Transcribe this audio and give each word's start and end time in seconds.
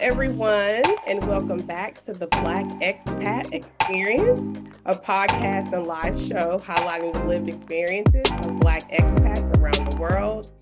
everyone, 0.00 0.82
and 1.06 1.26
welcome 1.26 1.62
back 1.62 2.02
to 2.02 2.12
the 2.12 2.26
Black 2.26 2.66
Expat 2.80 3.54
Experience, 3.54 4.58
a 4.84 4.94
podcast 4.94 5.72
and 5.72 5.86
live 5.86 6.20
show 6.20 6.60
highlighting 6.62 7.14
the 7.14 7.24
lived 7.24 7.48
experiences 7.48 8.30
of 8.46 8.58
Black 8.60 8.82
expats 8.90 9.56
around 9.58 9.90
the 9.90 9.96
world. 9.96 10.52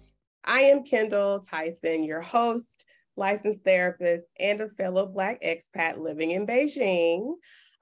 I 0.45 0.60
am 0.60 0.84
Kendall 0.84 1.41
Tyson, 1.41 2.05
your 2.05 2.20
host, 2.20 2.84
licensed 3.16 3.64
therapist, 3.64 4.24
and 4.38 4.60
a 4.60 4.68
fellow 4.68 5.06
Black 5.06 5.42
expat 5.42 5.98
living 5.98 6.30
in 6.30 6.46
Beijing. 6.46 7.34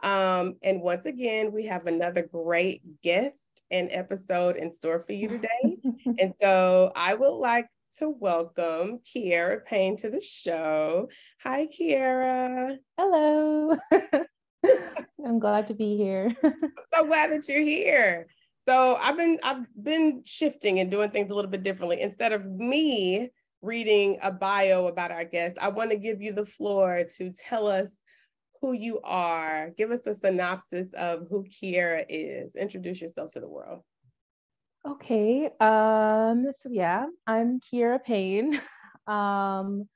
Um, 0.02 0.54
and 0.62 0.80
once 0.80 1.04
again, 1.04 1.52
we 1.52 1.66
have 1.66 1.86
another 1.86 2.22
great 2.22 2.80
guest 3.02 3.36
and 3.70 3.88
episode 3.90 4.56
in 4.56 4.72
store 4.72 5.00
for 5.00 5.12
you 5.12 5.28
today. 5.28 5.76
and 6.18 6.32
so 6.40 6.92
I 6.96 7.12
would 7.12 7.34
like 7.34 7.66
to 7.98 8.08
welcome 8.08 9.00
Kiera 9.04 9.64
Payne 9.64 9.96
to 9.98 10.10
the 10.10 10.20
show. 10.20 11.08
Hi, 11.42 11.66
Kiera. 11.66 12.76
Hello. 12.96 13.76
I'm 15.26 15.38
glad 15.38 15.66
to 15.68 15.74
be 15.74 15.96
here. 15.96 16.34
I'm 16.44 16.54
so 16.92 17.06
glad 17.06 17.32
that 17.32 17.48
you're 17.48 17.60
here. 17.60 18.26
So 18.68 18.96
I've 19.00 19.16
been 19.16 19.38
I've 19.42 19.66
been 19.82 20.22
shifting 20.24 20.78
and 20.78 20.90
doing 20.90 21.10
things 21.10 21.30
a 21.30 21.34
little 21.34 21.50
bit 21.50 21.62
differently. 21.62 22.00
Instead 22.00 22.32
of 22.32 22.44
me 22.46 23.30
reading 23.60 24.18
a 24.22 24.30
bio 24.30 24.86
about 24.86 25.10
our 25.10 25.24
guest, 25.24 25.58
I 25.60 25.68
want 25.68 25.90
to 25.90 25.96
give 25.96 26.22
you 26.22 26.32
the 26.32 26.46
floor 26.46 27.04
to 27.16 27.32
tell 27.32 27.66
us 27.66 27.88
who 28.60 28.72
you 28.72 29.00
are. 29.02 29.70
Give 29.76 29.90
us 29.90 30.06
a 30.06 30.14
synopsis 30.14 30.88
of 30.94 31.26
who 31.28 31.44
Kiera 31.44 32.04
is. 32.08 32.54
Introduce 32.54 33.00
yourself 33.00 33.32
to 33.32 33.40
the 33.40 33.48
world. 33.48 33.82
Okay. 34.86 35.48
Um, 35.60 36.46
so 36.58 36.68
yeah, 36.70 37.06
I'm 37.26 37.60
Kiera 37.60 38.02
Payne. 38.02 38.60
Um, 39.04 39.88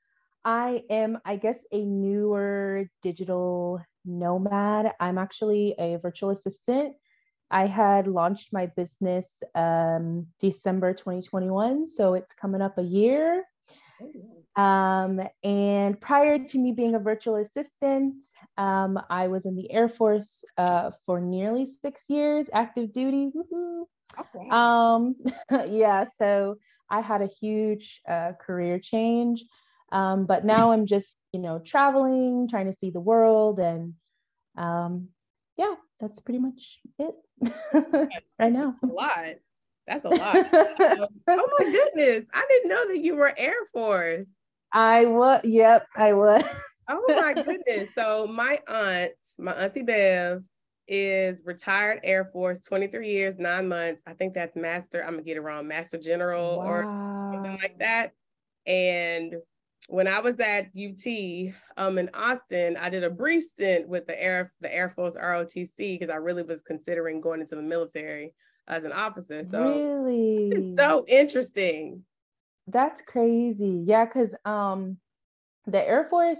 I 0.43 0.83
am, 0.89 1.19
I 1.23 1.37
guess, 1.37 1.65
a 1.71 1.77
newer 1.77 2.89
digital 3.01 3.81
nomad. 4.03 4.91
I'm 4.99 5.17
actually 5.17 5.75
a 5.79 5.95
virtual 5.95 6.31
assistant. 6.31 6.95
I 7.49 7.67
had 7.67 8.07
launched 8.07 8.49
my 8.51 8.65
business 8.65 9.41
um, 9.55 10.27
December 10.41 10.93
2021, 10.93 11.87
so 11.87 12.15
it's 12.15 12.33
coming 12.33 12.61
up 12.61 12.77
a 12.77 12.83
year. 12.83 13.45
Um, 14.57 15.21
and 15.41 16.01
prior 16.01 16.37
to 16.37 16.57
me 16.57 16.73
being 16.73 16.95
a 16.95 16.99
virtual 16.99 17.37
assistant, 17.37 18.25
um, 18.57 18.99
I 19.09 19.29
was 19.29 19.45
in 19.45 19.55
the 19.55 19.71
Air 19.71 19.87
Force 19.87 20.43
uh, 20.57 20.91
for 21.05 21.21
nearly 21.21 21.65
six 21.65 22.03
years, 22.09 22.49
active 22.51 22.91
duty. 22.91 23.31
Woo-hoo. 23.33 23.87
Okay. 24.19 24.47
Um, 24.49 25.15
yeah, 25.69 26.05
so 26.17 26.57
I 26.89 27.01
had 27.01 27.21
a 27.21 27.27
huge 27.27 28.01
uh, 28.07 28.33
career 28.33 28.79
change. 28.79 29.43
Um, 29.91 30.25
but 30.25 30.45
now 30.45 30.71
I'm 30.71 30.85
just, 30.85 31.17
you 31.31 31.39
know, 31.39 31.59
traveling, 31.59 32.47
trying 32.49 32.65
to 32.65 32.73
see 32.73 32.89
the 32.89 32.99
world. 32.99 33.59
And 33.59 33.93
um, 34.57 35.09
yeah, 35.57 35.75
that's 35.99 36.19
pretty 36.19 36.39
much 36.39 36.79
it 36.99 37.15
right 38.39 38.51
now. 38.51 38.75
That's 38.81 38.83
a 38.83 38.87
lot. 38.87 39.27
That's 39.87 40.05
a 40.05 40.09
lot. 40.09 40.35
um, 40.35 41.07
oh 41.29 41.49
my 41.59 41.71
goodness. 41.71 42.25
I 42.33 42.45
didn't 42.49 42.69
know 42.69 42.87
that 42.89 42.99
you 42.99 43.15
were 43.15 43.33
Air 43.37 43.65
Force. 43.71 44.27
I 44.73 45.05
was, 45.05 45.41
yep, 45.45 45.87
I 45.95 46.13
was. 46.13 46.43
oh 46.89 47.05
my 47.07 47.33
goodness. 47.33 47.89
So 47.97 48.27
my 48.27 48.59
aunt, 48.67 49.13
my 49.37 49.53
auntie 49.53 49.83
Bev, 49.83 50.43
is 50.87 51.41
retired 51.45 51.99
Air 52.03 52.25
Force, 52.25 52.61
23 52.61 53.09
years, 53.09 53.35
nine 53.37 53.67
months. 53.67 54.01
I 54.07 54.13
think 54.13 54.33
that's 54.33 54.55
master, 54.55 55.03
I'm 55.03 55.11
gonna 55.11 55.23
get 55.23 55.37
it 55.37 55.41
wrong, 55.41 55.67
master 55.67 55.97
general 55.97 56.57
wow. 56.57 56.65
or 56.65 57.31
something 57.33 57.57
like 57.57 57.79
that. 57.79 58.13
And 58.65 59.35
when 59.87 60.07
I 60.07 60.19
was 60.19 60.39
at 60.39 60.67
UT 60.77 61.53
um, 61.77 61.97
in 61.97 62.09
Austin, 62.13 62.77
I 62.77 62.89
did 62.89 63.03
a 63.03 63.09
brief 63.09 63.43
stint 63.43 63.87
with 63.87 64.05
the 64.05 64.21
Air 64.21 64.51
the 64.61 64.73
Air 64.73 64.89
Force 64.89 65.15
ROTC 65.15 65.77
because 65.77 66.09
I 66.09 66.17
really 66.17 66.43
was 66.43 66.61
considering 66.61 67.21
going 67.21 67.41
into 67.41 67.55
the 67.55 67.61
military 67.61 68.33
as 68.67 68.83
an 68.83 68.91
officer. 68.91 69.43
So 69.43 69.67
really, 69.67 70.49
it's 70.51 70.79
so 70.79 71.05
interesting. 71.07 72.03
That's 72.67 73.01
crazy. 73.01 73.83
Yeah, 73.85 74.05
because 74.05 74.35
um, 74.43 74.97
the 75.65 75.87
Air 75.87 76.07
Force, 76.09 76.39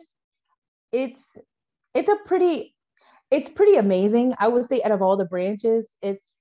it's 0.92 1.22
it's 1.94 2.10
a 2.10 2.18
pretty 2.26 2.76
it's 3.32 3.50
pretty 3.50 3.76
amazing. 3.76 4.34
I 4.40 4.48
would 4.48 4.66
say 4.66 4.82
out 4.84 4.92
of 4.92 5.02
all 5.02 5.18
the 5.18 5.26
branches, 5.26 5.90
it's 6.02 6.38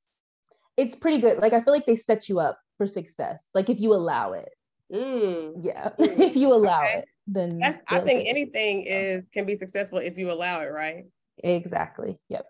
it's 0.77 0.95
pretty 0.95 1.21
good. 1.21 1.39
Like 1.39 1.53
I 1.53 1.61
feel 1.63 1.73
like 1.73 1.87
they 1.87 1.97
set 1.97 2.29
you 2.29 2.41
up 2.41 2.59
for 2.77 2.87
success. 2.87 3.43
Like 3.55 3.71
if 3.71 3.81
you 3.81 3.95
allow 3.95 4.33
it. 4.33 4.51
Mm. 4.93 5.65
Yeah. 5.65 5.91
Mm. 5.99 6.21
if 6.21 6.37
you 6.37 6.53
allow 6.53 6.83
okay. 6.83 6.99
it, 6.99 7.09
then 7.27 7.61
I 7.89 8.01
think 8.01 8.29
anything 8.29 8.85
is 8.87 9.25
can 9.33 9.47
be 9.47 9.57
successful 9.57 9.99
if 9.99 10.17
you 10.17 10.31
allow 10.31 10.61
it, 10.61 10.67
right? 10.67 11.05
Exactly. 11.39 12.19
Yep. 12.29 12.47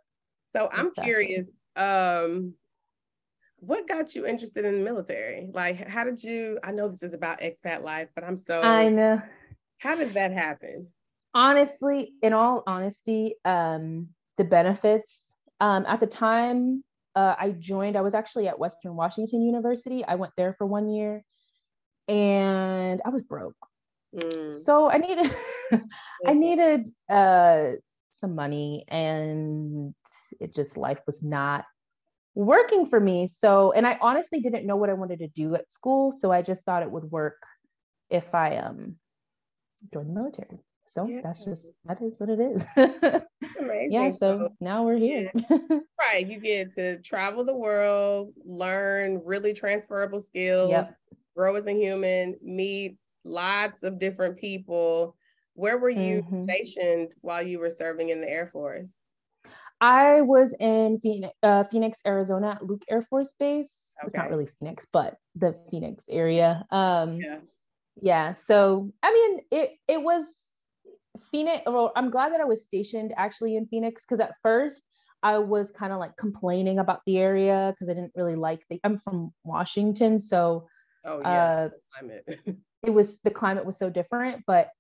So 0.55 0.69
I'm 0.71 0.89
exactly. 0.89 1.05
curious, 1.05 1.47
um, 1.77 2.55
what 3.59 3.89
got 3.89 4.15
you 4.15 4.27
interested 4.27 4.65
in 4.65 4.79
the 4.79 4.85
military? 4.85 5.49
Like 5.53 5.89
how 5.89 6.05
did 6.05 6.23
you 6.23 6.59
I 6.63 6.73
know 6.73 6.89
this 6.89 7.03
is 7.03 7.15
about 7.15 7.41
expat 7.41 7.83
life, 7.83 8.09
but 8.15 8.25
I'm 8.25 8.39
so 8.39 8.63
I 8.63 8.91
know. 8.91 9.23
How 9.79 9.95
did 9.95 10.15
that 10.15 10.33
happen? 10.33 10.89
Honestly, 11.35 12.15
in 12.23 12.33
all 12.33 12.63
honesty, 12.67 13.35
um, 13.45 14.09
the 14.37 14.45
benefits. 14.45 15.35
Um, 15.61 15.85
at 15.87 16.01
the 16.01 16.07
time 16.07 16.85
uh, 17.15 17.35
I 17.39 17.51
joined, 17.51 17.97
I 17.97 18.03
was 18.03 18.15
actually 18.15 18.49
at 18.49 18.59
Western 18.59 18.95
Washington 18.95 19.43
University. 19.43 20.05
I 20.05 20.17
went 20.17 20.33
there 20.37 20.55
for 20.55 20.67
one 20.67 20.89
year 20.89 21.25
and 22.09 23.01
I 23.05 23.09
was 23.09 23.23
broke. 23.23 23.57
Mm. 24.15 24.53
So 24.53 24.91
I 24.91 24.99
needed, 24.99 25.35
I 26.27 26.35
needed 26.35 26.91
uh, 27.09 27.73
some 28.11 28.35
money 28.35 28.85
and 28.89 29.95
it 30.41 30.55
just, 30.55 30.77
life 30.77 31.01
was 31.07 31.23
not 31.23 31.65
working 32.35 32.87
for 32.87 33.01
me. 33.01 33.27
So, 33.27 33.73
and 33.73 33.87
I 33.87 33.99
honestly 34.01 34.41
didn't 34.41 34.67
know 34.67 34.77
what 34.77 34.91
I 34.91 34.95
wanted 34.95 35.21
to 35.21 35.29
do 35.29 35.55
at 35.55 35.73
school. 35.73 36.13
So 36.13 36.31
I 36.31 36.43
just 36.43 36.65
thought 36.65 36.83
it 36.83 36.91
would 36.91 37.05
work 37.05 37.39
if 38.11 38.35
I 38.35 38.57
um, 38.57 38.97
joined 39.93 40.11
the 40.11 40.15
military. 40.15 40.59
So 40.87 41.07
yeah. 41.07 41.21
that's 41.23 41.45
just 41.45 41.71
that 41.85 42.01
is 42.01 42.19
what 42.19 42.31
it 42.31 42.41
is. 42.41 42.65
yeah. 43.91 44.13
So, 44.13 44.51
now 44.61 44.85
we're 44.85 44.99
here. 44.99 45.31
right. 45.99 46.27
You 46.27 46.41
get 46.41 46.75
to 46.75 47.01
travel 47.03 47.45
the 47.45 47.57
world, 47.57 48.33
learn 48.45 49.21
really 49.25 49.53
transferable 49.53 50.21
skills, 50.21 50.71
yep. 50.71 50.97
grow 51.37 51.57
as 51.57 51.67
a 51.67 51.73
human, 51.73 52.37
meet 52.43 52.97
lots 53.25 53.83
of 53.83 53.99
different 53.99 54.39
people. 54.39 55.17
Where 55.55 55.79
were 55.79 55.91
you 55.91 56.23
mm-hmm. 56.23 56.45
stationed 56.45 57.15
while 57.23 57.43
you 57.43 57.59
were 57.59 57.71
serving 57.71 58.11
in 58.11 58.21
the 58.21 58.29
Air 58.29 58.49
Force? 58.53 58.93
I 59.81 60.23
was 60.23 60.55
in 60.59 61.01
Phoenix, 61.01 61.35
uh, 61.43 61.65
Phoenix, 61.65 62.01
Arizona 62.07 62.53
at 62.53 62.63
Luke 62.63 62.83
Air 62.89 63.03
Force 63.03 63.35
Base. 63.39 63.93
Okay. 63.99 64.07
It's 64.07 64.17
not 64.17 64.31
really 64.31 64.47
Phoenix, 64.59 64.87
but 64.91 65.17
the 65.35 65.55
Phoenix 65.71 66.07
area. 66.11 66.65
Um, 66.71 67.19
yeah. 67.21 67.39
yeah. 68.01 68.33
So 68.33 68.93
I 69.03 69.13
mean, 69.13 69.41
it 69.51 69.73
it 69.87 70.03
was 70.03 70.25
Phoenix, 71.31 71.63
well, 71.67 71.93
I'm 71.97 72.11
glad 72.11 72.33
that 72.33 72.41
I 72.41 72.45
was 72.45 72.63
stationed 72.63 73.13
actually 73.17 73.57
in 73.57 73.67
Phoenix 73.67 74.05
because 74.05 74.21
at 74.21 74.35
first 74.43 74.85
I 75.23 75.39
was 75.39 75.71
kind 75.71 75.93
of 75.93 75.99
like 75.99 76.17
complaining 76.17 76.79
about 76.79 77.01
the 77.07 77.19
area 77.19 77.73
because 77.75 77.89
I 77.89 77.95
didn't 77.95 78.13
really 78.15 78.37
like 78.37 78.65
the, 78.69 78.81
I'm 78.85 78.99
from 78.99 79.33
Washington. 79.45 80.21
So, 80.21 80.69
oh, 81.05 81.21
yeah, 81.21 81.45
uh, 81.45 81.69
climate. 81.93 82.41
it 82.83 82.91
was, 82.91 83.21
the 83.21 83.31
climate 83.31 83.67
was 83.67 83.79
so 83.79 83.91
different. 83.91 84.45
But 84.47 84.71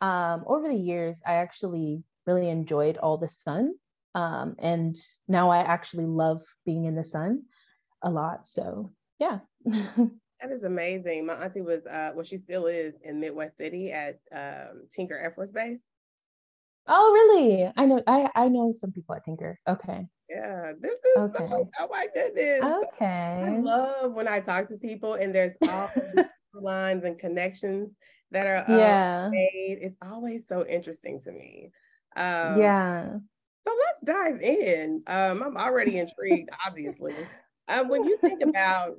um, 0.00 0.44
over 0.46 0.68
the 0.68 0.76
years, 0.76 1.20
I 1.26 1.34
actually 1.34 2.02
really 2.26 2.48
enjoyed 2.48 2.98
all 2.98 3.16
the 3.16 3.28
sun. 3.28 3.74
Um, 4.14 4.56
and 4.58 4.96
now 5.26 5.50
I 5.50 5.58
actually 5.58 6.06
love 6.06 6.42
being 6.64 6.84
in 6.84 6.94
the 6.94 7.04
sun 7.04 7.42
a 8.02 8.10
lot. 8.10 8.46
So, 8.46 8.92
yeah. 9.18 9.40
That 10.40 10.52
is 10.52 10.62
amazing. 10.62 11.26
My 11.26 11.34
auntie 11.34 11.62
was, 11.62 11.84
uh, 11.86 12.12
well, 12.14 12.24
she 12.24 12.38
still 12.38 12.66
is 12.66 12.94
in 13.02 13.18
Midwest 13.18 13.56
City 13.56 13.90
at 13.90 14.20
um, 14.32 14.86
Tinker 14.94 15.16
Air 15.16 15.32
Force 15.32 15.50
Base. 15.50 15.80
Oh, 16.86 17.12
really? 17.12 17.70
I 17.76 17.84
know. 17.84 18.02
I 18.06 18.30
I 18.34 18.48
know 18.48 18.72
some 18.72 18.92
people 18.92 19.14
at 19.14 19.24
Tinker. 19.24 19.58
Okay. 19.68 20.06
Yeah, 20.30 20.72
this 20.80 20.94
is 20.94 21.18
okay. 21.18 21.46
so, 21.46 21.68
oh 21.80 21.88
my 21.90 22.06
goodness. 22.14 22.62
Okay. 22.62 23.42
I 23.44 23.58
love 23.58 24.14
when 24.14 24.26
I 24.26 24.40
talk 24.40 24.68
to 24.68 24.76
people 24.76 25.14
and 25.14 25.34
there's 25.34 25.56
all 25.68 25.90
lines 26.54 27.04
and 27.04 27.18
connections 27.18 27.90
that 28.30 28.46
are 28.46 28.64
uh, 28.68 28.78
yeah 28.78 29.28
made. 29.30 29.78
It's 29.82 29.96
always 30.02 30.44
so 30.48 30.66
interesting 30.66 31.20
to 31.22 31.32
me. 31.32 31.72
Um, 32.16 32.58
yeah. 32.58 33.08
So 33.64 33.74
let's 33.86 34.00
dive 34.04 34.40
in. 34.40 35.02
Um, 35.06 35.42
I'm 35.42 35.56
already 35.56 35.98
intrigued, 35.98 36.50
obviously. 36.66 37.14
Um, 37.68 37.88
when 37.88 38.04
you 38.04 38.16
think 38.18 38.42
about 38.46 38.96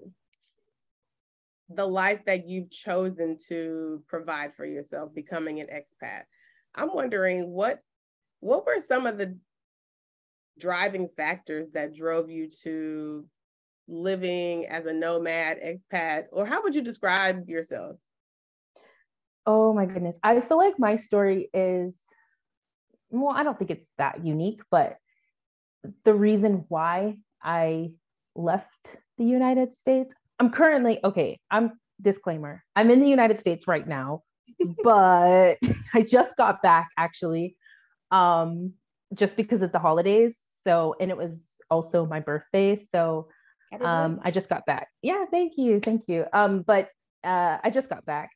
the 1.69 1.85
life 1.85 2.25
that 2.25 2.47
you've 2.47 2.71
chosen 2.71 3.37
to 3.47 4.03
provide 4.07 4.53
for 4.55 4.65
yourself, 4.65 5.13
becoming 5.13 5.59
an 5.59 5.67
expat, 5.67 6.23
I'm 6.75 6.93
wondering 6.93 7.49
what 7.49 7.79
what 8.39 8.65
were 8.65 8.79
some 8.87 9.05
of 9.05 9.17
the 9.17 9.37
driving 10.57 11.09
factors 11.15 11.69
that 11.71 11.95
drove 11.95 12.29
you 12.29 12.49
to 12.63 13.25
living 13.87 14.65
as 14.67 14.85
a 14.85 14.93
nomad 14.93 15.57
expat 15.65 16.25
or 16.31 16.45
how 16.45 16.61
would 16.61 16.75
you 16.75 16.81
describe 16.81 17.49
yourself 17.49 17.95
Oh 19.51 19.73
my 19.73 19.87
goodness. 19.87 20.15
I 20.21 20.41
feel 20.41 20.57
like 20.57 20.77
my 20.77 20.95
story 20.95 21.49
is, 21.55 21.99
well, 23.09 23.35
I 23.35 23.41
don't 23.41 23.57
think 23.57 23.71
it's 23.71 23.91
that 23.97 24.23
unique, 24.23 24.61
but 24.69 24.97
the 26.05 26.13
reason 26.13 26.65
why 26.67 27.17
I 27.41 27.93
left 28.35 28.97
the 29.17 29.23
United 29.23 29.73
States, 29.73 30.13
I'm 30.39 30.49
currently, 30.49 30.99
okay, 31.03 31.39
I'm 31.51 31.73
disclaimer, 32.01 32.63
I'm 32.75 32.89
in 32.91 32.99
the 32.99 33.09
United 33.09 33.39
States 33.39 33.67
right 33.67 33.87
now, 33.87 34.21
but 34.83 35.57
I 35.93 36.01
just 36.01 36.37
got 36.37 36.61
back 36.61 36.89
actually, 36.97 37.57
um, 38.11 38.73
just 39.13 39.35
because 39.35 39.61
of 39.61 39.71
the 39.71 39.79
holidays. 39.79 40.39
So, 40.63 40.95
and 40.99 41.11
it 41.11 41.17
was 41.17 41.47
also 41.69 42.05
my 42.05 42.19
birthday. 42.19 42.75
So, 42.75 43.27
um, 43.81 44.19
I 44.23 44.31
just 44.31 44.49
got 44.49 44.65
back. 44.65 44.87
Yeah, 45.01 45.25
thank 45.31 45.53
you, 45.57 45.79
thank 45.79 46.03
you. 46.07 46.25
Um, 46.33 46.63
but 46.63 46.89
uh, 47.23 47.57
I 47.63 47.69
just 47.69 47.89
got 47.89 48.05
back, 48.05 48.31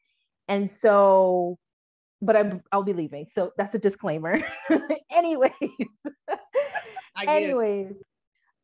and 0.48 0.70
so, 0.70 1.58
but 2.22 2.36
I'm 2.36 2.62
I'll 2.72 2.84
be 2.84 2.94
leaving. 2.94 3.28
So 3.32 3.52
that's 3.58 3.76
a 3.76 3.80
disclaimer. 3.80 4.42
anyways, 5.12 5.52
anyways, 7.28 7.96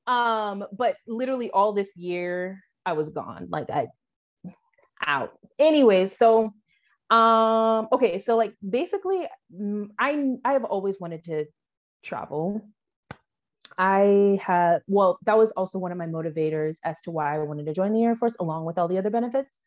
um, 0.08 0.66
but 0.78 0.96
literally 1.08 1.50
all 1.52 1.74
this 1.74 1.90
year 1.96 2.62
I 2.86 2.94
was 2.94 3.10
gone. 3.10 3.48
Like 3.50 3.70
I 3.70 3.88
out. 5.06 5.34
Anyways, 5.58 6.18
so 6.18 6.54
um, 7.10 7.88
okay, 7.92 8.20
so 8.20 8.36
like 8.38 8.54
basically, 8.68 9.28
mm, 9.54 9.90
I 9.98 10.36
I 10.46 10.54
have 10.54 10.64
always 10.64 11.00
wanted 11.00 11.24
to 11.26 11.46
travel 12.04 12.62
I 13.80 14.38
had, 14.42 14.82
well, 14.88 15.20
that 15.26 15.38
was 15.38 15.52
also 15.52 15.80
one 15.80 15.94
of 15.94 15.98
my 15.98 16.06
motivators 16.06 16.80
as 16.84 17.00
to 17.02 17.12
why 17.12 17.34
I 17.34 17.40
wanted 17.40 17.66
to 17.68 17.74
join 17.74 17.94
the 17.94 18.04
Air 18.04 18.16
Force, 18.16 18.36
along 18.38 18.66
with 18.66 18.78
all 18.78 18.90
the 18.90 18.98
other 18.98 19.10
benefits. 19.10 19.58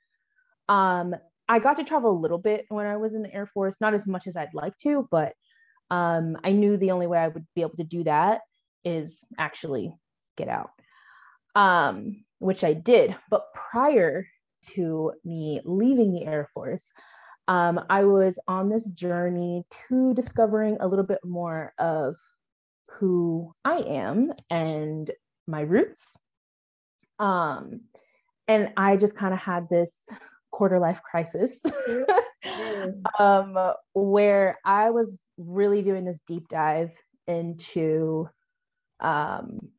Um, 0.69 1.15
I 1.49 1.59
got 1.59 1.77
to 1.77 1.85
travel 1.85 2.11
a 2.11 2.21
little 2.21 2.37
bit 2.37 2.67
when 2.69 2.87
I 2.87 2.99
was 2.99 3.15
in 3.15 3.23
the 3.23 3.35
Air 3.35 3.47
Force, 3.47 3.81
not 3.81 3.95
as 3.95 4.07
much 4.07 4.27
as 4.27 4.37
I'd 4.37 4.53
like 4.53 4.77
to, 4.79 5.09
but 5.11 5.33
um, 5.91 6.37
I 6.45 6.53
knew 6.53 6.77
the 6.77 6.91
only 6.91 7.07
way 7.07 7.19
I 7.19 7.29
would 7.29 7.47
be 7.55 7.63
able 7.63 7.77
to 7.77 7.85
do 7.85 8.05
that 8.05 8.43
is 8.85 9.25
actually 9.39 9.95
get 10.37 10.49
out, 10.49 10.71
um, 11.55 12.23
which 12.43 12.65
I 12.65 12.75
did. 12.75 13.15
But 13.31 13.53
prior 13.55 14.27
to 14.75 15.13
me 15.25 15.61
leaving 15.65 16.13
the 16.13 16.27
Air 16.27 16.49
Force, 16.53 16.91
um, 17.49 17.81
I 17.89 18.05
was 18.05 18.39
on 18.49 18.69
this 18.69 18.87
journey 18.87 19.65
to 19.89 20.13
discovering 20.15 20.77
a 20.81 20.89
little 20.89 21.05
bit 21.05 21.21
more 21.25 21.73
of 21.79 22.17
who 22.91 23.55
I 23.65 23.79
am 23.79 24.33
and 24.51 25.11
my 25.47 25.63
roots. 25.63 26.17
Um, 27.19 27.83
and 28.49 28.73
I 28.77 28.97
just 28.97 29.17
kind 29.17 29.33
of 29.33 29.41
had 29.41 29.69
this 29.69 30.09
quarter 30.51 30.79
life 30.79 31.01
crisis 31.03 31.63
um, 33.19 33.57
where 33.95 34.59
I 34.65 34.91
was 34.91 35.19
really 35.39 35.83
doing 35.83 36.05
this 36.05 36.21
deep 36.27 36.49
dive 36.49 36.91
into 37.27 38.29
um, 39.01 39.71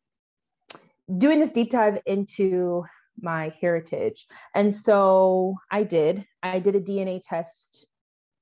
doing 1.18 1.40
this 1.40 1.52
deep 1.52 1.70
dive 1.70 2.00
into 2.06 2.84
my 3.22 3.54
heritage. 3.62 4.28
And 4.56 4.74
so 4.74 5.56
I 5.72 5.84
did. 5.84 6.26
I 6.42 6.60
did 6.60 6.76
a 6.76 6.82
DNA 6.82 7.22
test, 7.24 7.88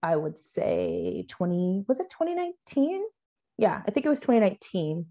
I 0.02 0.16
would 0.16 0.40
say 0.40 1.25
20, 1.30 1.86
was 1.88 2.00
it 2.00 2.10
2019? 2.10 3.04
yeah, 3.62 3.80
I 3.88 3.92
think 3.92 4.08
it 4.08 4.10
was 4.10 4.19
2019. 4.19 5.06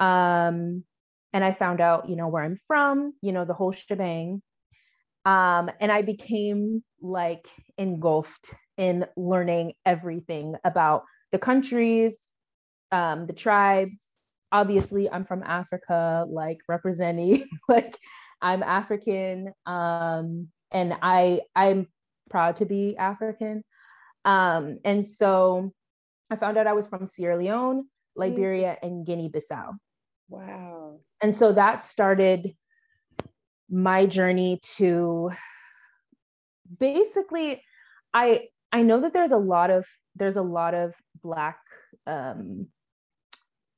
Um, 0.00 0.84
and 1.34 1.44
I 1.44 1.52
found 1.52 1.82
out, 1.82 2.08
you 2.08 2.16
know, 2.16 2.28
where 2.28 2.42
I'm 2.42 2.58
from, 2.66 3.12
you 3.20 3.32
know, 3.32 3.44
the 3.44 3.52
whole 3.52 3.72
shebang. 3.72 4.40
Um, 5.26 5.70
and 5.80 5.92
I 5.92 6.00
became 6.00 6.82
like 7.02 7.46
engulfed 7.76 8.54
in 8.78 9.06
learning 9.16 9.74
everything 9.84 10.54
about 10.64 11.04
the 11.30 11.38
countries, 11.38 12.18
um, 12.90 13.26
the 13.26 13.34
tribes. 13.34 14.13
Obviously, 14.52 15.10
I'm 15.10 15.24
from 15.24 15.42
Africa, 15.42 16.26
like 16.28 16.58
representing, 16.68 17.46
like 17.68 17.98
I'm 18.40 18.62
African, 18.62 19.52
um, 19.66 20.48
and 20.70 20.94
I 21.02 21.42
I'm 21.54 21.88
proud 22.30 22.56
to 22.56 22.66
be 22.66 22.96
African. 22.96 23.64
Um, 24.24 24.78
and 24.84 25.04
so 25.06 25.72
I 26.30 26.36
found 26.36 26.56
out 26.56 26.66
I 26.66 26.72
was 26.72 26.86
from 26.86 27.06
Sierra 27.06 27.36
Leone, 27.36 27.86
Liberia, 28.16 28.78
and 28.82 29.06
Guinea 29.06 29.30
Bissau. 29.30 29.76
Wow. 30.28 31.00
And 31.20 31.34
so 31.34 31.52
that 31.52 31.80
started 31.80 32.54
my 33.70 34.06
journey 34.06 34.60
to 34.76 35.30
basically 36.78 37.62
I 38.12 38.48
I 38.72 38.82
know 38.82 39.00
that 39.00 39.12
there's 39.12 39.32
a 39.32 39.36
lot 39.36 39.70
of 39.70 39.84
there's 40.16 40.36
a 40.36 40.42
lot 40.42 40.74
of 40.74 40.94
black 41.22 41.58
um 42.06 42.68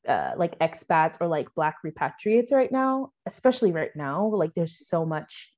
uh, 0.07 0.33
like 0.37 0.59
expats 0.61 1.17
or 1.21 1.27
like 1.27 1.55
black 1.55 1.77
repatriates 1.85 2.53
right 2.53 2.71
now 2.71 3.11
especially 3.27 3.73
right 3.73 3.95
now 3.97 4.27
like 4.27 4.55
there's 4.55 4.87
so 4.87 5.05
much 5.05 5.53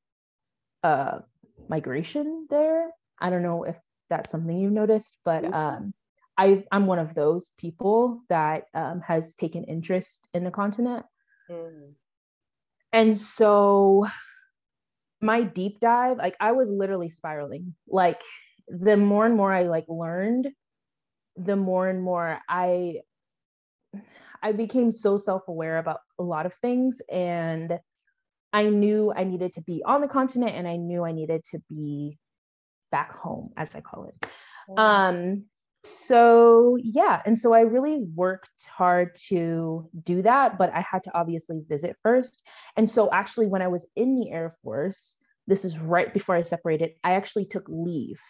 uh 0.82 1.18
migration 1.68 2.46
there 2.48 2.90
i 3.20 3.30
don't 3.30 3.42
know 3.42 3.64
if 3.64 3.78
that's 4.08 4.30
something 4.30 4.58
you've 4.58 4.72
noticed 4.72 5.18
but 5.24 5.44
um 5.52 5.92
I, 6.38 6.62
I'm 6.70 6.86
one 6.86 7.00
of 7.00 7.14
those 7.14 7.50
people 7.58 8.22
that 8.28 8.66
um, 8.72 9.00
has 9.00 9.34
taken 9.34 9.64
interest 9.64 10.28
in 10.32 10.44
the 10.44 10.52
continent. 10.52 11.04
Mm. 11.50 11.94
And 12.92 13.16
so 13.16 14.06
my 15.20 15.42
deep 15.42 15.80
dive, 15.80 16.18
like 16.18 16.36
I 16.38 16.52
was 16.52 16.68
literally 16.70 17.10
spiraling. 17.10 17.74
Like 17.88 18.22
the 18.68 18.96
more 18.96 19.26
and 19.26 19.34
more 19.34 19.52
I 19.52 19.64
like 19.64 19.86
learned, 19.88 20.48
the 21.36 21.56
more 21.56 21.88
and 21.88 22.00
more 22.00 22.38
I 22.48 23.00
I 24.42 24.52
became 24.52 24.90
so 24.90 25.16
self-aware 25.16 25.78
about 25.78 26.00
a 26.18 26.22
lot 26.22 26.46
of 26.46 26.54
things 26.54 27.00
and 27.10 27.78
I 28.52 28.70
knew 28.70 29.12
I 29.14 29.24
needed 29.24 29.52
to 29.54 29.62
be 29.62 29.82
on 29.84 30.00
the 30.00 30.08
continent 30.08 30.52
and 30.54 30.66
I 30.66 30.76
knew 30.76 31.04
I 31.04 31.12
needed 31.12 31.44
to 31.50 31.58
be 31.68 32.18
back 32.90 33.16
home 33.16 33.50
as 33.56 33.74
I 33.74 33.80
call 33.80 34.04
it. 34.04 34.30
Um 34.76 35.44
so 35.84 36.76
yeah 36.82 37.22
and 37.24 37.38
so 37.38 37.52
i 37.52 37.60
really 37.60 38.04
worked 38.14 38.66
hard 38.68 39.14
to 39.14 39.88
do 40.02 40.22
that 40.22 40.58
but 40.58 40.72
i 40.74 40.80
had 40.80 41.04
to 41.04 41.16
obviously 41.16 41.62
visit 41.68 41.96
first 42.02 42.46
and 42.76 42.90
so 42.90 43.08
actually 43.12 43.46
when 43.46 43.62
i 43.62 43.68
was 43.68 43.86
in 43.94 44.16
the 44.16 44.30
air 44.30 44.56
force 44.62 45.16
this 45.46 45.64
is 45.64 45.78
right 45.78 46.12
before 46.12 46.34
i 46.34 46.42
separated 46.42 46.90
i 47.04 47.12
actually 47.12 47.44
took 47.44 47.64
leave 47.68 48.20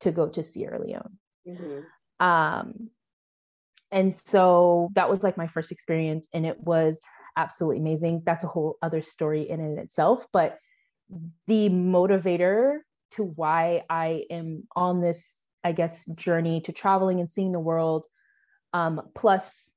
to 0.00 0.12
go 0.12 0.28
to 0.28 0.42
sierra 0.42 0.80
leone 0.80 1.18
mm-hmm. 1.46 2.24
um 2.24 2.88
and 3.92 4.14
so 4.14 4.90
that 4.94 5.08
was 5.08 5.22
like 5.22 5.36
my 5.36 5.46
first 5.46 5.72
experience 5.72 6.26
and 6.32 6.44
it 6.46 6.58
was 6.60 7.00
absolutely 7.36 7.78
amazing 7.80 8.22
that's 8.24 8.44
a 8.44 8.48
whole 8.48 8.76
other 8.82 9.02
story 9.02 9.48
in 9.48 9.60
and 9.60 9.78
itself 9.78 10.26
but 10.32 10.58
the 11.46 11.68
motivator 11.68 12.78
to 13.10 13.22
why 13.22 13.82
i 13.88 14.24
am 14.30 14.64
on 14.74 15.00
this 15.00 15.46
I 15.66 15.72
guess, 15.72 16.04
journey 16.14 16.60
to 16.60 16.72
traveling 16.72 17.18
and 17.18 17.28
seeing 17.28 17.50
the 17.50 17.58
world, 17.58 18.06
um, 18.72 19.02
plus 19.16 19.72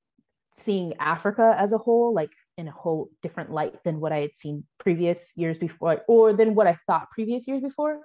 seeing 0.53 0.93
Africa 0.99 1.55
as 1.57 1.71
a 1.73 1.79
whole, 1.79 2.13
like 2.13 2.29
in 2.59 2.67
a 2.67 2.71
whole 2.71 3.09
different 3.23 3.51
light 3.51 3.83
than 3.83 3.99
what 3.99 4.11
I 4.11 4.19
had 4.19 4.35
seen 4.35 4.65
previous 4.77 5.31
years 5.35 5.57
before, 5.57 6.01
or 6.07 6.31
than 6.31 6.53
what 6.53 6.67
I 6.67 6.77
thought 6.85 7.09
previous 7.09 7.47
years 7.47 7.61
before, 7.61 8.01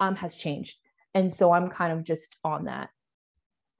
um, 0.00 0.16
has 0.16 0.34
changed. 0.34 0.76
And 1.14 1.32
so 1.32 1.52
I'm 1.52 1.70
kind 1.70 1.92
of 1.92 2.02
just 2.02 2.34
on 2.42 2.64
that 2.64 2.90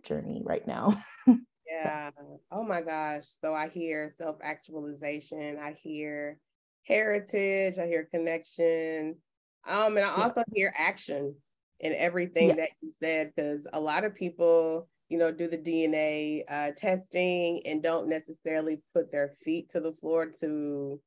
journey 0.05 0.43
right 0.45 0.65
now. 0.65 1.03
yeah. 1.71 2.11
So. 2.17 2.41
Oh 2.51 2.65
my 2.65 2.81
gosh. 2.81 3.27
So 3.41 3.55
I 3.55 3.69
hear 3.69 4.13
self 4.17 4.37
actualization. 4.43 5.59
I 5.59 5.77
hear 5.81 6.39
heritage. 6.83 7.79
I 7.79 7.87
hear 7.87 8.09
connection. 8.11 9.17
Um, 9.69 9.97
and 9.97 10.07
I 10.07 10.23
also 10.23 10.43
hear 10.55 10.73
action 10.77 11.35
in 11.81 11.95
everything 11.95 12.49
yeah. 12.49 12.57
that 12.57 12.71
you 12.81 12.91
said 13.01 13.33
because 13.35 13.67
a 13.73 13.81
lot 13.81 14.05
of 14.05 14.15
people 14.15 14.89
you 15.09 15.19
know 15.19 15.33
do 15.33 15.49
the 15.49 15.59
dna 15.59 16.43
uh, 16.49 16.71
testing 16.77 17.61
and 17.67 17.83
don't 17.83 18.09
necessarily 18.09 18.81
put 18.95 19.11
their 19.11 19.35
feet 19.45 19.71
to 19.71 19.81
the 19.81 19.93
floor 20.01 20.27
to 20.41 21.01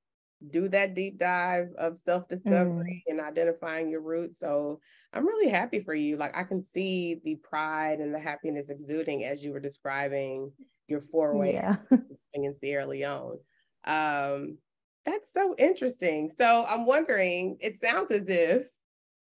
do 0.50 0.68
that 0.68 0.94
deep 0.94 1.18
dive 1.18 1.70
of 1.78 1.98
self-discovery 1.98 3.04
mm. 3.08 3.12
and 3.12 3.22
identifying 3.22 3.90
your 3.90 4.02
roots 4.02 4.40
so 4.40 4.80
i'm 5.14 5.26
really 5.26 5.50
happy 5.50 5.80
for 5.80 5.94
you 5.96 6.18
like 6.18 6.36
i 6.36 6.44
can 6.44 6.64
see 6.64 7.22
the 7.24 7.36
pride 7.36 8.00
and 8.00 8.14
the 8.14 8.20
happiness 8.20 8.70
exuding 8.70 9.24
as 9.24 9.44
you 9.44 9.52
were 9.52 9.60
describing 9.60 10.52
your 10.88 11.02
foray 11.02 11.54
yeah. 11.54 11.78
in 12.34 12.56
sierra 12.60 12.86
leone 12.86 13.38
um, 13.86 14.58
that's 15.06 15.32
so 15.34 15.56
interesting 15.58 16.32
so 16.38 16.66
i'm 16.68 16.86
wondering 16.86 17.58
it 17.60 17.80
sounds 17.80 18.12
as 18.12 18.28
if 18.28 18.68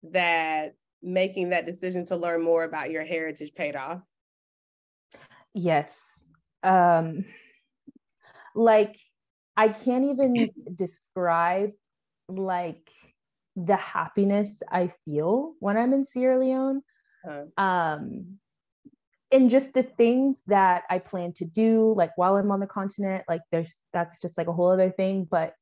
that 0.03 0.75
making 1.05 1.51
that 1.51 1.67
decision 1.67 2.07
to 2.07 2.17
learn 2.17 2.43
more 2.43 2.65
about 2.65 2.91
your 2.91 3.05
heritage 3.05 3.55
paid 3.55 3.77
off? 3.77 4.01
Yes. 5.53 6.25
Um, 6.63 7.27
like, 8.55 8.97
I 9.57 9.69
can't 9.69 10.05
even 10.05 10.51
describe 10.75 11.73
like 12.29 12.91
the 13.57 13.77
happiness 13.77 14.63
I 14.71 14.89
feel 15.05 15.55
when 15.61 15.77
I'm 15.77 15.93
in 15.93 16.05
Sierra 16.05 16.39
Leone. 16.39 16.83
Uh-huh. 17.29 17.63
Um, 17.63 18.39
and 19.31 19.51
just 19.51 19.75
the 19.75 19.83
things 19.83 20.43
that 20.47 20.85
I 20.91 20.99
plan 20.99 21.33
to 21.35 21.45
do, 21.45 21.93
like 21.97 22.13
while 22.17 22.37
I'm 22.37 22.51
on 22.51 22.61
the 22.61 22.67
continent, 22.67 23.25
like 23.29 23.43
there's 23.51 23.79
that's 23.93 24.21
just 24.21 24.39
like 24.39 24.47
a 24.47 24.53
whole 24.53 24.71
other 24.71 24.91
thing. 24.91 25.27
But 25.29 25.55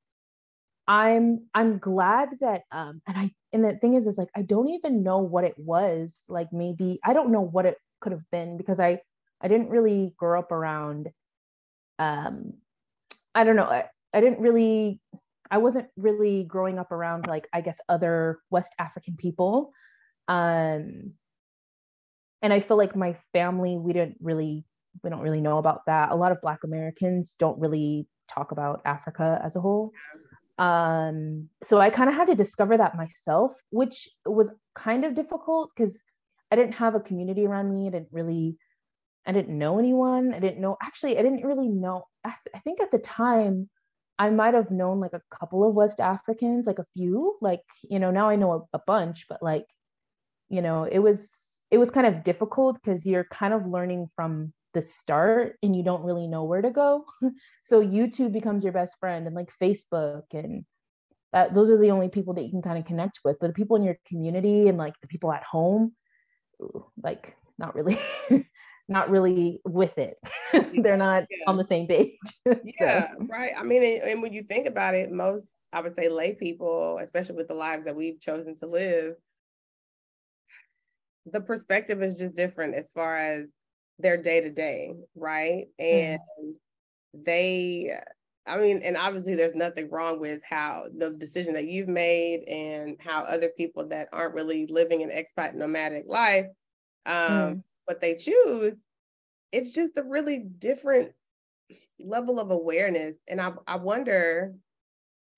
I'm 0.87 1.47
I'm 1.55 1.79
glad 1.79 2.31
that 2.41 2.63
um 2.73 3.01
and 3.07 3.17
I 3.17 3.31
and 3.53 3.65
the 3.65 3.77
thing 3.77 3.95
is 3.95 4.07
is 4.07 4.19
like 4.19 4.31
I 4.37 4.43
don't 4.43 4.69
even 4.69 5.03
know 5.03 5.19
what 5.19 5.45
it 5.45 5.55
was. 5.57 6.25
Like 6.29 6.53
maybe 6.53 6.99
I 7.05 7.13
don't 7.13 7.33
know 7.33 7.41
what 7.41 7.67
it 7.67 7.79
could 8.01 8.13
have 8.13 8.29
been 8.31 8.57
because 8.57 8.81
I 8.81 9.01
I 9.41 9.49
didn't 9.49 9.71
really 9.71 10.13
grow 10.19 10.39
up 10.39 10.53
around 10.53 11.11
um 11.99 12.55
I 13.35 13.45
don't 13.45 13.57
know. 13.57 13.65
I, 13.65 13.85
I 14.13 14.21
didn't 14.21 14.41
really 14.41 15.01
I 15.51 15.59
wasn't 15.59 15.89
really 15.97 16.45
growing 16.45 16.79
up 16.79 16.93
around 16.93 17.27
like 17.27 17.47
I 17.53 17.61
guess 17.61 17.79
other 17.89 18.39
West 18.51 18.73
African 18.79 19.17
people. 19.17 19.73
Um 20.29 21.13
and 22.41 22.53
I 22.53 22.61
feel 22.61 22.77
like 22.77 22.97
my 22.97 23.17
family 23.33 23.77
we 23.79 23.93
didn't 23.93 24.17
really 24.21 24.65
we 25.03 25.11
don't 25.11 25.21
really 25.21 25.41
know 25.41 25.59
about 25.59 25.87
that. 25.87 26.11
A 26.11 26.17
lot 26.17 26.33
of 26.33 26.41
black 26.41 26.65
Americans 26.65 27.37
don't 27.39 27.59
really 27.59 28.07
talk 28.29 28.53
about 28.53 28.83
Africa 28.85 29.41
as 29.45 29.57
a 29.57 29.61
whole. 29.61 29.93
Um 30.59 31.49
so 31.65 31.81
I 31.81 31.91
kind 31.91 32.09
of 32.11 32.17
had 32.17 32.29
to 32.29 32.35
discover 32.35 32.77
that 32.77 32.97
myself, 32.97 33.55
which 33.71 34.09
was 34.25 34.51
kind 34.75 35.05
of 35.05 35.15
difficult 35.15 35.71
because 35.75 36.03
I 36.51 36.57
didn't 36.57 36.75
have 36.75 36.95
a 36.95 37.01
community 37.01 37.47
around 37.47 37.75
me. 37.75 37.89
I 37.89 37.91
didn't 37.91 38.13
really 38.13 38.59
I 39.27 39.33
didn't 39.33 39.57
know 39.57 39.79
anyone. 39.79 40.35
I 40.35 40.41
didn't 40.41 40.61
know 40.61 40.77
actually 40.83 41.19
I 41.19 41.23
didn't 41.23 41.45
really 41.45 41.69
know 41.69 42.05
I, 42.25 42.35
I 42.55 42.59
think 42.61 42.81
at 42.81 42.91
the 42.91 42.99
time 42.99 43.69
I 44.19 44.31
might 44.31 44.55
have 44.55 44.71
known 44.71 45.01
like 45.01 45.15
a 45.15 45.23
couple 45.31 45.67
of 45.67 45.75
West 45.75 46.01
Africans, 46.01 46.67
like 46.67 46.79
a 46.79 46.87
few, 46.95 47.37
like, 47.41 47.65
you 47.83 47.99
know, 47.99 48.11
now 48.11 48.29
I 48.29 48.37
know 48.37 48.53
a, 48.53 48.77
a 48.77 48.81
bunch, 48.87 49.27
but 49.29 49.43
like, 49.43 49.67
you 50.49 50.63
know, 50.63 50.85
it 50.85 50.99
was, 50.99 51.61
it 51.71 51.79
was 51.79 51.91
kind 51.91 52.07
of 52.07 52.23
difficult 52.23 52.77
because 52.77 53.07
you're 53.07 53.25
kind 53.25 53.55
of 53.55 53.67
learning 53.67 54.09
from 54.15 54.53
the 54.75 54.83
start 54.83 55.57
and 55.63 55.75
you 55.75 55.83
don't 55.83 56.05
really 56.05 56.29
know 56.29 56.45
where 56.45 56.63
to 56.63 56.71
go. 56.71 57.05
so 57.63 57.83
YouTube 57.85 58.33
becomes 58.33 58.65
your 58.65 58.73
best 58.73 58.97
friend 59.01 59.27
and 59.27 59.35
like 59.35 59.51
Facebook 59.61 60.25
and 60.33 60.65
that 61.33 61.55
those 61.55 61.71
are 61.71 61.79
the 61.79 61.91
only 61.91 62.09
people 62.09 62.35
that 62.35 62.43
you 62.43 62.51
can 62.51 62.63
kind 62.63 62.79
of 62.79 62.85
connect 62.85 63.21
with. 63.25 63.39
But 63.41 63.49
the 63.49 63.55
people 63.55 63.77
in 63.77 63.83
your 63.83 63.99
community 64.07 64.69
and 64.69 64.77
like 64.77 64.95
the 65.01 65.09
people 65.09 65.33
at 65.33 65.43
home, 65.43 65.95
like 67.03 67.35
not 67.59 67.75
really 67.75 67.99
not 68.89 69.11
really 69.11 69.61
with 69.65 69.97
it. 69.99 70.17
They're 70.83 70.97
not 70.97 71.25
yeah. 71.31 71.45
on 71.47 71.57
the 71.57 71.65
same 71.65 71.87
page. 71.87 72.17
yeah, 72.81 73.13
right. 73.19 73.53
I 73.57 73.63
mean, 73.63 73.83
and, 73.83 74.03
and 74.03 74.23
when 74.23 74.33
you 74.33 74.43
think 74.43 74.67
about 74.67 74.95
it, 74.95 75.11
most 75.11 75.47
I 75.73 75.81
would 75.81 75.95
say 75.95 76.09
lay 76.09 76.35
people, 76.35 76.99
especially 77.03 77.37
with 77.37 77.49
the 77.49 77.55
lives 77.55 77.85
that 77.85 77.97
we've 77.97 78.21
chosen 78.21 78.57
to 78.59 78.67
live, 78.67 79.15
the 81.27 81.41
perspective 81.41 82.03
is 82.03 82.19
just 82.19 82.35
different 82.35 82.75
as 82.75 82.91
far 82.91 83.17
as 83.17 83.47
their 83.99 84.17
day 84.17 84.41
to 84.41 84.51
day, 84.51 84.95
right? 85.15 85.67
And 85.79 86.19
mm. 86.43 86.53
they 87.15 87.97
I 88.45 88.57
mean, 88.57 88.81
and 88.83 88.97
obviously 88.97 89.37
there's 89.37 89.55
nothing 89.55 89.89
wrong 89.89 90.19
with 90.19 90.41
how 90.49 90.87
the 90.97 91.11
decision 91.11 91.55
that 91.55 91.69
you've 91.69 91.89
made 91.89 92.43
and 92.49 92.97
how 92.99 93.21
other 93.23 93.51
people 93.57 93.89
that 93.89 94.09
aren't 94.13 94.35
really 94.35 94.67
living 94.67 95.03
an 95.03 95.11
expat 95.11 95.55
nomadic 95.55 96.05
life 96.09 96.47
um, 97.07 97.15
mm 97.15 97.63
what 97.87 98.01
they 98.01 98.15
choose, 98.15 98.75
it's 99.51 99.73
just 99.73 99.99
a 99.99 100.03
really 100.03 100.39
different 100.39 101.13
level 102.01 102.41
of 102.41 102.51
awareness. 102.51 103.17
And 103.29 103.41
I, 103.41 103.53
I 103.67 103.77
wonder, 103.77 104.55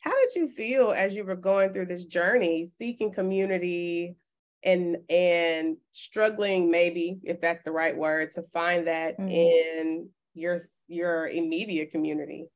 how 0.00 0.12
did 0.12 0.34
you 0.36 0.48
feel 0.48 0.92
as 0.92 1.14
you 1.14 1.24
were 1.24 1.36
going 1.36 1.72
through 1.72 1.86
this 1.86 2.04
journey, 2.04 2.70
seeking 2.78 3.12
community 3.12 4.16
and 4.62 4.98
and 5.10 5.76
struggling, 5.92 6.70
maybe 6.70 7.18
if 7.24 7.40
that's 7.40 7.64
the 7.64 7.72
right 7.72 7.96
word, 7.96 8.30
to 8.34 8.42
find 8.52 8.86
that 8.86 9.18
mm-hmm. 9.18 9.28
in 9.28 10.08
your 10.34 10.58
your 10.88 11.28
immediate 11.28 11.90
community? 11.90 12.46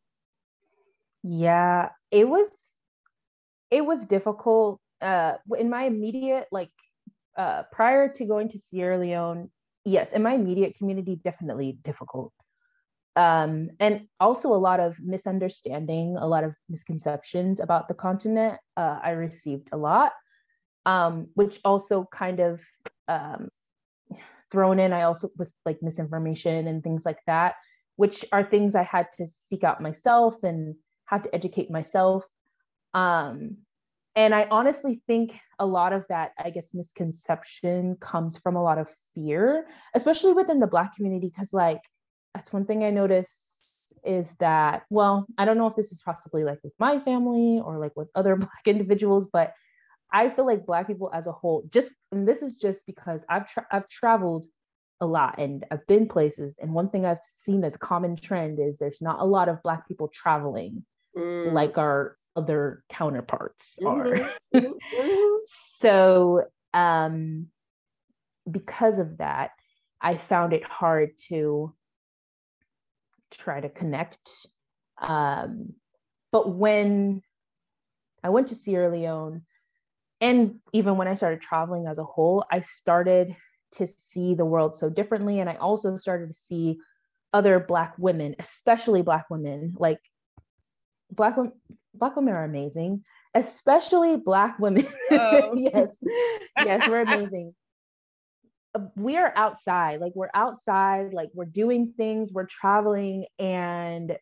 Yeah, 1.22 1.90
it 2.10 2.28
was 2.28 2.76
it 3.70 3.84
was 3.84 4.06
difficult. 4.06 4.80
Uh, 5.00 5.34
in 5.58 5.70
my 5.70 5.84
immediate 5.84 6.48
like 6.50 6.72
uh, 7.36 7.62
prior 7.70 8.08
to 8.08 8.24
going 8.24 8.48
to 8.48 8.58
Sierra 8.58 8.98
Leone, 8.98 9.50
yes, 9.84 10.12
in 10.12 10.22
my 10.22 10.34
immediate 10.34 10.76
community, 10.76 11.16
definitely 11.22 11.78
difficult. 11.82 12.32
Um, 13.16 13.70
and 13.80 14.06
also 14.20 14.54
a 14.54 14.54
lot 14.54 14.78
of 14.78 14.96
misunderstanding, 15.00 16.16
a 16.16 16.26
lot 16.26 16.44
of 16.44 16.54
misconceptions 16.68 17.58
about 17.58 17.88
the 17.88 17.94
continent. 17.94 18.60
Uh, 18.76 18.98
I 19.02 19.10
received 19.10 19.68
a 19.72 19.76
lot, 19.76 20.12
um, 20.86 21.28
which 21.34 21.58
also 21.64 22.08
kind 22.12 22.38
of 22.38 22.62
um, 23.08 23.48
thrown 24.52 24.78
in. 24.78 24.92
I 24.92 25.02
also 25.02 25.30
with 25.36 25.52
like 25.64 25.82
misinformation 25.82 26.68
and 26.68 26.82
things 26.82 27.04
like 27.04 27.18
that, 27.26 27.56
which 27.96 28.24
are 28.30 28.44
things 28.44 28.76
I 28.76 28.84
had 28.84 29.08
to 29.14 29.26
seek 29.26 29.64
out 29.64 29.82
myself 29.82 30.44
and 30.44 30.76
have 31.06 31.22
to 31.24 31.34
educate 31.34 31.70
myself. 31.70 32.24
Um, 32.94 33.58
and 34.18 34.34
I 34.34 34.48
honestly 34.50 35.00
think 35.06 35.38
a 35.60 35.64
lot 35.64 35.92
of 35.92 36.04
that, 36.08 36.32
I 36.36 36.50
guess, 36.50 36.74
misconception 36.74 37.98
comes 38.00 38.36
from 38.36 38.56
a 38.56 38.62
lot 38.62 38.78
of 38.78 38.92
fear, 39.14 39.68
especially 39.94 40.32
within 40.32 40.58
the 40.58 40.66
Black 40.66 40.96
community. 40.96 41.28
Because, 41.28 41.52
like, 41.52 41.82
that's 42.34 42.52
one 42.52 42.64
thing 42.64 42.82
I 42.82 42.90
notice 42.90 43.60
is 44.04 44.34
that, 44.40 44.82
well, 44.90 45.24
I 45.38 45.44
don't 45.44 45.56
know 45.56 45.68
if 45.68 45.76
this 45.76 45.92
is 45.92 46.02
possibly 46.02 46.42
like 46.42 46.58
with 46.64 46.72
my 46.80 46.98
family 46.98 47.60
or 47.64 47.78
like 47.78 47.92
with 47.94 48.08
other 48.16 48.34
Black 48.46 48.66
individuals, 48.66 49.28
but 49.32 49.52
I 50.12 50.30
feel 50.30 50.46
like 50.46 50.66
Black 50.66 50.88
people 50.88 51.12
as 51.14 51.28
a 51.28 51.32
whole, 51.32 51.62
just, 51.70 51.92
and 52.10 52.26
this 52.26 52.42
is 52.42 52.54
just 52.54 52.86
because 52.86 53.24
I've, 53.28 53.48
tra- 53.48 53.68
I've 53.70 53.88
traveled 53.88 54.46
a 55.00 55.06
lot 55.06 55.38
and 55.38 55.64
I've 55.70 55.86
been 55.86 56.08
places. 56.08 56.56
And 56.60 56.72
one 56.72 56.90
thing 56.90 57.06
I've 57.06 57.22
seen 57.22 57.62
as 57.62 57.76
common 57.76 58.16
trend 58.16 58.58
is 58.58 58.78
there's 58.78 59.00
not 59.00 59.20
a 59.20 59.24
lot 59.24 59.48
of 59.48 59.62
Black 59.62 59.86
people 59.86 60.08
traveling 60.08 60.84
mm. 61.16 61.52
like 61.52 61.78
our 61.78 62.16
other 62.38 62.84
counterparts 62.88 63.78
mm-hmm. 63.82 64.24
are. 64.24 64.32
Mm-hmm. 64.54 65.36
so, 65.76 66.44
um, 66.72 67.48
because 68.50 68.98
of 68.98 69.18
that, 69.18 69.50
I 70.00 70.16
found 70.16 70.52
it 70.52 70.64
hard 70.64 71.18
to 71.28 71.74
try 73.30 73.60
to 73.60 73.68
connect. 73.68 74.46
Um, 74.96 75.74
but 76.32 76.54
when 76.54 77.22
I 78.22 78.30
went 78.30 78.48
to 78.48 78.54
Sierra 78.54 78.90
Leone, 78.90 79.42
and 80.20 80.60
even 80.72 80.96
when 80.96 81.08
I 81.08 81.14
started 81.14 81.40
traveling 81.40 81.86
as 81.86 81.98
a 81.98 82.04
whole, 82.04 82.44
I 82.50 82.60
started 82.60 83.36
to 83.72 83.86
see 83.86 84.34
the 84.34 84.44
world 84.44 84.74
so 84.74 84.88
differently. 84.88 85.40
And 85.40 85.50
I 85.50 85.54
also 85.54 85.94
started 85.96 86.28
to 86.28 86.34
see 86.34 86.78
other 87.32 87.60
Black 87.60 87.94
women, 87.98 88.34
especially 88.38 89.02
Black 89.02 89.28
women, 89.30 89.74
like 89.78 90.00
Black 91.10 91.36
women, 91.36 91.52
black 91.98 92.16
women 92.16 92.34
are 92.34 92.44
amazing 92.44 93.02
especially 93.34 94.16
black 94.16 94.58
women. 94.58 94.86
Oh. 95.10 95.54
yes. 95.56 95.96
Yes 96.64 96.86
we're 96.88 97.00
amazing. 97.00 97.54
We 98.96 99.16
are 99.16 99.32
outside 99.36 100.00
like 100.00 100.12
we're 100.14 100.30
outside 100.34 101.12
like 101.12 101.30
we're 101.34 101.44
doing 101.44 101.94
things 101.96 102.30
we're 102.32 102.46
traveling 102.46 103.26
and 103.38 104.16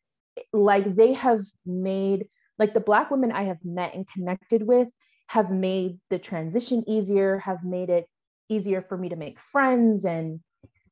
like 0.52 0.95
they 0.95 1.14
have 1.14 1.40
made 1.64 2.28
like 2.59 2.73
the 2.73 2.80
black 2.80 3.11
women 3.11 3.33
i 3.33 3.42
have 3.45 3.59
met 3.64 3.95
and 3.95 4.06
connected 4.09 4.62
with 4.62 4.88
have 5.26 5.50
made 5.50 5.99
the 6.11 6.18
transition 6.18 6.85
easier 6.87 7.38
have 7.38 7.64
made 7.64 7.90
it 7.90 8.06
easier 8.49 8.80
for 8.80 8.97
me 8.97 9.09
to 9.09 9.16
make 9.16 9.40
friends 9.40 10.04
and 10.04 10.40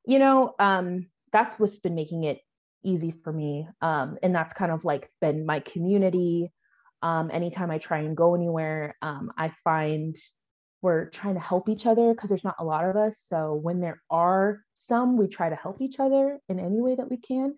you 0.04 0.18
know 0.18 0.54
um 0.58 1.06
that's 1.32 1.58
what's 1.58 1.76
been 1.76 1.94
making 1.94 2.24
it 2.24 2.40
easy 2.82 3.10
for 3.10 3.32
me 3.32 3.66
um 3.80 4.18
and 4.22 4.34
that's 4.34 4.52
kind 4.52 4.72
of 4.72 4.84
like 4.84 5.08
been 5.20 5.46
my 5.46 5.60
community 5.60 6.50
um, 7.04 7.30
anytime 7.30 7.70
I 7.70 7.76
try 7.76 7.98
and 7.98 8.16
go 8.16 8.34
anywhere, 8.34 8.96
um, 9.02 9.30
I 9.36 9.52
find 9.62 10.16
we're 10.80 11.10
trying 11.10 11.34
to 11.34 11.40
help 11.40 11.68
each 11.68 11.84
other 11.84 12.14
because 12.14 12.30
there's 12.30 12.44
not 12.44 12.56
a 12.58 12.64
lot 12.64 12.88
of 12.88 12.96
us. 12.96 13.18
So 13.20 13.54
when 13.54 13.80
there 13.80 14.02
are 14.10 14.60
some, 14.78 15.18
we 15.18 15.28
try 15.28 15.50
to 15.50 15.54
help 15.54 15.82
each 15.82 16.00
other 16.00 16.38
in 16.48 16.58
any 16.58 16.80
way 16.80 16.94
that 16.94 17.10
we 17.10 17.18
can. 17.18 17.56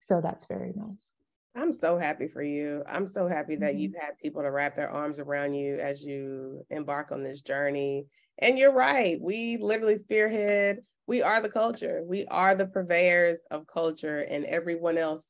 So 0.00 0.20
that's 0.20 0.46
very 0.46 0.72
nice. 0.76 1.10
I'm 1.56 1.72
so 1.72 1.98
happy 1.98 2.28
for 2.28 2.42
you. 2.42 2.84
I'm 2.88 3.08
so 3.08 3.26
happy 3.26 3.56
that 3.56 3.72
mm-hmm. 3.72 3.78
you've 3.80 3.96
had 4.00 4.18
people 4.22 4.42
to 4.42 4.50
wrap 4.52 4.76
their 4.76 4.90
arms 4.90 5.18
around 5.18 5.54
you 5.54 5.78
as 5.78 6.04
you 6.04 6.64
embark 6.70 7.10
on 7.10 7.24
this 7.24 7.40
journey. 7.40 8.06
And 8.38 8.56
you're 8.56 8.72
right. 8.72 9.18
We 9.20 9.58
literally 9.60 9.96
spearhead, 9.96 10.78
we 11.08 11.22
are 11.22 11.40
the 11.40 11.48
culture. 11.48 12.04
We 12.04 12.26
are 12.26 12.54
the 12.54 12.66
purveyors 12.66 13.38
of 13.50 13.66
culture, 13.66 14.18
and 14.18 14.44
everyone 14.44 14.98
else, 14.98 15.24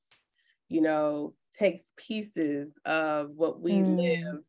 you 0.68 0.82
know, 0.82 1.34
takes 1.56 1.84
pieces 1.96 2.72
of 2.84 3.30
what 3.30 3.60
we 3.60 3.72
mm. 3.72 3.96
live 3.96 4.40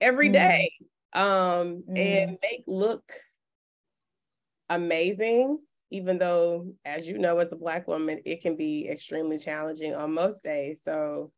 every 0.00 0.28
mm. 0.28 0.34
day 0.34 0.70
um, 1.12 1.82
mm. 1.88 1.98
and 1.98 2.38
make 2.42 2.64
look 2.66 3.12
amazing 4.70 5.58
even 5.90 6.18
though 6.18 6.70
as 6.84 7.08
you 7.08 7.18
know 7.18 7.38
as 7.38 7.52
a 7.52 7.56
black 7.56 7.88
woman 7.88 8.20
it 8.24 8.42
can 8.42 8.54
be 8.54 8.88
extremely 8.88 9.38
challenging 9.38 9.94
on 9.94 10.12
most 10.12 10.42
days 10.44 10.80
so 10.84 11.32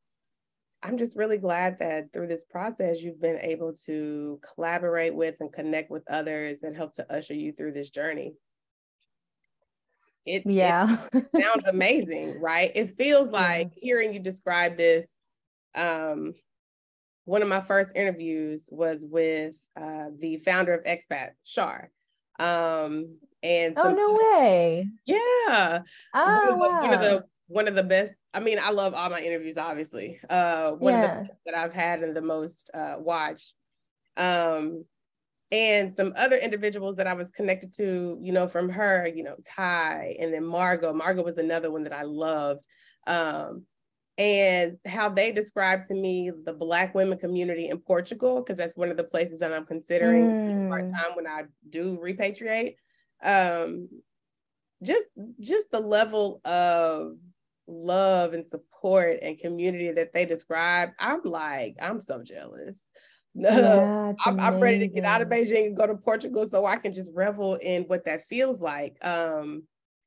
I'm 0.82 0.96
just 0.96 1.16
really 1.16 1.36
glad 1.36 1.78
that 1.80 2.12
through 2.12 2.28
this 2.28 2.44
process, 2.44 3.02
you've 3.02 3.20
been 3.20 3.38
able 3.42 3.74
to 3.84 4.40
collaborate 4.54 5.14
with 5.14 5.36
and 5.40 5.52
connect 5.52 5.90
with 5.90 6.02
others 6.10 6.62
and 6.62 6.74
help 6.74 6.94
to 6.94 7.12
usher 7.12 7.34
you 7.34 7.52
through 7.52 7.72
this 7.72 7.90
journey. 7.90 8.32
It, 10.26 10.42
yeah. 10.46 10.96
it 11.12 11.26
sounds 11.34 11.66
amazing, 11.66 12.40
right? 12.40 12.70
It 12.74 12.96
feels 12.96 13.30
like 13.30 13.72
hearing 13.76 14.12
you 14.12 14.20
describe 14.20 14.76
this. 14.76 15.06
Um, 15.74 16.34
one 17.24 17.42
of 17.42 17.48
my 17.48 17.60
first 17.60 17.92
interviews 17.94 18.62
was 18.70 19.04
with 19.08 19.54
uh, 19.80 20.06
the 20.18 20.38
founder 20.38 20.74
of 20.74 20.84
Expat, 20.84 21.30
Shar. 21.44 21.90
Um, 22.38 23.18
and 23.42 23.74
oh 23.78 23.90
no 23.92 24.18
way! 24.18 24.86
Yeah. 25.06 25.82
Oh, 26.14 26.24
one, 26.24 26.42
of 26.42 26.48
the, 26.48 26.56
wow. 26.56 26.80
one 26.80 26.94
of 26.94 27.00
the 27.00 27.24
one 27.48 27.68
of 27.68 27.74
the 27.74 27.82
best. 27.82 28.14
I 28.32 28.40
mean, 28.40 28.58
I 28.62 28.70
love 28.70 28.94
all 28.94 29.10
my 29.10 29.20
interviews, 29.20 29.56
obviously. 29.56 30.20
Uh, 30.28 30.72
one 30.72 30.92
yeah. 30.92 31.20
of 31.20 31.26
the 31.26 31.32
that 31.46 31.54
I've 31.54 31.72
had 31.72 32.02
and 32.02 32.16
the 32.16 32.22
most 32.22 32.70
uh, 32.74 32.96
watched. 32.98 33.54
Um, 34.16 34.84
and 35.52 35.94
some 35.96 36.12
other 36.16 36.36
individuals 36.36 36.96
that 36.96 37.06
I 37.06 37.14
was 37.14 37.30
connected 37.30 37.74
to, 37.74 38.18
you 38.20 38.32
know, 38.32 38.46
from 38.46 38.68
her, 38.68 39.08
you 39.12 39.24
know, 39.24 39.36
Ty, 39.44 40.16
and 40.20 40.32
then 40.32 40.44
Margot. 40.44 40.92
Margot 40.92 41.24
was 41.24 41.38
another 41.38 41.70
one 41.70 41.82
that 41.84 41.92
I 41.92 42.02
loved. 42.02 42.64
Um, 43.06 43.64
and 44.16 44.76
how 44.86 45.08
they 45.08 45.32
described 45.32 45.86
to 45.86 45.94
me 45.94 46.30
the 46.44 46.52
Black 46.52 46.94
women 46.94 47.18
community 47.18 47.68
in 47.68 47.78
Portugal, 47.78 48.36
because 48.36 48.58
that's 48.58 48.76
one 48.76 48.90
of 48.90 48.96
the 48.96 49.04
places 49.04 49.38
that 49.40 49.52
I'm 49.52 49.64
considering 49.64 50.26
mm. 50.26 50.68
part 50.68 50.84
time 50.84 51.14
when 51.14 51.26
I 51.26 51.44
do 51.68 51.98
repatriate. 51.98 52.76
Um, 53.22 53.88
just 54.82 55.06
just 55.40 55.70
the 55.70 55.80
level 55.80 56.40
of 56.44 57.16
love 57.66 58.34
and 58.34 58.46
support 58.48 59.18
and 59.22 59.38
community 59.38 59.92
that 59.92 60.12
they 60.12 60.26
describe, 60.26 60.90
I'm 60.98 61.22
like, 61.24 61.76
I'm 61.80 62.00
so 62.00 62.22
jealous. 62.22 62.78
No, 63.34 64.16
I'm, 64.26 64.40
I'm, 64.40 64.58
ready 64.58 64.80
to 64.80 64.88
get 64.88 65.04
out 65.04 65.22
of 65.22 65.28
Beijing 65.28 65.66
and 65.66 65.76
go 65.76 65.86
to 65.86 65.94
Portugal 65.94 66.48
so 66.48 66.66
I 66.66 66.76
can 66.76 66.92
just 66.92 67.12
revel 67.14 67.54
in 67.54 67.84
what 67.84 68.04
that 68.06 68.28
feels 68.28 68.60
like. 68.60 68.96
Um, 69.02 69.62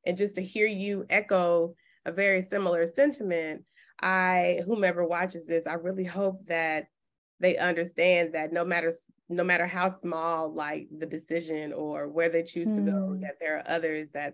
and 0.05 0.17
just 0.17 0.35
to 0.35 0.43
hear 0.43 0.67
you 0.67 1.05
echo 1.09 1.73
a 2.05 2.11
very 2.11 2.41
similar 2.41 2.85
sentiment, 2.85 3.63
I, 4.01 4.61
whomever 4.65 5.05
watches 5.05 5.47
this, 5.47 5.65
I 5.65 5.75
really 5.75 6.03
hope 6.03 6.45
that 6.47 6.87
they 7.39 7.55
understand 7.57 8.33
that 8.33 8.51
no 8.51 8.65
matter 8.65 8.91
no 9.29 9.43
matter 9.43 9.65
how 9.65 9.97
small 9.99 10.53
like 10.53 10.87
the 10.95 11.05
decision 11.05 11.73
or 11.73 12.09
where 12.09 12.29
they 12.29 12.43
choose 12.43 12.69
mm. 12.69 12.75
to 12.75 12.81
go, 12.81 12.91
mm. 12.91 13.21
that 13.21 13.35
there 13.39 13.57
are 13.57 13.63
others 13.65 14.09
that 14.13 14.33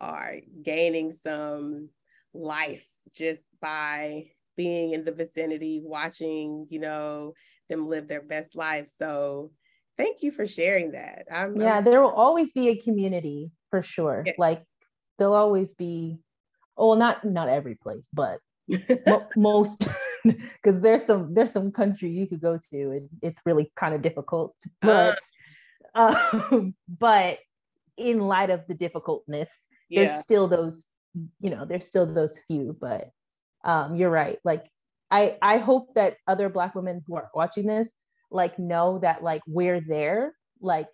are 0.00 0.36
gaining 0.62 1.12
some 1.12 1.88
life 2.32 2.86
just 3.14 3.42
by 3.60 4.26
being 4.56 4.92
in 4.92 5.04
the 5.04 5.12
vicinity, 5.12 5.80
watching, 5.82 6.66
you 6.70 6.80
know, 6.80 7.34
them 7.68 7.88
live 7.88 8.08
their 8.08 8.22
best 8.22 8.56
life. 8.56 8.90
So 8.98 9.50
thank 9.96 10.22
you 10.22 10.30
for 10.30 10.46
sharing 10.46 10.92
that. 10.92 11.26
I'm, 11.30 11.56
yeah, 11.56 11.78
I'm... 11.78 11.84
there 11.84 12.02
will 12.02 12.10
always 12.10 12.52
be 12.52 12.68
a 12.68 12.76
community 12.76 13.50
for 13.70 13.82
sure. 13.82 14.22
Yeah. 14.26 14.32
Like 14.38 14.62
there'll 15.18 15.34
always 15.34 15.72
be, 15.74 16.18
well, 16.76 16.96
not 16.96 17.24
not 17.24 17.48
every 17.48 17.74
place, 17.74 18.06
but 18.12 18.38
mo- 19.06 19.28
most 19.36 19.88
because 20.24 20.80
there's 20.80 21.04
some 21.04 21.34
there's 21.34 21.52
some 21.52 21.72
country 21.72 22.10
you 22.10 22.26
could 22.26 22.40
go 22.40 22.58
to 22.70 22.90
and 22.90 23.08
it's 23.22 23.40
really 23.44 23.70
kind 23.76 23.94
of 23.94 24.02
difficult. 24.02 24.54
But 24.80 25.18
uh. 25.94 26.38
um, 26.50 26.74
but 26.98 27.38
in 27.96 28.20
light 28.20 28.50
of 28.50 28.66
the 28.68 28.74
difficultness, 28.74 29.66
yeah. 29.88 30.04
there's 30.06 30.22
still 30.22 30.46
those 30.46 30.84
you 31.40 31.50
know 31.50 31.64
there's 31.64 31.86
still 31.86 32.06
those 32.06 32.40
few 32.46 32.76
but 32.80 33.10
um 33.64 33.96
you're 33.96 34.10
right 34.10 34.38
like 34.44 34.66
i 35.10 35.36
i 35.42 35.58
hope 35.58 35.94
that 35.94 36.16
other 36.26 36.48
black 36.48 36.74
women 36.74 37.02
who 37.06 37.16
are 37.16 37.30
watching 37.34 37.66
this 37.66 37.88
like 38.30 38.58
know 38.58 38.98
that 39.00 39.22
like 39.22 39.42
we're 39.46 39.80
there. 39.80 40.34
Like 40.60 40.88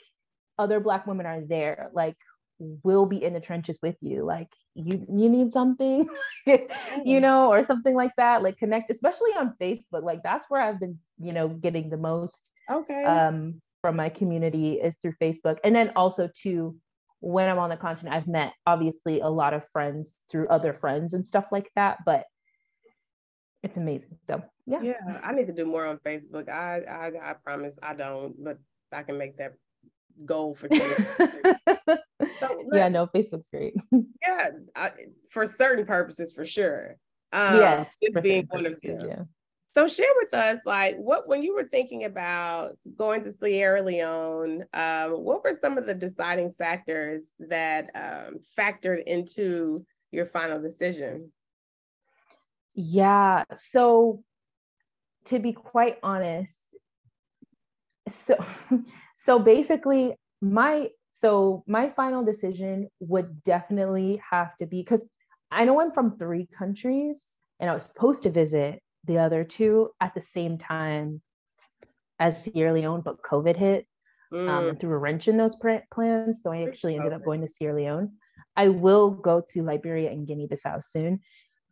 other 0.58 0.80
black 0.80 1.06
women 1.06 1.26
are 1.26 1.40
there. 1.40 1.90
Like 1.92 2.16
will 2.58 3.04
be 3.04 3.22
in 3.22 3.32
the 3.32 3.40
trenches 3.40 3.78
with 3.82 3.96
you. 4.00 4.24
Like 4.24 4.48
you 4.74 5.04
you 5.08 5.28
need 5.28 5.52
something 5.52 6.08
you 7.04 7.20
know 7.20 7.48
or 7.48 7.64
something 7.64 7.94
like 7.94 8.12
that. 8.16 8.42
Like 8.42 8.58
connect 8.58 8.90
especially 8.90 9.30
on 9.32 9.54
facebook. 9.60 10.02
Like 10.02 10.22
that's 10.22 10.46
where 10.48 10.60
i've 10.60 10.80
been 10.80 10.98
you 11.18 11.32
know 11.32 11.48
getting 11.48 11.90
the 11.90 11.96
most 11.96 12.50
okay. 12.70 13.04
um 13.04 13.60
from 13.80 13.96
my 13.96 14.08
community 14.08 14.74
is 14.74 14.96
through 14.96 15.14
facebook. 15.20 15.58
And 15.64 15.74
then 15.74 15.92
also 15.96 16.30
to 16.42 16.76
when 17.20 17.48
I'm 17.48 17.58
on 17.58 17.70
the 17.70 17.76
continent, 17.76 18.14
I've 18.14 18.28
met 18.28 18.52
obviously 18.66 19.20
a 19.20 19.28
lot 19.28 19.54
of 19.54 19.66
friends 19.72 20.18
through 20.30 20.46
other 20.48 20.74
friends 20.74 21.14
and 21.14 21.26
stuff 21.26 21.46
like 21.50 21.70
that, 21.74 21.98
but 22.04 22.26
it's 23.64 23.78
amazing. 23.78 24.18
So 24.26 24.42
yeah. 24.66 24.80
Yeah, 24.82 25.20
I 25.22 25.32
need 25.32 25.46
to 25.46 25.52
do 25.52 25.64
more 25.64 25.86
on 25.86 25.98
Facebook. 25.98 26.48
I 26.48 26.82
I, 26.82 27.30
I 27.30 27.32
promise 27.32 27.74
I 27.82 27.94
don't, 27.94 28.34
but 28.44 28.58
I 28.92 29.02
can 29.02 29.18
make 29.18 29.38
that 29.38 29.54
goal 30.24 30.54
for 30.54 30.68
so 30.72 32.64
yeah, 32.72 32.88
no, 32.88 33.06
Facebook's 33.06 33.48
great. 33.48 33.74
yeah, 34.22 34.50
I, 34.76 34.90
for 35.30 35.46
certain 35.46 35.86
purposes, 35.86 36.32
for 36.32 36.44
sure. 36.44 36.96
Um, 37.32 37.56
yes, 37.56 37.96
being 38.22 38.46
one 38.50 38.66
of 38.66 38.80
them. 38.80 39.08
Yeah. 39.08 39.22
So 39.74 39.88
share 39.88 40.06
with 40.22 40.32
us, 40.34 40.60
like, 40.64 40.96
what 40.96 41.26
when 41.26 41.42
you 41.42 41.54
were 41.54 41.64
thinking 41.64 42.04
about 42.04 42.76
going 42.96 43.24
to 43.24 43.32
Sierra 43.32 43.82
Leone, 43.82 44.64
um, 44.72 45.12
what 45.14 45.42
were 45.42 45.58
some 45.60 45.78
of 45.78 45.86
the 45.86 45.94
deciding 45.94 46.52
factors 46.52 47.24
that 47.40 47.90
um, 47.96 48.38
factored 48.56 49.02
into 49.04 49.84
your 50.12 50.26
final 50.26 50.62
decision? 50.62 51.32
Yeah. 52.74 53.44
So, 53.56 54.22
to 55.26 55.38
be 55.38 55.52
quite 55.52 55.98
honest, 56.02 56.56
so 58.08 58.36
so 59.14 59.38
basically, 59.38 60.14
my 60.40 60.90
so 61.10 61.62
my 61.66 61.88
final 61.90 62.24
decision 62.24 62.88
would 63.00 63.42
definitely 63.42 64.20
have 64.30 64.56
to 64.56 64.66
be 64.66 64.82
because 64.82 65.04
I 65.50 65.64
know 65.64 65.80
I'm 65.80 65.92
from 65.92 66.18
three 66.18 66.48
countries 66.58 67.24
and 67.60 67.70
I 67.70 67.74
was 67.74 67.84
supposed 67.84 68.24
to 68.24 68.30
visit 68.30 68.82
the 69.04 69.18
other 69.18 69.44
two 69.44 69.90
at 70.00 70.14
the 70.14 70.22
same 70.22 70.58
time 70.58 71.22
as 72.18 72.42
Sierra 72.42 72.72
Leone, 72.72 73.02
but 73.02 73.22
COVID 73.22 73.56
hit 73.56 73.86
mm. 74.32 74.48
um, 74.48 74.68
and 74.68 74.80
threw 74.80 74.92
a 74.92 74.98
wrench 74.98 75.28
in 75.28 75.36
those 75.36 75.56
plans. 75.56 76.40
So 76.42 76.52
I 76.52 76.66
actually 76.66 76.96
ended 76.96 77.12
up 77.12 77.24
going 77.24 77.40
to 77.42 77.48
Sierra 77.48 77.76
Leone. 77.76 78.12
I 78.56 78.68
will 78.68 79.10
go 79.10 79.42
to 79.52 79.62
Liberia 79.62 80.10
and 80.10 80.26
Guinea 80.26 80.48
Bissau 80.48 80.82
soon. 80.82 81.20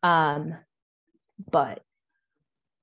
Um, 0.02 0.54
but 1.50 1.82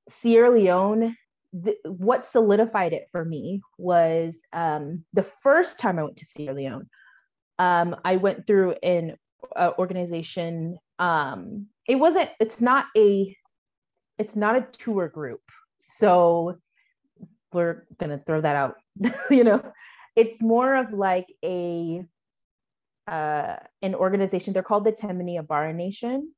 Sierra 0.08 0.50
Leone, 0.50 1.16
the, 1.54 1.76
what 1.86 2.26
solidified 2.26 2.94
it 2.94 3.08
for 3.12 3.24
me 3.26 3.62
was 3.78 4.42
um, 4.54 5.04
the 5.14 5.24
first 5.24 5.80
time 5.80 6.00
I 6.00 6.04
went 6.04 6.18
to 6.18 6.26
Sierra 6.26 6.56
Leone. 6.56 6.90
Um, 7.58 7.96
I 8.06 8.18
went 8.18 8.48
through 8.48 8.76
an 8.84 9.16
uh, 9.56 9.72
organization. 9.78 10.78
Um, 10.98 11.68
it 11.88 11.96
wasn't. 11.96 12.30
It's 12.40 12.62
not 12.62 12.86
a 12.96 13.36
it's 14.18 14.36
not 14.36 14.56
a 14.56 14.68
tour 14.72 15.08
group. 15.08 15.42
So 15.80 16.58
we're 17.54 17.86
to 18.00 18.22
throw 18.26 18.42
that 18.42 18.56
out. 18.56 18.76
you 19.32 19.44
know, 19.44 19.64
it's 20.16 20.42
more 20.42 20.76
of 20.76 20.94
like 20.94 21.28
a 21.44 22.04
uh, 23.08 23.56
an 23.82 23.96
organization. 23.96 24.54
They're 24.54 24.62
called 24.62 24.86
the 24.86 24.92
Temne 24.92 25.40
Abara 25.40 25.74
Nation. 25.74 26.32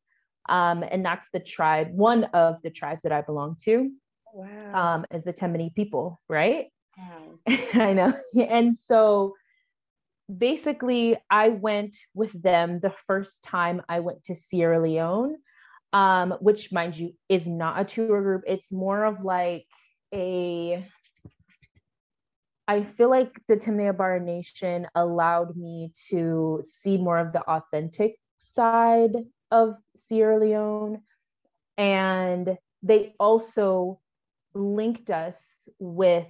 Um, 0.51 0.83
and 0.83 1.03
that's 1.03 1.27
the 1.33 1.39
tribe, 1.39 1.91
one 1.91 2.25
of 2.25 2.61
the 2.61 2.69
tribes 2.69 3.01
that 3.03 3.11
I 3.11 3.21
belong 3.21 3.55
to. 3.63 3.89
Wow. 4.33 4.71
Um, 4.73 5.05
is 5.11 5.23
the 5.23 5.33
Temne 5.33 5.73
people, 5.73 6.21
right? 6.29 6.67
Wow. 6.97 7.39
I 7.73 7.93
know. 7.93 8.13
And 8.35 8.77
so 8.77 9.33
basically, 10.37 11.17
I 11.29 11.49
went 11.49 11.97
with 12.13 12.39
them 12.41 12.79
the 12.79 12.93
first 13.07 13.43
time 13.43 13.81
I 13.89 14.01
went 14.01 14.23
to 14.25 14.35
Sierra 14.35 14.79
Leone 14.79 15.37
um, 15.93 16.35
which 16.39 16.71
mind 16.71 16.95
you 16.95 17.13
is 17.29 17.47
not 17.47 17.79
a 17.79 17.85
tour 17.85 18.21
group. 18.21 18.43
It's 18.47 18.71
more 18.71 19.05
of 19.05 19.23
like 19.23 19.65
a 20.13 20.85
I 22.67 22.83
feel 22.83 23.09
like 23.09 23.33
the 23.47 23.57
Temne 23.57 23.89
Abara 23.89 24.21
Nation 24.21 24.87
allowed 24.95 25.57
me 25.57 25.91
to 26.09 26.63
see 26.63 26.97
more 26.97 27.17
of 27.17 27.33
the 27.33 27.41
authentic 27.41 28.15
side 28.37 29.15
of 29.51 29.75
Sierra 29.95 30.39
Leone. 30.39 31.01
And 31.77 32.57
they 32.83 33.13
also 33.19 33.99
linked 34.53 35.09
us 35.09 35.39
with 35.79 36.27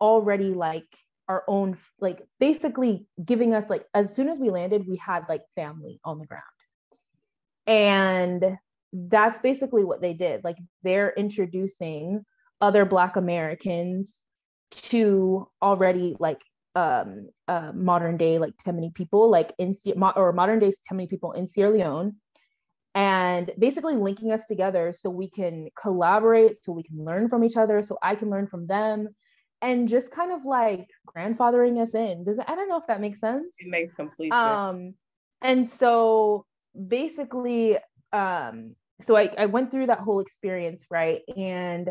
already 0.00 0.54
like 0.54 0.86
our 1.28 1.44
own, 1.48 1.76
like 2.00 2.22
basically 2.38 3.06
giving 3.24 3.54
us, 3.54 3.68
like, 3.70 3.86
as 3.94 4.14
soon 4.14 4.28
as 4.28 4.38
we 4.38 4.50
landed, 4.50 4.86
we 4.86 4.96
had 4.96 5.24
like 5.28 5.42
family 5.54 6.00
on 6.04 6.18
the 6.18 6.26
ground. 6.26 6.42
And 7.66 8.58
that's 8.92 9.38
basically 9.40 9.84
what 9.84 10.00
they 10.00 10.14
did. 10.14 10.44
Like 10.44 10.56
they're 10.82 11.12
introducing 11.16 12.24
other 12.60 12.84
Black 12.84 13.16
Americans 13.16 14.22
to 14.70 15.48
already 15.60 16.16
like 16.18 16.40
um, 16.74 17.28
uh, 17.48 17.72
modern 17.74 18.16
day 18.16 18.38
like 18.38 18.54
Temne 18.56 18.94
people, 18.94 19.30
like 19.30 19.52
in 19.58 19.74
or 20.16 20.32
modern 20.32 20.58
day 20.58 20.72
Temne 20.90 21.08
people 21.08 21.32
in 21.32 21.46
Sierra 21.46 21.72
Leone, 21.72 22.16
and 22.96 23.52
basically 23.58 23.94
linking 23.94 24.32
us 24.32 24.46
together 24.46 24.90
so 24.90 25.10
we 25.10 25.28
can 25.28 25.68
collaborate, 25.80 26.64
so 26.64 26.72
we 26.72 26.82
can 26.82 27.04
learn 27.04 27.28
from 27.28 27.44
each 27.44 27.58
other, 27.58 27.82
so 27.82 27.98
I 28.02 28.14
can 28.14 28.30
learn 28.30 28.46
from 28.46 28.66
them, 28.66 29.14
and 29.60 29.86
just 29.86 30.10
kind 30.10 30.32
of 30.32 30.46
like 30.46 30.88
grandfathering 31.14 31.80
us 31.80 31.94
in. 31.94 32.24
Does 32.24 32.38
it, 32.38 32.46
I 32.48 32.54
don't 32.54 32.70
know 32.70 32.78
if 32.78 32.86
that 32.86 33.02
makes 33.02 33.20
sense. 33.20 33.54
It 33.58 33.68
makes 33.68 33.92
complete 33.92 34.30
sense. 34.30 34.42
Um, 34.42 34.94
and 35.42 35.68
so 35.68 36.46
basically, 36.88 37.76
um, 38.14 38.74
so 39.02 39.14
I, 39.14 39.30
I 39.36 39.44
went 39.44 39.70
through 39.70 39.88
that 39.88 40.00
whole 40.00 40.20
experience, 40.20 40.86
right? 40.90 41.20
And 41.36 41.90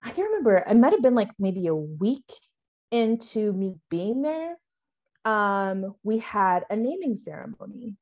I 0.00 0.10
can't 0.12 0.28
remember, 0.28 0.58
it 0.58 0.76
might 0.76 0.92
have 0.92 1.02
been 1.02 1.16
like 1.16 1.30
maybe 1.40 1.66
a 1.66 1.74
week 1.74 2.32
into 2.92 3.52
me 3.52 3.74
being 3.90 4.22
there. 4.22 4.54
Um, 5.24 5.96
we 6.04 6.18
had 6.18 6.66
a 6.70 6.76
naming 6.76 7.16
ceremony 7.16 7.96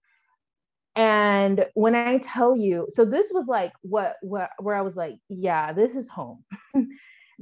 and 0.94 1.66
when 1.74 1.94
i 1.94 2.18
tell 2.18 2.56
you 2.56 2.86
so 2.92 3.04
this 3.04 3.30
was 3.32 3.46
like 3.46 3.72
what 3.82 4.16
what 4.22 4.50
where 4.58 4.76
i 4.76 4.82
was 4.82 4.96
like 4.96 5.16
yeah 5.28 5.72
this 5.72 5.94
is 5.94 6.08
home. 6.08 6.44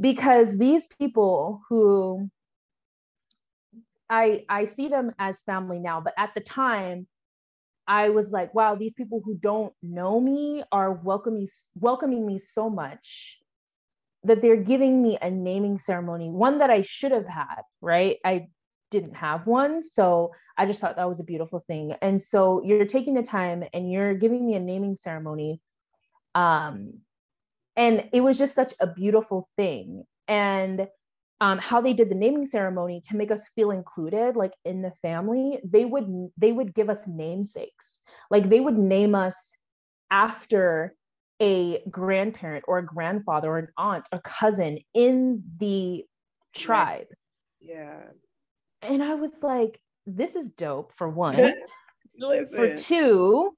Because 0.00 0.56
these 0.56 0.86
people 0.98 1.60
who 1.68 2.30
i 4.08 4.44
i 4.48 4.64
see 4.64 4.88
them 4.88 5.12
as 5.18 5.42
family 5.42 5.78
now 5.78 6.00
but 6.00 6.14
at 6.16 6.30
the 6.34 6.40
time 6.40 7.06
i 7.86 8.08
was 8.08 8.30
like 8.30 8.54
wow 8.54 8.74
these 8.74 8.94
people 8.96 9.20
who 9.22 9.34
don't 9.34 9.74
know 9.82 10.18
me 10.18 10.62
are 10.72 10.92
welcoming 10.92 11.46
welcoming 11.74 12.26
me 12.26 12.38
so 12.38 12.70
much 12.70 13.38
that 14.24 14.40
they're 14.40 14.56
giving 14.56 15.02
me 15.02 15.18
a 15.20 15.30
naming 15.30 15.78
ceremony 15.78 16.30
one 16.30 16.58
that 16.60 16.70
i 16.70 16.80
should 16.80 17.12
have 17.12 17.26
had 17.26 17.62
right? 17.82 18.18
I 18.24 18.46
didn't 18.90 19.14
have 19.14 19.46
one. 19.46 19.82
So 19.82 20.32
I 20.56 20.66
just 20.66 20.80
thought 20.80 20.96
that 20.96 21.08
was 21.08 21.20
a 21.20 21.24
beautiful 21.24 21.64
thing. 21.66 21.94
And 22.02 22.20
so 22.20 22.62
you're 22.64 22.84
taking 22.84 23.14
the 23.14 23.22
time 23.22 23.64
and 23.72 23.90
you're 23.90 24.14
giving 24.14 24.46
me 24.46 24.54
a 24.54 24.60
naming 24.60 24.96
ceremony. 24.96 25.60
Um, 26.34 27.00
and 27.76 28.08
it 28.12 28.20
was 28.20 28.36
just 28.36 28.54
such 28.54 28.74
a 28.80 28.86
beautiful 28.86 29.48
thing. 29.56 30.04
And 30.28 30.88
um, 31.40 31.58
how 31.58 31.80
they 31.80 31.94
did 31.94 32.10
the 32.10 32.14
naming 32.14 32.44
ceremony 32.44 33.00
to 33.08 33.16
make 33.16 33.30
us 33.30 33.48
feel 33.54 33.70
included, 33.70 34.36
like 34.36 34.52
in 34.64 34.82
the 34.82 34.92
family, 35.00 35.58
they 35.64 35.86
would 35.86 36.28
they 36.36 36.52
would 36.52 36.74
give 36.74 36.90
us 36.90 37.06
namesakes. 37.06 38.02
Like 38.30 38.50
they 38.50 38.60
would 38.60 38.76
name 38.76 39.14
us 39.14 39.54
after 40.10 40.94
a 41.40 41.82
grandparent 41.90 42.66
or 42.68 42.78
a 42.78 42.84
grandfather 42.84 43.48
or 43.48 43.58
an 43.58 43.68
aunt 43.78 44.06
or 44.12 44.20
cousin 44.20 44.80
in 44.92 45.42
the 45.58 46.04
tribe. 46.54 47.06
Yeah 47.60 48.00
and 48.82 49.02
I 49.02 49.14
was 49.14 49.32
like, 49.42 49.80
this 50.06 50.36
is 50.36 50.48
dope 50.50 50.92
for 50.96 51.08
one. 51.08 51.36
for 52.50 52.76
two, 52.78 53.56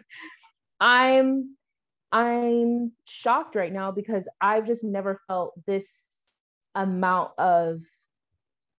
I'm 0.80 1.56
I'm 2.12 2.92
shocked 3.04 3.54
right 3.54 3.72
now 3.72 3.92
because 3.92 4.26
I've 4.40 4.66
just 4.66 4.82
never 4.82 5.20
felt 5.28 5.54
this 5.66 5.88
amount 6.74 7.32
of 7.38 7.82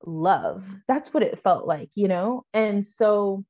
love. 0.05 0.63
That's 0.87 1.13
what 1.13 1.23
it 1.23 1.41
felt 1.41 1.65
like, 1.65 1.89
you 1.95 2.07
know? 2.07 2.45
And 2.53 2.85
so 2.85 3.45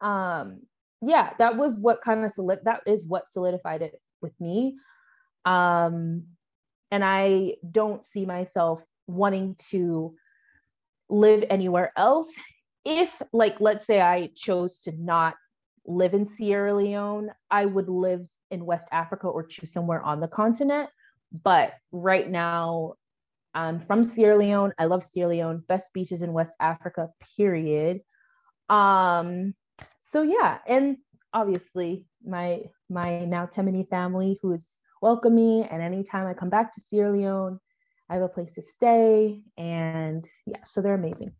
um 0.00 0.60
yeah, 1.00 1.32
that 1.38 1.56
was 1.56 1.76
what 1.76 2.02
kind 2.02 2.24
of 2.24 2.30
solid 2.32 2.60
that 2.64 2.82
is 2.86 3.04
what 3.04 3.30
solidified 3.30 3.82
it 3.82 4.00
with 4.20 4.38
me. 4.40 4.76
Um 5.44 6.24
and 6.90 7.02
I 7.04 7.54
don't 7.70 8.04
see 8.04 8.26
myself 8.26 8.82
wanting 9.06 9.56
to 9.70 10.14
live 11.12 11.44
anywhere 11.50 11.92
else. 11.96 12.32
If 12.84 13.10
like 13.32 13.60
let's 13.60 13.86
say 13.86 14.00
i 14.00 14.30
chose 14.34 14.80
to 14.80 14.92
not 14.98 15.34
live 15.86 16.14
in 16.14 16.26
sierra 16.26 16.74
leone 16.74 17.30
i 17.50 17.64
would 17.64 17.88
live 17.88 18.26
in 18.50 18.64
west 18.64 18.88
africa 18.92 19.26
or 19.26 19.44
choose 19.44 19.72
somewhere 19.72 20.02
on 20.02 20.20
the 20.20 20.28
continent. 20.28 20.88
But 21.44 21.74
right 21.92 22.28
now 22.28 22.94
i'm 23.54 23.78
from 23.80 24.02
sierra 24.02 24.36
leone. 24.36 24.72
I 24.78 24.86
love 24.86 25.04
sierra 25.04 25.30
leone. 25.30 25.62
Best 25.68 25.92
beaches 25.92 26.22
in 26.22 26.32
west 26.32 26.54
africa 26.58 27.10
period. 27.36 28.00
Um 28.68 29.54
so 30.00 30.22
yeah. 30.22 30.58
And 30.66 30.96
obviously 31.32 32.06
my 32.24 32.62
my 32.88 33.24
now 33.24 33.46
Temne 33.46 33.88
family 33.88 34.38
who 34.42 34.52
is 34.52 34.78
welcome 35.02 35.34
me. 35.34 35.64
And 35.70 35.82
anytime 35.82 36.26
i 36.26 36.34
come 36.34 36.50
back 36.50 36.74
to 36.74 36.80
sierra 36.80 37.12
leone 37.12 37.60
I 38.12 38.16
have 38.16 38.24
a 38.24 38.28
place 38.28 38.52
to 38.52 38.62
stay. 38.62 39.40
And 39.56 40.26
yeah, 40.44 40.64
so 40.66 40.82
they're 40.82 40.92
amazing. 40.92 41.32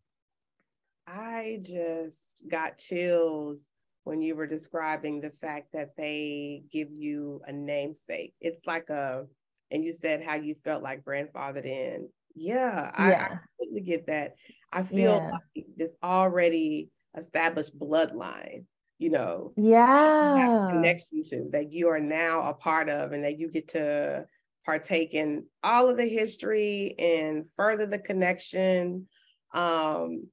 I 1.06 1.58
just 1.60 2.42
got 2.50 2.78
chills 2.78 3.58
when 4.04 4.22
you 4.22 4.34
were 4.34 4.46
describing 4.46 5.20
the 5.20 5.32
fact 5.42 5.74
that 5.74 5.90
they 5.98 6.62
give 6.72 6.90
you 6.90 7.42
a 7.46 7.52
namesake. 7.52 8.32
It's 8.40 8.66
like 8.66 8.88
a, 8.88 9.26
and 9.70 9.84
you 9.84 9.92
said 9.92 10.22
how 10.24 10.36
you 10.36 10.54
felt 10.64 10.82
like 10.82 11.04
grandfathered 11.04 11.66
in. 11.66 12.08
Yeah, 12.34 12.90
I, 12.94 13.10
yeah. 13.10 13.24
I 13.24 13.36
completely 13.58 13.82
get 13.82 14.06
that. 14.06 14.36
I 14.72 14.82
feel 14.82 15.16
yeah. 15.16 15.30
like 15.30 15.66
this 15.76 15.90
already 16.02 16.88
established 17.14 17.78
bloodline, 17.78 18.64
you 18.98 19.10
know, 19.10 19.52
yeah, 19.58 20.68
connection 20.70 21.22
to 21.24 21.50
that 21.52 21.70
you 21.70 21.88
are 21.88 22.00
now 22.00 22.48
a 22.48 22.54
part 22.54 22.88
of, 22.88 23.12
and 23.12 23.24
that 23.24 23.38
you 23.38 23.50
get 23.50 23.68
to 23.68 24.24
partake 24.64 25.14
in 25.14 25.46
all 25.62 25.88
of 25.88 25.96
the 25.96 26.08
history 26.08 26.94
and 26.98 27.46
further 27.56 27.86
the 27.86 27.98
connection. 27.98 29.08
Um, 29.54 30.28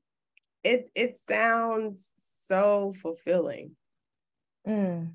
it 0.63 0.89
it 0.95 1.17
sounds 1.27 2.03
so 2.47 2.93
fulfilling. 3.01 3.75
Mm. 4.67 5.13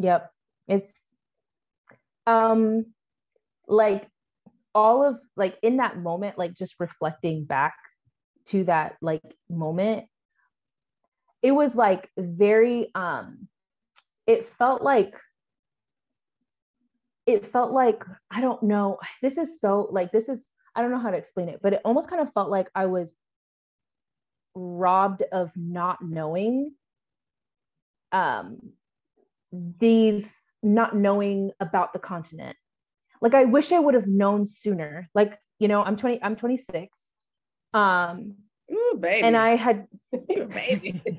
Yep, 0.00 0.30
it's 0.68 0.92
um 2.26 2.86
like 3.66 4.08
all 4.74 5.04
of 5.04 5.20
like 5.36 5.58
in 5.62 5.78
that 5.78 5.98
moment, 5.98 6.38
like 6.38 6.54
just 6.54 6.74
reflecting 6.78 7.44
back 7.44 7.74
to 8.46 8.64
that 8.64 8.96
like 9.00 9.22
moment, 9.50 10.06
it 11.42 11.52
was 11.52 11.74
like 11.74 12.08
very 12.18 12.90
um 12.94 13.48
it 14.26 14.46
felt 14.46 14.82
like 14.82 15.18
it 17.26 17.46
felt 17.46 17.72
like 17.72 18.04
I 18.30 18.40
don't 18.40 18.62
know. 18.62 18.98
This 19.22 19.38
is 19.38 19.60
so 19.60 19.88
like 19.90 20.12
this 20.12 20.28
is 20.28 20.46
I 20.74 20.82
don't 20.82 20.90
know 20.90 20.98
how 20.98 21.10
to 21.10 21.16
explain 21.16 21.48
it, 21.48 21.60
but 21.62 21.72
it 21.72 21.80
almost 21.84 22.08
kind 22.08 22.22
of 22.22 22.32
felt 22.32 22.50
like 22.50 22.68
I 22.74 22.86
was 22.86 23.14
robbed 24.54 25.22
of 25.32 25.50
not 25.56 26.02
knowing 26.02 26.72
um 28.10 28.58
these 29.52 30.34
not 30.62 30.96
knowing 30.96 31.52
about 31.60 31.92
the 31.92 31.98
continent. 31.98 32.56
Like 33.20 33.34
I 33.34 33.44
wish 33.44 33.72
I 33.72 33.78
would 33.78 33.94
have 33.94 34.06
known 34.06 34.46
sooner. 34.46 35.08
Like, 35.14 35.38
you 35.58 35.68
know, 35.68 35.82
I'm 35.82 35.96
20 35.96 36.22
I'm 36.22 36.36
26. 36.36 37.10
Um 37.74 38.34
Ooh, 38.72 38.98
baby. 38.98 39.22
And 39.22 39.36
I 39.36 39.56
had 39.56 39.86
baby. 40.28 41.02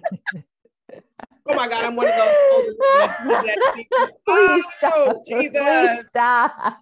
Oh 1.47 1.55
my 1.55 1.67
God, 1.67 1.83
I'm 1.83 1.95
one 1.95 2.07
of 2.07 2.15
those. 2.15 2.75
Please 4.27 4.65
oh, 4.67 4.71
stop. 4.77 5.17
Jesus. 5.27 5.51
Please 5.57 6.07
stop. 6.07 6.77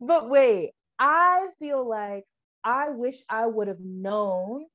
But 0.00 0.28
wait, 0.28 0.72
I 0.98 1.46
feel 1.58 1.88
like 1.88 2.24
I 2.62 2.90
wish 2.90 3.16
I 3.28 3.46
would 3.46 3.68
have 3.68 3.80
known 3.80 4.66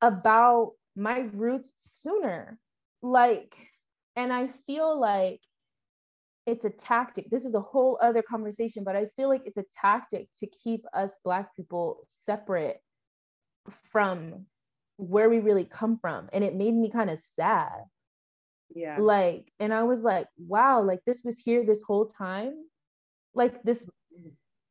about 0.00 0.72
my 0.96 1.20
roots 1.32 1.72
sooner. 1.76 2.58
Like, 3.02 3.54
and 4.16 4.32
I 4.32 4.48
feel 4.66 5.00
like 5.00 5.40
it's 6.46 6.64
a 6.64 6.70
tactic. 6.70 7.30
This 7.30 7.44
is 7.44 7.54
a 7.54 7.60
whole 7.60 7.98
other 8.02 8.22
conversation, 8.22 8.84
but 8.84 8.96
I 8.96 9.06
feel 9.16 9.28
like 9.28 9.42
it's 9.44 9.58
a 9.58 9.64
tactic 9.72 10.28
to 10.40 10.46
keep 10.46 10.84
us 10.92 11.16
Black 11.24 11.54
people 11.56 12.06
separate 12.08 12.78
from 13.90 14.46
where 15.02 15.28
we 15.28 15.40
really 15.40 15.64
come 15.64 15.98
from 15.98 16.28
and 16.32 16.44
it 16.44 16.54
made 16.54 16.74
me 16.74 16.90
kind 16.90 17.10
of 17.10 17.20
sad. 17.20 17.72
Yeah. 18.74 18.96
Like 18.98 19.52
and 19.60 19.72
i 19.72 19.82
was 19.82 20.00
like 20.00 20.26
wow 20.38 20.82
like 20.82 21.00
this 21.04 21.22
was 21.24 21.38
here 21.38 21.64
this 21.64 21.82
whole 21.82 22.06
time? 22.06 22.54
Like 23.34 23.62
this 23.62 23.86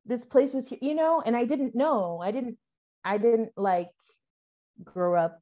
this 0.06 0.26
place 0.26 0.54
was 0.54 0.68
here 0.68 0.80
you 0.82 0.96
know? 0.96 1.22
And 1.26 1.36
i 1.36 1.46
didn't 1.46 1.76
know. 1.76 2.20
I 2.22 2.32
didn't 2.32 2.58
i 3.04 3.18
didn't 3.18 3.52
like 3.58 3.90
grow 4.84 5.16
up 5.16 5.40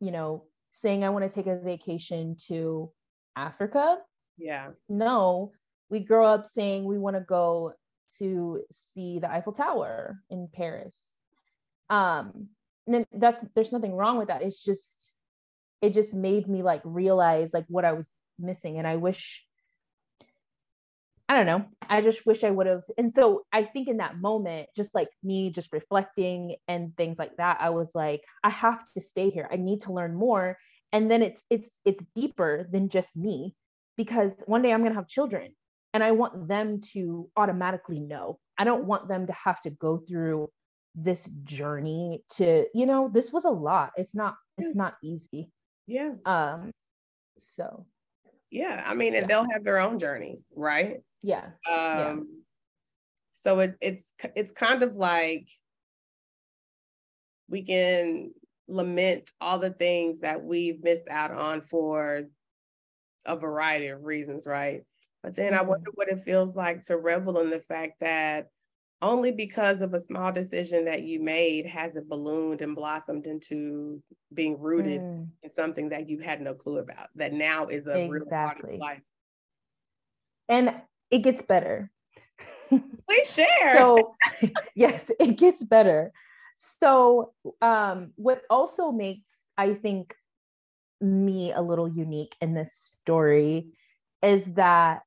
you 0.00 0.10
know 0.10 0.44
saying 0.72 1.02
i 1.02 1.08
want 1.08 1.28
to 1.28 1.34
take 1.34 1.46
a 1.46 1.58
vacation 1.58 2.36
to 2.48 2.90
africa. 3.34 3.98
Yeah. 4.36 4.70
No. 4.88 5.52
We 5.90 6.00
grow 6.00 6.26
up 6.26 6.46
saying 6.46 6.84
we 6.84 6.98
want 6.98 7.16
to 7.16 7.22
go 7.22 7.72
to 8.18 8.62
see 8.70 9.18
the 9.18 9.30
eiffel 9.30 9.52
tower 9.52 10.20
in 10.30 10.48
paris. 10.52 10.96
Um 11.90 12.48
and 12.88 13.06
that's 13.12 13.44
there's 13.54 13.72
nothing 13.72 13.92
wrong 13.92 14.18
with 14.18 14.28
that. 14.28 14.42
It's 14.42 14.64
just 14.64 15.14
it 15.80 15.94
just 15.94 16.14
made 16.14 16.48
me 16.48 16.62
like 16.62 16.82
realize 16.84 17.50
like 17.52 17.66
what 17.68 17.84
i 17.84 17.92
was 17.92 18.06
missing 18.38 18.78
and 18.78 18.86
i 18.86 18.96
wish 18.96 19.44
i 21.28 21.36
don't 21.36 21.46
know. 21.46 21.66
I 21.90 22.00
just 22.00 22.24
wish 22.24 22.44
i 22.44 22.50
would 22.50 22.66
have 22.66 22.82
and 22.96 23.14
so 23.14 23.42
i 23.52 23.62
think 23.62 23.88
in 23.88 23.98
that 23.98 24.18
moment 24.18 24.68
just 24.76 24.94
like 24.94 25.08
me 25.22 25.50
just 25.50 25.72
reflecting 25.72 26.56
and 26.66 26.96
things 26.96 27.18
like 27.18 27.36
that 27.36 27.58
i 27.60 27.70
was 27.70 27.90
like 27.94 28.22
i 28.42 28.50
have 28.50 28.84
to 28.94 29.00
stay 29.00 29.30
here. 29.30 29.48
I 29.50 29.56
need 29.56 29.82
to 29.82 29.92
learn 29.92 30.14
more. 30.14 30.58
And 30.92 31.10
then 31.10 31.22
it's 31.22 31.42
it's 31.50 31.78
it's 31.84 32.04
deeper 32.14 32.66
than 32.70 32.88
just 32.88 33.14
me 33.16 33.54
because 33.96 34.32
one 34.46 34.62
day 34.62 34.72
i'm 34.72 34.80
going 34.80 34.92
to 34.92 34.98
have 34.98 35.08
children 35.08 35.54
and 35.92 36.02
i 36.02 36.12
want 36.12 36.48
them 36.48 36.80
to 36.92 37.28
automatically 37.36 38.00
know. 38.00 38.38
I 38.56 38.64
don't 38.64 38.84
want 38.84 39.08
them 39.08 39.26
to 39.26 39.32
have 39.32 39.60
to 39.62 39.70
go 39.70 39.98
through 39.98 40.48
this 41.02 41.30
journey 41.44 42.24
to 42.30 42.66
you 42.74 42.86
know 42.86 43.08
this 43.08 43.30
was 43.32 43.44
a 43.44 43.50
lot. 43.50 43.92
It's 43.96 44.14
not 44.14 44.36
it's 44.58 44.74
not 44.74 44.96
easy. 45.02 45.52
Yeah. 45.86 46.14
Um 46.24 46.70
so 47.38 47.86
yeah 48.50 48.82
i 48.86 48.94
mean 48.94 49.12
Yeah. 49.14 49.20
and 49.20 49.28
they'll 49.30 49.50
have 49.50 49.62
their 49.62 49.78
own 49.78 49.98
journey 49.98 50.40
right? 50.56 51.02
Yeah 51.22 51.50
um 51.70 52.42
so 53.32 53.60
it, 53.60 53.76
it's 53.80 54.02
it's 54.34 54.50
kind 54.52 54.82
of 54.82 54.96
like 54.96 55.48
we 57.48 57.62
can 57.62 58.32
lament 58.66 59.30
all 59.40 59.58
the 59.58 59.70
things 59.70 60.20
that 60.20 60.42
we've 60.42 60.82
missed 60.82 61.08
out 61.08 61.30
on 61.30 61.62
for 61.62 62.24
a 63.24 63.36
variety 63.36 63.88
of 63.88 64.04
reasons 64.04 64.46
right? 64.46 64.82
But 65.22 65.36
then 65.36 65.54
i 65.54 65.58
Mhm. 65.58 65.68
wonder 65.68 65.90
what 65.94 66.08
it 66.08 66.24
feels 66.24 66.56
like 66.56 66.82
to 66.86 66.96
revel 66.96 67.38
in 67.40 67.50
the 67.50 67.60
fact 67.60 68.00
that 68.00 68.50
only 69.00 69.30
because 69.30 69.80
of 69.80 69.94
a 69.94 70.04
small 70.04 70.32
decision 70.32 70.84
that 70.86 71.02
you 71.02 71.20
made 71.20 71.66
has 71.66 71.96
it 71.96 72.08
ballooned 72.08 72.62
and 72.62 72.74
blossomed 72.74 73.26
into 73.26 74.02
being 74.34 74.58
rooted 74.58 75.02
Mm, 75.02 75.28
in 75.42 75.54
something 75.54 75.88
that 75.90 76.08
you 76.08 76.18
had 76.18 76.40
no 76.40 76.54
clue 76.54 76.78
about 76.78 77.08
that 77.14 77.32
now 77.32 77.66
is 77.66 77.86
a 77.86 78.08
real 78.08 78.26
part 78.26 78.58
of 78.62 78.74
life. 78.78 79.02
And 80.48 80.74
it 81.10 81.18
gets 81.18 81.42
better. 81.42 81.90
Please 82.68 83.34
share. 83.34 83.74
So 83.74 84.16
yes 84.74 85.10
it 85.20 85.36
gets 85.36 85.62
better. 85.62 86.12
So 86.56 87.32
um 87.62 88.12
what 88.16 88.42
also 88.50 88.90
makes 88.90 89.46
i 89.56 89.74
think 89.74 90.14
me 91.00 91.52
a 91.52 91.62
little 91.62 91.88
unique 91.88 92.34
in 92.40 92.54
this 92.54 92.72
story 92.74 93.68
is 94.22 94.44
that 94.54 95.02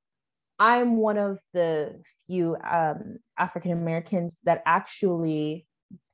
i'm 0.61 0.97
one 0.97 1.17
of 1.17 1.39
the 1.53 1.99
few 2.27 2.55
um, 2.77 3.17
african 3.37 3.71
americans 3.71 4.37
that 4.43 4.61
actually 4.65 5.65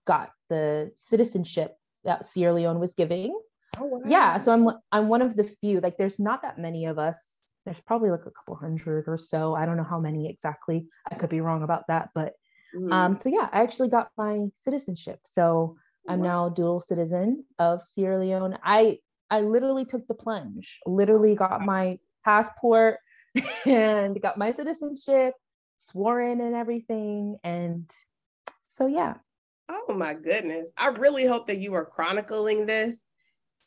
got 0.06 0.32
the 0.50 0.90
citizenship 0.96 1.76
that 2.06 2.24
sierra 2.24 2.54
leone 2.54 2.80
was 2.80 2.94
giving. 2.94 3.38
Oh, 3.78 3.84
wow. 3.86 4.00
yeah 4.06 4.38
so 4.38 4.54
i'm 4.54 4.70
i'm 4.94 5.08
one 5.10 5.22
of 5.22 5.36
the 5.36 5.44
few. 5.44 5.82
Like 5.82 5.98
there's 5.98 6.20
not 6.20 6.42
that 6.44 6.58
many 6.58 6.86
of 6.86 6.98
us. 6.98 7.20
There's 7.66 7.82
probably 7.82 8.10
like 8.10 8.26
a 8.26 8.32
couple 8.32 8.56
hundred 8.56 9.04
or 9.08 9.18
so. 9.18 9.54
I 9.54 9.66
don't 9.66 9.76
know 9.76 9.84
how 9.94 10.00
many 10.00 10.30
exactly. 10.30 10.88
I 11.12 11.16
could 11.16 11.30
be 11.30 11.42
wrong 11.42 11.64
about 11.64 11.84
that 11.90 12.10
but 12.16 12.34
Mhm. 12.76 12.92
um 12.94 13.12
so 13.20 13.28
yeah 13.30 13.48
i 13.52 13.62
actually 13.62 13.90
got 13.90 14.08
my 14.18 14.34
citizenship. 14.56 15.20
So 15.26 15.76
i'm 16.08 16.20
Wow. 16.22 16.26
now 16.32 16.50
dual 16.50 16.80
citizen 16.80 17.44
of 17.60 17.84
sierra 17.84 18.18
leone. 18.24 18.58
I 18.64 19.00
i 19.30 19.42
literally 19.42 19.84
took 19.84 20.08
the 20.08 20.14
plunge. 20.24 20.80
Literally 20.86 21.36
got 21.36 21.62
my 21.74 22.00
passport 22.24 23.00
and 23.66 24.22
got 24.22 24.38
my 24.38 24.52
citizenship 24.52 25.34
sworn 25.78 26.42
and 26.42 26.56
everything 26.56 27.38
and 27.44 27.90
so 28.68 28.88
yeah 28.88 29.16
Oh 29.70 29.94
my 29.94 30.14
goodness. 30.14 30.70
I 30.78 30.88
really 30.88 31.26
hope 31.26 31.48
that 31.48 31.60
you 31.60 31.74
are 31.74 31.86
chronicling 31.86 32.66
this 32.66 32.96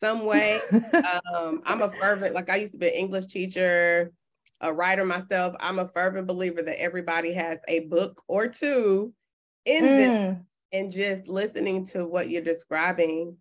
some 0.01 0.25
way. 0.25 0.61
um, 1.35 1.63
I'm 1.67 1.83
a 1.83 1.93
fervent, 1.93 2.35
like 2.35 2.49
I 2.49 2.57
used 2.57 2.73
to 2.73 2.79
be 2.79 2.89
an 2.89 2.95
English 2.95 3.27
teacher, 3.27 4.13
a 4.61 4.73
writer 4.73 5.05
myself. 5.05 5.55
I'm 5.61 5.79
a 5.79 5.89
fervent 5.89 6.27
believer 6.27 6.63
that 6.63 6.81
everybody 6.81 7.35
has 7.35 7.59
a 7.69 7.81
book 7.81 8.23
or 8.29 8.49
two 8.49 9.13
in 9.67 9.97
them 9.97 10.11
Mm, 10.11 10.45
and 10.73 10.91
just 10.91 11.29
listening 11.29 11.85
to 11.85 12.07
what 12.07 12.31
you're 12.31 12.43
describing 12.43 13.37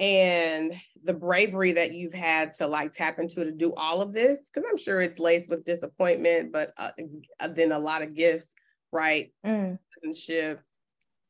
and 0.00 0.74
the 1.04 1.12
bravery 1.12 1.72
that 1.72 1.92
you've 1.92 2.14
had 2.14 2.54
to 2.56 2.66
like 2.66 2.92
tap 2.92 3.18
into 3.18 3.44
to 3.44 3.52
do 3.52 3.74
all 3.74 4.00
of 4.00 4.14
this 4.14 4.38
because 4.52 4.66
i'm 4.68 4.78
sure 4.78 5.00
it's 5.00 5.20
laced 5.20 5.50
with 5.50 5.64
disappointment 5.64 6.50
but 6.50 6.72
uh, 6.78 6.90
uh, 7.38 7.48
then 7.48 7.70
a 7.70 7.78
lot 7.78 8.02
of 8.02 8.14
gifts 8.14 8.48
right? 8.92 9.32
Mm, 9.46 9.78
citizenship 10.02 10.62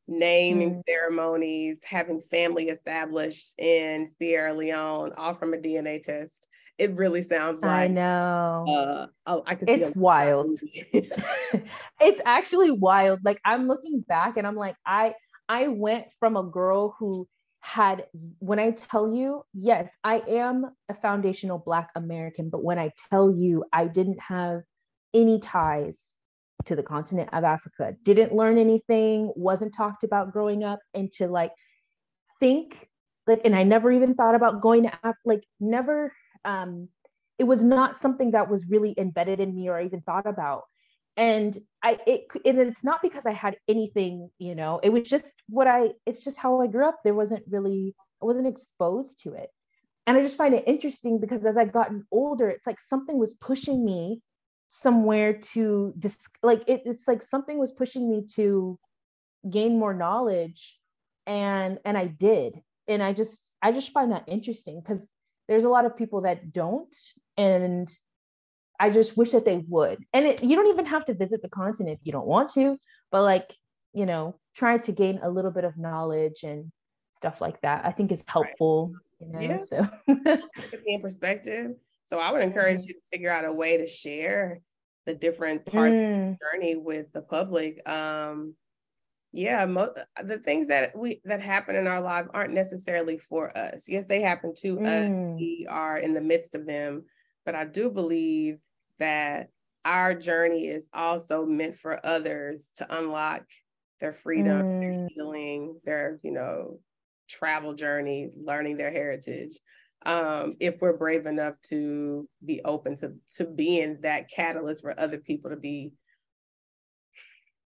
naming 0.07 0.81
ceremonies 0.89 1.79
having 1.83 2.21
family 2.21 2.69
established 2.69 3.53
in 3.59 4.09
sierra 4.17 4.53
leone 4.53 5.11
all 5.15 5.35
from 5.35 5.53
a 5.53 5.57
dna 5.57 6.01
test. 6.01 6.47
It 6.77 6.95
really 6.95 7.21
sounds 7.21 7.61
i 7.61 7.67
like 7.67 7.91
know. 7.91 8.65
uh 8.67 9.07
oh, 9.27 9.43
i 9.45 9.55
could 9.55 9.69
It's 9.69 9.95
wild. 9.95 10.59
it's 10.73 12.21
actually 12.25 12.71
wild. 12.71 13.19
Like 13.23 13.39
I'm 13.45 13.67
looking 13.67 14.03
back 14.07 14.37
and 14.37 14.47
I'm 14.47 14.55
like, 14.55 14.75
I 14.85 15.13
I 15.47 15.67
went 15.67 16.07
from 16.19 16.35
a 16.35 16.43
girl 16.43 16.95
who 16.97 17.27
had 17.61 18.05
when 18.39 18.59
I 18.59 18.71
tell 18.71 19.13
you, 19.13 19.43
yes, 19.53 19.91
I 20.03 20.21
am 20.27 20.65
a 20.89 20.93
foundational 20.95 21.59
black 21.59 21.89
American, 21.95 22.49
but 22.49 22.63
when 22.63 22.77
I 22.79 22.91
tell 23.09 23.31
you 23.31 23.63
I 23.71 23.87
didn't 23.87 24.19
have 24.19 24.61
any 25.13 25.39
ties 25.39 26.15
to 26.65 26.75
the 26.75 26.83
continent 26.83 27.29
of 27.33 27.43
Africa, 27.43 27.95
didn't 28.03 28.35
learn 28.35 28.57
anything, 28.57 29.31
wasn't 29.35 29.73
talked 29.73 30.03
about 30.03 30.33
growing 30.33 30.63
up, 30.63 30.79
and 30.93 31.11
to 31.13 31.27
like 31.27 31.51
think 32.39 32.89
like, 33.27 33.41
and 33.45 33.55
I 33.55 33.63
never 33.63 33.91
even 33.91 34.15
thought 34.15 34.35
about 34.35 34.61
going 34.61 34.83
to 34.83 34.93
Af- 35.03 35.15
like 35.25 35.43
never 35.59 36.11
um 36.43 36.89
it 37.37 37.43
was 37.45 37.63
not 37.63 37.97
something 37.97 38.31
that 38.31 38.49
was 38.49 38.65
really 38.67 38.93
embedded 38.97 39.39
in 39.39 39.55
me 39.55 39.69
or 39.69 39.79
even 39.79 40.01
thought 40.01 40.27
about. 40.27 40.63
And 41.17 41.59
I 41.83 41.97
it 42.07 42.27
and 42.45 42.59
it's 42.59 42.83
not 42.83 43.01
because 43.01 43.25
I 43.25 43.33
had 43.33 43.57
anything, 43.67 44.29
you 44.39 44.55
know, 44.55 44.79
it 44.81 44.89
was 44.89 45.07
just 45.07 45.41
what 45.47 45.67
I 45.67 45.89
it's 46.05 46.23
just 46.23 46.37
how 46.37 46.61
I 46.61 46.67
grew 46.67 46.85
up. 46.85 46.99
There 47.03 47.13
wasn't 47.13 47.43
really 47.49 47.95
I 48.21 48.25
wasn't 48.25 48.47
exposed 48.47 49.21
to 49.23 49.33
it. 49.33 49.49
And 50.07 50.17
I 50.17 50.21
just 50.21 50.37
find 50.37 50.53
it 50.53 50.63
interesting 50.67 51.19
because 51.19 51.43
as 51.45 51.57
I've 51.57 51.73
gotten 51.73 52.05
older, 52.11 52.49
it's 52.49 52.65
like 52.65 52.79
something 52.79 53.17
was 53.17 53.33
pushing 53.35 53.85
me 53.85 54.21
somewhere 54.69 55.33
to 55.33 55.93
dis- 55.99 56.27
like 56.41 56.63
it, 56.67 56.83
it's 56.85 57.07
like 57.07 57.21
something 57.21 57.59
was 57.59 57.71
pushing 57.71 58.09
me 58.09 58.25
to 58.35 58.79
gain 59.49 59.77
more 59.77 59.93
knowledge 59.93 60.77
and 61.27 61.79
and 61.85 61.97
I 61.97 62.07
did. 62.07 62.61
And 62.87 63.03
I 63.03 63.13
just 63.13 63.43
I 63.61 63.71
just 63.71 63.91
find 63.91 64.11
that 64.11 64.23
interesting 64.27 64.81
because 64.81 65.05
there's 65.47 65.63
a 65.63 65.69
lot 65.69 65.85
of 65.85 65.97
people 65.97 66.21
that 66.21 66.51
don't 66.53 66.95
and 67.37 67.91
i 68.81 68.89
just 68.89 69.15
wish 69.17 69.31
that 69.31 69.45
they 69.45 69.63
would 69.69 69.99
and 70.13 70.25
it, 70.25 70.43
you 70.43 70.55
don't 70.55 70.67
even 70.67 70.85
have 70.85 71.05
to 71.05 71.13
visit 71.13 71.41
the 71.41 71.49
continent 71.49 71.97
if 71.99 72.05
you 72.05 72.11
don't 72.11 72.27
want 72.27 72.49
to 72.49 72.77
but 73.11 73.23
like 73.23 73.53
you 73.93 74.05
know 74.05 74.35
try 74.55 74.77
to 74.77 74.91
gain 74.91 75.19
a 75.23 75.29
little 75.29 75.51
bit 75.51 75.63
of 75.63 75.77
knowledge 75.77 76.43
and 76.43 76.71
stuff 77.13 77.39
like 77.41 77.59
that 77.61 77.85
i 77.85 77.91
think 77.91 78.11
is 78.11 78.23
helpful 78.27 78.93
you 79.19 79.27
know 79.27 79.39
Yeah. 79.39 79.57
so 79.57 79.87
and 80.91 81.01
perspective. 81.01 81.71
So 82.07 82.19
I 82.19 82.31
would 82.31 82.41
encourage 82.41 82.81
Mhm. 82.81 82.87
you 82.87 82.93
to 82.95 82.99
figure 83.11 83.31
out 83.31 83.45
a 83.45 83.53
way 83.53 83.77
to 83.77 83.87
share 83.87 84.61
the 85.05 85.13
different 85.13 85.65
parts 85.65 85.95
Mm, 85.95 86.31
of 86.33 86.37
the 86.39 86.57
journey 86.57 86.75
with 86.75 87.11
the 87.13 87.21
public. 87.21 87.87
Um, 87.87 88.55
yeah, 89.31 89.65
mo- 89.65 89.93
the 90.21 90.39
things 90.39 90.67
that 90.67 90.97
we 90.97 91.21
that 91.25 91.41
happen 91.41 91.75
in 91.75 91.87
our 91.87 92.01
lives 92.01 92.29
aren't 92.33 92.53
necessarily 92.53 93.17
for 93.17 93.55
us. 93.57 93.87
Yes, 93.87 94.07
they 94.07 94.21
happen 94.21 94.53
to 94.55 94.79
us. 94.79 95.05
mm, 95.05 95.35
We 95.39 95.67
are 95.69 95.97
in 95.97 96.13
the 96.13 96.21
midst 96.21 96.53
of 96.53 96.65
them, 96.65 97.05
but 97.45 97.55
I 97.55 97.65
do 97.65 97.89
believe 97.89 98.59
that 98.99 99.49
our 99.85 100.13
journey 100.13 100.67
is 100.67 100.85
also 100.93 101.45
meant 101.45 101.77
for 101.77 102.05
others 102.05 102.69
to 102.75 102.97
unlock 102.99 103.45
their 103.99 104.13
freedom, 104.13 104.61
their 104.81 104.93
Mm. 104.93 105.07
healing, 105.07 105.79
their 105.85 106.19
you 106.23 106.31
know 106.31 106.79
travel 107.29 107.73
journey, 107.73 108.31
learning 108.35 108.77
their 108.77 108.91
heritage. 108.91 109.57
Um, 110.05 110.55
if 110.59 110.81
we're 110.81 110.97
brave 110.97 111.25
enough 111.27 111.55
to 111.69 112.27
be 112.45 112.61
open 112.65 112.97
to 112.97 113.13
to 113.37 113.45
being 113.45 114.01
that 114.01 114.29
catalyst 114.29 114.81
for 114.83 114.99
other 114.99 115.19
people 115.19 115.51
to 115.51 115.57
be 115.57 115.93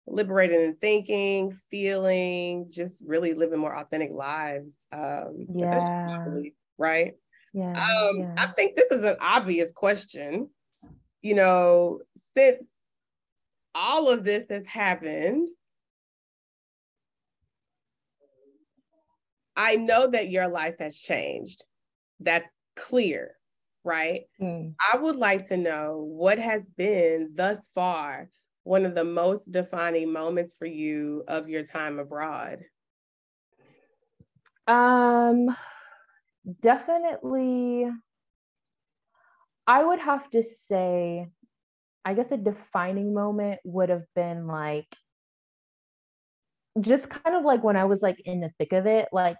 liberated 0.07 0.61
in 0.61 0.75
thinking, 0.77 1.57
feeling, 1.71 2.69
just 2.71 3.01
really 3.05 3.33
living 3.33 3.59
more 3.59 3.75
authentic 3.75 4.11
lives. 4.11 4.73
Um, 4.91 5.47
but 5.59 5.69
that's 5.71 5.85
just 5.85 6.01
Yeah. 6.03 6.23
belief, 6.23 6.53
right? 6.77 7.13
yeah, 7.53 7.73
Um, 7.75 8.17
yeah. 8.19 8.35
I 8.37 8.47
think 8.55 8.75
this 8.75 8.91
is 8.91 9.03
an 9.03 9.17
obvious 9.19 9.71
question. 9.71 10.49
You 11.25 11.33
know, 11.33 12.01
since 12.37 12.61
all 13.73 14.11
of 14.11 14.23
this 14.23 14.47
has 14.49 14.63
happened, 14.67 15.49
I 19.55 19.75
know 19.75 20.05
that 20.11 20.29
your 20.29 20.47
life 20.47 20.75
has 20.77 20.95
changed. 20.95 21.65
That's 22.19 22.47
clear, 22.75 23.31
right? 23.83 24.25
Mm. 24.39 24.75
I 24.79 24.97
would 24.97 25.15
like 25.15 25.47
to 25.47 25.57
know 25.57 26.07
what 26.07 26.37
has 26.37 26.61
been 26.77 27.31
thus 27.33 27.71
far 27.73 28.29
one 28.61 28.85
of 28.85 28.93
the 28.93 29.03
most 29.03 29.51
defining 29.51 30.13
moments 30.13 30.53
for 30.53 30.67
you 30.67 31.23
of 31.27 31.49
your 31.49 31.63
time 31.63 31.97
abroad. 31.97 32.59
Um, 34.67 35.57
definitely. 36.61 37.89
I 39.67 39.83
would 39.83 39.99
have 39.99 40.29
to 40.31 40.43
say, 40.43 41.27
I 42.03 42.13
guess 42.13 42.31
a 42.31 42.37
defining 42.37 43.13
moment 43.13 43.59
would 43.63 43.89
have 43.89 44.05
been 44.15 44.47
like, 44.47 44.87
just 46.79 47.09
kind 47.09 47.35
of 47.35 47.43
like 47.43 47.63
when 47.63 47.77
I 47.77 47.85
was 47.85 48.01
like 48.01 48.19
in 48.21 48.41
the 48.41 48.51
thick 48.59 48.73
of 48.73 48.85
it, 48.85 49.09
like, 49.11 49.37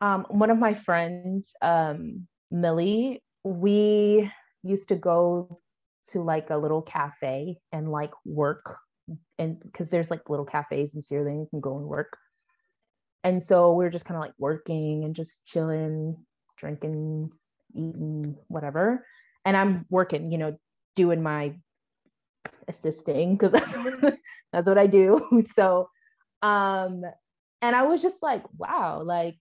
um, 0.00 0.26
one 0.28 0.50
of 0.50 0.58
my 0.58 0.74
friends, 0.74 1.54
um, 1.62 2.28
Millie, 2.50 3.22
we 3.42 4.30
used 4.62 4.88
to 4.88 4.96
go 4.96 5.60
to 6.10 6.22
like 6.22 6.50
a 6.50 6.56
little 6.56 6.82
cafe 6.82 7.58
and 7.72 7.90
like 7.90 8.12
work 8.24 8.76
and 9.38 9.60
because 9.60 9.90
there's 9.90 10.10
like 10.10 10.28
little 10.28 10.44
cafes 10.44 10.94
in 10.94 11.02
Sierra 11.02 11.24
Leone 11.24 11.40
you 11.40 11.46
can 11.50 11.60
go 11.60 11.76
and 11.76 11.86
work. 11.86 12.16
And 13.22 13.42
so 13.42 13.72
we 13.72 13.84
are 13.86 13.90
just 13.90 14.04
kind 14.04 14.16
of 14.16 14.22
like 14.22 14.34
working 14.38 15.04
and 15.04 15.14
just 15.14 15.44
chilling, 15.46 16.16
drinking, 16.58 17.30
eating, 17.74 18.36
whatever. 18.48 19.06
And 19.44 19.56
I'm 19.56 19.86
working, 19.90 20.32
you 20.32 20.38
know, 20.38 20.56
doing 20.96 21.22
my 21.22 21.54
assisting 22.68 23.36
because 23.36 23.52
that's 23.52 23.74
that's 24.52 24.68
what 24.68 24.78
I 24.78 24.86
do. 24.86 25.42
So 25.54 25.88
um 26.42 27.02
and 27.62 27.74
I 27.76 27.82
was 27.84 28.02
just 28.02 28.22
like, 28.22 28.42
wow, 28.58 29.02
like 29.02 29.38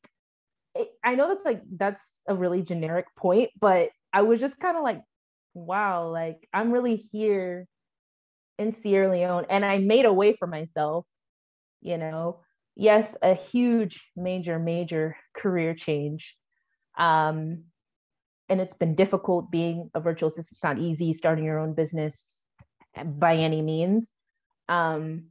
it, 0.75 0.89
I 1.03 1.15
know 1.15 1.27
that's 1.29 1.45
like 1.45 1.61
that's 1.77 2.21
a 2.27 2.35
really 2.35 2.61
generic 2.61 3.05
point, 3.17 3.51
but 3.59 3.89
I 4.13 4.21
was 4.23 4.39
just 4.39 4.59
kind 4.59 4.77
of 4.77 4.83
like, 4.83 5.01
wow, 5.53 6.09
like 6.09 6.47
I'm 6.53 6.71
really 6.71 6.95
here 6.95 7.67
in 8.59 8.71
Sierra 8.71 9.11
Leone 9.11 9.45
and 9.49 9.65
I 9.65 9.79
made 9.79 10.05
a 10.05 10.13
way 10.13 10.35
for 10.35 10.47
myself, 10.47 11.05
you 11.81 11.97
know. 11.97 12.41
Yes, 12.75 13.15
a 13.21 13.35
huge, 13.35 14.03
major, 14.15 14.57
major 14.59 15.15
career 15.35 15.75
change. 15.75 16.35
Um, 16.97 17.65
and 18.53 18.61
it's 18.61 18.75
been 18.75 18.93
difficult 18.93 19.49
being 19.49 19.89
a 19.95 19.99
virtual 19.99 20.27
assistant. 20.27 20.51
It's 20.51 20.63
not 20.63 20.77
easy 20.77 21.11
starting 21.11 21.43
your 21.43 21.57
own 21.57 21.73
business 21.73 22.45
by 23.03 23.35
any 23.37 23.63
means. 23.63 24.11
Um, 24.69 25.29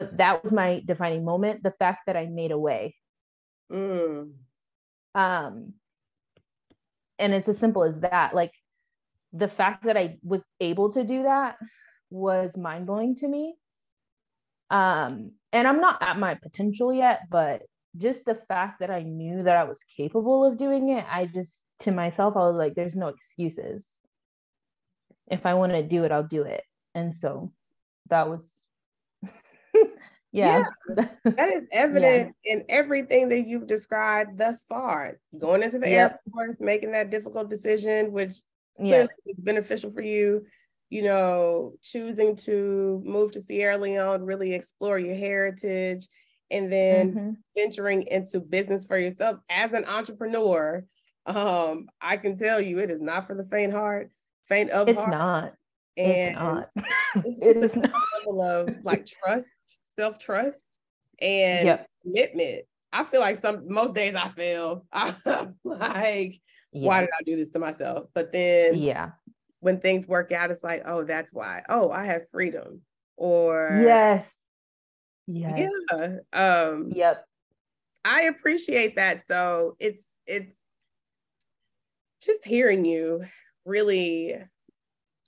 but 0.00 0.16
that 0.16 0.42
was 0.42 0.50
my 0.50 0.82
defining 0.84 1.24
moment 1.24 1.62
the 1.62 1.70
fact 1.70 2.00
that 2.08 2.16
I 2.16 2.26
made 2.26 2.50
a 2.50 2.58
way. 2.58 2.96
Mm. 3.72 4.32
Um, 5.14 5.74
and 7.20 7.32
it's 7.32 7.48
as 7.48 7.56
simple 7.56 7.84
as 7.84 8.00
that. 8.00 8.34
Like 8.34 8.52
the 9.32 9.46
fact 9.46 9.84
that 9.84 9.96
I 9.96 10.18
was 10.24 10.42
able 10.58 10.90
to 10.90 11.04
do 11.04 11.22
that 11.22 11.58
was 12.10 12.56
mind 12.56 12.86
blowing 12.86 13.14
to 13.16 13.28
me. 13.28 13.54
Um, 14.70 15.34
and 15.52 15.68
I'm 15.68 15.80
not 15.80 16.02
at 16.02 16.18
my 16.18 16.34
potential 16.34 16.92
yet, 16.92 17.20
but 17.30 17.62
just 17.96 18.24
the 18.24 18.34
fact 18.48 18.80
that 18.80 18.90
I 18.90 19.02
knew 19.02 19.42
that 19.42 19.56
I 19.56 19.64
was 19.64 19.82
capable 19.96 20.44
of 20.44 20.56
doing 20.56 20.90
it, 20.90 21.04
I 21.10 21.26
just 21.26 21.62
to 21.80 21.92
myself, 21.92 22.36
I 22.36 22.40
was 22.40 22.56
like, 22.56 22.74
there's 22.74 22.96
no 22.96 23.08
excuses. 23.08 23.88
If 25.28 25.46
I 25.46 25.54
want 25.54 25.72
to 25.72 25.82
do 25.82 26.04
it, 26.04 26.12
I'll 26.12 26.22
do 26.22 26.42
it. 26.42 26.62
And 26.94 27.14
so 27.14 27.52
that 28.08 28.28
was 28.28 28.64
yeah. 30.32 30.64
yeah. 30.96 31.08
that 31.24 31.50
is 31.50 31.64
evident 31.72 32.34
yeah. 32.44 32.54
in 32.54 32.64
everything 32.68 33.28
that 33.30 33.46
you've 33.46 33.66
described 33.66 34.38
thus 34.38 34.64
far. 34.68 35.16
Going 35.38 35.62
into 35.62 35.78
the 35.78 35.90
yep. 35.90 36.20
airport, 36.26 36.60
making 36.60 36.92
that 36.92 37.10
difficult 37.10 37.50
decision, 37.50 38.12
which 38.12 38.36
yeah. 38.78 39.06
is 39.26 39.40
beneficial 39.40 39.90
for 39.90 40.02
you 40.02 40.46
you 40.88 41.02
know, 41.02 41.72
choosing 41.82 42.36
to 42.36 43.02
move 43.04 43.32
to 43.32 43.40
Sierra 43.40 43.76
Leone, 43.76 44.22
really 44.22 44.54
explore 44.54 44.98
your 44.98 45.16
heritage, 45.16 46.06
and 46.50 46.72
then 46.72 47.12
mm-hmm. 47.12 47.30
venturing 47.56 48.02
into 48.08 48.40
business 48.40 48.86
for 48.86 48.98
yourself 48.98 49.38
as 49.50 49.72
an 49.72 49.84
entrepreneur. 49.84 50.84
Um, 51.26 51.88
I 52.00 52.16
can 52.16 52.36
tell 52.36 52.60
you 52.60 52.78
it 52.78 52.90
is 52.90 53.00
not 53.00 53.26
for 53.26 53.34
the 53.34 53.44
faint 53.44 53.72
heart, 53.72 54.10
faint 54.48 54.70
of 54.70 54.88
it's 54.88 54.98
heart. 54.98 55.10
Not. 55.10 55.54
And 55.96 56.30
it's 56.30 56.38
not. 56.38 56.70
it's 57.26 57.40
it 57.40 57.56
is 57.56 57.76
not. 57.76 57.92
level 58.18 58.42
of 58.42 58.70
like 58.84 59.06
trust, 59.06 59.48
self-trust, 59.98 60.58
and 61.20 61.66
yep. 61.66 61.88
commitment. 62.02 62.64
I 62.92 63.04
feel 63.04 63.20
like 63.20 63.40
some 63.40 63.70
most 63.70 63.94
days 63.94 64.14
I 64.14 64.28
feel 64.28 64.86
I'm 64.92 65.56
like, 65.64 66.40
yeah. 66.72 66.88
why 66.88 67.00
did 67.00 67.10
I 67.18 67.22
do 67.24 67.36
this 67.36 67.50
to 67.50 67.58
myself? 67.58 68.08
But 68.14 68.32
then 68.32 68.76
yeah, 68.76 69.10
when 69.60 69.80
things 69.80 70.06
work 70.06 70.32
out, 70.32 70.50
it's 70.50 70.62
like, 70.62 70.82
oh, 70.86 71.02
that's 71.02 71.32
why. 71.32 71.62
Oh, 71.68 71.90
I 71.90 72.04
have 72.04 72.22
freedom. 72.30 72.82
Or 73.16 73.80
yes. 73.82 74.32
Yes. 75.26 75.70
Yeah. 75.92 76.16
Um 76.32 76.90
yep. 76.94 77.24
I 78.04 78.22
appreciate 78.22 78.96
that. 78.96 79.24
So 79.28 79.76
it's 79.80 80.04
it's 80.26 80.52
just 82.24 82.44
hearing 82.44 82.84
you 82.84 83.24
really, 83.64 84.36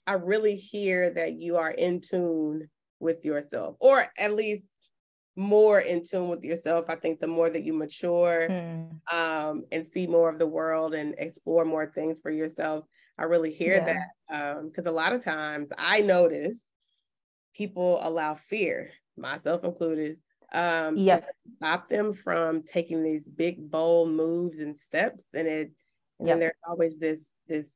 I 0.06 0.12
really 0.12 0.56
hear 0.56 1.10
that 1.10 1.34
you 1.34 1.56
are 1.56 1.70
in 1.70 2.00
tune 2.00 2.68
with 3.00 3.24
yourself, 3.24 3.76
or 3.80 4.06
at 4.16 4.32
least 4.32 4.64
more 5.36 5.80
in 5.80 6.02
tune 6.04 6.28
with 6.28 6.44
yourself. 6.44 6.86
I 6.88 6.96
think 6.96 7.20
the 7.20 7.26
more 7.26 7.50
that 7.50 7.62
you 7.62 7.72
mature 7.72 8.48
mm. 8.50 9.12
um, 9.12 9.64
and 9.70 9.86
see 9.92 10.06
more 10.06 10.28
of 10.28 10.38
the 10.38 10.46
world 10.46 10.94
and 10.94 11.14
explore 11.18 11.64
more 11.64 11.86
things 11.86 12.18
for 12.20 12.30
yourself, 12.30 12.84
I 13.18 13.24
really 13.24 13.52
hear 13.52 13.74
yeah. 13.74 13.84
that 14.28 14.62
because 14.64 14.86
um, 14.86 14.92
a 14.92 14.96
lot 14.96 15.12
of 15.12 15.22
times 15.22 15.68
I 15.76 16.00
notice 16.00 16.58
people 17.54 17.98
allow 18.02 18.34
fear, 18.34 18.90
myself 19.18 19.64
included, 19.64 20.18
um, 20.52 20.96
yep. 20.96 21.26
to 21.26 21.34
stop 21.56 21.88
them 21.88 22.12
from 22.12 22.62
taking 22.62 23.02
these 23.02 23.28
big 23.28 23.70
bold 23.70 24.10
moves 24.10 24.60
and 24.60 24.78
steps, 24.78 25.24
and 25.34 25.46
it 25.46 25.72
and 26.18 26.28
yep. 26.28 26.40
there's 26.40 26.52
always 26.66 26.98
this 26.98 27.20
this 27.46 27.66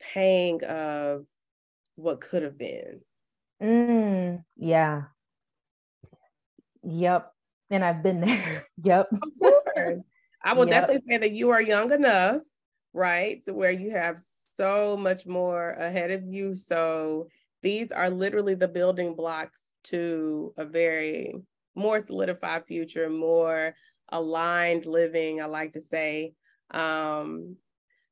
pang 0.00 0.62
of 0.64 1.26
what 1.96 2.20
could 2.20 2.42
have 2.42 2.58
been. 2.58 3.00
Mm, 3.62 4.44
yeah. 4.56 5.02
Yep. 6.82 7.32
And 7.70 7.84
I've 7.84 8.02
been 8.02 8.20
there. 8.24 8.66
yep. 8.82 9.08
Of 9.12 9.64
course. 9.74 10.00
I 10.44 10.52
will 10.52 10.68
yep. 10.68 10.82
definitely 10.82 11.10
say 11.10 11.18
that 11.18 11.32
you 11.32 11.50
are 11.50 11.62
young 11.62 11.92
enough, 11.92 12.42
right, 12.92 13.44
to 13.44 13.52
where 13.52 13.72
you 13.72 13.90
have 13.90 14.20
so 14.56 14.96
much 14.96 15.26
more 15.26 15.70
ahead 15.72 16.10
of 16.10 16.24
you. 16.24 16.54
So 16.54 17.28
these 17.62 17.90
are 17.90 18.10
literally 18.10 18.54
the 18.54 18.68
building 18.68 19.14
blocks 19.14 19.60
to 19.90 20.52
a 20.56 20.64
very 20.64 21.34
more 21.74 22.00
solidified 22.00 22.64
future, 22.66 23.08
more 23.08 23.74
aligned 24.08 24.86
living, 24.86 25.40
I 25.40 25.46
like 25.46 25.72
to 25.72 25.80
say. 25.80 26.32
Um, 26.70 27.56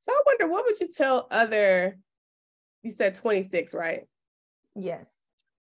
so 0.01 0.13
I 0.13 0.23
wonder 0.27 0.49
what 0.49 0.65
would 0.67 0.79
you 0.81 0.89
tell 0.89 1.27
other, 1.31 1.99
you 2.83 2.91
said 2.91 3.15
26, 3.15 3.75
right? 3.75 4.03
Yes. 4.77 5.07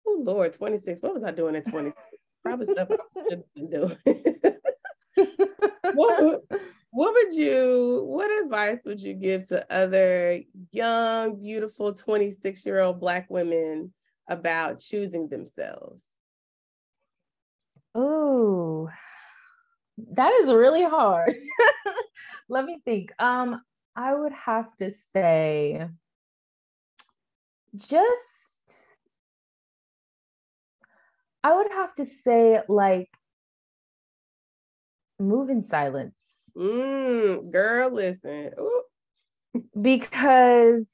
Oh 0.06 0.20
Lord, 0.22 0.52
26. 0.52 1.02
What 1.02 1.14
was 1.14 1.24
I 1.24 1.30
doing 1.30 1.56
at 1.56 1.68
20? 1.68 1.92
Probably 2.44 2.66
stuff 2.66 2.88
I 2.90 3.22
should 3.28 3.38
have 3.38 3.54
been 3.54 3.70
doing. 3.70 3.96
what, 5.94 6.42
what 6.90 7.12
would 7.12 7.34
you 7.34 8.04
what 8.06 8.30
advice 8.42 8.78
would 8.84 9.02
you 9.02 9.14
give 9.14 9.46
to 9.48 9.64
other 9.72 10.40
young 10.72 11.40
beautiful 11.40 11.92
26 11.92 12.64
year 12.64 12.80
old 12.80 13.00
black 13.00 13.26
women 13.28 13.92
about 14.28 14.78
choosing 14.78 15.28
themselves 15.28 16.06
oh 17.94 18.88
that 20.12 20.32
is 20.42 20.50
really 20.52 20.84
hard 20.84 21.34
let 22.48 22.64
me 22.64 22.78
think 22.84 23.10
um 23.18 23.60
i 23.96 24.14
would 24.14 24.32
have 24.32 24.66
to 24.76 24.90
say 24.92 25.86
just 27.76 28.60
i 31.42 31.54
would 31.54 31.70
have 31.72 31.94
to 31.94 32.04
say 32.04 32.60
like 32.68 33.08
move 35.18 35.50
in 35.50 35.62
silence 35.62 36.38
Mm, 36.56 37.52
girl, 37.52 37.90
listen. 37.90 38.50
Ooh. 38.58 38.82
Because 39.80 40.88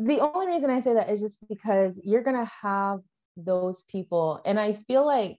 the 0.00 0.20
only 0.20 0.46
reason 0.46 0.70
I 0.70 0.80
say 0.80 0.94
that 0.94 1.10
is 1.10 1.20
just 1.20 1.36
because 1.48 1.92
you're 2.02 2.22
going 2.22 2.36
to 2.36 2.50
have 2.62 3.00
those 3.36 3.82
people. 3.82 4.40
And 4.44 4.58
I 4.58 4.72
feel 4.72 5.06
like, 5.06 5.38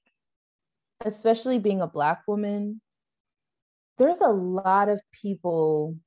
especially 1.03 1.57
being 1.57 1.81
a 1.81 1.87
Black 1.87 2.21
woman, 2.27 2.79
there's 3.97 4.21
a 4.21 4.27
lot 4.27 4.89
of 4.89 5.01
people 5.11 5.97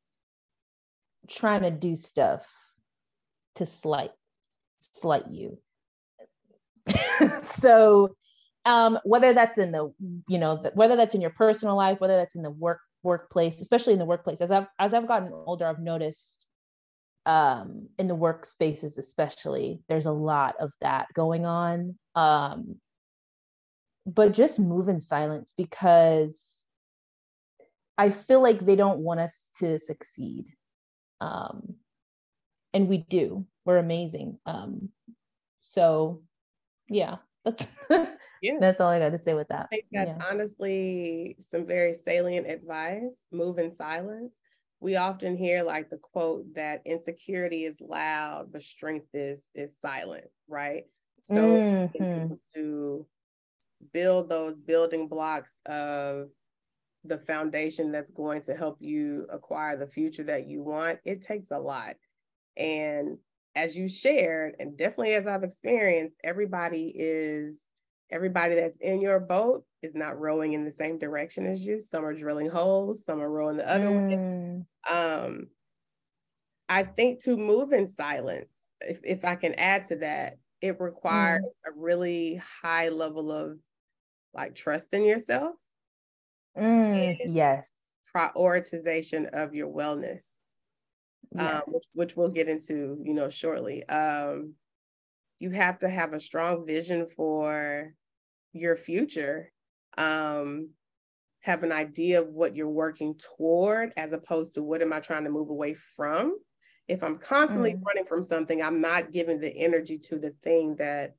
trying 1.28 1.62
to 1.62 1.70
do 1.70 1.96
stuff 1.96 2.46
to 3.56 3.66
slight 3.66 4.12
slight 4.92 5.28
you. 5.28 5.58
so 7.42 8.14
um, 8.66 8.98
whether 9.04 9.32
that's 9.32 9.58
in 9.58 9.72
the 9.72 9.92
you 10.28 10.38
know 10.38 10.56
the, 10.56 10.70
whether 10.74 10.96
that's 10.96 11.14
in 11.14 11.20
your 11.20 11.30
personal 11.30 11.76
life 11.76 12.00
whether 12.00 12.16
that's 12.16 12.34
in 12.34 12.42
the 12.42 12.50
work 12.50 12.80
workplace 13.02 13.60
especially 13.60 13.92
in 13.92 13.98
the 13.98 14.04
workplace 14.04 14.40
as 14.40 14.50
i've 14.50 14.66
as 14.78 14.94
i've 14.94 15.06
gotten 15.06 15.30
older 15.46 15.66
i've 15.66 15.78
noticed 15.78 16.46
um, 17.26 17.88
in 17.98 18.06
the 18.06 18.16
workspaces 18.16 18.98
especially 18.98 19.80
there's 19.88 20.06
a 20.06 20.12
lot 20.12 20.54
of 20.60 20.70
that 20.80 21.06
going 21.14 21.46
on 21.46 21.96
um, 22.14 22.76
but 24.06 24.32
just 24.32 24.58
move 24.58 24.88
in 24.88 25.00
silence 25.00 25.54
because 25.56 26.66
i 27.96 28.10
feel 28.10 28.42
like 28.42 28.60
they 28.60 28.76
don't 28.76 28.98
want 28.98 29.20
us 29.20 29.48
to 29.58 29.78
succeed 29.78 30.46
um, 31.20 31.74
and 32.72 32.88
we 32.88 32.98
do 32.98 33.46
we're 33.64 33.78
amazing 33.78 34.38
um, 34.46 34.90
so 35.58 36.22
yeah 36.88 37.16
That's 37.44 37.66
yeah. 38.42 38.58
that's 38.58 38.80
all 38.80 38.88
I 38.88 38.98
got 38.98 39.10
to 39.10 39.18
say 39.18 39.34
with 39.34 39.48
that. 39.48 39.68
I 39.70 39.76
think 39.76 39.84
that's 39.92 40.10
yeah. 40.18 40.26
honestly 40.30 41.36
some 41.50 41.66
very 41.66 41.94
salient 41.94 42.46
advice. 42.46 43.14
Move 43.30 43.58
in 43.58 43.74
silence. 43.76 44.32
We 44.84 44.96
often 44.96 45.34
hear 45.34 45.62
like 45.62 45.88
the 45.88 45.96
quote 45.96 46.44
that 46.56 46.82
insecurity 46.84 47.64
is 47.64 47.80
loud, 47.80 48.52
but 48.52 48.60
strength 48.60 49.06
is 49.14 49.40
is 49.54 49.72
silent, 49.80 50.26
right? 50.46 50.84
So 51.26 51.36
mm-hmm. 51.36 52.34
to 52.54 53.06
build 53.94 54.28
those 54.28 54.56
building 54.58 55.08
blocks 55.08 55.54
of 55.64 56.28
the 57.02 57.16
foundation 57.16 57.92
that's 57.92 58.10
going 58.10 58.42
to 58.42 58.54
help 58.54 58.76
you 58.80 59.26
acquire 59.30 59.78
the 59.78 59.86
future 59.86 60.24
that 60.24 60.48
you 60.48 60.62
want, 60.62 60.98
it 61.06 61.22
takes 61.22 61.50
a 61.50 61.58
lot. 61.58 61.94
And 62.58 63.16
as 63.54 63.74
you 63.74 63.88
shared, 63.88 64.56
and 64.58 64.76
definitely 64.76 65.14
as 65.14 65.26
I've 65.26 65.44
experienced, 65.44 66.16
everybody 66.22 66.92
is 66.94 67.54
everybody 68.10 68.56
that's 68.56 68.76
in 68.82 69.00
your 69.00 69.18
boat 69.18 69.64
is 69.84 69.94
not 69.94 70.18
rowing 70.18 70.54
in 70.54 70.64
the 70.64 70.72
same 70.72 70.98
direction 70.98 71.46
as 71.46 71.64
you. 71.64 71.80
Some 71.80 72.04
are 72.04 72.14
drilling 72.14 72.48
holes, 72.48 73.04
some 73.04 73.20
are 73.20 73.30
rowing 73.30 73.56
the 73.56 73.70
other 73.70 73.86
mm. 73.86 74.08
way. 74.08 74.94
Um, 74.96 75.48
I 76.68 76.82
think 76.82 77.22
to 77.24 77.36
move 77.36 77.72
in 77.72 77.88
silence, 77.94 78.48
if, 78.80 78.98
if 79.04 79.24
I 79.24 79.36
can 79.36 79.54
add 79.54 79.84
to 79.88 79.96
that, 79.96 80.38
it 80.60 80.80
requires 80.80 81.42
mm. 81.42 81.70
a 81.70 81.78
really 81.78 82.40
high 82.62 82.88
level 82.88 83.30
of 83.30 83.58
like 84.32 84.54
trust 84.54 84.92
in 84.92 85.04
yourself. 85.04 85.54
Mm, 86.58 87.16
yes. 87.26 87.70
Prioritization 88.14 89.28
of 89.32 89.54
your 89.54 89.68
wellness 89.68 90.22
yes. 91.34 91.54
um, 91.54 91.62
which, 91.66 91.84
which, 91.94 92.16
we'll 92.16 92.30
get 92.30 92.48
into, 92.48 92.98
you 93.02 93.14
know, 93.14 93.28
shortly. 93.28 93.86
Um, 93.88 94.54
you 95.38 95.50
have 95.50 95.78
to 95.80 95.88
have 95.88 96.12
a 96.12 96.20
strong 96.20 96.66
vision 96.66 97.06
for 97.06 97.92
your 98.52 98.76
future. 98.76 99.50
Um, 99.96 100.70
have 101.40 101.62
an 101.62 101.72
idea 101.72 102.22
of 102.22 102.28
what 102.28 102.56
you're 102.56 102.70
working 102.70 103.16
toward, 103.36 103.92
as 103.98 104.12
opposed 104.12 104.54
to 104.54 104.62
what 104.62 104.80
am 104.80 104.94
I 104.94 105.00
trying 105.00 105.24
to 105.24 105.30
move 105.30 105.50
away 105.50 105.74
from. 105.74 106.38
If 106.88 107.04
I'm 107.04 107.16
constantly 107.16 107.74
mm. 107.74 107.82
running 107.84 108.06
from 108.06 108.22
something, 108.22 108.62
I'm 108.62 108.80
not 108.80 109.12
giving 109.12 109.40
the 109.40 109.54
energy 109.54 109.98
to 109.98 110.18
the 110.18 110.34
thing 110.42 110.76
that 110.76 111.16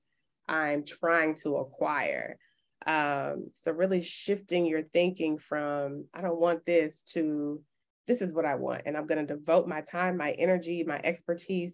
I'm 0.47 0.83
trying 0.83 1.35
to 1.37 1.57
acquire. 1.57 2.39
Um, 2.87 3.51
so 3.53 3.71
really 3.71 4.01
shifting 4.01 4.65
your 4.65 4.83
thinking 4.83 5.37
from 5.37 6.05
I 6.13 6.21
don't 6.21 6.39
want 6.39 6.65
this 6.65 7.03
to 7.13 7.61
this 8.07 8.21
is 8.21 8.33
what 8.33 8.45
I 8.45 8.55
want. 8.55 8.83
And 8.85 8.95
I'm 8.95 9.07
going 9.07 9.25
to 9.25 9.35
devote 9.35 9.67
my 9.67 9.81
time, 9.81 10.17
my 10.17 10.31
energy, 10.31 10.83
my 10.83 10.99
expertise 11.03 11.73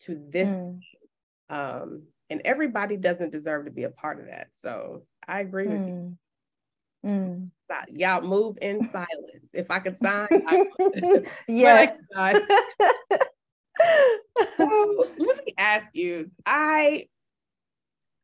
to 0.00 0.20
this. 0.30 0.48
Mm. 0.48 0.80
Um, 1.48 2.02
and 2.30 2.42
everybody 2.44 2.96
doesn't 2.96 3.32
deserve 3.32 3.66
to 3.66 3.70
be 3.70 3.84
a 3.84 3.90
part 3.90 4.20
of 4.20 4.26
that. 4.26 4.48
So 4.62 5.02
I 5.26 5.40
agree 5.40 5.66
with 5.66 5.86
you. 5.88 6.18
Mm. 7.04 7.50
Y'all 7.88 8.22
move 8.22 8.56
in 8.62 8.88
silence. 8.90 9.48
If 9.52 9.70
I 9.70 9.78
could 9.80 9.98
sign, 9.98 10.28
I 10.30 10.64
would. 10.78 11.28
yes. 11.48 11.96
I 12.16 12.40
so, 14.56 15.04
let 15.18 15.44
me 15.44 15.54
ask 15.58 15.86
you. 15.92 16.30
I 16.46 17.08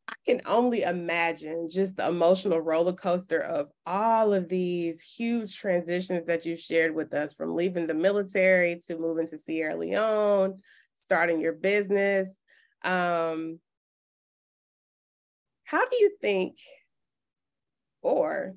I 0.08 0.14
can 0.26 0.40
only 0.46 0.82
imagine 0.82 1.68
just 1.70 1.96
the 1.96 2.08
emotional 2.08 2.60
roller 2.60 2.92
coaster 2.92 3.40
of 3.40 3.68
all 3.86 4.34
of 4.34 4.48
these 4.48 5.00
huge 5.00 5.56
transitions 5.56 6.26
that 6.26 6.44
you 6.44 6.56
shared 6.56 6.94
with 6.94 7.14
us 7.14 7.32
from 7.32 7.54
leaving 7.54 7.86
the 7.86 7.94
military 7.94 8.80
to 8.88 8.98
moving 8.98 9.28
to 9.28 9.38
Sierra 9.38 9.76
Leone, 9.76 10.60
starting 10.96 11.40
your 11.40 11.52
business. 11.52 12.28
Um, 12.82 13.60
how 15.62 15.88
do 15.88 15.96
you 15.96 16.10
think, 16.20 16.56
or 18.02 18.54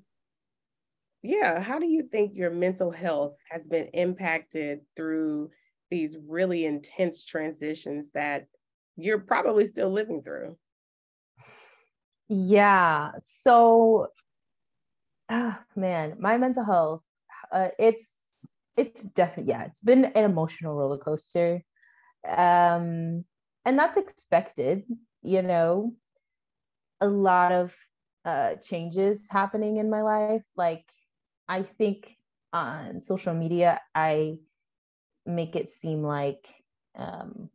yeah, 1.24 1.62
how 1.62 1.80
do 1.80 1.88
you 1.88 2.04
think 2.04 2.34
your 2.36 2.52
mental 2.52 2.92
health 2.92 3.38
has 3.50 3.64
been 3.64 3.88
impacted 3.94 4.82
through 4.96 5.50
these 5.90 6.18
really 6.28 6.66
intense 6.66 7.26
transitions 7.26 8.08
that 8.14 8.48
you're 8.98 9.20
probably 9.20 9.66
still 9.66 9.90
living 9.90 10.22
through? 10.22 10.58
Yeah. 12.28 13.12
So, 13.24 14.08
oh, 15.30 15.58
man, 15.76 16.16
my 16.20 16.38
mental 16.38 16.66
health, 16.66 17.02
uh, 17.52 17.70
it's 17.80 18.14
it's 18.76 19.04
definitely 19.04 19.52
yeah, 19.52 19.64
it's 19.64 19.82
been 19.82 20.06
an 20.06 20.24
emotional 20.24 20.76
roller 20.76 20.98
coaster, 20.98 21.62
um, 22.28 23.24
and 23.66 23.78
that's 23.80 23.98
expected. 23.98 24.84
You 25.22 25.42
know, 25.42 25.94
a 27.02 27.08
lot 27.08 27.52
of 27.52 27.74
uh, 28.26 28.56
changes 28.56 29.28
happening 29.30 29.78
in 29.78 29.90
my 29.90 30.02
life. 30.02 30.44
Like, 30.56 30.86
I 31.48 31.64
think 31.64 32.16
on 32.52 33.02
social 33.02 33.34
media, 33.34 33.82
I 33.94 34.38
make 35.26 35.56
it 35.56 35.72
seem 35.72 36.04
like 36.04 36.48
um, 36.98 37.50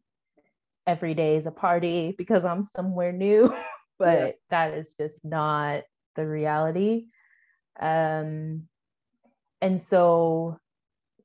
every 0.86 1.14
day 1.14 1.36
is 1.36 1.46
a 1.46 1.50
party 1.50 2.14
because 2.18 2.44
I'm 2.44 2.64
somewhere 2.64 3.12
new. 3.12 3.54
but 3.98 4.18
yeah. 4.18 4.30
that 4.50 4.74
is 4.74 4.90
just 4.98 5.24
not 5.24 5.82
the 6.16 6.26
reality. 6.26 7.06
Um, 7.80 8.68
and 9.60 9.80
so 9.80 10.58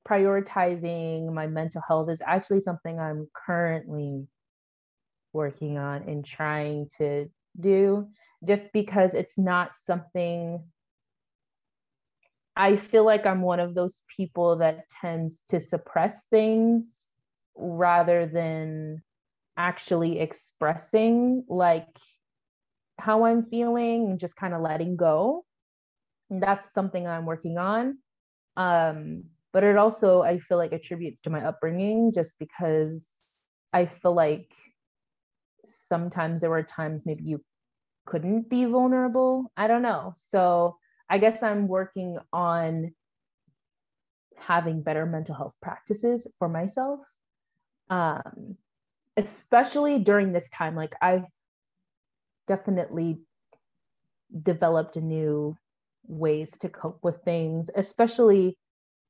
prioritizing 0.08 1.32
my 1.32 1.48
mental 1.48 1.82
health 1.88 2.10
is 2.10 2.22
actually 2.26 2.62
something 2.62 3.00
I'm 3.00 3.28
currently 3.34 4.28
working 5.32 5.78
on 5.78 6.04
and 6.04 6.26
trying 6.26 6.90
to 6.98 7.30
do 7.60 8.08
just 8.46 8.72
because 8.74 9.14
it's 9.14 9.38
not 9.38 9.76
something 9.76 10.64
I 12.56 12.76
feel 12.76 13.04
like 13.04 13.26
I'm 13.26 13.42
one 13.42 13.60
of 13.60 13.74
those 13.74 14.04
people 14.16 14.58
that 14.58 14.88
tends 15.02 15.42
to 15.50 15.60
suppress 15.60 16.26
things 16.28 17.00
rather 17.56 18.26
than 18.28 19.02
actually 19.58 20.20
expressing 20.20 21.44
like 21.48 21.88
how 23.00 23.26
I'm 23.26 23.44
feeling 23.44 24.10
and 24.10 24.20
just 24.20 24.36
kind 24.36 24.54
of 24.54 24.62
letting 24.62 24.96
go. 24.96 25.46
And 26.30 26.42
that's 26.42 26.72
something 26.72 27.08
I'm 27.08 27.26
working 27.26 27.58
on. 27.58 27.98
Um, 28.56 29.26
but 29.52 29.64
it 29.64 29.78
also, 29.78 30.22
I 30.22 30.40
feel 30.40 30.58
like, 30.58 30.74
attributes 30.74 31.22
to 31.22 31.30
my 31.30 31.44
upbringing 31.44 32.12
just 32.14 32.38
because 32.40 33.08
I 33.72 33.86
feel 33.86 34.14
like 34.14 34.52
sometimes 35.66 36.42
there 36.42 36.50
were 36.50 36.64
times 36.64 37.06
maybe 37.06 37.24
you 37.24 37.44
couldn't 38.06 38.50
be 38.50 38.66
vulnerable. 38.66 39.52
I 39.58 39.68
don't 39.68 39.82
know. 39.82 40.14
So 40.16 40.78
I 41.14 41.20
guess 41.20 41.44
I'm 41.44 41.68
working 41.68 42.18
on 42.34 42.92
having 44.36 44.82
better 44.82 45.06
mental 45.06 45.36
health 45.36 45.54
practices 45.62 46.26
for 46.40 46.50
myself. 46.50 47.02
Um, 47.92 48.58
especially 49.16 50.00
during 50.00 50.34
this 50.34 50.50
time, 50.50 50.76
like 50.76 50.96
I've 51.04 51.26
definitely 52.48 53.20
developed 54.42 54.98
new 54.98 55.56
ways 56.08 56.58
to 56.62 56.70
cope 56.70 57.04
with 57.04 57.22
things, 57.24 57.70
especially 57.76 58.58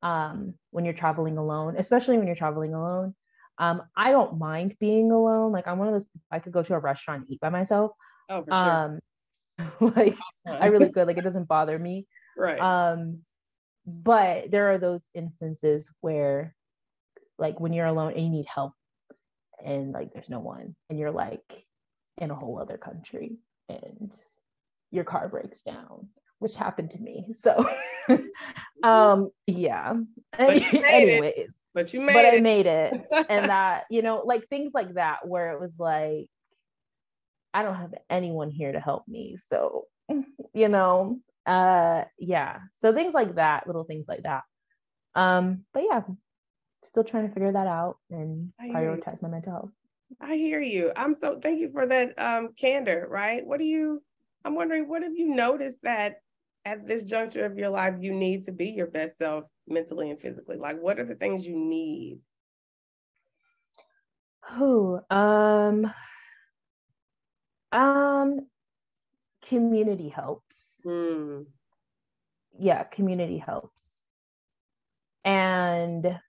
um, 0.02 0.56
when 0.72 0.84
you're 0.84 0.94
traveling 0.94 1.38
alone, 1.38 1.76
especially 1.78 2.18
when 2.18 2.28
you're 2.28 2.36
traveling 2.36 2.74
alone. 2.74 3.16
Um, 3.60 3.84
I 3.96 4.12
don't 4.12 4.38
mind 4.38 4.76
being 4.78 5.10
alone. 5.10 5.54
Like 5.54 5.70
I'm 5.70 5.80
one 5.80 5.88
of 5.88 5.94
those, 5.94 6.06
I 6.30 6.40
could 6.40 6.52
go 6.52 6.64
to 6.64 6.76
a 6.76 6.80
restaurant 6.80 7.22
and 7.22 7.32
eat 7.32 7.40
by 7.40 7.50
myself. 7.50 7.92
Oh, 8.28 8.44
for 8.44 8.52
sure. 8.52 8.74
Um, 8.74 9.00
like 9.80 10.18
I 10.48 10.68
really 10.68 10.92
could, 10.92 11.08
like 11.08 11.18
it 11.18 11.24
doesn't 11.24 11.48
bother 11.48 11.78
me. 11.78 12.06
Right. 12.36 12.60
Um, 12.60 13.20
but 13.86 14.50
there 14.50 14.72
are 14.74 14.80
those 14.80 15.04
instances 15.14 15.92
where 16.02 16.56
like 17.38 17.60
when 17.60 17.74
you're 17.74 17.86
alone 17.86 18.14
and 18.14 18.24
you 18.24 18.30
need 18.32 18.48
help 18.48 18.74
and 19.64 19.92
like 19.92 20.14
there's 20.14 20.30
no 20.30 20.40
one 20.40 20.76
and 20.90 20.98
you're 20.98 21.12
like 21.12 21.66
in 22.18 22.32
a 22.32 22.36
whole 22.36 22.60
other 22.60 22.78
country 22.78 23.38
and 23.70 24.14
your 24.92 25.04
car 25.04 25.28
breaks 25.28 25.62
down 25.64 26.08
which 26.40 26.56
happened 26.56 26.92
to 26.92 27.00
me 27.00 27.28
so 27.34 27.66
um 28.84 29.30
yeah 29.48 29.94
anyways 30.38 31.34
it. 31.38 31.50
but 31.74 31.94
you 31.94 32.02
made 32.02 32.14
but 32.14 32.26
it. 32.26 32.34
i 32.36 32.42
made 32.42 32.66
it 32.66 32.94
and 33.30 33.50
that 33.50 33.86
you 33.90 34.02
know 34.02 34.24
like 34.26 34.48
things 34.48 34.72
like 34.74 34.94
that 34.96 35.28
where 35.28 35.52
it 35.52 35.60
was 35.60 35.72
like 35.78 36.30
i 37.54 37.62
don't 37.62 37.76
have 37.76 37.94
anyone 38.10 38.50
here 38.50 38.72
to 38.72 38.80
help 38.80 39.08
me 39.08 39.38
so 39.50 39.86
you 40.54 40.68
know 40.68 41.18
uh 41.46 42.04
yeah 42.18 42.60
so 42.82 42.94
things 42.94 43.14
like 43.14 43.36
that 43.36 43.68
little 43.68 43.84
things 43.84 44.06
like 44.08 44.24
that 44.24 44.44
um 45.16 45.64
but 45.74 45.84
yeah 45.84 46.02
still 46.84 47.04
trying 47.04 47.28
to 47.28 47.34
figure 47.34 47.52
that 47.52 47.68
out 47.68 47.98
and 48.10 48.52
prioritize 48.62 49.22
my 49.22 49.30
mental 49.30 49.52
health 49.52 49.72
I 50.22 50.36
hear 50.36 50.60
you. 50.60 50.92
I'm 50.96 51.16
so 51.16 51.40
thank 51.40 51.60
you 51.60 51.72
for 51.72 51.86
that 51.86 52.20
um, 52.20 52.50
candor, 52.58 53.08
right? 53.10 53.46
What 53.46 53.60
do 53.60 53.66
you, 53.66 54.02
I'm 54.46 54.56
wondering, 54.56 54.88
what 54.88 55.04
have 55.04 55.16
you 55.16 55.34
noticed 55.34 55.78
that 55.84 56.18
at 56.66 56.88
this 56.88 57.04
juncture 57.04 57.46
of 57.46 57.58
your 57.58 57.70
life 57.70 57.96
you 58.00 58.14
need 58.14 58.46
to 58.46 58.52
be 58.52 58.68
your 58.68 58.88
best 58.88 59.18
self 59.18 59.46
mentally 59.68 60.10
and 60.10 60.20
physically? 60.20 60.58
Like, 60.58 60.82
what 60.82 61.00
are 61.00 61.06
the 61.06 61.16
things 61.16 61.46
you 61.46 61.58
need? 61.58 62.20
Oh, 64.52 65.02
um, 65.10 65.92
um, 67.74 68.48
community 69.46 70.10
helps. 70.10 70.80
Mm. 70.86 71.46
Yeah, 72.60 72.84
community 72.84 73.38
helps. 73.38 74.00
And 75.26 76.20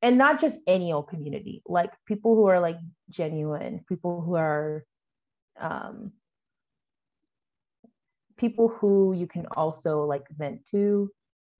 and 0.00 0.18
not 0.18 0.40
just 0.40 0.58
any 0.66 0.92
old 0.92 1.08
community, 1.08 1.62
like 1.66 1.92
people 2.06 2.34
who 2.34 2.46
are 2.46 2.58
like 2.58 2.78
genuine, 3.10 3.84
people 3.88 4.20
who 4.20 4.34
are 4.34 4.84
um 5.60 6.12
people 8.36 8.68
who 8.68 9.12
you 9.12 9.26
can 9.26 9.46
also 9.56 10.04
like 10.04 10.26
vent 10.30 10.64
to 10.70 11.10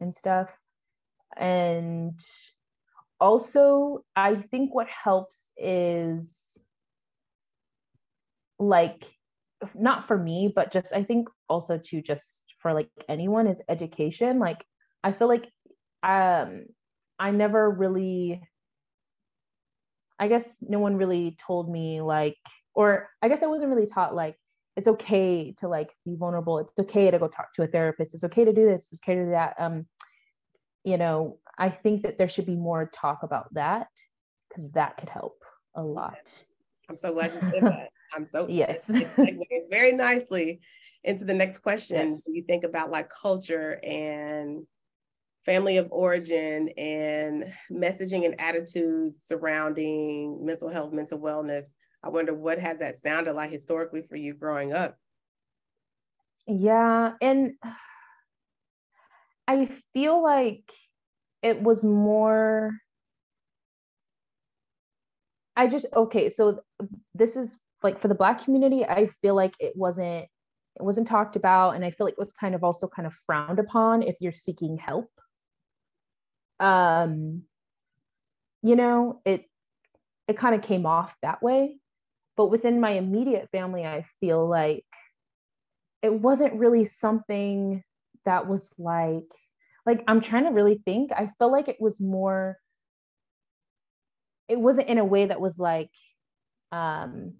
and 0.00 0.14
stuff. 0.14 0.48
And 1.36 2.18
also, 3.20 4.04
I 4.16 4.34
think 4.34 4.74
what 4.74 4.88
helps 4.88 5.48
is 5.56 6.36
like 8.68 9.04
not 9.74 10.06
for 10.06 10.16
me, 10.16 10.52
but 10.54 10.72
just 10.72 10.88
I 10.92 11.04
think 11.04 11.28
also 11.48 11.78
to 11.78 12.02
just 12.02 12.42
for 12.60 12.72
like 12.72 12.88
anyone 13.08 13.46
is 13.46 13.62
education. 13.68 14.38
Like 14.38 14.64
I 15.04 15.12
feel 15.12 15.28
like 15.28 15.44
um 16.02 16.64
I 17.18 17.30
never 17.30 17.70
really 17.70 18.42
I 20.18 20.28
guess 20.28 20.56
no 20.60 20.78
one 20.78 20.96
really 20.96 21.36
told 21.44 21.70
me 21.70 22.00
like 22.00 22.36
or 22.74 23.08
I 23.20 23.28
guess 23.28 23.42
I 23.42 23.46
wasn't 23.46 23.70
really 23.70 23.88
taught 23.88 24.14
like 24.14 24.36
it's 24.76 24.88
okay 24.88 25.54
to 25.58 25.68
like 25.68 25.90
be 26.06 26.16
vulnerable. 26.16 26.58
It's 26.58 26.78
okay 26.78 27.10
to 27.10 27.18
go 27.18 27.28
talk 27.28 27.52
to 27.54 27.62
a 27.62 27.66
therapist. 27.66 28.14
It's 28.14 28.24
okay 28.24 28.44
to 28.44 28.52
do 28.52 28.64
this. 28.64 28.88
It's 28.90 29.00
okay 29.04 29.16
to 29.16 29.24
do 29.24 29.30
that. 29.32 29.54
Um, 29.58 29.86
you 30.82 30.96
know, 30.96 31.38
I 31.58 31.68
think 31.68 32.02
that 32.02 32.16
there 32.16 32.28
should 32.28 32.46
be 32.46 32.56
more 32.56 32.90
talk 32.92 33.22
about 33.22 33.52
that 33.52 33.88
because 34.48 34.70
that 34.72 34.96
could 34.96 35.10
help 35.10 35.36
a 35.74 35.82
lot. 35.82 36.44
I'm 36.88 36.96
so 36.96 37.12
glad 37.12 37.34
you 37.34 37.40
said 37.40 37.62
that. 37.62 37.90
I'm 38.14 38.28
so 38.32 38.46
yes. 38.48 38.88
It, 38.88 39.08
it 39.18 39.64
very 39.70 39.92
nicely 39.92 40.60
into 41.04 41.24
the 41.24 41.34
next 41.34 41.58
question. 41.58 42.10
Yes. 42.10 42.22
You 42.26 42.44
think 42.44 42.64
about 42.64 42.90
like 42.90 43.10
culture 43.10 43.80
and 43.82 44.66
family 45.44 45.76
of 45.76 45.88
origin 45.90 46.68
and 46.76 47.52
messaging 47.70 48.24
and 48.24 48.40
attitudes 48.40 49.16
surrounding 49.26 50.44
mental 50.44 50.68
health, 50.68 50.92
mental 50.92 51.18
wellness. 51.18 51.64
I 52.02 52.08
wonder 52.08 52.34
what 52.34 52.58
has 52.58 52.78
that 52.78 53.00
sounded 53.00 53.34
like 53.34 53.50
historically 53.50 54.02
for 54.02 54.16
you 54.16 54.34
growing 54.34 54.72
up? 54.72 54.96
Yeah, 56.46 57.12
and 57.20 57.54
I 59.46 59.66
feel 59.92 60.22
like 60.22 60.72
it 61.42 61.60
was 61.60 61.84
more 61.84 62.72
I 65.54 65.66
just 65.66 65.86
okay, 65.94 66.30
so 66.30 66.62
this 67.14 67.36
is 67.36 67.58
like 67.82 68.00
for 68.00 68.08
the 68.08 68.14
black 68.14 68.44
community, 68.44 68.84
I 68.84 69.06
feel 69.06 69.34
like 69.34 69.54
it 69.58 69.74
wasn't 69.76 70.26
it 70.76 70.82
wasn't 70.82 71.06
talked 71.06 71.36
about 71.36 71.74
and 71.74 71.84
I 71.84 71.90
feel 71.90 72.06
like 72.06 72.14
it 72.14 72.18
was 72.18 72.32
kind 72.32 72.54
of 72.54 72.64
also 72.64 72.88
kind 72.88 73.06
of 73.06 73.14
frowned 73.26 73.58
upon 73.58 74.02
if 74.02 74.16
you're 74.20 74.32
seeking 74.32 74.78
help. 74.78 75.10
Um 76.60 77.42
you 78.62 78.76
know, 78.76 79.20
it 79.24 79.44
it 80.28 80.36
kind 80.36 80.54
of 80.54 80.62
came 80.62 80.86
off 80.86 81.14
that 81.22 81.42
way. 81.42 81.78
But 82.36 82.46
within 82.46 82.80
my 82.80 82.92
immediate 82.92 83.48
family, 83.52 83.84
I 83.84 84.06
feel 84.20 84.48
like 84.48 84.84
it 86.02 86.12
wasn't 86.12 86.54
really 86.54 86.84
something 86.84 87.82
that 88.24 88.46
was 88.48 88.70
like 88.78 89.30
like 89.84 90.04
I'm 90.06 90.20
trying 90.20 90.44
to 90.44 90.50
really 90.50 90.80
think. 90.84 91.12
I 91.12 91.30
feel 91.38 91.50
like 91.50 91.68
it 91.68 91.80
was 91.80 92.00
more 92.00 92.56
it 94.48 94.58
wasn't 94.58 94.88
in 94.88 94.98
a 94.98 95.04
way 95.04 95.26
that 95.26 95.40
was 95.40 95.58
like 95.58 95.90
um 96.70 97.34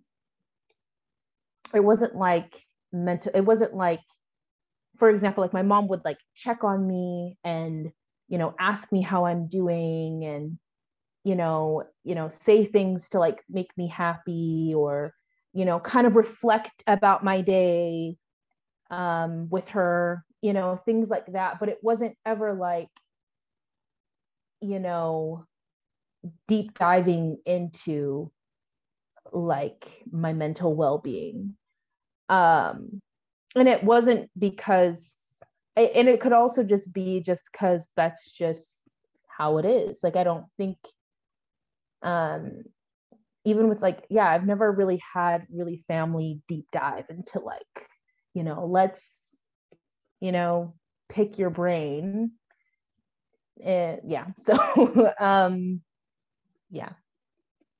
it 1.74 1.84
wasn't 1.84 2.14
like 2.14 2.62
mental 2.92 3.32
it 3.34 3.42
wasn't 3.42 3.74
like 3.74 4.00
for 4.98 5.10
example 5.10 5.42
like 5.42 5.52
my 5.52 5.62
mom 5.62 5.88
would 5.88 6.04
like 6.04 6.18
check 6.34 6.64
on 6.64 6.86
me 6.86 7.36
and 7.44 7.90
you 8.28 8.38
know 8.38 8.54
ask 8.60 8.92
me 8.92 9.00
how 9.00 9.24
i'm 9.24 9.46
doing 9.48 10.24
and 10.24 10.58
you 11.24 11.34
know 11.34 11.84
you 12.04 12.14
know 12.14 12.28
say 12.28 12.64
things 12.64 13.08
to 13.08 13.18
like 13.18 13.42
make 13.48 13.70
me 13.76 13.88
happy 13.88 14.72
or 14.76 15.14
you 15.52 15.64
know 15.64 15.80
kind 15.80 16.06
of 16.06 16.16
reflect 16.16 16.82
about 16.86 17.24
my 17.24 17.40
day 17.40 18.16
um 18.90 19.48
with 19.48 19.68
her 19.68 20.24
you 20.42 20.52
know 20.52 20.76
things 20.84 21.08
like 21.08 21.26
that. 21.32 21.58
But 21.58 21.70
it 21.70 21.78
wasn't 21.82 22.16
ever 22.26 22.52
like 22.52 22.90
you 24.60 24.78
know 24.78 25.46
deep 26.46 26.78
diving 26.78 27.38
into 27.46 28.30
like 29.32 30.02
my 30.10 30.32
mental 30.32 30.74
well-being 30.74 31.56
um 32.32 33.02
and 33.54 33.68
it 33.68 33.84
wasn't 33.84 34.30
because 34.38 35.38
and 35.76 36.08
it 36.08 36.20
could 36.20 36.32
also 36.32 36.62
just 36.62 36.92
be 36.92 37.20
just 37.20 37.48
because 37.52 37.86
that's 37.96 38.30
just 38.30 38.80
how 39.26 39.58
it 39.58 39.64
is. 39.64 40.00
Like 40.02 40.16
i 40.16 40.24
don't 40.24 40.46
think 40.56 40.78
um 42.02 42.64
even 43.44 43.68
with 43.68 43.80
like 43.80 44.04
yeah 44.10 44.28
i've 44.28 44.46
never 44.46 44.72
really 44.72 45.00
had 45.14 45.46
really 45.52 45.84
family 45.86 46.40
deep 46.48 46.66
dive 46.72 47.04
into 47.10 47.38
like 47.38 47.88
you 48.34 48.42
know 48.42 48.66
let's 48.66 49.40
you 50.20 50.32
know 50.32 50.74
pick 51.08 51.38
your 51.38 51.50
brain. 51.50 52.32
And 53.62 54.00
yeah 54.06 54.26
so 54.38 55.12
um 55.20 55.82
yeah. 56.70 56.92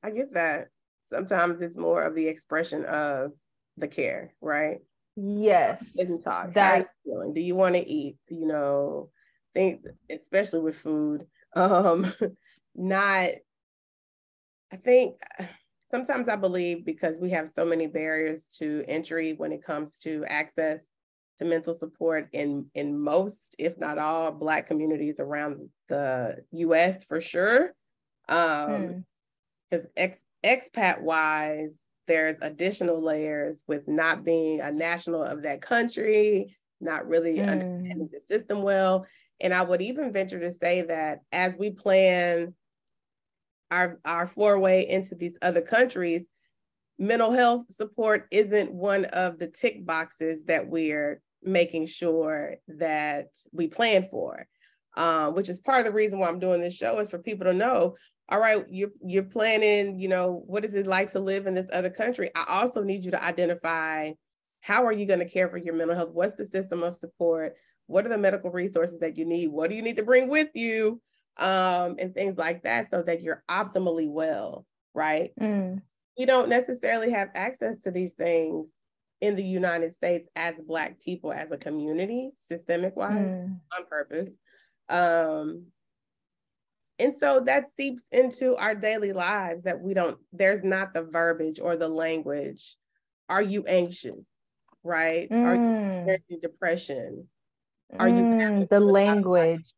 I 0.02 0.10
get 0.10 0.34
that. 0.34 0.68
Sometimes 1.10 1.62
it's 1.62 1.78
more 1.78 2.02
of 2.02 2.14
the 2.14 2.26
expression 2.26 2.84
of 2.84 3.32
the 3.76 3.88
care, 3.88 4.34
right? 4.40 4.78
yes 5.16 5.94
Isn't 5.98 6.22
talk. 6.22 6.54
That 6.54 6.86
feeling? 7.04 7.34
Do 7.34 7.40
you 7.40 7.54
want 7.54 7.74
to 7.74 7.86
eat? 7.88 8.16
You 8.28 8.46
know, 8.46 9.10
think 9.54 9.84
especially 10.10 10.60
with 10.60 10.76
food. 10.76 11.26
Um, 11.54 12.10
not 12.74 13.28
I 14.72 14.76
think 14.76 15.20
sometimes 15.90 16.28
I 16.28 16.36
believe 16.36 16.84
because 16.86 17.18
we 17.18 17.30
have 17.30 17.48
so 17.50 17.64
many 17.64 17.86
barriers 17.86 18.44
to 18.58 18.84
entry 18.88 19.34
when 19.34 19.52
it 19.52 19.62
comes 19.62 19.98
to 19.98 20.24
access 20.26 20.80
to 21.38 21.44
mental 21.44 21.74
support 21.74 22.28
in 22.32 22.70
in 22.74 22.98
most, 22.98 23.54
if 23.58 23.76
not 23.78 23.98
all, 23.98 24.32
Black 24.32 24.66
communities 24.66 25.20
around 25.20 25.68
the 25.88 26.38
U.S. 26.52 27.04
for 27.04 27.20
sure. 27.20 27.72
Um, 28.28 28.66
Hmm. 28.66 28.98
because 29.70 29.86
ex 29.96 30.18
expat 30.44 31.02
wise, 31.02 31.74
there's 32.12 32.36
additional 32.42 33.00
layers 33.00 33.64
with 33.66 33.88
not 33.88 34.22
being 34.22 34.60
a 34.60 34.70
national 34.70 35.22
of 35.22 35.44
that 35.44 35.62
country, 35.62 36.54
not 36.78 37.08
really 37.08 37.38
Mm. 37.38 37.48
understanding 37.48 38.10
the 38.12 38.20
system 38.28 38.62
well. 38.62 39.06
And 39.40 39.54
I 39.54 39.62
would 39.62 39.80
even 39.80 40.12
venture 40.12 40.38
to 40.38 40.52
say 40.52 40.82
that 40.82 41.20
as 41.32 41.56
we 41.56 41.70
plan 41.70 42.54
our 43.70 43.98
our 44.04 44.26
foray 44.26 44.86
into 44.86 45.14
these 45.14 45.38
other 45.40 45.62
countries, 45.62 46.26
mental 46.98 47.32
health 47.32 47.64
support 47.70 48.26
isn't 48.30 48.70
one 48.70 49.06
of 49.06 49.38
the 49.38 49.48
tick 49.48 49.86
boxes 49.86 50.44
that 50.44 50.68
we're 50.68 51.22
making 51.42 51.86
sure 51.86 52.56
that 52.68 53.28
we 53.52 53.68
plan 53.68 54.06
for. 54.10 54.46
Uh, 54.94 55.30
which 55.30 55.48
is 55.48 55.60
part 55.60 55.78
of 55.78 55.86
the 55.86 55.92
reason 55.92 56.18
why 56.18 56.28
I'm 56.28 56.38
doing 56.38 56.60
this 56.60 56.76
show 56.76 56.98
is 56.98 57.08
for 57.08 57.18
people 57.18 57.46
to 57.46 57.54
know 57.54 57.96
all 58.32 58.40
right, 58.40 58.64
you're 58.70 58.92
you're 59.04 59.24
planning, 59.24 60.00
you 60.00 60.08
know, 60.08 60.42
what 60.46 60.64
is 60.64 60.74
it 60.74 60.86
like 60.86 61.12
to 61.12 61.20
live 61.20 61.46
in 61.46 61.52
this 61.52 61.68
other 61.70 61.90
country? 61.90 62.30
I 62.34 62.46
also 62.48 62.82
need 62.82 63.04
you 63.04 63.10
to 63.10 63.22
identify 63.22 64.12
how 64.60 64.86
are 64.86 64.92
you 64.92 65.04
going 65.04 65.18
to 65.18 65.28
care 65.28 65.50
for 65.50 65.58
your 65.58 65.74
mental 65.74 65.94
health? 65.94 66.12
What's 66.14 66.36
the 66.36 66.46
system 66.46 66.82
of 66.82 66.96
support? 66.96 67.56
What 67.88 68.06
are 68.06 68.08
the 68.08 68.16
medical 68.16 68.50
resources 68.50 69.00
that 69.00 69.18
you 69.18 69.26
need? 69.26 69.48
What 69.48 69.68
do 69.68 69.76
you 69.76 69.82
need 69.82 69.98
to 69.98 70.02
bring 70.02 70.28
with 70.28 70.48
you? 70.54 71.02
Um, 71.36 71.96
and 71.98 72.14
things 72.14 72.38
like 72.38 72.62
that, 72.62 72.90
so 72.90 73.02
that 73.02 73.20
you're 73.20 73.44
optimally 73.50 74.08
well, 74.08 74.64
right? 74.94 75.32
Mm. 75.38 75.82
We 76.16 76.24
don't 76.24 76.48
necessarily 76.48 77.10
have 77.10 77.28
access 77.34 77.80
to 77.80 77.90
these 77.90 78.12
things 78.12 78.66
in 79.20 79.36
the 79.36 79.44
United 79.44 79.94
States 79.94 80.26
as 80.36 80.54
Black 80.66 81.00
people, 81.00 81.32
as 81.32 81.52
a 81.52 81.58
community, 81.58 82.30
systemic 82.36 82.96
wise 82.96 83.30
Mm. 83.30 83.60
on 83.78 83.86
purpose. 83.90 84.30
Um, 84.88 85.66
and 87.02 87.14
so 87.14 87.40
that 87.40 87.74
seeps 87.76 88.02
into 88.12 88.54
our 88.56 88.74
daily 88.74 89.12
lives 89.12 89.64
that 89.64 89.80
we 89.80 89.92
don't, 89.92 90.18
there's 90.32 90.62
not 90.62 90.94
the 90.94 91.02
verbiage 91.02 91.58
or 91.58 91.76
the 91.76 91.88
language. 91.88 92.76
Are 93.28 93.42
you 93.42 93.64
anxious? 93.66 94.28
Right? 94.84 95.28
Are 95.32 95.56
you 95.56 95.60
Mm. 95.62 96.06
experiencing 96.06 96.40
depression? 96.40 97.28
Are 97.98 98.08
you 98.08 98.24
Mm, 98.24 98.40
having 98.40 98.66
the 98.70 98.80
language 98.80 99.72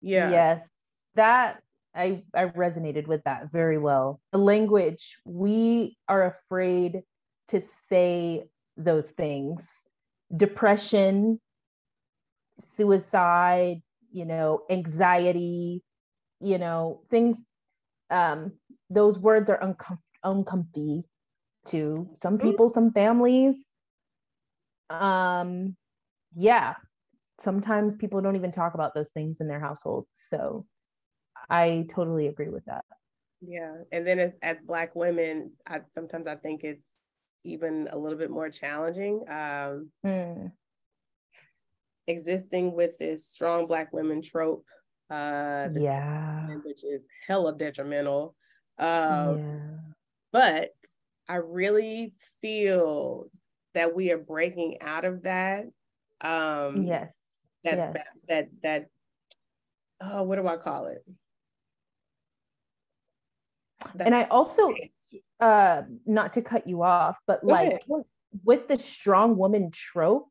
Yeah. 0.00 0.30
yes 0.30 0.68
that 1.14 1.62
i 1.94 2.22
i 2.34 2.46
resonated 2.46 3.06
with 3.06 3.22
that 3.24 3.50
very 3.52 3.78
well 3.78 4.20
the 4.32 4.38
language 4.38 5.16
we 5.24 5.96
are 6.08 6.24
afraid 6.26 7.02
to 7.48 7.60
say 7.88 8.44
those 8.76 9.10
things 9.10 9.84
depression 10.36 11.38
suicide 12.58 13.82
you 14.10 14.24
know 14.24 14.62
anxiety 14.70 15.82
you 16.42 16.58
know 16.58 17.02
things 17.10 17.40
um 18.10 18.52
those 18.90 19.18
words 19.18 19.48
are 19.48 19.60
uncom- 19.60 19.98
uncomfy 20.24 21.04
to 21.66 22.08
some 22.14 22.38
Mhm. 22.38 22.42
people 22.42 22.68
some 22.68 22.92
families 22.92 23.56
um 24.90 25.76
yeah 26.34 26.74
sometimes 27.40 27.96
people 27.96 28.20
don't 28.20 28.36
even 28.36 28.52
talk 28.52 28.74
about 28.74 28.94
those 28.94 29.10
things 29.10 29.40
in 29.40 29.48
their 29.48 29.60
household 29.60 30.06
so 30.14 30.66
i 31.48 31.86
totally 31.88 32.26
agree 32.26 32.48
with 32.48 32.64
that 32.66 32.84
yeah 33.40 33.74
and 33.90 34.06
then 34.06 34.18
as, 34.18 34.32
as 34.42 34.56
black 34.64 34.94
women 34.94 35.52
i 35.66 35.80
sometimes 35.94 36.26
i 36.26 36.36
think 36.36 36.64
it's 36.64 36.88
even 37.44 37.88
a 37.90 37.98
little 37.98 38.18
bit 38.18 38.30
more 38.30 38.50
challenging 38.50 39.24
um 39.28 39.90
mm. 40.04 40.52
existing 42.06 42.74
with 42.74 42.98
this 42.98 43.26
strong 43.26 43.66
black 43.66 43.92
women 43.92 44.20
trope 44.22 44.64
uh 45.12 45.68
yeah 45.74 46.46
which 46.64 46.84
is 46.84 47.02
hella 47.26 47.54
detrimental 47.54 48.34
um 48.78 49.38
yeah. 49.38 49.58
but 50.32 50.70
i 51.28 51.34
really 51.36 52.14
feel 52.40 53.26
that 53.74 53.94
we 53.94 54.10
are 54.10 54.18
breaking 54.18 54.78
out 54.80 55.04
of 55.04 55.22
that 55.24 55.64
um 56.22 56.82
yes 56.82 57.14
that 57.62 57.76
yes. 57.76 57.92
that 57.94 58.06
that, 58.28 58.48
that 58.62 58.86
oh 60.00 60.22
what 60.22 60.36
do 60.36 60.46
i 60.46 60.56
call 60.56 60.86
it 60.86 61.04
that 63.94 64.06
and 64.06 64.14
i 64.14 64.22
also 64.24 64.72
uh 65.40 65.82
not 66.06 66.32
to 66.32 66.40
cut 66.40 66.66
you 66.66 66.82
off 66.82 67.18
but 67.26 67.44
like 67.44 67.84
ahead. 67.86 68.04
with 68.44 68.66
the 68.66 68.78
strong 68.78 69.36
woman 69.36 69.70
trope 69.70 70.30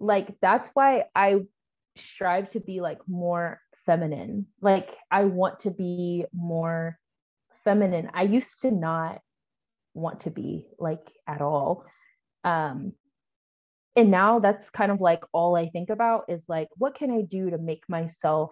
like 0.00 0.34
that's 0.40 0.70
why 0.72 1.04
i 1.14 1.40
strive 1.96 2.48
to 2.48 2.60
be 2.60 2.80
like 2.80 2.98
more 3.06 3.60
feminine. 3.86 4.46
Like 4.60 4.96
i 5.10 5.24
want 5.24 5.60
to 5.60 5.70
be 5.70 6.26
more 6.32 6.98
feminine. 7.64 8.10
I 8.14 8.22
used 8.22 8.62
to 8.62 8.70
not 8.70 9.20
want 9.94 10.20
to 10.20 10.30
be 10.30 10.66
like 10.78 11.10
at 11.26 11.40
all. 11.40 11.84
Um 12.44 12.92
and 13.96 14.10
now 14.10 14.40
that's 14.40 14.70
kind 14.70 14.90
of 14.90 15.00
like 15.00 15.22
all 15.32 15.56
i 15.56 15.68
think 15.68 15.90
about 15.90 16.24
is 16.28 16.44
like 16.48 16.68
what 16.76 16.94
can 16.94 17.10
i 17.10 17.22
do 17.22 17.50
to 17.50 17.58
make 17.58 17.88
myself 17.88 18.50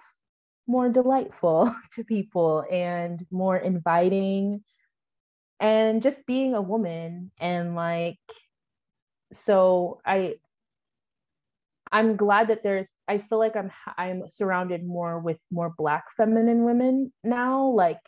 more 0.66 0.88
delightful 0.88 1.74
to 1.92 2.04
people 2.04 2.64
and 2.70 3.26
more 3.30 3.56
inviting 3.56 4.62
and 5.60 6.02
just 6.02 6.26
being 6.26 6.54
a 6.54 6.62
woman 6.62 7.30
and 7.40 7.74
like 7.74 8.18
so 9.32 10.00
i 10.04 10.34
i'm 11.90 12.16
glad 12.16 12.48
that 12.48 12.62
there's 12.62 12.86
i 13.09 13.18
feel 13.18 13.38
like 13.38 13.57
i'm 13.57 13.70
i'm 13.98 14.28
surrounded 14.28 14.84
more 14.84 15.18
with 15.18 15.38
more 15.50 15.72
black 15.76 16.05
feminine 16.16 16.64
women 16.64 17.12
now 17.24 17.66
like 17.66 18.00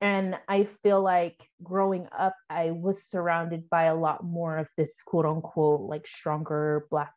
and 0.00 0.36
i 0.48 0.68
feel 0.82 1.02
like 1.02 1.48
growing 1.62 2.06
up 2.16 2.34
i 2.50 2.70
was 2.70 3.04
surrounded 3.04 3.68
by 3.70 3.84
a 3.84 3.94
lot 3.94 4.24
more 4.24 4.58
of 4.58 4.68
this 4.76 5.02
quote 5.02 5.26
unquote 5.26 5.80
like 5.82 6.06
stronger 6.06 6.86
black 6.90 7.14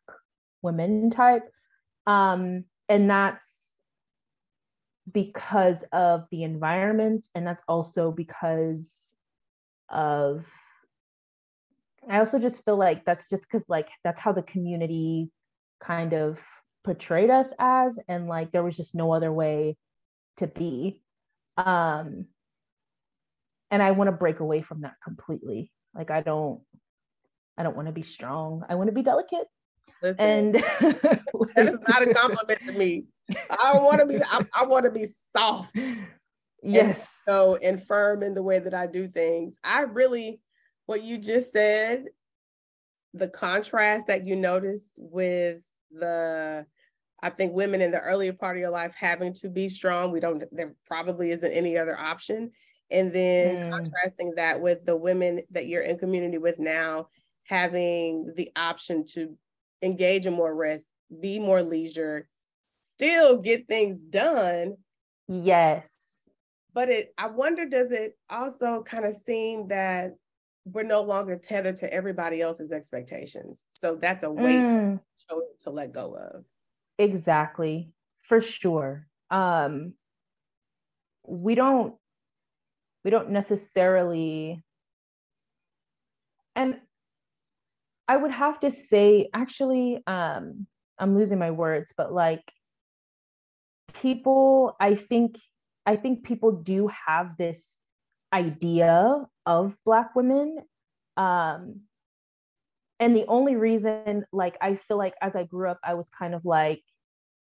women 0.62 1.10
type 1.10 1.48
um 2.06 2.64
and 2.88 3.10
that's 3.10 3.74
because 5.12 5.84
of 5.92 6.24
the 6.30 6.42
environment 6.42 7.28
and 7.34 7.46
that's 7.46 7.62
also 7.68 8.10
because 8.10 9.14
of 9.88 10.44
i 12.08 12.18
also 12.18 12.38
just 12.38 12.64
feel 12.64 12.76
like 12.76 13.04
that's 13.04 13.28
just 13.28 13.46
because 13.50 13.66
like 13.68 13.88
that's 14.04 14.20
how 14.20 14.32
the 14.32 14.42
community 14.42 15.30
kind 15.80 16.12
of 16.12 16.40
portrayed 16.84 17.30
us 17.30 17.48
as 17.58 17.98
and 18.08 18.28
like 18.28 18.52
there 18.52 18.62
was 18.62 18.76
just 18.76 18.94
no 18.94 19.12
other 19.12 19.32
way 19.32 19.76
to 20.38 20.46
be. 20.46 21.02
Um 21.56 22.26
and 23.70 23.82
i 23.82 23.90
want 23.90 24.08
to 24.08 24.12
break 24.12 24.40
away 24.40 24.62
from 24.62 24.82
that 24.82 24.94
completely. 25.02 25.70
Like 25.94 26.10
i 26.10 26.20
don't 26.20 26.60
i 27.56 27.62
don't 27.62 27.76
want 27.76 27.88
to 27.88 27.92
be 27.92 28.02
strong. 28.02 28.64
I 28.68 28.74
want 28.76 28.88
to 28.88 28.94
be 28.94 29.02
delicate. 29.02 29.46
Listen, 30.02 30.16
and 30.20 30.54
that 30.80 31.68
is 31.68 31.78
not 31.88 32.02
a 32.02 32.14
compliment 32.14 32.60
to 32.66 32.72
me. 32.72 33.04
I 33.50 33.78
want 33.78 34.00
to 34.00 34.06
be 34.06 34.22
i, 34.22 34.44
I 34.54 34.66
want 34.66 34.84
to 34.84 34.90
be 34.90 35.06
soft 35.36 35.76
yes. 36.62 37.08
so 37.24 37.56
and 37.56 37.84
firm 37.86 38.22
in 38.22 38.34
the 38.34 38.42
way 38.42 38.58
that 38.58 38.74
i 38.74 38.86
do 38.86 39.08
things. 39.08 39.54
I 39.64 39.82
really 39.82 40.40
what 40.86 41.02
you 41.02 41.18
just 41.18 41.52
said 41.52 42.06
the 43.14 43.28
contrast 43.28 44.06
that 44.06 44.26
you 44.26 44.36
noticed 44.36 44.84
with 44.98 45.58
the 45.90 46.66
I 47.20 47.30
think 47.30 47.52
women 47.52 47.80
in 47.80 47.90
the 47.90 48.00
earlier 48.00 48.32
part 48.32 48.56
of 48.56 48.60
your 48.60 48.70
life 48.70 48.94
having 48.94 49.32
to 49.34 49.48
be 49.48 49.68
strong. 49.68 50.12
We 50.12 50.20
don't, 50.20 50.44
there 50.52 50.74
probably 50.86 51.30
isn't 51.32 51.52
any 51.52 51.76
other 51.76 51.98
option. 51.98 52.52
And 52.90 53.12
then 53.12 53.56
mm. 53.56 53.70
contrasting 53.70 54.34
that 54.36 54.60
with 54.60 54.86
the 54.86 54.96
women 54.96 55.42
that 55.50 55.66
you're 55.66 55.82
in 55.82 55.98
community 55.98 56.38
with 56.38 56.58
now, 56.58 57.08
having 57.42 58.32
the 58.36 58.52
option 58.54 59.04
to 59.14 59.36
engage 59.82 60.26
in 60.26 60.32
more 60.32 60.54
rest, 60.54 60.84
be 61.20 61.38
more 61.38 61.60
leisure, 61.60 62.28
still 62.94 63.38
get 63.38 63.66
things 63.66 63.96
done. 63.96 64.76
Yes. 65.26 66.22
But 66.72 66.88
it, 66.88 67.12
I 67.18 67.26
wonder, 67.26 67.66
does 67.66 67.90
it 67.90 68.16
also 68.30 68.82
kind 68.84 69.04
of 69.04 69.14
seem 69.26 69.68
that 69.68 70.12
we're 70.64 70.84
no 70.84 71.02
longer 71.02 71.36
tethered 71.36 71.76
to 71.76 71.92
everybody 71.92 72.40
else's 72.40 72.70
expectations? 72.70 73.64
So 73.72 73.96
that's 73.96 74.22
a 74.22 74.30
weight 74.30 74.60
mm. 74.60 75.00
Chosen 75.30 75.54
to 75.60 75.70
let 75.70 75.92
go 75.92 76.14
of. 76.16 76.44
Exactly, 76.98 77.92
for 78.22 78.40
sure. 78.40 79.06
Um, 79.30 79.94
we 81.26 81.54
don't 81.54 81.94
we 83.04 83.10
don't 83.10 83.30
necessarily 83.30 84.62
and 86.56 86.78
I 88.08 88.16
would 88.16 88.30
have 88.30 88.60
to 88.60 88.70
say 88.70 89.28
actually 89.34 90.02
um 90.06 90.66
I'm 90.98 91.16
losing 91.16 91.38
my 91.38 91.50
words, 91.52 91.92
but 91.96 92.12
like 92.12 92.52
people 93.94 94.76
I 94.80 94.94
think 94.94 95.38
I 95.86 95.96
think 95.96 96.24
people 96.24 96.52
do 96.52 96.88
have 96.88 97.36
this 97.36 97.80
idea 98.32 99.24
of 99.46 99.76
black 99.84 100.14
women 100.14 100.58
um 101.16 101.80
and 103.00 103.14
the 103.14 103.26
only 103.26 103.56
reason 103.56 104.24
like 104.32 104.56
i 104.60 104.74
feel 104.74 104.98
like 104.98 105.14
as 105.22 105.36
i 105.36 105.44
grew 105.44 105.68
up 105.68 105.78
i 105.84 105.94
was 105.94 106.08
kind 106.10 106.34
of 106.34 106.44
like 106.44 106.82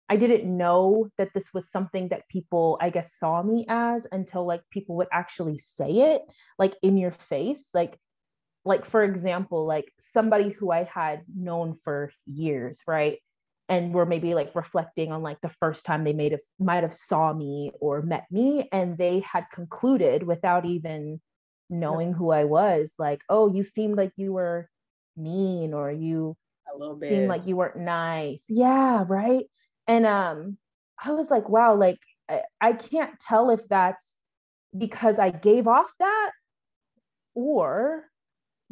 i 0.10 0.16
didn't 0.16 0.46
know 0.46 1.08
that 1.18 1.34
this 1.34 1.54
was 1.54 1.70
something 1.70 2.10
that 2.10 2.28
people 2.30 2.78
i 2.82 2.90
guess 2.90 3.16
saw 3.18 3.42
me 3.42 3.66
as 3.70 4.08
until 4.12 4.46
like 4.46 4.62
people 4.72 4.96
would 4.96 5.08
actually 5.12 5.58
say 5.58 6.14
it 6.14 6.22
like 6.58 6.76
in 6.82 6.98
your 6.98 7.12
face. 7.12 7.70
Like 7.74 7.98
like 8.66 8.84
for 8.84 9.04
example 9.04 9.66
like 9.66 9.94
somebody 10.00 10.50
who 10.50 10.72
i 10.72 10.84
had 10.84 11.22
known 11.34 11.78
for 11.84 12.12
years 12.26 12.82
right 12.88 13.20
and 13.70 13.94
were 13.94 14.06
maybe 14.06 14.34
like 14.34 14.52
reflecting 14.56 15.12
on 15.12 15.22
like 15.22 15.40
the 15.42 15.50
first 15.50 15.86
time 15.86 16.04
they 16.04 16.14
made 16.14 16.32
have 16.32 16.42
might 16.60 16.84
have 16.84 16.94
saw 16.94 17.32
me 17.32 17.72
or 17.80 18.02
met 18.02 18.26
me 18.32 18.68
and 18.72 18.98
they 18.98 19.20
had 19.20 19.46
concluded 19.52 20.24
without 20.24 20.66
even 20.66 21.22
knowing 21.70 22.12
who 22.12 22.32
i 22.32 22.44
was 22.44 22.94
like 23.00 23.22
oh 23.30 23.52
you 23.54 23.64
seemed 23.64 23.96
like 23.96 24.12
you 24.18 24.34
were 24.34 24.68
mean 25.18 25.74
or 25.74 25.92
you 25.92 26.36
a 26.74 26.78
little 26.78 26.96
bit 26.96 27.10
seemed 27.10 27.28
like 27.28 27.46
you 27.46 27.56
weren't 27.56 27.78
nice. 27.78 28.46
Yeah, 28.50 29.06
right. 29.08 29.46
And 29.88 30.06
um, 30.06 30.58
I 31.04 31.12
was 31.12 31.30
like, 31.30 31.50
wow, 31.50 31.76
like 31.76 32.00
I, 32.30 32.42
I 32.62 32.74
can't 32.74 33.20
tell 33.20 33.50
if 33.50 33.68
that's 33.68 34.16
because 34.78 35.20
I 35.20 35.30
gave 35.30 35.68
off 35.68 35.92
that 36.00 36.32
or 37.34 38.06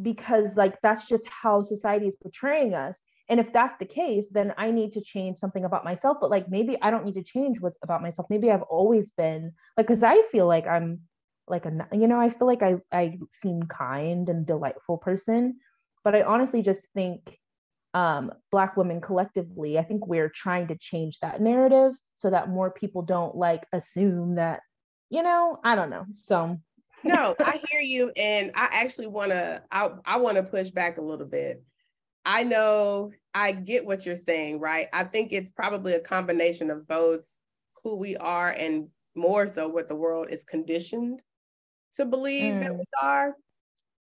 because 0.01 0.55
like 0.57 0.75
that's 0.81 1.07
just 1.07 1.27
how 1.27 1.61
society 1.61 2.07
is 2.07 2.15
portraying 2.15 2.73
us. 2.73 3.01
And 3.29 3.39
if 3.39 3.53
that's 3.53 3.77
the 3.77 3.85
case, 3.85 4.27
then 4.31 4.53
I 4.57 4.71
need 4.71 4.91
to 4.93 5.01
change 5.01 5.37
something 5.37 5.63
about 5.63 5.85
myself. 5.85 6.17
But 6.19 6.29
like 6.29 6.49
maybe 6.49 6.77
I 6.81 6.91
don't 6.91 7.05
need 7.05 7.15
to 7.15 7.23
change 7.23 7.61
what's 7.61 7.77
about 7.83 8.01
myself. 8.01 8.27
Maybe 8.29 8.51
I've 8.51 8.63
always 8.63 9.11
been 9.11 9.53
like, 9.77 9.87
because 9.87 10.03
I 10.03 10.21
feel 10.23 10.47
like 10.47 10.67
I'm 10.67 11.01
like 11.47 11.65
a 11.65 11.87
you 11.91 12.07
know, 12.07 12.19
I 12.19 12.29
feel 12.29 12.47
like 12.47 12.63
I 12.63 12.75
I 12.91 13.19
seem 13.31 13.63
kind 13.63 14.27
and 14.29 14.45
delightful 14.45 14.97
person 14.97 15.57
but 16.03 16.15
i 16.15 16.21
honestly 16.21 16.61
just 16.61 16.87
think 16.93 17.37
um, 17.95 18.31
black 18.51 18.75
women 18.75 18.99
collectively 18.99 19.77
i 19.77 19.83
think 19.83 20.07
we're 20.07 20.29
trying 20.29 20.67
to 20.67 20.77
change 20.77 21.19
that 21.19 21.41
narrative 21.41 21.93
so 22.15 22.29
that 22.29 22.49
more 22.49 22.71
people 22.71 23.03
don't 23.03 23.35
like 23.35 23.65
assume 23.71 24.35
that 24.35 24.61
you 25.09 25.21
know 25.21 25.59
i 25.63 25.75
don't 25.75 25.91
know. 25.91 26.05
So 26.11 26.57
no 27.03 27.35
i 27.39 27.61
hear 27.69 27.81
you 27.81 28.11
and 28.17 28.51
i 28.55 28.67
actually 28.71 29.07
want 29.07 29.29
to 29.29 29.61
i, 29.71 29.91
I 30.05 30.17
want 30.17 30.37
to 30.37 30.43
push 30.43 30.69
back 30.69 30.97
a 30.97 31.01
little 31.01 31.27
bit. 31.27 31.63
I 32.25 32.43
know 32.43 33.11
i 33.35 33.51
get 33.51 33.85
what 33.85 34.07
you're 34.07 34.15
saying 34.15 34.59
right? 34.59 34.87
I 34.91 35.03
think 35.03 35.31
it's 35.31 35.51
probably 35.51 35.93
a 35.93 35.99
combination 35.99 36.71
of 36.71 36.87
both 36.87 37.21
who 37.83 37.97
we 37.97 38.17
are 38.17 38.49
and 38.49 38.87
more 39.15 39.47
so 39.47 39.67
what 39.67 39.87
the 39.87 39.95
world 39.95 40.27
is 40.31 40.43
conditioned 40.43 41.21
to 41.95 42.05
believe 42.05 42.53
mm. 42.53 42.59
that 42.61 42.73
we 42.73 42.85
are 43.01 43.35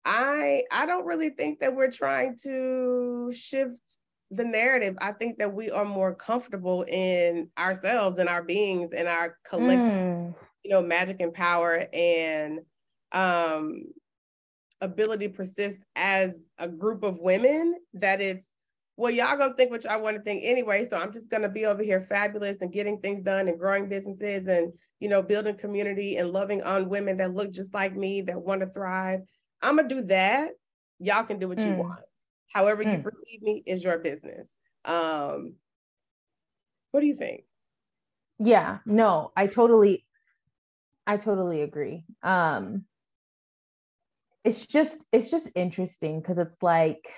I 0.08 0.62
I 0.72 0.86
don't 0.86 1.04
really 1.04 1.28
think 1.28 1.60
that 1.60 1.76
we're 1.76 1.90
trying 1.90 2.38
to 2.44 3.30
shift 3.34 3.98
the 4.30 4.44
narrative. 4.44 4.96
I 5.02 5.12
think 5.12 5.38
that 5.38 5.52
we 5.52 5.70
are 5.70 5.84
more 5.84 6.14
comfortable 6.14 6.82
in 6.88 7.50
ourselves 7.58 8.18
and 8.18 8.28
our 8.28 8.42
beings 8.42 8.92
and 8.94 9.06
our 9.06 9.36
collective, 9.44 9.78
mm. 9.78 10.34
you 10.64 10.70
know, 10.70 10.80
magic 10.80 11.20
and 11.20 11.32
power 11.32 11.84
and 11.92 12.60
um 13.12 13.84
ability 14.80 15.28
to 15.28 15.34
persist 15.34 15.78
as 15.94 16.34
a 16.56 16.68
group 16.68 17.02
of 17.02 17.18
women 17.18 17.74
that 17.94 18.22
it's 18.22 18.46
well, 18.96 19.12
y'all 19.12 19.36
gonna 19.36 19.54
think 19.54 19.70
what 19.70 19.84
y'all 19.84 20.02
want 20.02 20.16
to 20.16 20.22
think 20.22 20.42
anyway. 20.42 20.86
So 20.88 20.96
I'm 20.96 21.12
just 21.12 21.28
gonna 21.28 21.50
be 21.50 21.66
over 21.66 21.82
here 21.82 22.06
fabulous 22.08 22.62
and 22.62 22.72
getting 22.72 22.98
things 22.98 23.20
done 23.20 23.46
and 23.46 23.58
growing 23.58 23.90
businesses 23.90 24.48
and 24.48 24.72
you 25.00 25.10
know 25.10 25.22
building 25.22 25.58
community 25.58 26.16
and 26.16 26.32
loving 26.32 26.62
on 26.62 26.88
women 26.88 27.18
that 27.18 27.34
look 27.34 27.52
just 27.52 27.74
like 27.74 27.94
me 27.94 28.22
that 28.22 28.40
want 28.40 28.62
to 28.62 28.68
thrive. 28.68 29.20
I'm 29.62 29.76
gonna 29.76 29.88
do 29.88 30.02
that. 30.02 30.50
Y'all 30.98 31.24
can 31.24 31.38
do 31.38 31.48
what 31.48 31.58
mm. 31.58 31.66
you 31.66 31.82
want. 31.82 32.00
However 32.52 32.84
mm. 32.84 32.96
you 32.96 33.02
perceive 33.02 33.42
me 33.42 33.62
is 33.66 33.82
your 33.82 33.98
business. 33.98 34.48
Um, 34.84 35.54
what 36.90 37.00
do 37.00 37.06
you 37.06 37.16
think? 37.16 37.44
Yeah, 38.38 38.78
no, 38.86 39.32
I 39.36 39.48
totally, 39.48 40.06
I 41.06 41.16
totally 41.16 41.62
agree. 41.62 42.04
Um, 42.22 42.84
it's 44.44 44.66
just, 44.66 45.04
it's 45.12 45.30
just 45.30 45.50
interesting 45.54 46.20
because 46.20 46.38
it's 46.38 46.62
like 46.62 47.08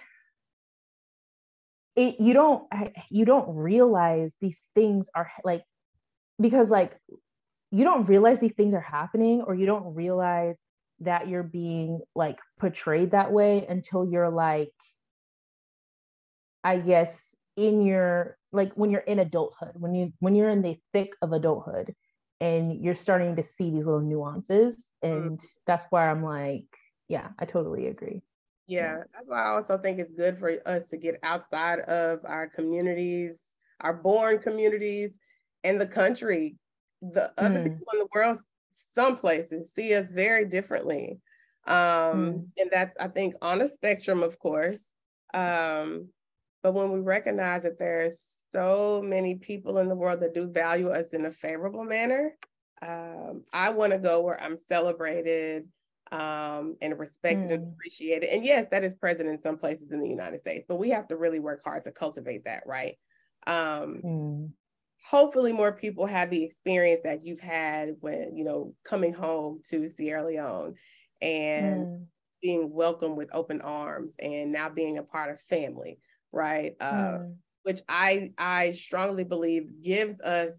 it 1.97 2.21
you 2.21 2.33
don't 2.33 2.65
you 3.11 3.25
don't 3.25 3.55
realize 3.55 4.35
these 4.41 4.61
things 4.75 5.11
are 5.15 5.31
like 5.45 5.63
because 6.41 6.71
like 6.71 6.97
you 7.71 7.85
don't 7.85 8.07
realize 8.07 8.41
these 8.41 8.55
things 8.55 8.75
are 8.75 8.81
happening 8.81 9.43
or 9.43 9.55
you 9.55 9.67
don't 9.67 9.95
realize 9.95 10.57
that 11.01 11.29
you're 11.29 11.43
being 11.43 12.01
like 12.15 12.39
portrayed 12.59 13.13
that 13.13 13.33
way 13.33 13.67
until 13.69 14.05
you're 14.05 14.31
like 14.31 14.73
i 16.65 16.79
guess 16.79 17.35
in 17.57 17.85
your 17.85 18.37
like 18.53 18.73
when 18.75 18.91
you're 18.91 19.01
in 19.01 19.19
adulthood 19.19 19.73
when 19.75 19.95
you 19.95 20.13
when 20.21 20.35
you're 20.35 20.51
in 20.51 20.63
the 20.63 20.79
thick 20.93 21.13
of 21.23 21.33
adulthood 21.33 21.95
and 22.41 22.83
you're 22.83 22.95
starting 22.95 23.37
to 23.37 23.43
see 23.43 23.71
these 23.71 23.85
little 23.85 24.01
nuances 24.01 24.91
mm. 25.05 25.13
and 25.13 25.39
mm. 25.39 25.47
that's 25.67 25.87
why 25.91 26.09
i'm 26.09 26.23
like 26.23 26.65
yeah 27.09 27.29
i 27.39 27.45
totally 27.45 27.87
agree 27.87 28.23
yeah, 28.71 28.99
that's 29.13 29.29
why 29.29 29.43
I 29.43 29.49
also 29.49 29.77
think 29.77 29.99
it's 29.99 30.13
good 30.13 30.39
for 30.39 30.55
us 30.65 30.85
to 30.87 30.97
get 30.97 31.19
outside 31.25 31.81
of 31.81 32.21
our 32.25 32.49
communities, 32.49 33.37
our 33.81 33.93
born 33.93 34.39
communities, 34.39 35.11
and 35.65 35.81
the 35.81 35.89
country. 35.89 36.57
The 37.03 37.33
other 37.37 37.59
mm. 37.59 37.65
people 37.65 37.87
in 37.95 37.99
the 37.99 38.09
world, 38.15 38.39
some 38.93 39.17
places 39.17 39.71
see 39.75 39.95
us 39.95 40.09
very 40.11 40.47
differently. 40.47 41.21
Um, 41.67 41.75
mm. 41.77 42.47
And 42.59 42.71
that's, 42.71 42.97
I 42.99 43.09
think, 43.09 43.35
on 43.43 43.61
a 43.61 43.69
spectrum, 43.69 44.23
of 44.23 44.39
course. 44.39 44.83
Um, 45.35 46.09
but 46.63 46.75
when 46.75 46.93
we 46.93 47.01
recognize 47.01 47.63
that 47.63 47.79
there's 47.79 48.19
so 48.53 49.03
many 49.05 49.37
people 49.37 49.79
in 49.79 49.89
the 49.89 49.95
world 49.95 50.21
that 50.21 50.35
do 50.35 50.47
value 50.47 50.89
us 50.89 51.13
in 51.13 51.27
a 51.27 51.31
favorable 51.31 51.85
manner, 51.85 52.35
um, 52.83 53.45
I 53.53 53.71
want 53.71 53.93
to 53.93 53.99
go 53.99 54.23
where 54.23 54.41
I'm 54.41 54.57
celebrated 54.69 55.69
um, 56.11 56.77
and 56.81 56.99
respected 56.99 57.51
mm. 57.51 57.55
and 57.55 57.73
appreciated. 57.73 58.31
And 58.31 58.45
yes, 58.45 58.67
that 58.71 58.83
is 58.85 58.95
present 58.95 59.29
in 59.29 59.41
some 59.41 59.57
places 59.57 59.93
in 59.93 60.01
the 60.01 60.09
United 60.09 60.39
States, 60.39 60.65
but 60.69 60.79
we 60.79 60.91
have 60.91 61.07
to 61.09 61.17
really 61.17 61.41
work 61.41 61.63
hard 61.63 61.85
to 61.85 61.93
cultivate 61.93 62.45
that, 62.45 62.65
right? 62.67 62.97
Um, 63.47 64.01
mm. 64.05 64.51
Hopefully, 65.09 65.53
more 65.53 65.73
people 65.73 66.07
have 66.07 66.31
the 66.31 66.45
experience 66.45 67.01
that 67.05 67.25
you've 67.25 67.41
had 67.41 67.95
when, 68.01 68.37
you 68.37 68.45
know, 68.45 68.75
coming 68.85 69.13
home 69.13 69.61
to 69.71 69.89
Sierra 69.89 70.27
Leone 70.27 70.75
and 71.23 71.87
mm. 71.87 72.05
being 72.43 72.73
welcomed 72.73 73.17
with 73.17 73.29
open 73.33 73.61
arms 73.61 74.13
and 74.19 74.53
now 74.53 74.69
being 74.69 74.99
a 74.99 75.03
part 75.03 75.31
of 75.31 75.41
family, 75.43 75.99
right? 76.33 76.75
Uh, 76.81 76.93
mm. 76.93 77.35
which 77.63 77.81
I 77.89 78.33
I 78.37 78.71
strongly 78.71 79.25
believe 79.25 79.83
gives 79.83 80.21
us 80.21 80.53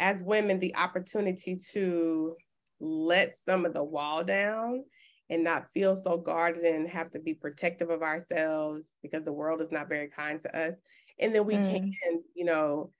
as 0.00 0.22
women 0.22 0.58
the 0.58 0.76
opportunity 0.76 1.58
to 1.72 2.36
let 2.80 3.34
some 3.44 3.64
of 3.64 3.74
the 3.74 3.82
wall 3.82 4.22
down 4.22 4.84
and 5.30 5.44
not 5.44 5.66
feel 5.74 5.94
so 5.94 6.16
guarded 6.16 6.64
and 6.64 6.88
have 6.88 7.10
to 7.10 7.18
be 7.18 7.34
protective 7.34 7.90
of 7.90 8.02
ourselves 8.02 8.84
because 9.02 9.24
the 9.24 9.32
world 9.32 9.60
is 9.60 9.70
not 9.70 9.88
very 9.88 10.08
kind 10.08 10.40
to 10.42 10.58
us. 10.58 10.74
And 11.20 11.34
then 11.34 11.46
we 11.46 11.54
mm. 11.54 11.70
can, 11.70 12.22
you 12.34 12.44
know, 12.44 12.90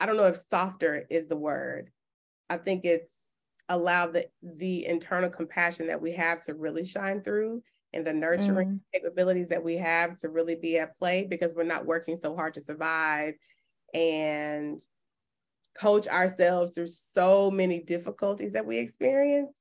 I 0.00 0.06
don't 0.06 0.16
know 0.16 0.26
if 0.26 0.36
softer 0.36 1.06
is 1.08 1.28
the 1.28 1.36
word. 1.36 1.90
I 2.50 2.56
think 2.56 2.84
it's 2.84 3.10
allow 3.68 4.06
the 4.06 4.26
the 4.42 4.86
internal 4.86 5.30
compassion 5.30 5.86
that 5.86 6.02
we 6.02 6.12
have 6.12 6.40
to 6.42 6.54
really 6.54 6.84
shine 6.84 7.22
through 7.22 7.62
and 7.92 8.06
the 8.06 8.12
nurturing 8.12 8.68
mm. 8.68 8.80
capabilities 8.92 9.48
that 9.48 9.62
we 9.62 9.76
have 9.76 10.16
to 10.16 10.28
really 10.28 10.56
be 10.56 10.78
at 10.78 10.98
play 10.98 11.24
because 11.24 11.54
we're 11.54 11.62
not 11.62 11.86
working 11.86 12.18
so 12.20 12.34
hard 12.34 12.54
to 12.54 12.60
survive 12.60 13.34
and 13.94 14.80
coach 15.74 16.08
ourselves 16.08 16.74
through 16.74 16.88
so 16.88 17.50
many 17.50 17.80
difficulties 17.80 18.52
that 18.52 18.66
we 18.66 18.78
experience. 18.78 19.56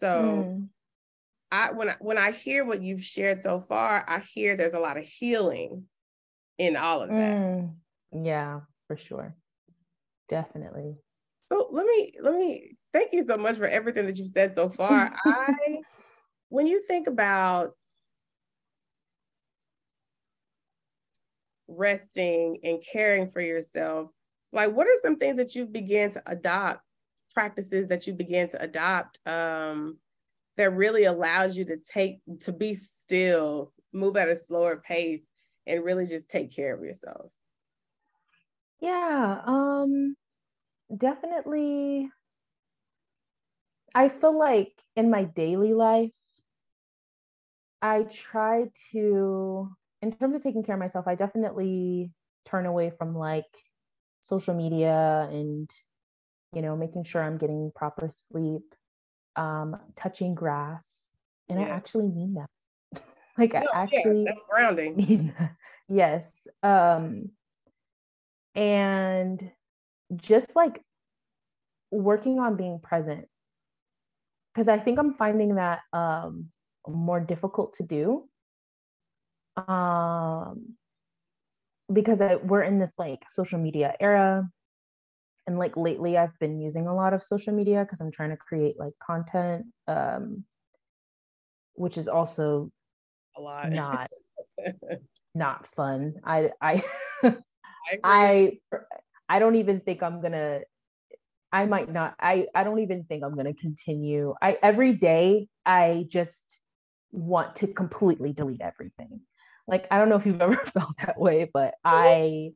So 0.00 0.06
mm. 0.06 0.68
I 1.50 1.72
when 1.72 1.90
I 1.90 1.96
when 2.00 2.18
I 2.18 2.32
hear 2.32 2.64
what 2.64 2.82
you've 2.82 3.02
shared 3.02 3.42
so 3.42 3.60
far, 3.60 4.04
I 4.06 4.20
hear 4.20 4.56
there's 4.56 4.74
a 4.74 4.80
lot 4.80 4.98
of 4.98 5.04
healing 5.04 5.84
in 6.58 6.76
all 6.76 7.02
of 7.02 7.10
that. 7.10 7.16
Mm. 7.16 7.74
Yeah, 8.12 8.60
for 8.86 8.96
sure. 8.96 9.34
Definitely. 10.28 10.96
So 11.50 11.68
let 11.72 11.86
me 11.86 12.12
let 12.20 12.34
me 12.34 12.76
thank 12.92 13.12
you 13.12 13.24
so 13.26 13.38
much 13.38 13.56
for 13.56 13.66
everything 13.66 14.06
that 14.06 14.16
you've 14.16 14.28
said 14.28 14.54
so 14.54 14.68
far. 14.68 15.12
I 15.24 15.78
when 16.50 16.66
you 16.66 16.82
think 16.86 17.06
about 17.06 17.72
resting 21.68 22.58
and 22.64 22.82
caring 22.82 23.30
for 23.30 23.40
yourself, 23.40 24.10
like 24.52 24.72
what 24.72 24.86
are 24.86 24.96
some 25.02 25.16
things 25.16 25.38
that 25.38 25.54
you 25.54 25.64
began 25.66 26.10
to 26.12 26.22
adopt 26.26 26.82
practices 27.32 27.88
that 27.88 28.06
you 28.06 28.12
began 28.12 28.48
to 28.48 28.62
adopt 28.62 29.20
um, 29.26 29.98
that 30.56 30.72
really 30.72 31.04
allows 31.04 31.56
you 31.56 31.64
to 31.64 31.76
take 31.76 32.20
to 32.40 32.52
be 32.52 32.74
still 32.74 33.72
move 33.92 34.16
at 34.16 34.28
a 34.28 34.36
slower 34.36 34.82
pace 34.84 35.22
and 35.68 35.84
really 35.84 36.06
just 36.06 36.28
take 36.28 36.54
care 36.54 36.74
of 36.74 36.82
yourself 36.82 37.30
yeah 38.80 39.40
um 39.46 40.16
definitely 40.96 42.08
i 43.94 44.08
feel 44.08 44.36
like 44.36 44.72
in 44.96 45.10
my 45.10 45.24
daily 45.24 45.74
life 45.74 46.10
i 47.82 48.02
try 48.04 48.64
to 48.90 49.70
in 50.02 50.12
terms 50.12 50.34
of 50.34 50.42
taking 50.42 50.62
care 50.62 50.74
of 50.74 50.80
myself 50.80 51.06
i 51.06 51.14
definitely 51.14 52.10
turn 52.46 52.66
away 52.66 52.90
from 52.96 53.14
like 53.14 53.44
social 54.20 54.54
media 54.54 55.28
and 55.30 55.70
you 56.54 56.62
know 56.62 56.76
making 56.76 57.04
sure 57.04 57.22
i'm 57.22 57.38
getting 57.38 57.70
proper 57.74 58.10
sleep 58.30 58.74
um 59.36 59.76
touching 59.96 60.34
grass 60.34 61.08
and 61.48 61.60
yeah. 61.60 61.66
i 61.66 61.68
actually 61.68 62.08
mean 62.08 62.34
that 62.34 62.48
like 63.38 63.54
no, 63.54 63.60
i 63.60 63.82
actually 63.82 64.24
yeah, 64.24 64.32
that's 64.32 64.44
grounding. 64.50 65.34
yes 65.88 66.46
um 66.62 67.30
and 68.54 69.50
just 70.16 70.56
like 70.56 70.82
working 71.90 72.38
on 72.38 72.56
being 72.56 72.80
present. 72.80 73.26
Because 74.52 74.68
i 74.68 74.78
think 74.78 74.98
i'm 74.98 75.14
finding 75.14 75.54
that 75.54 75.80
um 75.92 76.50
more 76.86 77.20
difficult 77.20 77.74
to 77.74 77.82
do 77.82 78.28
um 79.56 80.74
because 81.92 82.20
I, 82.20 82.36
we're 82.36 82.62
in 82.62 82.78
this 82.78 82.92
like 82.98 83.22
social 83.28 83.58
media 83.58 83.94
era 84.00 84.48
and 85.46 85.58
like 85.58 85.76
lately 85.76 86.16
i've 86.16 86.38
been 86.38 86.60
using 86.60 86.86
a 86.86 86.94
lot 86.94 87.12
of 87.14 87.22
social 87.22 87.52
media 87.54 87.84
because 87.84 88.00
i'm 88.00 88.10
trying 88.10 88.30
to 88.30 88.36
create 88.36 88.78
like 88.78 88.94
content 88.98 89.66
um 89.86 90.44
which 91.74 91.96
is 91.96 92.08
also 92.08 92.70
a 93.38 93.40
lot. 93.40 93.72
Not 93.72 94.10
not 95.34 95.66
fun. 95.74 96.14
I 96.24 96.50
i 96.60 96.82
I, 97.22 97.34
I 98.04 98.58
i 99.28 99.38
don't 99.38 99.56
even 99.56 99.80
think 99.80 100.02
i'm 100.02 100.20
gonna 100.22 100.60
i 101.52 101.66
might 101.66 101.90
not 101.92 102.14
i 102.18 102.46
i 102.54 102.64
don't 102.64 102.80
even 102.80 103.04
think 103.04 103.22
i'm 103.24 103.36
gonna 103.36 103.54
continue. 103.54 104.34
I 104.42 104.58
every 104.62 104.92
day 104.94 105.48
i 105.64 106.06
just 106.08 106.58
want 107.12 107.56
to 107.56 107.66
completely 107.66 108.32
delete 108.32 108.60
everything. 108.60 109.20
Like, 109.66 109.86
I 109.90 109.98
don't 109.98 110.08
know 110.08 110.16
if 110.16 110.26
you've 110.26 110.40
ever 110.40 110.56
felt 110.56 110.96
that 110.98 111.18
way, 111.18 111.50
but 111.52 111.74
I 111.84 112.52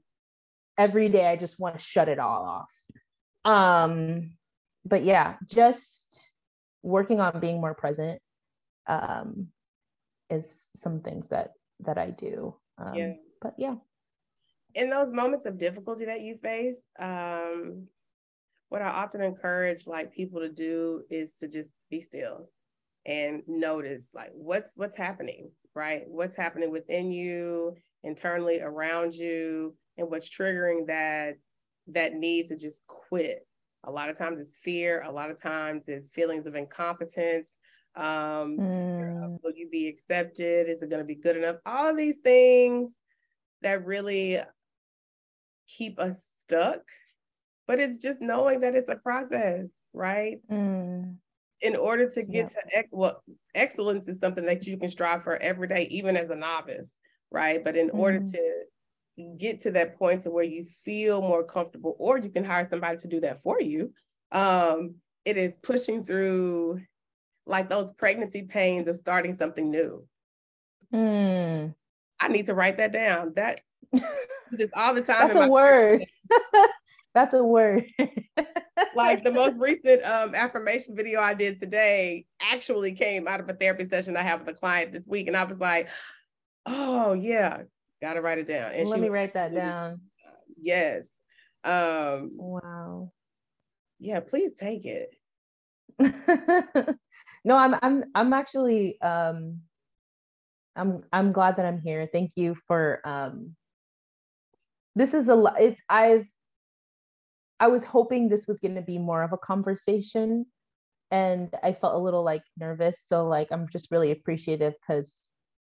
every 0.78 1.08
day 1.08 1.26
I 1.26 1.36
just 1.36 1.58
want 1.58 1.78
to 1.78 1.84
shut 1.84 2.08
it 2.08 2.18
all 2.18 2.44
off. 2.44 2.72
Um, 3.44 4.32
but 4.84 5.04
yeah, 5.04 5.36
just 5.48 6.34
working 6.82 7.20
on 7.20 7.38
being 7.40 7.60
more 7.60 7.74
present. 7.74 8.20
Um 8.86 9.48
is 10.32 10.68
some 10.74 11.00
things 11.00 11.28
that 11.28 11.50
that 11.80 11.98
I 11.98 12.10
do. 12.10 12.56
Um, 12.78 12.94
yeah. 12.94 13.12
But 13.40 13.54
yeah. 13.58 13.74
In 14.74 14.88
those 14.88 15.12
moments 15.12 15.46
of 15.46 15.58
difficulty 15.58 16.06
that 16.06 16.22
you 16.22 16.38
face, 16.42 16.76
um, 16.98 17.86
what 18.70 18.82
I 18.82 18.88
often 18.88 19.20
encourage 19.20 19.86
like 19.86 20.12
people 20.12 20.40
to 20.40 20.48
do 20.48 21.02
is 21.10 21.34
to 21.40 21.48
just 21.48 21.70
be 21.90 22.00
still 22.00 22.48
and 23.04 23.42
notice 23.46 24.04
like 24.14 24.30
what's 24.32 24.70
what's 24.76 24.96
happening 24.96 25.50
right? 25.74 26.02
What's 26.06 26.36
happening 26.36 26.70
within 26.70 27.10
you, 27.10 27.74
internally 28.04 28.60
around 28.60 29.14
you, 29.14 29.74
and 29.96 30.10
what's 30.10 30.28
triggering 30.28 30.86
that 30.86 31.34
that 31.88 32.14
need 32.14 32.48
to 32.48 32.56
just 32.56 32.82
quit. 32.86 33.46
A 33.84 33.90
lot 33.90 34.08
of 34.08 34.16
times 34.16 34.38
it's 34.40 34.58
fear, 34.62 35.02
a 35.02 35.10
lot 35.10 35.30
of 35.30 35.40
times 35.40 35.84
it's 35.86 36.10
feelings 36.10 36.46
of 36.46 36.54
incompetence, 36.54 37.48
Um, 37.94 38.56
mm. 38.58 39.38
will 39.42 39.52
you 39.54 39.68
be 39.70 39.88
accepted? 39.88 40.68
Is 40.68 40.82
it 40.82 40.90
going 40.90 41.00
to 41.00 41.06
be 41.06 41.14
good 41.14 41.36
enough? 41.36 41.56
All 41.66 41.90
of 41.90 41.96
these 41.96 42.16
things 42.24 42.90
that 43.62 43.84
really 43.84 44.38
keep 45.68 45.98
us 45.98 46.16
stuck. 46.44 46.80
But 47.66 47.78
it's 47.78 47.98
just 47.98 48.20
knowing 48.20 48.60
that 48.60 48.74
it's 48.74 48.88
a 48.88 48.96
process, 48.96 49.68
right? 49.92 50.38
Mm. 50.50 51.16
In 51.60 51.76
order 51.76 52.10
to 52.10 52.22
get 52.22 52.34
yeah. 52.34 52.48
to 52.48 52.78
ex- 52.78 52.88
well, 52.90 53.22
excellence 53.54 54.08
is 54.08 54.18
something 54.18 54.44
that 54.46 54.66
you 54.66 54.76
can 54.76 54.88
strive 54.88 55.22
for 55.22 55.36
every 55.36 55.68
day, 55.68 55.86
even 55.90 56.16
as 56.16 56.30
a 56.30 56.34
novice, 56.34 56.90
right? 57.30 57.62
But 57.62 57.76
in 57.76 57.88
mm. 57.88 57.98
order 57.98 58.18
to 58.18 58.62
get 59.38 59.60
to 59.60 59.70
that 59.72 59.96
point 59.96 60.22
to 60.22 60.30
where 60.30 60.44
you 60.44 60.66
feel 60.84 61.20
more 61.20 61.44
comfortable, 61.44 61.94
or 61.98 62.18
you 62.18 62.30
can 62.30 62.44
hire 62.44 62.66
somebody 62.68 62.98
to 62.98 63.08
do 63.08 63.20
that 63.20 63.42
for 63.42 63.60
you. 63.60 63.92
Um, 64.32 64.96
it 65.24 65.36
is 65.36 65.56
pushing 65.58 66.04
through 66.04 66.80
like 67.46 67.68
those 67.68 67.90
pregnancy 67.92 68.42
pains 68.42 68.88
of 68.88 68.96
starting 68.96 69.34
something 69.34 69.70
new. 69.70 70.06
Mm. 70.92 71.74
I 72.20 72.28
need 72.28 72.46
to 72.46 72.54
write 72.54 72.76
that 72.78 72.92
down. 72.92 73.32
That 73.34 73.60
just 73.92 74.72
all 74.74 74.94
the 74.94 75.02
time. 75.02 75.28
That's 75.28 75.46
a 75.46 75.48
word. 75.48 76.04
That's 77.14 77.34
a 77.34 77.42
word. 77.42 77.84
like 78.94 79.22
the 79.22 79.32
most 79.32 79.56
recent 79.60 80.02
um, 80.04 80.34
affirmation 80.34 80.96
video 80.96 81.20
I 81.20 81.34
did 81.34 81.58
today 81.60 82.24
actually 82.40 82.92
came 82.92 83.28
out 83.28 83.40
of 83.40 83.48
a 83.48 83.52
therapy 83.52 83.86
session 83.86 84.16
I 84.16 84.22
have 84.22 84.40
with 84.40 84.48
a 84.48 84.58
client 84.58 84.92
this 84.92 85.06
week. 85.06 85.26
And 85.26 85.36
I 85.36 85.44
was 85.44 85.58
like, 85.58 85.88
oh, 86.64 87.12
yeah, 87.12 87.62
got 88.00 88.14
to 88.14 88.22
write 88.22 88.38
it 88.38 88.46
down. 88.46 88.72
And 88.72 88.88
Let 88.88 89.00
me 89.00 89.08
write 89.08 89.34
that 89.34 89.54
down. 89.54 90.00
Yes. 90.58 91.04
Um, 91.64 92.30
wow. 92.34 93.12
Yeah, 93.98 94.20
please 94.20 94.54
take 94.54 94.86
it. 94.86 95.10
No, 97.44 97.56
I'm 97.56 97.74
I'm 97.82 98.04
I'm 98.14 98.32
actually 98.32 99.00
um 99.00 99.60
I'm 100.76 101.02
I'm 101.12 101.32
glad 101.32 101.56
that 101.56 101.66
I'm 101.66 101.80
here. 101.80 102.08
Thank 102.12 102.32
you 102.36 102.56
for 102.66 103.00
um 103.04 103.56
this 104.94 105.14
is 105.14 105.28
a 105.28 105.52
it's 105.58 105.80
I've 105.88 106.26
I 107.60 107.68
was 107.68 107.84
hoping 107.84 108.28
this 108.28 108.46
was 108.46 108.58
going 108.58 108.74
to 108.74 108.82
be 108.82 108.98
more 108.98 109.22
of 109.22 109.32
a 109.32 109.38
conversation 109.38 110.46
and 111.10 111.54
I 111.62 111.72
felt 111.72 111.94
a 111.94 111.98
little 111.98 112.24
like 112.24 112.42
nervous 112.58 113.02
so 113.06 113.28
like 113.28 113.48
I'm 113.52 113.68
just 113.68 113.90
really 113.90 114.10
appreciative 114.10 114.74
cuz 114.86 115.18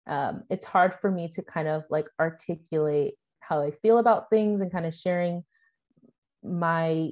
um 0.07 0.43
it's 0.49 0.65
hard 0.65 0.95
for 0.95 1.11
me 1.11 1.29
to 1.29 1.41
kind 1.43 1.67
of 1.67 1.83
like 1.89 2.07
articulate 2.19 3.15
how 3.39 3.61
I 3.61 3.71
feel 3.71 3.97
about 3.97 4.29
things 4.29 4.61
and 4.61 4.71
kind 4.71 4.85
of 4.85 4.93
sharing 4.93 5.43
my 6.43 7.11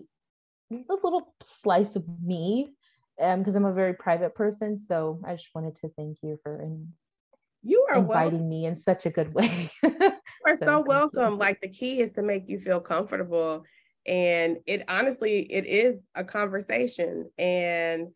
little 0.70 1.34
slice 1.42 1.96
of 1.96 2.06
me 2.22 2.74
because 3.18 3.56
um, 3.56 3.66
I'm 3.66 3.72
a 3.72 3.74
very 3.74 3.94
private 3.94 4.36
person. 4.36 4.78
So 4.78 5.20
I 5.26 5.36
just 5.36 5.50
wanted 5.56 5.76
to 5.78 5.90
thank 5.98 6.18
you 6.22 6.38
for 6.44 6.62
in, 6.62 6.88
you 7.64 7.86
are 7.90 7.98
inviting 7.98 8.32
welcome. 8.32 8.50
me 8.50 8.66
in 8.66 8.78
such 8.78 9.06
a 9.06 9.10
good 9.10 9.34
way. 9.34 9.72
you 9.84 9.92
are 10.46 10.58
so, 10.58 10.66
so 10.66 10.84
welcome. 10.86 11.34
You. 11.34 11.40
Like 11.40 11.62
the 11.62 11.70
key 11.70 12.00
is 12.00 12.12
to 12.14 12.22
make 12.22 12.48
you 12.48 12.60
feel 12.60 12.80
comfortable. 12.80 13.64
And 14.06 14.58
it 14.66 14.84
honestly, 14.88 15.40
it 15.52 15.66
is 15.66 16.00
a 16.16 16.24
conversation. 16.24 17.30
And 17.38 18.10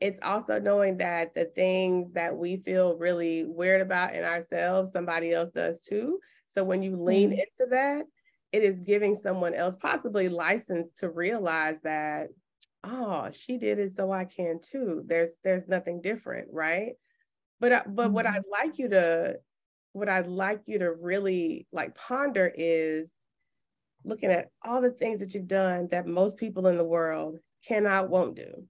it's 0.00 0.20
also 0.22 0.58
knowing 0.58 0.98
that 0.98 1.34
the 1.34 1.46
things 1.46 2.12
that 2.14 2.36
we 2.36 2.56
feel 2.58 2.96
really 2.98 3.44
weird 3.44 3.80
about 3.80 4.14
in 4.14 4.24
ourselves, 4.24 4.90
somebody 4.92 5.32
else 5.32 5.50
does 5.50 5.80
too. 5.80 6.18
So 6.48 6.64
when 6.64 6.82
you 6.82 6.96
lean 6.96 7.30
mm-hmm. 7.30 7.38
into 7.38 7.70
that, 7.70 8.04
it 8.52 8.62
is 8.62 8.84
giving 8.84 9.16
someone 9.16 9.54
else 9.54 9.76
possibly 9.80 10.28
license 10.28 10.98
to 10.98 11.08
realize 11.08 11.80
that 11.84 12.28
oh 12.84 13.28
she 13.30 13.58
did 13.58 13.78
it 13.78 13.94
so 13.96 14.10
i 14.10 14.24
can 14.24 14.58
too 14.60 15.02
there's 15.06 15.30
there's 15.44 15.68
nothing 15.68 16.00
different 16.00 16.48
right 16.52 16.94
but 17.60 17.72
uh, 17.72 17.82
but 17.86 18.06
mm-hmm. 18.06 18.14
what 18.14 18.26
i'd 18.26 18.42
like 18.50 18.78
you 18.78 18.88
to 18.88 19.36
what 19.92 20.08
i'd 20.08 20.26
like 20.26 20.62
you 20.66 20.78
to 20.78 20.92
really 20.92 21.66
like 21.72 21.94
ponder 21.94 22.52
is 22.54 23.10
looking 24.04 24.30
at 24.30 24.48
all 24.64 24.80
the 24.80 24.90
things 24.90 25.20
that 25.20 25.32
you've 25.32 25.46
done 25.46 25.86
that 25.90 26.06
most 26.06 26.36
people 26.36 26.66
in 26.66 26.76
the 26.76 26.84
world 26.84 27.38
cannot 27.64 28.10
won't 28.10 28.34
do 28.34 28.64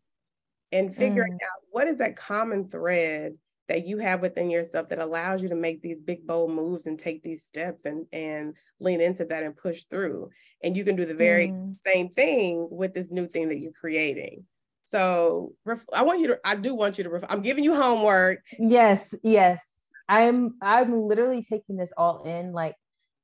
and 0.73 0.95
figuring 0.95 1.33
mm. 1.33 1.45
out 1.47 1.63
what 1.71 1.89
is 1.89 1.99
that 1.99 2.17
common 2.17 2.69
thread 2.69 3.35
that 3.69 3.87
you 3.87 3.99
have 3.99 4.21
within 4.21 4.51
yourself 4.51 4.89
that 4.89 4.99
allows 4.99 5.43
you 5.43 5.49
to 5.49 5.55
make 5.55 5.83
these 5.83 6.01
big 6.01 6.27
bold 6.27 6.51
moves 6.51 6.87
and 6.87 6.99
take 6.99 7.23
these 7.23 7.45
steps 7.45 7.85
and 7.85 8.07
and 8.13 8.57
lean 8.81 9.01
into 9.01 9.25
that 9.25 9.43
and 9.43 9.57
push 9.57 9.85
through. 9.85 10.31
And 10.63 10.77
you 10.77 10.85
can 10.85 10.97
do 10.97 11.05
the 11.05 11.15
very 11.15 11.49
mm. 11.49 11.77
same 11.87 12.09
thing 12.09 12.69
with 12.71 12.95
this 12.95 13.11
new 13.11 13.27
thing 13.27 13.49
that 13.49 13.59
you're 13.59 13.73
creating. 13.73 14.45
So 14.91 15.55
i 15.95 16.03
want 16.03 16.21
you 16.21 16.29
to 16.29 16.41
i 16.45 16.55
do 16.55 16.75
want 16.75 16.99
you 16.99 17.05
to 17.05 17.11
ref- 17.11 17.25
i'm 17.31 17.43
giving 17.43 17.65
you 17.65 17.75
homework. 17.75 18.41
Yes 18.59 19.15
yes. 19.23 19.67
I'm 20.09 20.57
i'm 20.61 21.09
literally 21.09 21.43
taking 21.43 21.77
this 21.77 21.93
all 21.97 22.25
in 22.25 22.53
like 22.53 22.75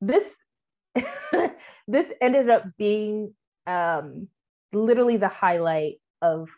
this 0.00 0.34
this 1.88 2.12
ended 2.20 2.48
up 2.48 2.64
being 2.78 3.34
um 3.66 4.28
literally 4.72 5.16
the 5.16 5.28
highlight 5.28 5.96
of 6.22 6.48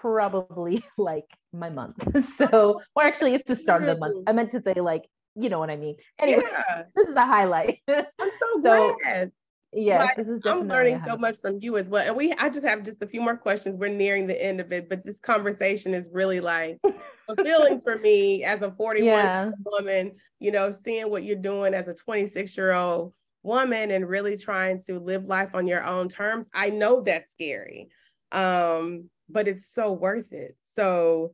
probably 0.00 0.84
like 0.98 1.26
my 1.52 1.70
month. 1.70 2.06
So, 2.36 2.80
or 2.94 3.04
actually, 3.04 3.34
it's 3.34 3.46
the 3.46 3.56
start 3.56 3.82
of 3.82 3.88
the 3.88 3.98
month. 3.98 4.24
I 4.26 4.32
meant 4.32 4.50
to 4.52 4.62
say 4.62 4.74
like, 4.74 5.04
you 5.34 5.48
know 5.48 5.58
what 5.58 5.70
I 5.70 5.76
mean. 5.76 5.96
Anyway, 6.18 6.42
yeah. 6.50 6.82
this 6.96 7.08
is 7.08 7.16
a 7.16 7.24
highlight. 7.24 7.80
I'm 7.88 8.04
so, 8.18 8.62
so 8.62 8.96
glad. 9.02 9.32
Yes, 9.72 10.00
like, 10.00 10.16
this 10.16 10.28
is 10.28 10.40
I'm 10.46 10.66
learning 10.66 11.02
so 11.06 11.16
much 11.16 11.36
from 11.42 11.58
you 11.60 11.76
as 11.76 11.90
well. 11.90 12.06
And 12.06 12.16
we, 12.16 12.32
I 12.32 12.48
just 12.48 12.64
have 12.64 12.82
just 12.82 13.02
a 13.02 13.06
few 13.06 13.20
more 13.20 13.36
questions. 13.36 13.76
We're 13.76 13.88
nearing 13.88 14.26
the 14.26 14.42
end 14.42 14.60
of 14.60 14.72
it, 14.72 14.88
but 14.88 15.04
this 15.04 15.20
conversation 15.20 15.94
is 15.94 16.08
really 16.10 16.40
like 16.40 16.78
fulfilling 17.26 17.82
for 17.82 17.98
me 17.98 18.44
as 18.44 18.62
a 18.62 18.72
41 18.72 19.06
yeah. 19.06 19.50
woman. 19.64 20.12
You 20.40 20.52
know, 20.52 20.72
seeing 20.72 21.10
what 21.10 21.24
you're 21.24 21.36
doing 21.36 21.74
as 21.74 21.86
a 21.86 21.94
26 21.94 22.56
year 22.56 22.72
old 22.72 23.12
woman 23.42 23.90
and 23.90 24.08
really 24.08 24.36
trying 24.36 24.80
to 24.84 24.98
live 24.98 25.24
life 25.24 25.54
on 25.54 25.66
your 25.66 25.84
own 25.84 26.08
terms. 26.08 26.48
I 26.54 26.70
know 26.70 27.02
that's 27.02 27.32
scary. 27.32 27.88
Um, 28.32 29.10
but 29.28 29.48
it's 29.48 29.66
so 29.66 29.92
worth 29.92 30.32
it. 30.32 30.56
So 30.76 31.32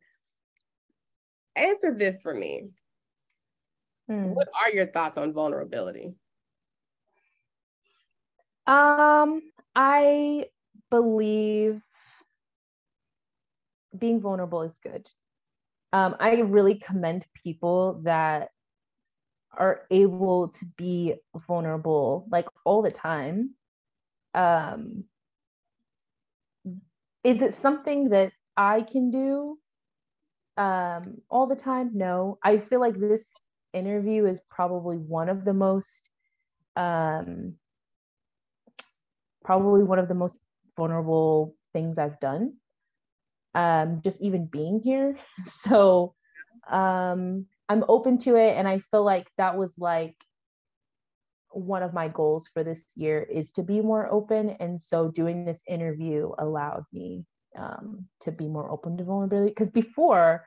answer 1.57 1.95
this 1.95 2.21
for 2.21 2.35
me. 2.35 2.69
Hmm. 4.09 4.31
What 4.31 4.49
are 4.61 4.71
your 4.71 4.87
thoughts 4.87 5.19
on 5.19 5.33
vulnerability? 5.33 6.15
Um, 8.67 9.43
I 9.75 10.47
believe 10.91 11.81
being 13.97 14.21
vulnerable 14.21 14.63
is 14.63 14.79
good. 14.79 15.07
Um, 15.93 16.17
I 16.19 16.41
really 16.41 16.75
commend 16.77 17.25
people 17.43 18.01
that 18.03 18.49
are 19.57 19.83
able 19.91 20.49
to 20.49 20.67
be 20.77 21.15
vulnerable 21.47 22.27
like 22.31 22.49
all 22.65 22.83
the 22.83 22.91
time. 22.91 23.51
Um, 24.35 25.05
is 27.25 27.41
it 27.41 27.55
something 27.55 28.11
that 28.11 28.33
I 28.57 28.83
can 28.83 29.11
do 29.11 29.59
um, 30.57 31.23
all 31.31 31.47
the 31.47 31.57
time? 31.57 31.91
No. 31.95 32.39
I 32.45 32.59
feel 32.59 32.81
like 32.81 32.99
this 33.01 33.35
interview 33.73 34.27
is 34.27 34.41
probably 34.51 34.99
one 34.99 35.29
of 35.31 35.45
the 35.45 35.55
most, 35.55 36.09
um, 36.77 37.55
probably 39.43 39.83
one 39.83 39.99
of 39.99 40.09
the 40.09 40.15
most 40.15 40.39
vulnerable 40.77 41.57
things 41.73 41.99
I've 41.99 42.21
done. 42.21 42.55
Um, 43.55 44.01
just 44.03 44.21
even 44.21 44.47
being 44.47 44.81
here. 44.81 45.17
So 45.45 46.15
um, 46.71 47.47
I'm 47.69 47.85
open 47.89 48.19
to 48.19 48.37
it. 48.37 48.57
And 48.57 48.69
I 48.69 48.81
feel 48.91 49.05
like 49.05 49.29
that 49.39 49.57
was 49.57 49.73
like 49.79 50.17
one 51.55 51.83
of 51.83 51.95
my 51.95 52.09
goals 52.09 52.49
for 52.53 52.65
this 52.65 52.85
year 52.97 53.23
is 53.23 53.53
to 53.53 53.63
be 53.63 53.81
more 53.81 54.13
open. 54.13 54.51
And 54.61 54.81
so 54.81 55.09
doing 55.09 55.45
this 55.45 55.63
interview 55.69 56.31
allowed 56.39 56.85
me 56.93 57.25
um, 57.59 58.07
to 58.23 58.33
be 58.33 58.49
more 58.49 58.71
open 58.71 58.97
to 58.97 59.05
vulnerability. 59.05 59.51
Because 59.51 59.71
before, 59.71 60.45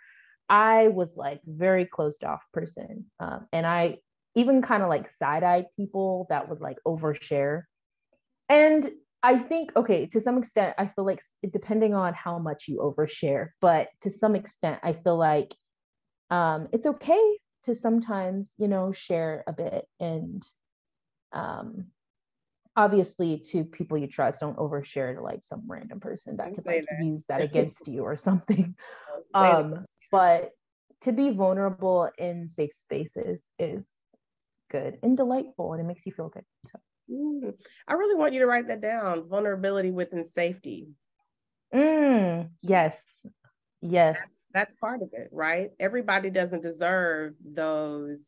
I 0.49 0.89
was 0.89 1.17
like 1.17 1.41
very 1.45 1.85
closed 1.85 2.23
off 2.23 2.41
person. 2.53 3.05
Um, 3.19 3.47
and 3.51 3.65
I 3.65 3.97
even 4.35 4.61
kind 4.61 4.83
of 4.83 4.89
like 4.89 5.09
side 5.11 5.43
eyed 5.43 5.65
people 5.75 6.27
that 6.29 6.47
would 6.47 6.61
like 6.61 6.77
overshare. 6.85 7.63
And 8.49 8.89
I 9.23 9.37
think, 9.37 9.71
okay, 9.75 10.05
to 10.07 10.21
some 10.21 10.37
extent, 10.37 10.75
I 10.77 10.87
feel 10.87 11.05
like 11.05 11.21
depending 11.51 11.95
on 11.95 12.13
how 12.13 12.37
much 12.37 12.67
you 12.67 12.77
overshare, 12.77 13.49
but 13.61 13.89
to 14.01 14.11
some 14.11 14.35
extent, 14.35 14.79
I 14.83 14.93
feel 14.93 15.17
like 15.17 15.55
um, 16.29 16.67
it's 16.71 16.85
okay 16.85 17.37
to 17.63 17.73
sometimes, 17.73 18.49
you 18.57 18.67
know, 18.67 18.91
share 18.93 19.43
a 19.47 19.53
bit 19.53 19.85
and 19.99 20.45
um, 21.33 21.87
obviously 22.77 23.39
to 23.39 23.65
people 23.65 23.97
you 23.97 24.07
trust 24.07 24.39
don't 24.39 24.57
overshare 24.57 25.15
to 25.15 25.21
like 25.21 25.43
some 25.43 25.63
random 25.67 25.99
person 25.99 26.37
that 26.37 26.53
could 26.53 26.65
like 26.65 26.85
that. 26.89 27.03
use 27.03 27.25
that 27.27 27.41
against 27.49 27.87
you 27.87 28.03
or 28.03 28.15
something 28.15 28.75
um 29.33 29.85
but 30.11 30.51
to 31.01 31.11
be 31.11 31.31
vulnerable 31.31 32.09
in 32.17 32.47
safe 32.47 32.71
spaces 32.73 33.43
is 33.57 33.85
good 34.69 34.99
and 35.01 35.17
delightful 35.17 35.73
and 35.73 35.81
it 35.81 35.85
makes 35.85 36.05
you 36.05 36.11
feel 36.11 36.29
good 36.29 36.45
so. 36.71 36.79
mm, 37.11 37.53
i 37.87 37.93
really 37.93 38.15
want 38.15 38.33
you 38.33 38.39
to 38.39 38.47
write 38.47 38.67
that 38.67 38.81
down 38.81 39.27
vulnerability 39.27 39.89
within 39.89 40.23
safety 40.33 40.89
mm, 41.73 42.47
yes 42.61 43.01
yes 43.81 44.17
that's 44.53 44.73
part 44.75 45.01
of 45.01 45.09
it, 45.13 45.29
right? 45.31 45.69
Everybody 45.79 46.29
doesn't 46.29 46.63
deserve 46.63 47.33
those 47.45 48.19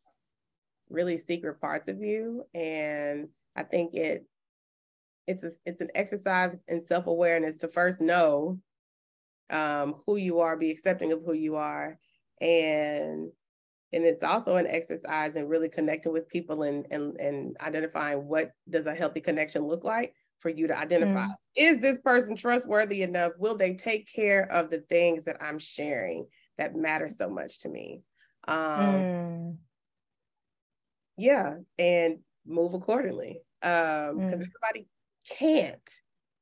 really 0.89 1.17
secret 1.17 1.61
parts 1.61 1.87
of 1.87 2.01
you. 2.01 2.43
And 2.53 3.29
I 3.55 3.63
think 3.63 3.93
it 3.93 4.25
it's 5.27 5.43
a, 5.43 5.51
it's 5.65 5.81
an 5.81 5.91
exercise 5.93 6.57
in 6.67 6.81
self-awareness 6.81 7.57
to 7.57 7.67
first 7.67 8.01
know 8.01 8.59
um, 9.51 9.95
who 10.05 10.15
you 10.15 10.39
are, 10.39 10.57
be 10.57 10.71
accepting 10.71 11.11
of 11.11 11.21
who 11.23 11.33
you 11.33 11.55
are, 11.55 11.99
and 12.41 13.31
and 13.91 14.05
it's 14.05 14.23
also 14.23 14.55
an 14.55 14.67
exercise 14.67 15.35
in 15.35 15.47
really 15.47 15.69
connecting 15.69 16.13
with 16.13 16.27
people 16.29 16.63
and 16.63 16.87
and 16.91 17.19
and 17.19 17.57
identifying 17.61 18.27
what 18.27 18.51
does 18.69 18.85
a 18.87 18.95
healthy 18.95 19.21
connection 19.21 19.63
look 19.63 19.83
like 19.83 20.13
for 20.39 20.49
you 20.49 20.67
to 20.67 20.77
identify. 20.77 21.25
Mm. 21.25 21.35
Is 21.55 21.79
this 21.79 21.99
person 21.99 22.35
trustworthy 22.35 23.03
enough? 23.03 23.33
Will 23.37 23.57
they 23.57 23.73
take 23.73 24.11
care 24.11 24.51
of 24.51 24.69
the 24.69 24.79
things 24.81 25.25
that 25.25 25.37
I'm 25.41 25.59
sharing 25.59 26.27
that 26.57 26.75
matter 26.75 27.09
so 27.09 27.29
much 27.29 27.59
to 27.59 27.69
me? 27.69 28.03
Um, 28.47 28.57
mm. 28.57 29.57
Yeah, 31.19 31.55
and 31.77 32.19
move 32.45 32.73
accordingly. 32.73 33.41
Because 33.61 34.09
um, 34.11 34.19
mm. 34.19 34.33
everybody 34.33 34.87
can't. 35.29 35.89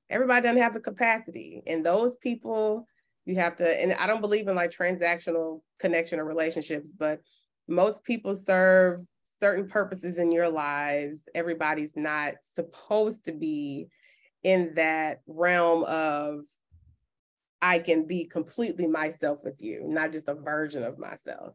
Everybody 0.09 0.43
doesn't 0.43 0.61
have 0.61 0.73
the 0.73 0.79
capacity, 0.79 1.63
and 1.67 1.85
those 1.85 2.15
people 2.17 2.87
you 3.25 3.35
have 3.35 3.57
to. 3.57 3.81
And 3.81 3.93
I 3.93 4.07
don't 4.07 4.21
believe 4.21 4.47
in 4.47 4.55
like 4.55 4.71
transactional 4.71 5.61
connection 5.79 6.19
or 6.19 6.25
relationships, 6.25 6.93
but 6.97 7.19
most 7.67 8.03
people 8.03 8.35
serve 8.35 9.01
certain 9.39 9.67
purposes 9.67 10.17
in 10.17 10.31
your 10.31 10.49
lives. 10.49 11.23
Everybody's 11.35 11.95
not 11.95 12.35
supposed 12.53 13.25
to 13.25 13.33
be 13.33 13.89
in 14.43 14.73
that 14.75 15.21
realm 15.27 15.83
of 15.83 16.41
I 17.61 17.79
can 17.79 18.05
be 18.05 18.25
completely 18.25 18.87
myself 18.87 19.39
with 19.43 19.61
you, 19.61 19.83
not 19.85 20.11
just 20.11 20.29
a 20.29 20.35
version 20.35 20.83
of 20.83 20.97
myself. 20.97 21.53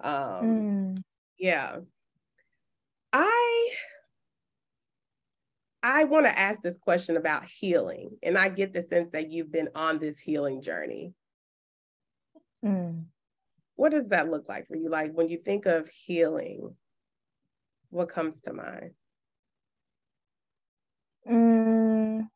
Um, 0.00 0.96
mm. 0.96 1.02
Yeah. 1.38 1.78
I 3.12 3.68
I 5.82 6.04
want 6.04 6.26
to 6.26 6.38
ask 6.38 6.62
this 6.62 6.78
question 6.78 7.16
about 7.16 7.44
healing, 7.44 8.16
and 8.22 8.38
I 8.38 8.48
get 8.48 8.72
the 8.72 8.82
sense 8.82 9.10
that 9.12 9.30
you've 9.30 9.50
been 9.50 9.68
on 9.74 9.98
this 9.98 10.18
healing 10.18 10.62
journey. 10.62 11.14
Mm. 12.64 13.06
What 13.74 13.90
does 13.90 14.08
that 14.08 14.30
look 14.30 14.48
like 14.48 14.68
for 14.68 14.76
you? 14.76 14.88
Like 14.88 15.12
when 15.12 15.28
you 15.28 15.38
think 15.38 15.66
of 15.66 15.88
healing, 15.88 16.76
what 17.90 18.08
comes 18.08 18.40
to 18.42 18.52
mind? 18.52 18.92
Mm, 21.28 22.28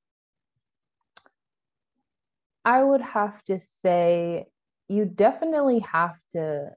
I 2.65 2.83
would 2.83 3.01
have 3.01 3.43
to 3.45 3.61
say 3.61 4.47
you 4.89 5.05
definitely 5.05 5.81
have 5.81 6.19
to, 6.33 6.71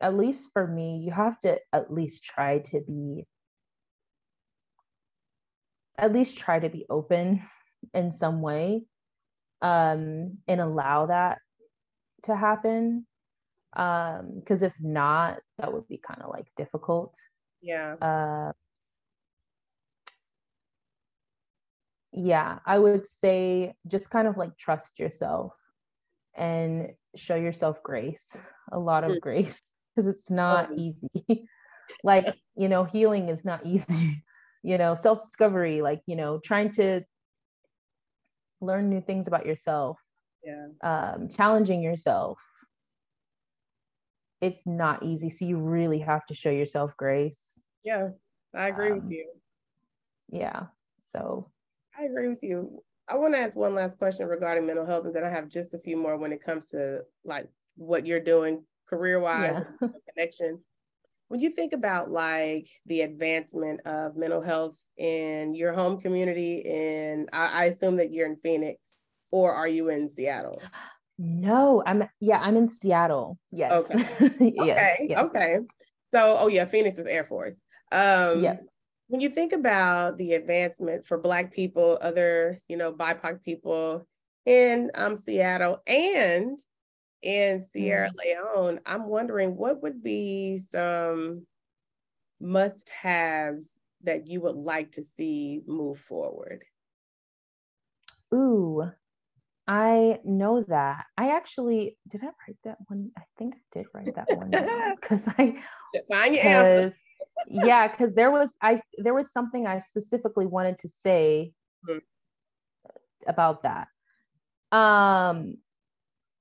at 0.00 0.16
least 0.16 0.48
for 0.52 0.66
me, 0.66 0.98
you 1.04 1.12
have 1.12 1.38
to 1.40 1.58
at 1.72 1.92
least 1.92 2.24
try 2.24 2.58
to 2.58 2.80
be 2.80 3.26
at 5.96 6.12
least 6.12 6.38
try 6.38 6.58
to 6.58 6.68
be 6.70 6.86
open 6.88 7.42
in 7.92 8.12
some 8.12 8.40
way 8.40 8.84
um, 9.60 10.38
and 10.48 10.60
allow 10.60 11.06
that 11.06 11.38
to 12.22 12.36
happen 12.36 13.06
um 13.76 14.32
because 14.34 14.62
if 14.62 14.72
not 14.80 15.38
that 15.58 15.72
would 15.72 15.86
be 15.86 15.96
kind 15.96 16.20
of 16.22 16.30
like 16.30 16.50
difficult. 16.56 17.14
Yeah. 17.62 17.94
Uh 17.94 18.52
yeah 22.12 22.58
i 22.66 22.78
would 22.78 23.06
say 23.06 23.72
just 23.86 24.10
kind 24.10 24.26
of 24.26 24.36
like 24.36 24.56
trust 24.58 24.98
yourself 24.98 25.52
and 26.34 26.88
show 27.14 27.36
yourself 27.36 27.82
grace 27.82 28.36
a 28.72 28.78
lot 28.78 29.04
of 29.04 29.12
mm. 29.12 29.20
grace 29.20 29.60
because 29.94 30.06
it's 30.06 30.30
not 30.30 30.70
easy. 30.76 31.08
Like 32.04 32.36
you 32.56 32.68
know 32.68 32.84
healing 32.84 33.28
is 33.30 33.44
not 33.44 33.66
easy 33.66 34.22
you 34.62 34.78
know 34.78 34.94
self 34.94 35.20
discovery 35.20 35.82
like 35.82 36.02
you 36.06 36.16
know 36.16 36.40
trying 36.44 36.70
to 36.72 37.02
learn 38.60 38.90
new 38.90 39.00
things 39.00 39.26
about 39.26 39.46
yourself 39.46 39.98
yeah. 40.44 40.66
um 40.82 41.28
challenging 41.28 41.82
yourself 41.82 42.38
it's 44.42 44.62
not 44.64 45.02
easy. 45.02 45.28
So 45.28 45.44
you 45.44 45.58
really 45.58 45.98
have 45.98 46.24
to 46.28 46.34
show 46.34 46.48
yourself 46.48 46.96
grace. 46.96 47.60
Yeah 47.84 48.08
i 48.54 48.68
agree 48.68 48.90
um, 48.90 49.00
with 49.00 49.10
you. 49.10 49.28
yeah 50.30 50.66
so. 50.98 51.50
I 51.98 52.04
agree 52.04 52.28
with 52.28 52.42
you. 52.42 52.82
I 53.08 53.16
want 53.16 53.34
to 53.34 53.40
ask 53.40 53.56
one 53.56 53.74
last 53.74 53.98
question 53.98 54.26
regarding 54.26 54.66
mental 54.66 54.86
health 54.86 55.04
and 55.04 55.14
then 55.14 55.24
i 55.24 55.30
have 55.30 55.48
just 55.48 55.74
a 55.74 55.78
few 55.78 55.96
more 55.96 56.16
when 56.16 56.32
it 56.32 56.42
comes 56.42 56.66
to 56.68 57.00
like 57.24 57.48
what 57.76 58.06
you're 58.06 58.20
doing 58.20 58.64
career 58.90 59.20
wise 59.20 59.62
yeah. 59.80 59.88
connection 60.12 60.60
when 61.30 61.38
you 61.38 61.50
think 61.50 61.72
about 61.72 62.10
like 62.10 62.68
the 62.86 63.02
advancement 63.02 63.80
of 63.86 64.16
mental 64.16 64.42
health 64.42 64.76
in 64.96 65.54
your 65.54 65.72
home 65.72 66.00
community, 66.00 66.68
and 66.68 67.28
I, 67.32 67.46
I 67.46 67.64
assume 67.66 67.96
that 67.96 68.10
you're 68.10 68.26
in 68.26 68.34
Phoenix, 68.42 68.80
or 69.30 69.54
are 69.54 69.68
you 69.68 69.90
in 69.90 70.08
Seattle? 70.08 70.60
No, 71.20 71.84
I'm 71.86 72.02
yeah, 72.18 72.40
I'm 72.42 72.56
in 72.56 72.66
Seattle. 72.66 73.38
Yes. 73.52 73.70
Okay. 73.70 73.96
yes, 74.40 74.40
okay. 74.40 75.06
Yes. 75.08 75.18
Okay. 75.20 75.58
So, 76.12 76.36
oh 76.36 76.48
yeah, 76.48 76.64
Phoenix 76.64 76.98
was 76.98 77.06
Air 77.06 77.24
Force. 77.24 77.54
Um, 77.92 78.42
yeah. 78.42 78.56
When 79.06 79.20
you 79.20 79.28
think 79.28 79.52
about 79.52 80.18
the 80.18 80.34
advancement 80.34 81.06
for 81.06 81.16
Black 81.16 81.52
people, 81.52 81.96
other 82.00 82.60
you 82.66 82.76
know 82.76 82.92
BIPOC 82.92 83.44
people 83.44 84.04
in 84.46 84.90
um, 84.96 85.14
Seattle, 85.14 85.80
and 85.86 86.58
in 87.22 87.66
Sierra 87.72 88.10
mm-hmm. 88.10 88.62
Leone, 88.62 88.80
I'm 88.86 89.06
wondering 89.06 89.56
what 89.56 89.82
would 89.82 90.02
be 90.02 90.60
some 90.70 91.46
must 92.40 92.90
haves 92.90 93.76
that 94.02 94.28
you 94.28 94.40
would 94.40 94.56
like 94.56 94.92
to 94.92 95.04
see 95.16 95.62
move 95.66 95.98
forward? 95.98 96.64
Ooh, 98.32 98.90
I 99.66 100.18
know 100.24 100.62
that. 100.64 101.04
I 101.16 101.36
actually 101.36 101.96
did 102.08 102.22
I 102.22 102.26
write 102.26 102.56
that 102.64 102.78
one? 102.88 103.10
I 103.16 103.22
think 103.38 103.54
I 103.56 103.78
did 103.78 103.86
write 103.94 104.14
that 104.14 104.28
one 104.36 104.50
because 105.00 105.26
I 105.38 105.56
find 106.10 106.34
your 106.34 106.44
answer. 106.44 106.96
yeah, 107.46 107.88
because 107.88 108.14
there 108.14 108.30
was 108.30 108.54
I 108.62 108.82
there 108.98 109.14
was 109.14 109.32
something 109.32 109.66
I 109.66 109.80
specifically 109.80 110.46
wanted 110.46 110.78
to 110.80 110.88
say 110.88 111.52
mm-hmm. 111.88 111.98
about 113.28 113.62
that. 113.64 113.88
Um 114.72 115.56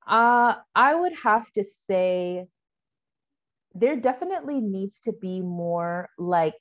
uh, 0.10 0.56
I 0.76 0.96
would 0.96 1.14
have 1.24 1.50
to 1.54 1.64
say 1.64 2.48
there 3.76 3.96
definitely 3.96 4.60
needs 4.60 5.00
to 5.02 5.14
be 5.14 5.42
more 5.42 6.10
like 6.18 6.56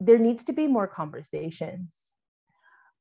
there 0.00 0.18
needs 0.18 0.44
to 0.44 0.52
be 0.52 0.66
more 0.66 0.86
conversations. 0.86 1.90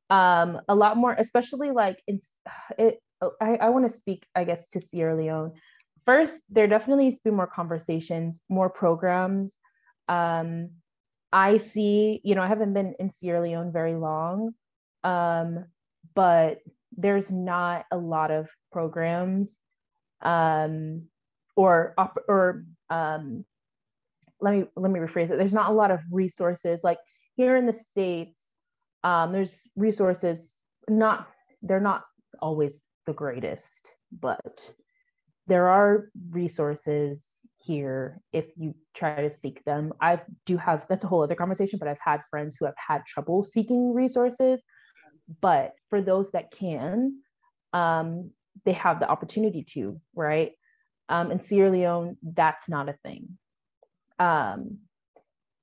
Um 0.09 0.61
a 0.69 0.75
lot 0.75 0.95
more 0.97 1.13
especially 1.13 1.71
like 1.71 2.01
in 2.07 2.19
it 2.77 2.99
i, 3.41 3.55
I 3.55 3.69
want 3.69 3.85
to 3.87 3.93
speak 3.93 4.25
i 4.35 4.43
guess 4.43 4.69
to 4.69 4.81
sierra 4.81 5.15
leone. 5.15 5.53
First 6.05 6.43
there 6.49 6.67
definitely 6.67 7.05
needs 7.05 7.17
to 7.17 7.31
be 7.31 7.35
more 7.35 7.47
conversations 7.47 8.41
more 8.49 8.69
programs. 8.69 9.57
Um 10.07 10.69
i 11.33 11.57
see 11.57 12.21
you 12.23 12.35
know 12.35 12.41
i 12.41 12.47
haven't 12.47 12.73
been 12.73 12.93
in 12.99 13.11
sierra 13.11 13.41
leone 13.41 13.69
very 13.73 13.95
long 13.95 14.53
um 15.03 15.65
but 16.15 16.59
there's 16.97 17.31
not 17.31 17.85
a 17.91 17.97
lot 17.97 18.31
of 18.31 18.49
programs 18.71 19.59
um, 20.21 21.03
or 21.55 21.93
or 22.27 22.65
um, 22.89 23.45
let 24.41 24.53
me 24.53 24.65
let 24.75 24.91
me 24.91 24.99
rephrase 24.99 25.29
it. 25.29 25.37
There's 25.37 25.53
not 25.53 25.69
a 25.69 25.73
lot 25.73 25.91
of 25.91 25.99
resources. 26.11 26.81
Like 26.83 26.99
here 27.35 27.55
in 27.55 27.65
the 27.65 27.73
states 27.73 28.39
um, 29.03 29.31
there's 29.31 29.67
resources 29.75 30.55
not 30.89 31.27
they're 31.61 31.79
not 31.79 32.03
always 32.39 32.83
the 33.05 33.13
greatest 33.13 33.93
but 34.11 34.73
there 35.47 35.67
are 35.67 36.09
resources 36.31 37.25
here 37.57 38.19
if 38.33 38.45
you 38.57 38.75
try 38.93 39.21
to 39.21 39.29
seek 39.29 39.63
them. 39.63 39.93
I 40.01 40.19
do 40.45 40.57
have 40.57 40.85
that's 40.89 41.05
a 41.05 41.07
whole 41.07 41.23
other 41.23 41.35
conversation 41.35 41.79
but 41.79 41.87
i've 41.87 41.97
had 42.03 42.21
friends 42.29 42.57
who 42.57 42.65
have 42.65 42.75
had 42.77 43.05
trouble 43.05 43.43
seeking 43.43 43.93
resources 43.93 44.61
but 45.41 45.73
for 45.89 46.01
those 46.01 46.31
that 46.31 46.51
can, 46.51 47.19
um, 47.73 48.31
they 48.65 48.73
have 48.73 48.99
the 48.99 49.09
opportunity 49.09 49.63
to, 49.63 49.99
right? 50.15 50.51
Um, 51.09 51.31
in 51.31 51.41
Sierra 51.41 51.71
Leone, 51.71 52.17
that's 52.21 52.67
not 52.67 52.89
a 52.89 52.97
thing. 53.03 53.37
Um, 54.19 54.79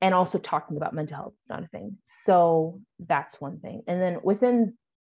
and 0.01 0.15
also 0.15 0.39
talking 0.39 0.77
about 0.77 0.95
mental 0.95 1.17
health 1.17 1.35
is 1.41 1.49
not 1.49 1.65
a 1.65 1.69
thing. 1.69 1.97
So 2.03 2.81
that's 2.99 3.41
one 3.41 3.59
thing. 3.61 3.83
And 3.87 4.01
then 4.01 4.21
within 4.23 4.75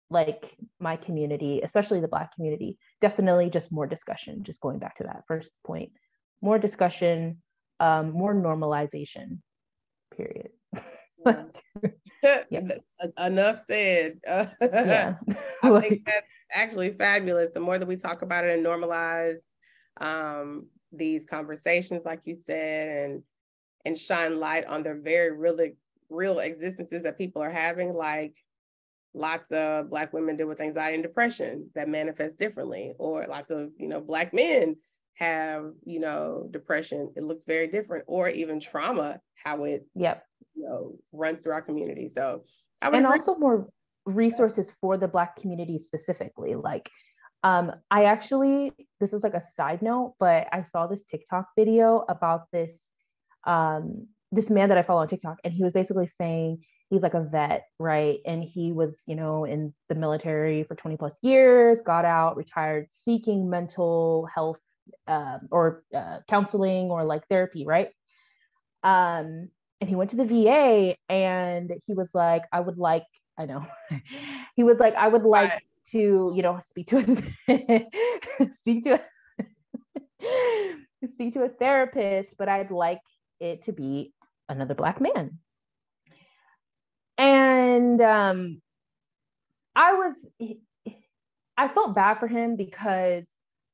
like 0.09 0.55
my 0.79 0.95
community, 0.95 1.61
especially 1.63 1.99
the 1.99 2.07
Black 2.07 2.33
community, 2.33 2.77
definitely 3.01 3.49
just 3.49 3.71
more 3.71 3.85
discussion, 3.85 4.43
just 4.43 4.61
going 4.61 4.79
back 4.79 4.95
to 4.95 5.03
that 5.03 5.23
first 5.27 5.51
point, 5.65 5.91
more 6.41 6.57
discussion, 6.57 7.41
um, 7.79 8.11
more 8.11 8.33
normalization, 8.33 9.39
period. 10.15 10.49
yeah. 11.25 11.43
Enough 13.17 13.63
said. 13.69 14.19
yeah. 14.61 15.15
I 15.63 15.81
think 15.81 16.03
that's 16.05 16.27
actually 16.53 16.93
fabulous. 16.93 17.51
The 17.53 17.59
more 17.59 17.77
that 17.77 17.87
we 17.87 17.95
talk 17.95 18.21
about 18.21 18.45
it 18.45 18.57
and 18.57 18.65
normalize 18.65 19.37
um, 19.99 20.67
these 20.91 21.25
conversations, 21.25 22.03
like 22.05 22.21
you 22.25 22.35
said, 22.35 23.09
and 23.09 23.23
and 23.85 23.97
shine 23.97 24.39
light 24.39 24.65
on 24.65 24.83
the 24.83 24.95
very 24.95 25.31
real 25.31 25.57
real 26.09 26.39
existences 26.39 27.03
that 27.03 27.17
people 27.17 27.41
are 27.41 27.49
having, 27.49 27.93
like 27.93 28.35
lots 29.13 29.49
of 29.51 29.89
black 29.89 30.13
women 30.13 30.37
deal 30.37 30.47
with 30.47 30.61
anxiety 30.61 30.95
and 30.95 31.03
depression 31.03 31.69
that 31.75 31.89
manifest 31.89 32.37
differently, 32.37 32.93
or 32.99 33.25
lots 33.27 33.49
of 33.49 33.71
you 33.77 33.87
know 33.87 34.01
black 34.01 34.33
men 34.33 34.75
have 35.15 35.71
you 35.85 35.99
know 35.99 36.47
depression. 36.51 37.11
It 37.15 37.23
looks 37.23 37.45
very 37.45 37.67
different, 37.67 38.05
or 38.07 38.29
even 38.29 38.59
trauma, 38.59 39.19
how 39.43 39.63
it 39.63 39.85
yep 39.95 40.26
you 40.57 40.63
know 40.67 40.95
runs 41.11 41.41
through 41.41 41.53
our 41.53 41.61
community. 41.61 42.07
So 42.07 42.43
and 42.81 42.95
agree. 42.95 43.05
also 43.05 43.35
more 43.35 43.69
resources 44.05 44.71
for 44.79 44.97
the 44.97 45.07
black 45.07 45.35
community 45.35 45.79
specifically 45.79 46.55
like 46.55 46.89
um, 47.43 47.71
I 47.91 48.05
actually, 48.05 48.73
this 48.99 49.13
is 49.13 49.23
like 49.23 49.33
a 49.33 49.41
side 49.41 49.81
note, 49.81 50.15
but 50.19 50.47
I 50.51 50.63
saw 50.63 50.87
this 50.87 51.03
TikTok 51.03 51.47
video 51.55 52.03
about 52.09 52.51
this 52.51 52.89
um, 53.45 54.07
this 54.31 54.49
man 54.49 54.69
that 54.69 54.77
I 54.77 54.81
follow 54.81 55.01
on 55.01 55.07
TikTok, 55.07 55.37
and 55.43 55.53
he 55.53 55.63
was 55.63 55.71
basically 55.71 56.07
saying 56.07 56.63
he's 56.89 57.01
like 57.01 57.13
a 57.13 57.23
vet, 57.23 57.67
right? 57.79 58.19
And 58.25 58.43
he 58.43 58.73
was, 58.73 59.03
you 59.07 59.15
know, 59.15 59.45
in 59.45 59.73
the 59.87 59.95
military 59.95 60.63
for 60.63 60.75
20 60.75 60.97
plus 60.97 61.17
years, 61.21 61.81
got 61.81 62.03
out, 62.03 62.35
retired, 62.35 62.87
seeking 62.91 63.49
mental 63.49 64.27
health 64.33 64.59
um, 65.07 65.47
or 65.51 65.83
uh, 65.95 66.19
counseling 66.27 66.89
or 66.91 67.03
like 67.03 67.27
therapy, 67.29 67.65
right? 67.65 67.89
Um, 68.83 69.49
and 69.79 69.89
he 69.89 69.95
went 69.95 70.09
to 70.11 70.15
the 70.15 70.25
VA 70.25 70.95
and 71.09 71.71
he 71.85 71.93
was 71.93 72.13
like, 72.13 72.43
I 72.51 72.59
would 72.59 72.77
like, 72.77 73.05
I 73.37 73.45
know, 73.45 73.65
he 74.55 74.63
was 74.63 74.79
like, 74.79 74.95
I 74.95 75.07
would 75.07 75.23
like 75.23 75.49
right. 75.49 75.61
to, 75.91 76.33
you 76.35 76.41
know, 76.41 76.59
speak 76.63 76.87
to 76.87 77.23
a, 77.47 78.49
speak 78.53 78.83
to 78.83 78.99
a, 78.99 81.05
speak 81.07 81.33
to 81.33 81.43
a 81.43 81.49
therapist, 81.49 82.35
but 82.37 82.49
I'd 82.49 82.71
like 82.71 83.01
it 83.39 83.63
to 83.63 83.71
be 83.71 84.13
another 84.49 84.73
black 84.73 84.99
man. 84.99 85.39
And 87.19 88.01
um, 88.01 88.61
I 89.75 89.93
was, 89.93 90.15
I 91.57 91.67
felt 91.67 91.95
bad 91.95 92.19
for 92.19 92.27
him 92.27 92.55
because 92.55 93.25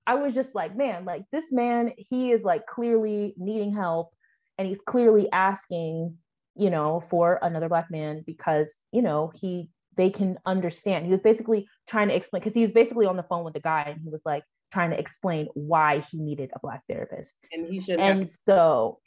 I 0.05 0.15
was 0.15 0.33
just 0.33 0.53
like, 0.53 0.75
man, 0.75 1.05
like 1.05 1.23
this 1.31 1.51
man, 1.51 1.93
he 1.97 2.31
is 2.31 2.43
like 2.43 2.67
clearly 2.67 3.33
needing 3.37 3.73
help 3.73 4.13
and 4.57 4.67
he's 4.67 4.79
clearly 4.85 5.31
asking, 5.31 6.17
you 6.55 6.69
know, 6.69 7.01
for 7.09 7.39
another 7.41 7.69
black 7.69 7.89
man 7.89 8.23
because, 8.25 8.79
you 8.91 9.01
know, 9.01 9.31
he, 9.33 9.69
they 9.95 10.09
can 10.09 10.37
understand. 10.45 11.05
He 11.05 11.11
was 11.11 11.21
basically 11.21 11.67
trying 11.87 12.07
to 12.07 12.15
explain 12.15 12.41
because 12.41 12.53
he 12.53 12.63
was 12.63 12.71
basically 12.71 13.05
on 13.05 13.17
the 13.17 13.23
phone 13.23 13.43
with 13.43 13.53
the 13.53 13.59
guy 13.59 13.83
and 13.87 14.01
he 14.01 14.09
was 14.09 14.21
like 14.25 14.43
trying 14.71 14.89
to 14.91 14.99
explain 14.99 15.47
why 15.53 16.03
he 16.11 16.17
needed 16.17 16.51
a 16.55 16.59
black 16.59 16.81
therapist. 16.87 17.35
And 17.51 17.67
he 17.67 17.79
should. 17.79 17.99
And 17.99 18.29
so 18.47 18.99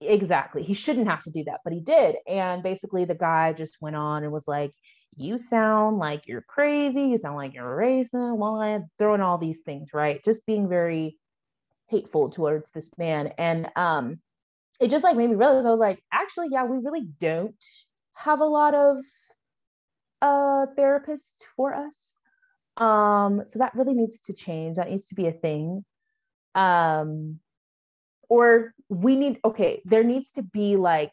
exactly 0.00 0.62
he 0.62 0.74
shouldn't 0.74 1.08
have 1.08 1.22
to 1.22 1.30
do 1.30 1.42
that 1.44 1.60
but 1.64 1.72
he 1.72 1.80
did 1.80 2.16
and 2.28 2.62
basically 2.62 3.04
the 3.04 3.14
guy 3.14 3.52
just 3.52 3.76
went 3.80 3.96
on 3.96 4.22
and 4.22 4.32
was 4.32 4.46
like 4.46 4.70
you 5.16 5.38
sound 5.38 5.98
like 5.98 6.28
you're 6.28 6.44
crazy 6.46 7.08
you 7.08 7.18
sound 7.18 7.34
like 7.34 7.52
you're 7.52 7.76
racist 7.76 8.36
well 8.36 8.88
throwing 8.98 9.20
all 9.20 9.38
these 9.38 9.60
things 9.62 9.88
right 9.92 10.22
just 10.24 10.46
being 10.46 10.68
very 10.68 11.18
hateful 11.88 12.30
towards 12.30 12.70
this 12.70 12.90
man 12.96 13.32
and 13.38 13.68
um 13.74 14.20
it 14.80 14.90
just 14.90 15.04
like 15.04 15.16
made 15.16 15.28
me 15.28 15.36
realize 15.36 15.64
i 15.64 15.70
was 15.70 15.78
like 15.78 16.02
actually 16.12 16.48
yeah 16.50 16.64
we 16.64 16.78
really 16.78 17.06
don't 17.20 17.64
have 18.14 18.40
a 18.40 18.44
lot 18.44 18.74
of 18.74 18.96
uh 20.22 20.66
therapists 20.76 21.42
for 21.56 21.74
us. 21.74 22.16
Um 22.76 23.42
so 23.46 23.60
that 23.60 23.74
really 23.74 23.94
needs 23.94 24.20
to 24.22 24.32
change. 24.32 24.76
That 24.76 24.90
needs 24.90 25.06
to 25.06 25.14
be 25.14 25.26
a 25.26 25.32
thing. 25.32 25.84
Um 26.54 27.40
or 28.28 28.74
we 28.88 29.16
need 29.16 29.38
okay 29.44 29.80
there 29.84 30.04
needs 30.04 30.32
to 30.32 30.42
be 30.42 30.76
like 30.76 31.12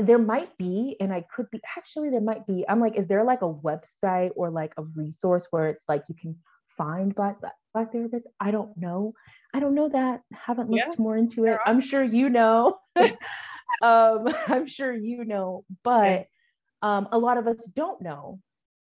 there 0.00 0.18
might 0.18 0.56
be 0.58 0.96
and 1.00 1.12
i 1.12 1.24
could 1.34 1.48
be 1.50 1.60
actually 1.76 2.10
there 2.10 2.20
might 2.20 2.46
be. 2.46 2.64
I'm 2.68 2.80
like 2.80 2.96
is 2.96 3.06
there 3.06 3.24
like 3.24 3.42
a 3.42 3.52
website 3.52 4.30
or 4.36 4.50
like 4.50 4.74
a 4.76 4.82
resource 4.82 5.46
where 5.50 5.68
it's 5.68 5.84
like 5.88 6.04
you 6.08 6.14
can 6.14 6.36
find 6.76 7.14
black 7.14 7.36
black 7.72 7.92
therapists? 7.92 8.24
I 8.40 8.50
don't 8.50 8.76
know. 8.76 9.14
I 9.52 9.60
don't 9.60 9.74
know 9.74 9.88
that. 9.88 10.22
Haven't 10.32 10.70
looked 10.70 10.84
yeah, 10.86 10.94
more 11.02 11.16
into 11.16 11.44
it. 11.44 11.58
i'm 11.64 11.80
sure 11.80 12.02
you 12.02 12.28
know. 12.28 12.76
Um 13.82 14.28
i'm 14.46 14.66
sure 14.66 14.94
you 14.94 15.24
know 15.24 15.64
but 15.82 16.26
um 16.82 17.08
a 17.12 17.18
lot 17.18 17.38
of 17.38 17.46
us 17.48 17.56
don't 17.74 18.00
know. 18.02 18.40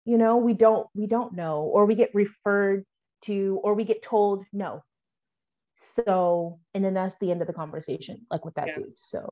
You 0.05 0.17
know 0.17 0.37
we 0.37 0.53
don't 0.53 0.87
we 0.93 1.07
don't 1.07 1.33
know 1.33 1.63
or 1.63 1.85
we 1.85 1.95
get 1.95 2.11
referred 2.13 2.85
to 3.23 3.59
or 3.63 3.73
we 3.73 3.83
get 3.83 4.01
told 4.01 4.45
no. 4.53 4.83
So 5.77 6.59
and 6.73 6.85
then 6.85 6.93
that's 6.93 7.15
the 7.19 7.31
end 7.31 7.41
of 7.41 7.47
the 7.47 7.53
conversation 7.53 8.25
like 8.31 8.45
with 8.45 8.55
that 8.55 8.67
yeah. 8.67 8.75
dude. 8.75 8.97
So 8.99 9.29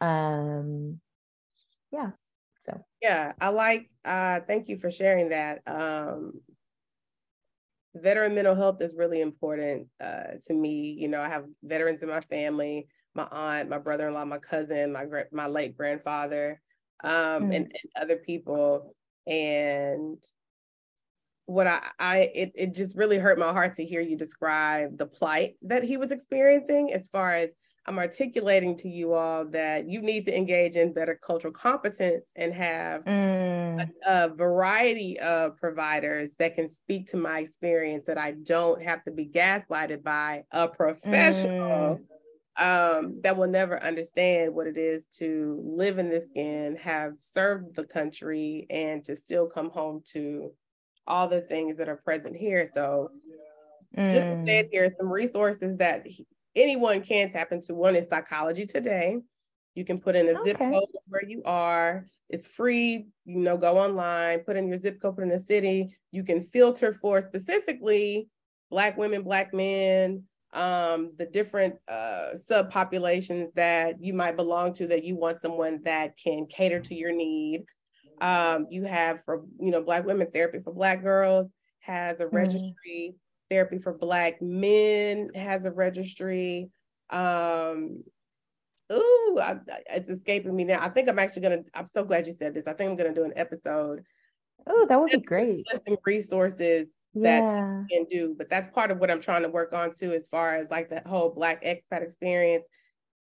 um 0.00 1.00
yeah 1.90 2.10
so. 2.60 2.84
Yeah 3.00 3.32
i 3.40 3.48
like 3.48 3.88
uh 4.04 4.40
thank 4.40 4.68
you 4.68 4.78
for 4.78 4.90
sharing 4.90 5.30
that. 5.30 5.62
Um 5.66 6.40
veteran 7.94 8.34
mental 8.34 8.54
health 8.54 8.80
is 8.80 8.94
really 8.94 9.20
important 9.20 9.86
uh 10.02 10.34
to 10.46 10.54
me 10.54 10.96
you 10.98 11.08
know 11.08 11.20
i 11.20 11.28
have 11.28 11.44
veterans 11.62 12.02
in 12.02 12.08
my 12.08 12.20
family 12.22 12.86
my 13.14 13.26
aunt 13.30 13.68
my 13.68 13.78
brother-in-law 13.78 14.24
my 14.24 14.38
cousin 14.38 14.92
my 14.92 15.06
my 15.32 15.46
late 15.46 15.76
grandfather 15.76 16.60
um 17.02 17.10
mm. 17.10 17.54
and, 17.54 17.54
and 17.54 17.72
other 18.00 18.16
people 18.16 18.94
and 19.26 20.22
what 21.48 21.66
I, 21.66 21.80
I 21.98 22.18
it, 22.34 22.52
it 22.54 22.74
just 22.74 22.94
really 22.94 23.16
hurt 23.16 23.38
my 23.38 23.52
heart 23.52 23.74
to 23.76 23.84
hear 23.84 24.02
you 24.02 24.18
describe 24.18 24.98
the 24.98 25.06
plight 25.06 25.54
that 25.62 25.82
he 25.82 25.96
was 25.96 26.12
experiencing 26.12 26.92
as 26.92 27.08
far 27.08 27.32
as 27.32 27.48
I'm 27.88 27.98
articulating 27.98 28.76
to 28.78 28.88
you 28.88 29.14
all 29.14 29.46
that 29.46 29.88
you 29.88 30.02
need 30.02 30.26
to 30.26 30.36
engage 30.36 30.76
in 30.76 30.92
better 30.92 31.18
cultural 31.20 31.54
competence 31.54 32.26
and 32.36 32.52
have 32.52 33.02
mm. 33.04 33.80
a, 33.80 33.88
a, 34.06 34.28
variety 34.28 35.18
of 35.20 35.56
providers 35.56 36.32
that 36.38 36.54
can 36.54 36.68
speak 36.70 37.08
to 37.08 37.16
my 37.16 37.40
experience 37.40 38.04
that 38.06 38.18
I 38.18 38.32
don't 38.32 38.82
have 38.82 39.02
to 39.04 39.10
be 39.10 39.24
gaslighted 39.24 40.02
by 40.02 40.44
a 40.52 40.68
professional 40.68 41.98
mm. 42.60 42.98
um, 42.98 43.20
that 43.22 43.38
will 43.38 43.48
never 43.48 43.82
understand 43.82 44.54
what 44.54 44.66
it 44.66 44.76
is 44.76 45.06
to 45.14 45.58
live 45.64 45.96
in 45.98 46.10
this 46.10 46.26
skin, 46.26 46.76
have 46.76 47.14
served 47.18 47.74
the 47.74 47.84
country, 47.84 48.66
and 48.68 49.02
to 49.06 49.16
still 49.16 49.46
come 49.46 49.70
home 49.70 50.02
to 50.12 50.52
all 51.06 51.26
the 51.26 51.40
things 51.40 51.78
that 51.78 51.88
are 51.88 51.96
present 51.96 52.36
here. 52.36 52.68
So 52.74 53.12
mm. 53.96 54.12
just 54.12 54.46
said 54.46 54.68
here 54.70 54.92
some 54.98 55.10
resources 55.10 55.78
that 55.78 56.06
anyone 56.58 57.02
can 57.02 57.30
tap 57.30 57.52
into. 57.52 57.74
One 57.74 57.96
is 57.96 58.08
Psychology 58.08 58.66
Today. 58.66 59.18
You 59.74 59.84
can 59.84 60.00
put 60.00 60.16
in 60.16 60.28
a 60.28 60.32
okay. 60.32 60.50
zip 60.50 60.58
code 60.58 60.84
where 61.06 61.24
you 61.24 61.42
are. 61.44 62.06
It's 62.28 62.48
free. 62.48 63.06
You 63.24 63.38
know, 63.38 63.56
go 63.56 63.78
online, 63.78 64.40
put 64.40 64.56
in 64.56 64.68
your 64.68 64.76
zip 64.76 65.00
code, 65.00 65.16
put 65.16 65.24
in 65.24 65.30
a 65.30 65.38
city. 65.38 65.96
You 66.10 66.24
can 66.24 66.44
filter 66.44 66.92
for 66.92 67.20
specifically 67.20 68.28
Black 68.70 68.98
women, 68.98 69.22
Black 69.22 69.54
men, 69.54 70.24
um, 70.52 71.12
the 71.16 71.26
different 71.26 71.76
uh, 71.88 72.30
subpopulations 72.50 73.54
that 73.54 74.02
you 74.02 74.12
might 74.14 74.36
belong 74.36 74.72
to 74.74 74.86
that 74.88 75.04
you 75.04 75.16
want 75.16 75.40
someone 75.40 75.80
that 75.84 76.16
can 76.16 76.46
cater 76.46 76.80
to 76.80 76.94
your 76.94 77.12
need. 77.12 77.64
Um, 78.20 78.66
you 78.70 78.84
have 78.84 79.20
for 79.24 79.44
you 79.60 79.70
know 79.70 79.82
Black 79.82 80.04
women 80.04 80.28
therapy 80.32 80.58
for 80.62 80.72
Black 80.72 81.02
girls 81.02 81.50
has 81.80 82.20
a 82.20 82.24
mm-hmm. 82.24 82.36
registry. 82.36 82.74
Mm-hmm. 82.88 83.16
Therapy 83.50 83.78
for 83.78 83.92
Black 83.92 84.40
men 84.42 85.30
has 85.34 85.64
a 85.64 85.70
registry. 85.70 86.70
Um, 87.10 88.04
ooh, 88.92 89.38
I, 89.40 89.56
it's 89.90 90.10
escaping 90.10 90.54
me 90.54 90.64
now. 90.64 90.82
I 90.82 90.88
think 90.88 91.08
I'm 91.08 91.18
actually 91.18 91.42
gonna. 91.42 91.62
I'm 91.74 91.86
so 91.86 92.04
glad 92.04 92.26
you 92.26 92.32
said 92.32 92.54
this. 92.54 92.66
I 92.66 92.72
think 92.72 92.90
I'm 92.90 92.96
gonna 92.96 93.14
do 93.14 93.24
an 93.24 93.32
episode. 93.36 94.02
Oh, 94.66 94.86
that 94.86 95.00
would 95.00 95.10
be 95.10 95.18
great. 95.18 95.66
Some 95.68 95.96
Resources 96.04 96.86
that 97.14 97.42
yeah. 97.42 97.82
can 97.90 98.04
do, 98.04 98.34
but 98.36 98.50
that's 98.50 98.68
part 98.68 98.90
of 98.90 98.98
what 98.98 99.10
I'm 99.10 99.20
trying 99.20 99.42
to 99.42 99.48
work 99.48 99.72
on 99.72 99.92
too, 99.92 100.12
as 100.12 100.28
far 100.28 100.56
as 100.56 100.70
like 100.70 100.90
the 100.90 101.02
whole 101.06 101.30
Black 101.30 101.64
expat 101.64 102.02
experience 102.02 102.68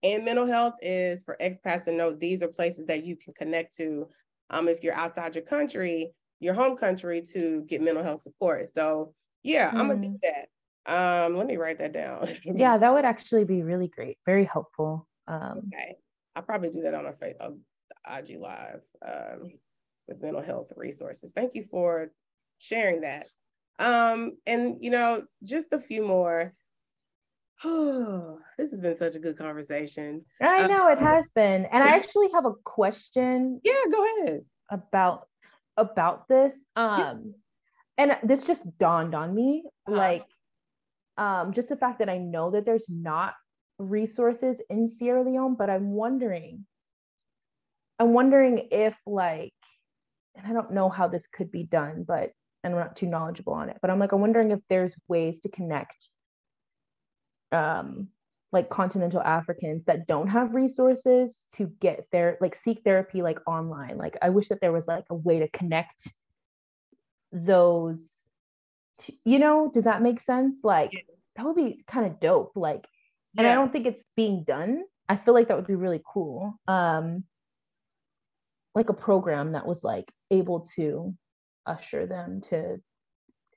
and 0.03 0.24
mental 0.24 0.47
health 0.47 0.74
is 0.82 1.23
for 1.23 1.36
expats 1.40 1.85
to 1.85 1.93
know 1.93 2.12
these 2.12 2.43
are 2.43 2.49
places 2.49 2.86
that 2.86 3.05
you 3.05 3.16
can 3.16 3.32
connect 3.35 3.77
to 3.77 4.09
um, 4.51 4.69
if 4.69 4.82
you're 4.82 4.94
outside 4.94 5.35
your 5.35 5.44
country, 5.44 6.11
your 6.40 6.55
home 6.55 6.77
country, 6.77 7.23
to 7.32 7.65
get 7.69 7.81
mental 7.81 8.03
health 8.03 8.23
support. 8.23 8.66
So 8.74 9.15
yeah, 9.43 9.70
mm. 9.70 9.78
I'm 9.78 9.89
gonna 9.89 10.01
do 10.01 10.09
mm. 10.09 10.20
that. 10.23 10.48
Um, 10.85 11.36
let 11.36 11.47
me 11.47 11.56
write 11.56 11.78
that 11.78 11.93
down. 11.93 12.28
yeah, 12.44 12.78
that 12.78 12.93
would 12.93 13.05
actually 13.12 13.44
be 13.44 13.62
really 13.62 13.89
great, 13.89 14.19
very 14.27 14.44
helpful. 14.44 15.06
Um, 15.27 15.70
okay, 15.73 15.97
I'll 16.35 16.43
probably 16.43 16.70
do 16.70 16.82
that 16.82 16.94
on 16.94 17.06
a 17.06 17.12
Facebook, 17.12 17.59
IG 18.06 18.39
Live 18.39 18.82
um, 19.06 19.52
with 20.09 20.23
mental 20.23 20.43
health 20.43 20.73
resources. 20.77 21.32
Thank 21.32 21.55
you 21.55 21.64
for 21.70 22.10
sharing 22.59 23.02
that. 23.02 23.27
Um, 23.78 24.36
and 24.47 24.77
you 24.81 24.90
know, 24.90 25.24
just 25.43 25.73
a 25.73 25.78
few 25.78 26.02
more. 26.02 26.55
Oh, 27.64 28.39
this 28.59 28.70
has 28.70 28.81
been 28.81 28.97
such 28.97 29.14
a 29.14 29.20
good 29.20 29.39
conversation. 29.39 30.24
I 30.40 30.64
uh, 30.64 30.66
know 30.66 30.89
it 30.89 30.98
has 30.98 31.31
been. 31.31 31.66
And 31.66 31.82
I 31.82 31.94
actually 31.94 32.28
have 32.35 32.44
a 32.44 32.55
question. 32.64 33.60
Yeah, 33.64 33.73
go 33.90 34.24
ahead. 34.24 34.44
About 34.70 35.28
about 35.77 36.28
this. 36.28 36.64
Um 36.77 37.35
and 37.98 38.19
this 38.23 38.47
just 38.47 38.66
dawned 38.78 39.14
on 39.14 39.35
me 39.35 39.64
Uh-huh. 39.86 39.97
like 39.97 40.27
um 41.19 41.52
just 41.52 41.69
the 41.69 41.77
fact 41.77 41.98
that 41.98 42.09
i 42.09 42.19
know 42.19 42.51
that 42.51 42.64
there's 42.64 42.86
not 42.89 43.35
resources 43.78 44.60
in 44.70 44.89
sierra 44.89 45.23
leone 45.23 45.55
but 45.55 45.69
i'm 45.69 45.90
wondering 45.93 46.64
i'm 47.98 48.12
wondering 48.12 48.69
if 48.70 48.98
like 49.06 49.52
and 50.35 50.47
i 50.47 50.52
don't 50.52 50.73
know 50.73 50.89
how 50.89 51.09
this 51.09 51.27
could 51.27 51.51
be 51.51 51.64
done 51.64 52.05
but 52.06 52.31
and 52.64 52.74
i'm 52.74 52.81
not 52.81 52.97
too 52.97 53.06
knowledgeable 53.06 53.52
on 53.52 53.69
it 53.69 53.77
but 53.82 53.90
i'm 53.90 53.98
like 53.98 54.12
i'm 54.12 54.20
wondering 54.20 54.51
if 54.51 54.60
there's 54.69 54.97
ways 55.09 55.40
to 55.40 55.48
connect 55.48 56.09
um 57.51 58.09
like 58.52 58.69
continental 58.70 59.20
africans 59.20 59.85
that 59.85 60.06
don't 60.06 60.28
have 60.28 60.55
resources 60.55 61.44
to 61.55 61.66
get 61.81 62.05
their 62.12 62.39
like 62.40 62.55
seek 62.55 62.82
therapy 62.85 63.20
like 63.23 63.39
online 63.47 63.97
like 63.98 64.16
i 64.23 64.31
wish 64.31 64.48
that 64.48 64.60
there 64.60 64.73
was 64.73 64.86
like 64.86 65.05
a 65.10 65.14
way 65.14 65.39
to 65.40 65.48
connect 65.48 66.06
those 67.33 68.11
t- 68.99 69.19
you 69.25 69.39
know 69.39 69.71
does 69.73 69.85
that 69.85 70.03
make 70.03 70.21
sense? 70.21 70.57
Like 70.63 70.93
Yes. 70.93 71.05
that 71.37 71.47
would 71.47 71.57
be 71.57 71.83
kind 71.87 72.07
of 72.07 72.21
dope 72.21 72.53
like 72.55 72.87
and 73.39 73.47
i 73.47 73.55
don't 73.55 73.73
think 73.73 73.87
it's 73.87 74.05
being 74.17 74.45
done. 74.45 74.83
I 75.09 75.17
feel 75.17 75.35
like 75.35 75.49
that 75.49 75.57
would 75.57 75.67
be 75.67 75.75
really 75.75 76.03
cool 76.07 76.55
um 76.69 77.25
like 78.75 78.89
a 78.89 78.95
program 78.95 79.53
that 79.53 79.67
was 79.67 79.85
like 79.85 80.11
able 80.31 80.61
to 80.77 81.15
usher 81.67 82.07
them 82.07 82.41
to 82.41 82.79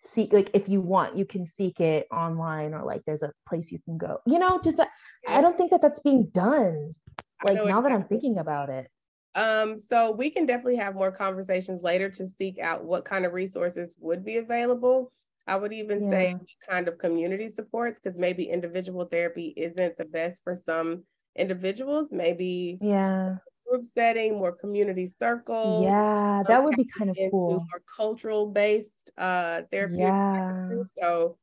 seek 0.02 0.32
like 0.34 0.52
if 0.54 0.70
you 0.70 0.82
want 0.82 1.18
you 1.18 1.26
can 1.26 1.46
seek 1.46 1.80
it 1.80 2.06
online 2.12 2.74
or 2.74 2.84
like 2.84 3.02
there's 3.06 3.24
a 3.24 3.32
place 3.48 3.72
you 3.72 3.80
can 3.86 3.98
go. 3.98 4.20
You 4.26 4.40
know 4.40 4.60
just 4.64 4.78
that 4.78 4.90
i 5.28 5.42
don't 5.42 5.58
think 5.58 5.72
that 5.72 5.82
that's 5.82 6.00
being 6.00 6.28
done. 6.32 6.96
Like 7.44 7.64
now 7.66 7.82
that 7.82 7.92
i'm 7.92 8.06
thinking 8.06 8.38
about 8.38 8.70
it 8.70 8.90
Um, 9.36 9.78
so 9.78 10.12
we 10.12 10.30
can 10.30 10.46
definitely 10.46 10.78
have 10.78 10.96
more 10.96 11.12
conversations 11.12 11.82
later 11.84 12.10
to 12.12 12.28
seek 12.28 12.60
out 12.60 12.86
what 12.86 13.06
kind 13.06 13.26
of 13.26 13.34
resources 13.34 13.96
would 14.00 14.24
be 14.26 14.38
available. 14.38 15.12
I 15.48 15.58
would 15.58 15.74
even 15.74 16.02
say 16.02 16.28
Yeah. 16.28 16.40
what 16.40 16.70
kind 16.70 16.88
of 16.88 16.98
community 16.98 17.50
supports, 17.50 18.00
because 18.00 18.18
maybe 18.18 18.50
individual 18.50 19.06
therapy 19.06 19.54
isn't 19.58 19.98
the 19.98 20.06
best 20.06 20.44
for 20.44 20.56
some 20.56 21.06
individuals, 21.36 22.10
maybe 22.12 22.82
yeah 22.82 23.40
group 23.68 23.84
setting, 23.96 24.38
more 24.38 24.56
community 24.56 25.08
circle. 25.22 25.98
yeah 25.98 26.44
um, 26.48 26.48
that 26.48 26.64
would 26.64 26.76
be 26.76 26.86
kind 26.98 27.10
of 27.12 27.18
into 27.18 27.32
cool 27.32 27.70
more 27.72 27.84
cultural 27.98 28.52
based 28.52 29.12
uh 29.18 29.64
therapeutic 29.72 30.16
Yeah. 30.16 30.70
practices. 30.70 30.92
So 31.00 31.38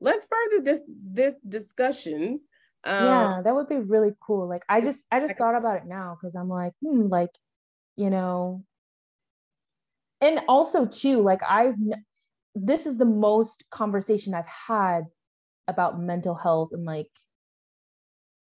let's 0.00 0.26
further 0.26 0.62
this 0.64 0.80
this 0.88 1.34
discussion. 1.48 2.40
Um, 2.86 3.04
yeah 3.04 3.42
that 3.42 3.54
would 3.54 3.68
be 3.68 3.78
really 3.78 4.12
cool 4.20 4.48
like 4.48 4.62
i 4.68 4.80
just 4.80 5.00
i 5.10 5.18
just 5.18 5.36
thought 5.36 5.56
about 5.56 5.76
it 5.76 5.86
now 5.86 6.16
because 6.20 6.34
i'm 6.36 6.48
like 6.48 6.72
hmm 6.82 7.08
like 7.08 7.30
you 7.96 8.10
know 8.10 8.64
and 10.20 10.40
also 10.48 10.86
too 10.86 11.20
like 11.20 11.40
i've 11.48 11.74
this 12.54 12.86
is 12.86 12.96
the 12.96 13.04
most 13.04 13.64
conversation 13.70 14.34
i've 14.34 14.46
had 14.46 15.04
about 15.68 16.00
mental 16.00 16.34
health 16.34 16.70
and 16.72 16.84
like 16.84 17.10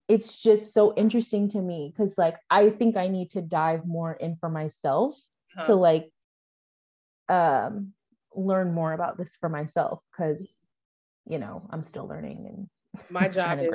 it's 0.10 0.38
just 0.38 0.74
so 0.74 0.94
interesting 0.96 1.50
to 1.50 1.62
me 1.62 1.94
because 1.96 2.18
like 2.18 2.38
i 2.50 2.70
think 2.70 2.98
i 2.98 3.08
need 3.08 3.30
to 3.30 3.42
dive 3.42 3.86
more 3.86 4.14
in 4.14 4.36
for 4.36 4.50
myself 4.50 5.16
uh, 5.58 5.66
to 5.66 5.74
like 5.74 6.10
um 7.30 7.94
learn 8.36 8.74
more 8.74 8.94
about 8.94 9.18
this 9.18 9.36
for 9.40 9.50
myself 9.50 10.02
because 10.12 10.60
you 11.28 11.40
know 11.40 11.66
i'm 11.70 11.84
still 11.84 12.08
learning 12.08 12.46
and 12.48 12.68
my 13.10 13.28
job 13.28 13.60
is 13.60 13.72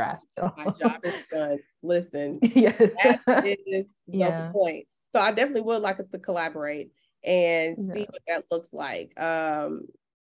my 0.56 0.64
job 0.78 1.00
is 1.04 1.12
done. 1.32 1.58
Listen, 1.82 2.38
yes 2.42 2.74
that 3.02 3.20
is 3.44 3.86
Yeah. 4.06 4.30
the 4.30 4.50
point. 4.52 4.86
So 5.14 5.20
I 5.20 5.32
definitely 5.32 5.62
would 5.62 5.82
like 5.82 6.00
us 6.00 6.08
to 6.12 6.18
collaborate 6.18 6.90
and 7.24 7.76
see 7.78 8.06
what 8.10 8.22
that 8.26 8.44
looks 8.50 8.72
like. 8.72 9.18
Um, 9.20 9.82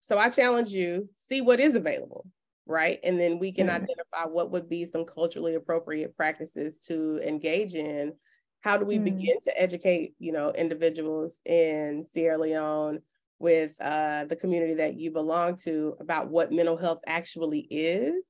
so 0.01 0.17
I 0.17 0.29
challenge 0.29 0.69
you, 0.69 1.09
see 1.29 1.41
what 1.41 1.59
is 1.59 1.75
available, 1.75 2.25
right? 2.65 2.99
And 3.03 3.19
then 3.19 3.39
we 3.39 3.51
can 3.51 3.69
identify 3.69 4.25
what 4.25 4.51
would 4.51 4.69
be 4.69 4.85
some 4.85 5.05
culturally 5.05 5.55
appropriate 5.55 6.15
practices 6.15 6.77
to 6.87 7.19
engage 7.23 7.75
in. 7.75 8.13
How 8.61 8.77
do 8.77 8.85
we 8.85 8.97
Mm. 8.97 9.03
begin 9.05 9.39
to 9.43 9.61
educate, 9.61 10.15
you 10.19 10.31
know, 10.31 10.51
individuals 10.51 11.33
in 11.45 12.05
Sierra 12.13 12.37
Leone 12.37 13.01
with 13.39 13.73
uh, 13.81 14.25
the 14.25 14.35
community 14.35 14.75
that 14.75 14.95
you 14.95 15.11
belong 15.11 15.55
to 15.57 15.95
about 15.99 16.29
what 16.29 16.51
mental 16.51 16.77
health 16.77 16.99
actually 17.07 17.61
is 17.71 18.23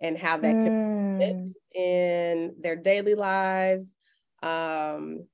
and 0.00 0.18
how 0.18 0.38
that 0.38 0.56
can 0.62 0.72
Mm. 1.20 1.54
fit 1.74 1.80
in 1.80 2.54
their 2.60 2.76
daily 2.76 3.14
lives 3.14 3.86
um, 4.42 5.26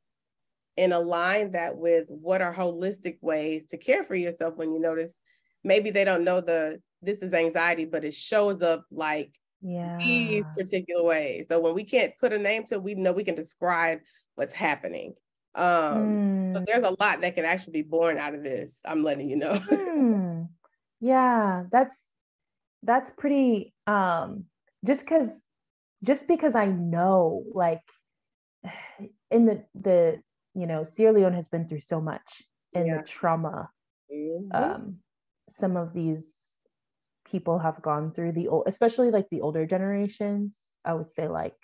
and 0.76 0.92
align 0.92 1.52
that 1.52 1.76
with 1.76 2.06
what 2.08 2.42
are 2.42 2.54
holistic 2.54 3.18
ways 3.22 3.66
to 3.66 3.78
care 3.78 4.04
for 4.04 4.14
yourself 4.14 4.56
when 4.56 4.72
you 4.72 4.80
notice 4.80 5.14
maybe 5.64 5.90
they 5.90 6.04
don't 6.04 6.24
know 6.24 6.40
the 6.40 6.80
this 7.02 7.22
is 7.22 7.32
anxiety 7.32 7.84
but 7.84 8.04
it 8.04 8.14
shows 8.14 8.62
up 8.62 8.86
like 8.90 9.38
these 10.02 10.42
yeah 10.42 10.56
particular 10.56 11.04
ways 11.04 11.46
so 11.50 11.60
when 11.60 11.74
we 11.74 11.84
can't 11.84 12.18
put 12.18 12.32
a 12.32 12.38
name 12.38 12.64
to 12.64 12.74
it 12.76 12.82
we 12.82 12.94
know 12.94 13.12
we 13.12 13.24
can 13.24 13.34
describe 13.34 14.00
what's 14.36 14.54
happening 14.54 15.14
um 15.54 16.18
so 16.54 16.60
Mm. 16.60 16.66
there's 16.66 16.84
a 16.84 16.96
lot 17.00 17.20
that 17.20 17.34
can 17.34 17.44
actually 17.44 17.72
be 17.72 17.88
born 17.88 18.18
out 18.18 18.34
of 18.34 18.42
this 18.44 18.80
i'm 18.86 19.02
letting 19.02 19.30
you 19.30 19.36
know 19.36 19.58
Hmm. 19.68 20.44
yeah 21.00 21.64
that's 21.70 22.16
that's 22.82 23.10
pretty 23.10 23.74
um 23.86 24.46
just 24.86 25.00
because 25.00 25.44
just 26.02 26.28
because 26.28 26.54
i 26.54 26.66
know 26.66 27.44
like 27.52 27.82
in 29.30 29.46
the 29.46 29.64
the 29.74 30.20
you 30.54 30.66
know 30.66 30.84
sierra 30.84 31.12
leone 31.12 31.34
has 31.34 31.48
been 31.48 31.68
through 31.68 31.80
so 31.80 32.00
much 32.00 32.42
in 32.72 32.86
Yeah. 32.86 32.98
the 32.98 33.04
trauma 33.04 33.70
Mhm. 34.12 34.52
um 34.54 34.98
some 35.50 35.76
of 35.76 35.92
these 35.92 36.58
people 37.24 37.58
have 37.58 37.82
gone 37.82 38.12
through 38.12 38.32
the 38.32 38.48
old 38.48 38.64
especially 38.66 39.10
like 39.10 39.28
the 39.30 39.40
older 39.40 39.66
generations 39.66 40.58
i 40.84 40.94
would 40.94 41.10
say 41.10 41.28
like 41.28 41.58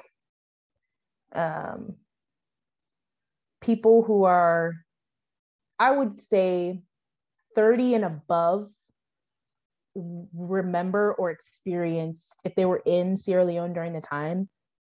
um 1.35 1.95
people 3.61 4.03
who 4.03 4.25
are 4.25 4.75
i 5.79 5.91
would 5.91 6.21
say 6.21 6.83
30 7.55 7.95
and 7.95 8.05
above 8.05 8.71
remember 9.95 11.15
or 11.15 11.31
experienced 11.31 12.41
if 12.45 12.55
they 12.55 12.65
were 12.65 12.83
in 12.87 13.17
sierra 13.17 13.45
leone 13.45 13.75
during 13.75 13.93
the 13.93 14.01
time 14.01 14.49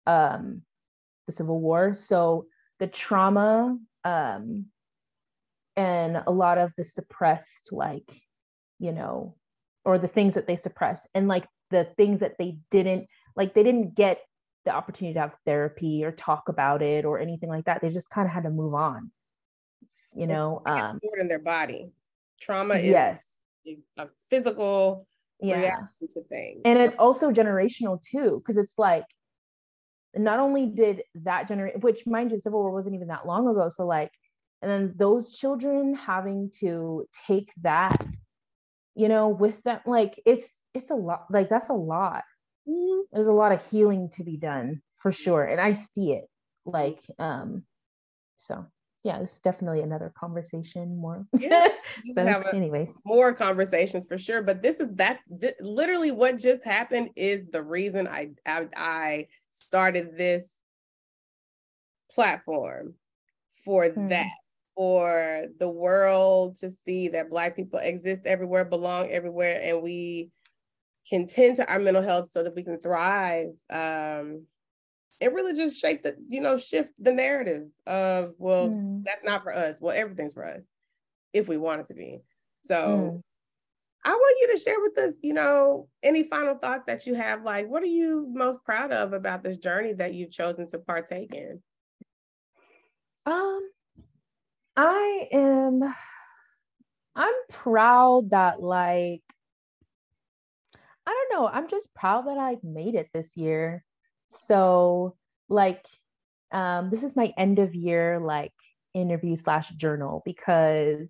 um 0.08 0.64
the 1.28 1.34
civil 1.34 1.60
war. 1.60 1.94
So 1.94 2.48
the 2.80 2.88
trauma 2.88 3.78
um 4.04 4.66
and 5.76 6.24
a 6.26 6.32
lot 6.32 6.58
of 6.58 6.72
the 6.78 6.84
suppressed 6.84 7.70
like 7.72 8.12
you 8.80 8.92
know 8.92 9.36
or 9.86 10.00
the 10.00 10.08
things 10.08 10.34
that 10.34 10.48
they 10.48 10.56
suppress 10.56 11.06
and 11.14 11.28
like 11.28 11.46
the 11.70 11.86
things 11.98 12.20
that 12.20 12.38
they 12.40 12.58
didn't 12.72 13.08
like 13.36 13.54
they 13.54 13.64
didn't 13.64 13.94
get 13.94 14.22
the 14.66 14.74
opportunity 14.74 15.14
to 15.14 15.20
have 15.20 15.36
therapy 15.46 16.04
or 16.04 16.12
talk 16.12 16.50
about 16.50 16.82
it 16.82 17.06
or 17.06 17.20
anything 17.20 17.48
like 17.48 17.66
that. 17.66 17.82
They 17.82 17.90
just 17.90 18.10
kind 18.10 18.28
of 18.28 18.34
had 18.34 18.44
to 18.44 18.50
move 18.50 18.74
on 18.74 19.12
you 20.16 20.28
know 20.28 20.62
um 20.66 21.00
stored 21.04 21.22
in 21.22 21.28
their 21.28 21.40
body. 21.40 21.92
Trauma 22.40 22.76
is 22.76 22.84
yes 22.84 23.26
a 23.98 24.08
physical 24.30 25.08
yeah 25.40 25.60
reaction 25.60 26.08
to 26.08 26.24
things. 26.24 26.62
and 26.66 26.80
it's 26.80 26.96
also 26.96 27.32
generational 27.32 28.02
too 28.02 28.42
because 28.42 28.58
it's 28.58 28.78
like 28.78 29.06
not 30.16 30.40
only 30.40 30.66
did 30.66 31.04
that 31.16 31.48
generate 31.48 31.80
which 31.82 32.06
mind 32.08 32.32
you 32.32 32.40
civil 32.40 32.60
war 32.60 32.72
wasn't 32.72 32.94
even 32.96 33.08
that 33.08 33.26
long 33.28 33.48
ago 33.48 33.70
so 33.70 33.86
like 33.86 34.12
and 34.62 34.72
then 34.72 34.94
those 34.98 35.34
children 35.34 35.94
having 35.94 36.50
to 36.60 37.06
take 37.28 37.52
that 37.62 37.96
you 38.96 39.08
know 39.08 39.30
with 39.30 39.62
them 39.64 39.80
like 39.86 40.20
it's 40.26 40.64
it's 40.74 40.90
a 40.90 40.96
lot 40.96 41.26
like 41.30 41.50
that's 41.50 41.70
a 41.70 41.74
lot 41.74 42.24
Mhm. 42.68 43.04
there's 43.14 43.28
a 43.28 43.32
lot 43.32 43.52
of 43.54 43.66
healing 43.70 44.10
to 44.16 44.24
be 44.24 44.38
done 44.38 44.82
for 44.98 45.12
sure 45.12 45.44
and 45.44 45.62
i 45.62 45.74
see 45.74 46.14
it 46.14 46.26
like 46.66 47.00
um 47.20 47.64
so 48.36 48.66
yeah 49.08 49.20
it's 49.20 49.40
definitely 49.40 49.82
another 49.82 50.12
conversation 50.20 50.98
more 51.00 51.26
Yeah, 51.40 51.70
so 52.14 52.22
a- 52.22 52.54
anyways 52.54 53.02
more 53.06 53.34
conversations 53.34 54.06
for 54.06 54.18
sure. 54.18 54.42
But 54.42 54.62
this 54.62 54.82
is 54.82 54.90
that 54.96 55.22
thi- 55.40 55.54
literally 55.62 56.12
what 56.12 56.38
just 56.38 56.64
happened 56.66 57.12
is 57.16 57.48
the 57.50 57.64
reason 57.64 58.06
I, 58.06 58.32
I 58.46 58.68
I 58.76 59.28
started 59.52 60.18
this 60.18 60.44
platform 62.12 62.96
for 63.64 63.88
Hmm. 63.90 64.10
that 64.10 64.28
for 64.76 65.46
the 65.58 65.70
world 65.70 66.58
to 66.58 66.70
see 66.86 67.08
that 67.10 67.30
black 67.30 67.56
people 67.56 67.80
exist 67.80 68.24
everywhere 68.26 68.66
belong 68.66 69.10
everywhere 69.10 69.60
and 69.64 69.82
we 69.82 70.30
can 71.10 71.28
tend 71.28 71.56
to 71.56 71.72
our 71.72 71.80
mental 71.80 72.04
health 72.04 72.30
so 72.32 72.44
that 72.44 72.56
we 72.56 72.64
can 72.64 72.80
thrive 72.82 73.48
um 73.70 74.46
and 75.22 75.34
really 75.34 75.54
just 75.54 75.80
shaped 75.80 76.04
the 76.04 76.16
you 76.28 76.42
know 76.42 76.58
shift 76.58 76.92
the 77.00 77.12
narrative 77.12 77.68
of 77.86 78.34
well 78.38 78.70
Mm, 78.70 79.04
that's 79.04 79.24
not 79.24 79.44
for 79.44 79.54
us 79.54 79.80
well 79.82 79.96
everything's 79.96 80.34
for 80.34 80.46
us 80.46 80.62
if 81.34 81.48
we 81.48 81.58
want 81.58 81.82
it 81.82 81.88
to 81.88 81.94
be 81.94 82.20
so 82.64 82.76
mm. 82.76 83.24
I 84.06 84.12
want 84.12 84.38
you 84.40 84.56
to 84.56 84.64
share 84.64 84.80
with 84.80 84.98
us, 85.00 85.16
you 85.22 85.34
know, 85.34 85.90
any 86.02 86.24
final 86.24 86.56
thoughts 86.56 86.86
that 86.88 87.06
you 87.06 87.14
have. 87.16 87.44
Like, 87.44 87.68
what 87.68 87.84
are 87.84 87.88
you 87.88 88.26
most 88.32 88.64
proud 88.64 88.94
of 88.94 89.12
about 89.12 89.44
this 89.44 89.58
journey 89.58 89.92
that 89.94 90.14
you've 90.14 90.32
chosen 90.32 90.66
to 90.70 90.80
partake 90.80 91.34
in? 91.34 91.62
Um, 93.26 93.70
I 94.78 95.28
am. 95.34 95.84
I'm 97.18 97.34
proud 97.50 98.30
that 98.30 98.62
like 98.62 99.24
I 101.06 101.26
don't 101.30 101.42
know, 101.42 101.48
I'm 101.48 101.68
just 101.68 101.94
proud 101.94 102.28
that 102.28 102.38
I 102.38 102.58
made 102.64 102.96
it 102.96 103.10
this 103.14 103.36
year. 103.36 103.84
So 104.38 105.16
like 105.50 105.86
um 106.52 106.90
this 106.90 107.04
is 107.04 107.16
my 107.16 107.34
end 107.38 107.60
of 107.60 107.76
year 107.76 108.20
like 108.20 108.54
interview 108.94 109.36
slash 109.36 109.70
journal 109.70 110.22
because 110.26 111.10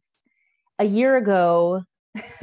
a 0.79 0.85
year 0.85 1.15
ago 1.15 1.83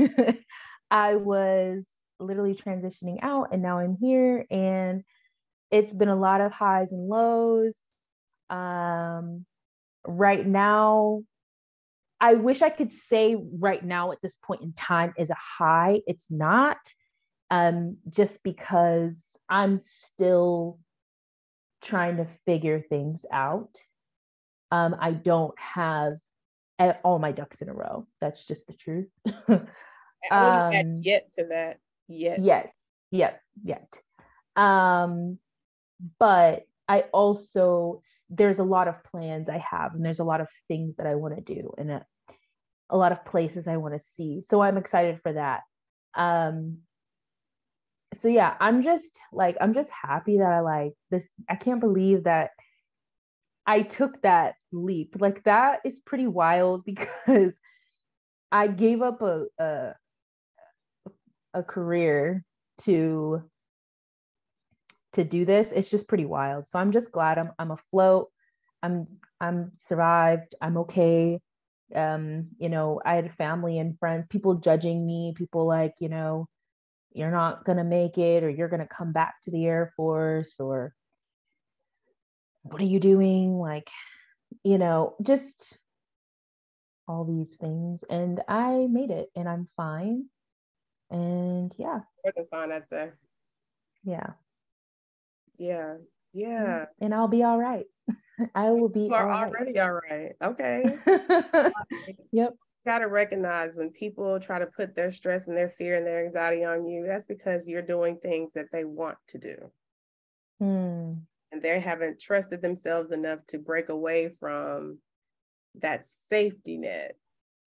I 0.90 1.16
was 1.16 1.84
literally 2.20 2.54
transitioning 2.54 3.18
out 3.22 3.48
and 3.52 3.62
now 3.62 3.78
I'm 3.78 3.96
here 4.00 4.46
and 4.50 5.02
it's 5.70 5.92
been 5.92 6.08
a 6.08 6.16
lot 6.16 6.40
of 6.40 6.52
highs 6.52 6.92
and 6.92 7.08
lows. 7.08 7.74
Um 8.50 9.44
right 10.06 10.46
now 10.46 11.22
I 12.20 12.34
wish 12.34 12.62
I 12.62 12.70
could 12.70 12.92
say 12.92 13.36
right 13.36 13.84
now 13.84 14.12
at 14.12 14.22
this 14.22 14.36
point 14.42 14.62
in 14.62 14.72
time 14.72 15.12
is 15.18 15.30
a 15.30 15.36
high. 15.36 16.00
It's 16.06 16.30
not, 16.30 16.78
um, 17.50 17.98
just 18.08 18.42
because 18.42 19.36
I'm 19.48 19.80
still 19.80 20.78
trying 21.82 22.16
to 22.16 22.26
figure 22.46 22.80
things 22.80 23.24
out. 23.30 23.78
Um, 24.70 24.96
I 24.98 25.12
don't 25.12 25.54
have 25.58 26.14
all 27.04 27.18
my 27.18 27.32
ducks 27.32 27.62
in 27.62 27.68
a 27.68 27.74
row. 27.74 28.06
That's 28.20 28.46
just 28.46 28.66
the 28.66 28.74
truth. 28.74 29.08
um, 30.30 31.00
yet 31.02 31.32
to 31.34 31.44
that 31.50 31.78
yet. 32.08 32.42
Yet, 32.42 32.72
yet, 33.10 33.40
yet. 33.62 34.00
Um, 34.56 35.38
but 36.18 36.64
I 36.88 37.02
also 37.12 38.02
there's 38.28 38.58
a 38.58 38.64
lot 38.64 38.88
of 38.88 39.02
plans 39.04 39.48
I 39.48 39.58
have, 39.58 39.94
and 39.94 40.04
there's 40.04 40.18
a 40.18 40.24
lot 40.24 40.40
of 40.40 40.48
things 40.68 40.96
that 40.96 41.06
I 41.06 41.14
want 41.14 41.36
to 41.36 41.54
do, 41.54 41.72
and 41.78 41.90
a, 41.90 42.06
a 42.90 42.96
lot 42.96 43.12
of 43.12 43.24
places 43.24 43.66
I 43.66 43.78
want 43.78 43.94
to 43.94 44.00
see. 44.00 44.42
So 44.46 44.60
I'm 44.60 44.76
excited 44.76 45.20
for 45.22 45.32
that. 45.32 45.62
Um, 46.14 46.78
so 48.16 48.28
yeah, 48.28 48.54
I'm 48.60 48.82
just 48.82 49.20
like 49.32 49.56
I'm 49.60 49.74
just 49.74 49.90
happy 49.90 50.38
that 50.38 50.52
I 50.52 50.60
like 50.60 50.92
this. 51.10 51.28
I 51.48 51.56
can't 51.56 51.80
believe 51.80 52.24
that 52.24 52.50
I 53.66 53.82
took 53.82 54.20
that 54.22 54.56
leap. 54.72 55.16
Like 55.18 55.44
that 55.44 55.80
is 55.84 56.00
pretty 56.00 56.26
wild 56.26 56.84
because 56.86 57.54
I 58.52 58.68
gave 58.68 59.02
up 59.02 59.22
a 59.22 59.46
a, 59.58 59.94
a 61.54 61.62
career 61.62 62.44
to 62.82 63.42
to 65.14 65.24
do 65.24 65.44
this. 65.44 65.72
It's 65.72 65.90
just 65.90 66.08
pretty 66.08 66.26
wild. 66.26 66.66
So 66.66 66.78
I'm 66.78 66.92
just 66.92 67.12
glad 67.12 67.38
I'm 67.38 67.52
I'm 67.58 67.70
afloat. 67.70 68.30
I'm 68.82 69.06
I'm 69.40 69.72
survived. 69.76 70.54
I'm 70.60 70.78
okay 70.78 71.40
um 71.94 72.48
you 72.58 72.68
know 72.68 73.00
i 73.04 73.14
had 73.14 73.32
family 73.34 73.78
and 73.78 73.98
friends 73.98 74.26
people 74.30 74.54
judging 74.54 75.06
me 75.06 75.34
people 75.36 75.66
like 75.66 75.94
you 76.00 76.08
know 76.08 76.48
you're 77.14 77.30
not 77.30 77.64
going 77.64 77.78
to 77.78 77.84
make 77.84 78.18
it 78.18 78.44
or 78.44 78.50
you're 78.50 78.68
going 78.68 78.80
to 78.80 78.94
come 78.94 79.12
back 79.12 79.36
to 79.42 79.50
the 79.50 79.64
air 79.64 79.92
force 79.96 80.60
or 80.60 80.92
what 82.62 82.80
are 82.80 82.86
you 82.86 83.00
doing? 83.00 83.58
Like 83.58 83.88
you 84.62 84.78
know 84.78 85.14
just 85.22 85.78
all 87.06 87.24
these 87.24 87.56
things. 87.56 88.02
And 88.08 88.40
i 88.48 88.86
made 88.90 89.10
it 89.10 89.30
and 89.36 89.48
i'm 89.48 89.68
fine. 89.76 90.26
And 91.10 91.74
yeah. 91.78 92.00
More 92.24 92.32
than 92.34 92.46
fine 92.50 92.72
i'd 92.72 92.88
say 92.88 93.10
yeah. 94.04 94.30
Yeah. 95.58 95.94
Yeah. 96.32 96.86
And 97.00 97.14
i'll 97.14 97.28
be 97.28 97.42
all 97.42 97.58
right. 97.58 97.86
I 98.54 98.70
will 98.70 98.88
be 98.88 99.02
you 99.02 99.14
are 99.14 99.28
all 99.28 99.44
already 99.44 99.78
right. 99.78 99.88
all 99.88 100.00
right. 100.10 100.32
Okay. 100.42 101.70
yep. 102.32 102.54
Got 102.86 102.98
to 102.98 103.06
recognize 103.06 103.76
when 103.76 103.90
people 103.90 104.38
try 104.38 104.58
to 104.58 104.66
put 104.66 104.94
their 104.94 105.10
stress 105.10 105.46
and 105.46 105.56
their 105.56 105.70
fear 105.70 105.96
and 105.96 106.06
their 106.06 106.24
anxiety 106.24 106.64
on 106.64 106.86
you, 106.86 107.06
that's 107.06 107.24
because 107.24 107.66
you're 107.66 107.82
doing 107.82 108.18
things 108.18 108.52
that 108.54 108.66
they 108.72 108.84
want 108.84 109.16
to 109.28 109.38
do. 109.38 109.56
Hmm. 110.60 111.12
And 111.50 111.62
they 111.62 111.80
haven't 111.80 112.20
trusted 112.20 112.60
themselves 112.60 113.10
enough 113.10 113.40
to 113.48 113.58
break 113.58 113.88
away 113.88 114.32
from 114.38 114.98
that 115.76 116.04
safety 116.28 116.76
net 116.76 117.16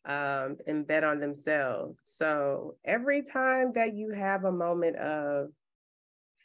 um, 0.06 0.57
and 0.68 0.85
bet 0.85 1.03
on 1.03 1.19
themselves. 1.19 1.99
So 2.15 2.76
every 2.85 3.23
time 3.23 3.72
that 3.73 3.95
you 3.95 4.11
have 4.11 4.44
a 4.44 4.52
moment 4.52 4.98
of 4.98 5.49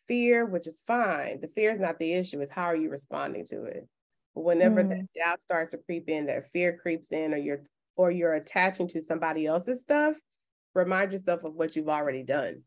fear, 0.09 0.47
which 0.47 0.67
is 0.67 0.83
fine, 0.87 1.41
the 1.41 1.49
fear 1.49 1.73
is 1.73 1.79
not 1.79 1.99
the 1.99 2.15
issue, 2.15 2.41
it's 2.41 2.51
how 2.51 2.65
are 2.65 2.77
you 2.77 2.91
responding 2.91 3.45
to 3.47 3.65
it? 3.65 3.89
whenever 4.35 4.83
mm. 4.83 4.91
that 4.91 5.09
doubt 5.15 5.43
starts 5.43 5.73
to 5.73 5.79
creep 5.79 6.09
in, 6.09 6.27
that 6.27 6.51
fear 6.53 6.79
creeps 6.81 7.13
in, 7.13 7.35
or 7.35 7.37
you're 7.37 7.63
or 7.97 8.11
you're 8.11 8.35
attaching 8.35 8.89
to 8.89 9.01
somebody 9.01 9.47
else's 9.47 9.81
stuff, 9.81 10.17
remind 10.75 11.13
yourself 11.13 11.45
of 11.45 11.55
what 11.55 11.77
you've 11.77 11.89
already 11.89 12.23
done, 12.23 12.63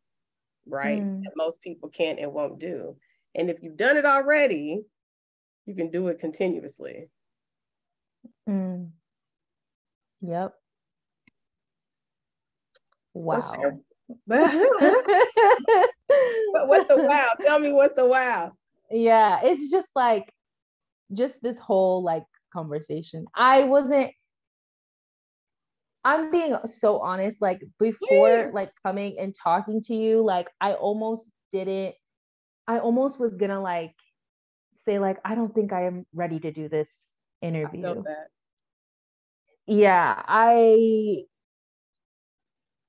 right? 0.68 1.02
Mm. 1.02 1.24
That 1.24 1.32
most 1.36 1.62
people 1.62 1.90
can't 1.90 2.20
and 2.20 2.34
won't 2.34 2.60
do. 2.60 2.96
And 3.34 3.50
if 3.50 3.62
you've 3.62 3.78
done 3.78 3.98
it 3.98 4.06
already, 4.06 4.82
you 5.66 5.76
can 5.76 5.90
do 5.92 6.08
it 6.08 6.20
continuously. 6.20 7.10
Mm. 8.48 8.92
Yep. 10.22 10.54
Wow. 13.14 13.40
but 14.28 14.54
what's 16.68 16.94
the 16.94 17.04
wow? 17.04 17.30
Tell 17.40 17.60
me 17.60 17.72
what's 17.72 17.96
the 17.96 18.06
wow. 18.06 18.54
Yeah, 18.92 19.40
it's 19.44 19.72
just 19.72 19.88
like 19.96 20.32
just 21.14 21.36
this 21.42 21.58
whole 21.58 22.04
like 22.04 22.24
conversation. 22.54 23.26
I 23.34 23.64
wasn't 23.64 24.12
I'm 26.06 26.30
being 26.30 26.56
so 26.66 27.00
honest 27.00 27.42
like 27.42 27.62
before 27.80 28.30
yeah. 28.30 28.50
like 28.54 28.72
coming 28.86 29.18
and 29.20 29.34
talking 29.36 29.82
to 29.84 29.96
you 29.96 30.24
like 30.24 30.48
I 30.62 30.74
almost 30.74 31.26
didn't 31.52 31.96
I 32.68 32.80
almost 32.80 33.20
was 33.20 33.34
going 33.34 33.50
to 33.50 33.60
like 33.60 33.96
say 34.76 35.00
like 35.00 35.18
I 35.26 35.34
don't 35.34 35.54
think 35.54 35.74
I 35.74 35.88
am 35.88 36.06
ready 36.14 36.40
to 36.40 36.52
do 36.52 36.70
this 36.70 37.10
interview. 37.42 38.04
I 38.08 38.14
yeah, 39.68 40.22
I 40.28 41.24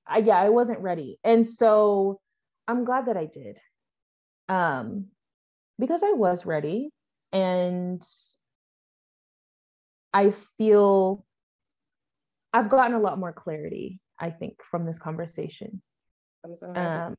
I 0.06 0.18
yeah, 0.18 0.38
I 0.38 0.50
wasn't 0.50 0.80
ready. 0.80 1.18
And 1.24 1.46
so 1.46 2.20
I'm 2.68 2.84
glad 2.84 3.06
that 3.06 3.16
I 3.16 3.26
did. 3.32 3.56
Um 4.50 5.06
because 5.78 6.02
I 6.02 6.12
was 6.12 6.44
ready 6.44 6.90
and 7.32 8.02
I 10.12 10.32
feel 10.58 11.25
I've 12.56 12.70
gotten 12.70 12.94
a 12.94 13.00
lot 13.00 13.18
more 13.18 13.32
clarity, 13.32 14.00
I 14.18 14.30
think, 14.30 14.54
from 14.70 14.86
this 14.86 14.98
conversation. 14.98 15.82
So 16.58 16.72
um, 16.74 17.16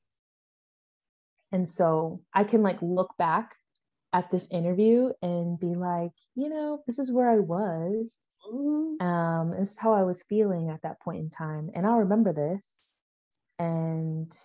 and 1.52 1.68
so 1.68 2.22
I 2.34 2.44
can 2.44 2.64
like 2.64 2.78
look 2.82 3.14
back 3.18 3.56
at 4.14 4.32
this 4.32 4.48
interview 4.50 5.12
and 5.22 5.60
be 5.60 5.76
like, 5.76 6.12
you 6.36 6.50
know, 6.50 6.82
this 6.88 6.98
is 6.98 7.12
where 7.12 7.30
I 7.30 7.40
was. 7.40 8.18
Mm-hmm. 8.50 9.06
Um, 9.06 9.52
this 9.60 9.72
is 9.72 9.78
how 9.78 9.94
I 9.94 10.04
was 10.04 10.24
feeling 10.30 10.70
at 10.70 10.82
that 10.84 11.02
point 11.02 11.20
in 11.20 11.30
time. 11.30 11.70
And 11.76 11.86
I'll 11.86 12.00
remember 12.00 12.34
this. 12.34 12.82
And 13.60 14.36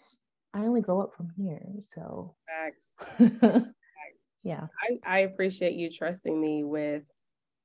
I 0.52 0.60
only 0.60 0.80
grow 0.80 1.00
up 1.00 1.14
from 1.16 1.30
here. 1.36 1.62
So 1.82 2.34
yeah 4.44 4.66
I, 4.80 4.96
I 5.06 5.18
appreciate 5.20 5.74
you 5.74 5.88
trusting 5.88 6.38
me 6.38 6.64
with 6.64 7.04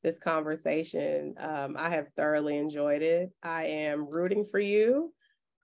this 0.03 0.19
conversation. 0.19 1.35
Um, 1.37 1.75
i 1.77 1.89
have 1.89 2.07
thoroughly 2.15 2.57
enjoyed 2.57 3.01
it. 3.01 3.31
I 3.43 3.65
am 3.65 4.07
rooting 4.07 4.45
for 4.45 4.59
you. 4.59 5.13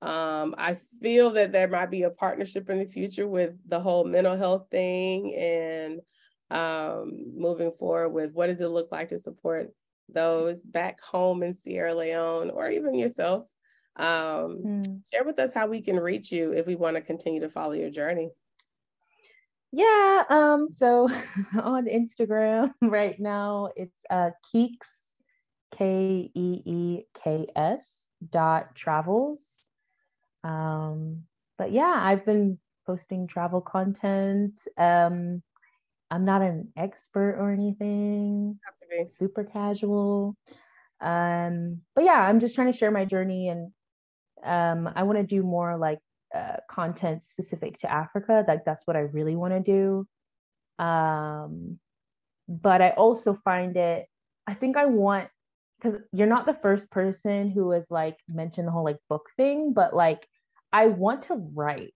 Um, 0.01 0.53
i 0.57 0.75
feel 1.01 1.29
that 1.31 1.53
there 1.53 1.69
might 1.69 1.89
be 1.89 2.03
a 2.03 2.09
partnership 2.09 2.69
in 2.69 2.77
the 2.77 2.85
future 2.85 3.25
with 3.25 3.53
the 3.69 3.79
whole 3.79 4.03
mental 4.03 4.35
health 4.35 4.67
thing 4.69 5.33
and 5.33 6.01
um, 6.51 7.31
moving 7.37 7.71
forward 7.79 8.09
with 8.09 8.33
what 8.33 8.47
does 8.47 8.59
it 8.59 8.67
look 8.67 8.91
like 8.91 9.09
to 9.09 9.19
support 9.19 9.69
those 10.09 10.61
back 10.61 10.99
home 10.99 11.41
in 11.41 11.55
sierra 11.55 11.95
leone 11.95 12.49
or 12.49 12.69
even 12.69 12.93
yourself. 12.95 13.45
Um, 13.95 14.59
mm. 14.65 15.01
share 15.11 15.23
with 15.23 15.39
us 15.39 15.53
how 15.53 15.67
we 15.67 15.81
can 15.81 15.99
reach 15.99 16.31
you 16.31 16.51
if 16.51 16.65
we 16.65 16.75
want 16.75 16.95
to 16.95 17.01
continue 17.01 17.39
to 17.41 17.49
follow 17.49 17.73
your 17.73 17.91
journey 17.91 18.29
yeah 19.73 20.23
um 20.29 20.67
so 20.69 21.09
on 21.61 21.85
instagram 21.87 22.71
right 22.83 23.19
now 23.19 23.69
it's 23.75 24.05
uh 24.09 24.29
keeks 24.53 25.03
k-e-e-k-s 25.75 26.45
dot 28.29 28.75
travels. 28.75 29.69
Um 30.43 31.23
but 31.57 31.71
yeah 31.71 31.95
i've 31.99 32.25
been 32.25 32.59
posting 32.85 33.25
travel 33.27 33.61
content. 33.61 34.59
Um 34.77 35.41
i'm 36.11 36.25
not 36.25 36.41
an 36.43 36.71
expert 36.77 37.37
or 37.39 37.51
anything. 37.51 38.59
Super 39.05 39.43
casual. 39.43 40.35
Um 41.01 41.81
but 41.95 42.03
yeah 42.03 42.21
i'm 42.21 42.39
just 42.39 42.53
trying 42.55 42.71
to 42.71 42.77
share 42.77 42.91
my 42.91 43.05
journey 43.05 43.49
and 43.49 43.71
um 44.43 44.87
i 44.95 45.03
want 45.03 45.17
to 45.17 45.23
do 45.23 45.41
more 45.41 45.77
like 45.77 45.99
uh, 46.33 46.57
content 46.69 47.23
specific 47.23 47.77
to 47.77 47.91
Africa. 47.91 48.43
Like 48.47 48.65
that's 48.65 48.85
what 48.87 48.95
I 48.95 49.01
really 49.01 49.35
want 49.35 49.53
to 49.53 49.59
do. 49.59 50.07
Um, 50.83 51.79
but 52.47 52.81
I 52.81 52.89
also 52.91 53.33
find 53.33 53.77
it. 53.77 54.07
I 54.47 54.53
think 54.53 54.77
I 54.77 54.85
want 54.85 55.29
because 55.79 55.99
you're 56.11 56.27
not 56.27 56.45
the 56.45 56.53
first 56.53 56.89
person 56.91 57.49
who 57.49 57.71
has 57.71 57.85
like 57.89 58.17
mentioned 58.27 58.67
the 58.67 58.71
whole 58.71 58.83
like 58.83 58.99
book 59.09 59.29
thing, 59.37 59.73
but 59.73 59.93
like 59.93 60.27
I 60.71 60.87
want 60.87 61.23
to 61.23 61.35
write. 61.53 61.93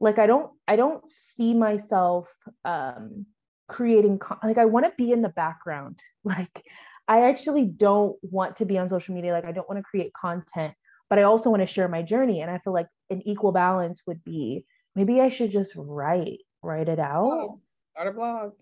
Like 0.00 0.18
I 0.18 0.26
don't 0.26 0.50
I 0.68 0.76
don't 0.76 1.06
see 1.08 1.54
myself 1.54 2.28
um 2.64 3.26
creating 3.68 4.18
con- 4.18 4.38
like 4.44 4.58
I 4.58 4.66
want 4.66 4.86
to 4.86 4.92
be 4.96 5.12
in 5.12 5.22
the 5.22 5.28
background. 5.30 6.00
Like 6.24 6.64
I 7.08 7.28
actually 7.28 7.66
don't 7.66 8.16
want 8.20 8.56
to 8.56 8.64
be 8.64 8.78
on 8.78 8.88
social 8.88 9.14
media. 9.14 9.32
Like 9.32 9.44
I 9.44 9.52
don't 9.52 9.68
want 9.68 9.78
to 9.78 9.84
create 9.84 10.12
content, 10.12 10.74
but 11.08 11.20
I 11.20 11.22
also 11.22 11.50
want 11.50 11.62
to 11.62 11.66
share 11.66 11.88
my 11.88 12.02
journey. 12.02 12.40
And 12.40 12.50
I 12.50 12.58
feel 12.58 12.72
like 12.72 12.88
an 13.10 13.22
equal 13.26 13.52
balance 13.52 14.02
would 14.06 14.24
be 14.24 14.64
maybe 14.94 15.20
I 15.20 15.28
should 15.28 15.50
just 15.50 15.72
write, 15.76 16.40
write 16.62 16.88
it 16.88 16.98
out. 16.98 17.26
Oh, 17.26 17.60
start 17.92 18.08
a 18.08 18.12
blog. 18.12 18.52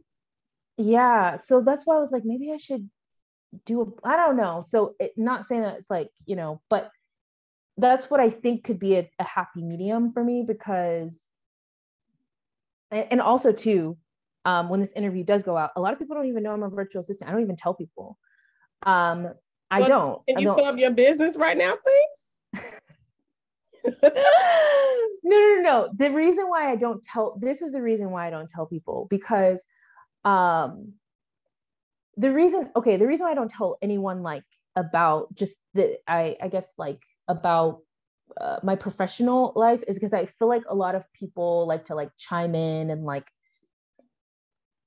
Yeah. 0.76 1.36
So 1.36 1.60
that's 1.60 1.86
why 1.86 1.96
I 1.96 2.00
was 2.00 2.10
like, 2.10 2.24
maybe 2.24 2.52
I 2.52 2.56
should 2.56 2.90
do 3.64 3.82
a, 3.82 4.08
I 4.08 4.16
don't 4.16 4.36
know. 4.36 4.62
So 4.66 4.94
it, 4.98 5.12
not 5.16 5.46
saying 5.46 5.62
that 5.62 5.78
it's 5.78 5.90
like, 5.90 6.10
you 6.26 6.36
know, 6.36 6.60
but 6.68 6.90
that's 7.76 8.10
what 8.10 8.20
I 8.20 8.30
think 8.30 8.64
could 8.64 8.78
be 8.78 8.96
a, 8.96 9.10
a 9.18 9.24
happy 9.24 9.62
medium 9.62 10.12
for 10.12 10.22
me 10.22 10.44
because, 10.46 11.24
and, 12.90 13.06
and 13.12 13.20
also 13.20 13.52
too, 13.52 13.96
um, 14.44 14.68
when 14.68 14.80
this 14.80 14.92
interview 14.94 15.24
does 15.24 15.42
go 15.42 15.56
out, 15.56 15.70
a 15.76 15.80
lot 15.80 15.92
of 15.92 15.98
people 15.98 16.16
don't 16.16 16.26
even 16.26 16.42
know 16.42 16.52
I'm 16.52 16.62
a 16.62 16.68
virtual 16.68 17.00
assistant. 17.00 17.30
I 17.30 17.32
don't 17.32 17.42
even 17.42 17.56
tell 17.56 17.74
people. 17.74 18.18
Um, 18.84 19.28
I 19.70 19.80
well, 19.80 19.88
don't. 19.88 20.26
Can 20.26 20.38
you 20.38 20.48
don't. 20.48 20.58
plug 20.58 20.78
your 20.78 20.90
business 20.90 21.36
right 21.36 21.56
now, 21.56 21.74
please? 21.76 22.62
no, 24.02 24.10
no, 25.24 25.60
no. 25.62 25.88
The 25.96 26.10
reason 26.10 26.48
why 26.48 26.70
I 26.70 26.76
don't 26.76 27.02
tell 27.02 27.36
this 27.40 27.62
is 27.62 27.72
the 27.72 27.82
reason 27.82 28.10
why 28.10 28.26
I 28.26 28.30
don't 28.30 28.48
tell 28.48 28.66
people 28.66 29.06
because 29.10 29.60
um 30.24 30.94
the 32.16 32.32
reason 32.32 32.70
okay, 32.76 32.96
the 32.96 33.06
reason 33.06 33.26
I 33.26 33.34
don't 33.34 33.50
tell 33.50 33.76
anyone 33.82 34.22
like 34.22 34.44
about 34.76 35.34
just 35.34 35.56
the 35.74 35.98
I 36.08 36.36
I 36.42 36.48
guess 36.48 36.74
like 36.78 37.00
about 37.28 37.80
uh, 38.40 38.58
my 38.62 38.74
professional 38.76 39.52
life 39.54 39.82
is 39.86 39.96
because 39.96 40.12
I 40.12 40.26
feel 40.26 40.48
like 40.48 40.64
a 40.68 40.74
lot 40.74 40.94
of 40.94 41.04
people 41.12 41.66
like 41.66 41.86
to 41.86 41.94
like 41.94 42.10
chime 42.16 42.54
in 42.54 42.90
and 42.90 43.04
like 43.04 43.28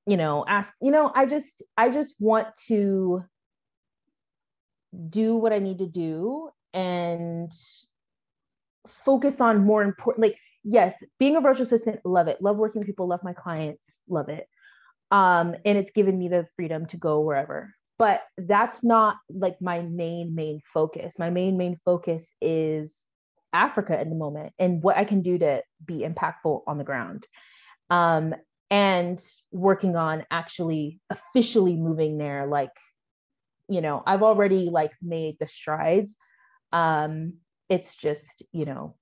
you 0.06 0.18
know 0.18 0.44
ask 0.48 0.74
you 0.82 0.92
know 0.92 1.12
I 1.14 1.26
just 1.26 1.62
I 1.78 1.90
just 1.90 2.16
want 2.20 2.48
to 2.68 3.24
do 5.10 5.36
what 5.36 5.54
I 5.54 5.60
need 5.60 5.80
to 5.80 5.88
do 5.88 6.50
and 6.74 7.52
focus 8.88 9.42
on 9.42 9.66
more 9.66 9.84
important 9.84 10.24
like 10.24 10.38
yes 10.64 10.96
being 11.20 11.36
a 11.36 11.42
virtual 11.42 11.66
assistant 11.66 12.00
love 12.06 12.28
it. 12.28 12.42
Love 12.42 12.58
working 12.58 12.80
with 12.80 12.88
people 12.88 13.08
love 13.08 13.24
my 13.24 13.34
clients 13.34 13.92
love 14.10 14.30
it. 14.30 14.48
Um 15.12 15.56
and 15.66 15.78
it's 15.78 15.92
given 15.92 16.18
me 16.18 16.28
the 16.28 16.48
freedom 16.56 16.86
to 16.88 16.98
go 16.98 17.22
wherever. 17.22 17.74
But 18.00 18.22
that's 18.38 18.84
not 18.84 19.18
like 19.30 19.62
my 19.62 19.82
main 19.82 20.36
main 20.36 20.62
focus. 20.74 21.18
My 21.18 21.30
main 21.30 21.58
main 21.58 21.78
focus 21.86 22.32
is 22.42 23.06
africa 23.54 23.98
at 23.98 24.10
the 24.10 24.16
moment 24.16 24.52
and 24.60 24.84
what 24.84 24.98
i 24.98 25.06
can 25.06 25.22
do 25.22 25.38
to 25.38 25.64
be 25.84 26.00
impactful 26.00 26.62
on 26.68 26.78
the 26.78 26.84
ground. 26.84 27.26
Um 27.90 28.36
and 28.70 29.18
working 29.52 29.96
on 29.96 30.26
actually 30.30 31.00
officially 31.10 31.78
moving 31.78 32.18
there 32.18 32.46
like 32.48 32.74
you 33.70 33.80
know 33.80 34.04
i've 34.06 34.24
already 34.24 34.70
like 34.70 34.92
made 35.02 35.38
the 35.40 35.48
strides. 35.48 36.16
Um 36.74 37.36
it's 37.70 37.96
just 37.96 38.44
you 38.52 38.66
know 38.66 38.96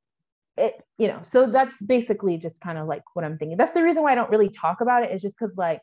it 0.57 0.81
you 0.97 1.07
know 1.07 1.19
so 1.21 1.49
that's 1.49 1.81
basically 1.81 2.37
just 2.37 2.61
kind 2.61 2.77
of 2.77 2.87
like 2.87 3.03
what 3.13 3.25
i'm 3.25 3.37
thinking 3.37 3.57
that's 3.57 3.73
the 3.73 3.83
reason 3.83 4.03
why 4.03 4.11
i 4.11 4.15
don't 4.15 4.29
really 4.29 4.49
talk 4.49 4.81
about 4.81 5.03
it 5.03 5.11
is 5.11 5.21
just 5.21 5.35
because 5.37 5.55
like 5.57 5.81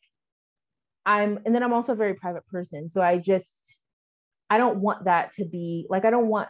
i'm 1.04 1.38
and 1.44 1.54
then 1.54 1.62
i'm 1.62 1.72
also 1.72 1.92
a 1.92 1.96
very 1.96 2.14
private 2.14 2.46
person 2.46 2.88
so 2.88 3.02
i 3.02 3.18
just 3.18 3.78
i 4.48 4.56
don't 4.56 4.78
want 4.78 5.04
that 5.04 5.32
to 5.32 5.44
be 5.44 5.86
like 5.90 6.04
i 6.04 6.10
don't 6.10 6.28
want 6.28 6.48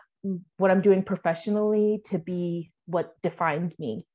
what 0.56 0.70
i'm 0.70 0.80
doing 0.80 1.02
professionally 1.02 2.00
to 2.04 2.18
be 2.18 2.70
what 2.86 3.14
defines 3.22 3.78
me 3.78 4.06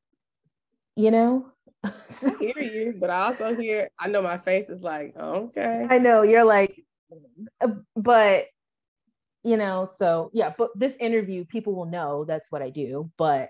you 0.95 1.11
know 1.11 1.51
so, 2.07 2.33
I 2.33 2.37
hear 2.37 2.59
you, 2.59 2.95
but 2.99 3.09
I 3.09 3.21
also 3.21 3.55
hear 3.55 3.89
I 3.99 4.07
know 4.07 4.21
my 4.21 4.37
face 4.37 4.69
is 4.69 4.81
like, 4.81 5.15
okay. 5.15 5.85
I 5.89 5.99
know 5.99 6.23
you're 6.23 6.43
like, 6.43 6.83
uh, 7.61 7.67
but 7.95 8.45
you 9.43 9.57
know, 9.57 9.85
so 9.85 10.29
yeah, 10.33 10.53
but 10.57 10.69
this 10.75 10.93
interview, 10.99 11.45
people 11.45 11.75
will 11.75 11.85
know 11.85 12.25
that's 12.25 12.51
what 12.51 12.61
I 12.61 12.69
do, 12.69 13.11
but 13.17 13.49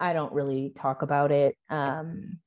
I 0.00 0.12
don't 0.12 0.32
really 0.32 0.72
talk 0.74 1.02
about 1.02 1.30
it. 1.30 1.56
Um, 1.70 2.38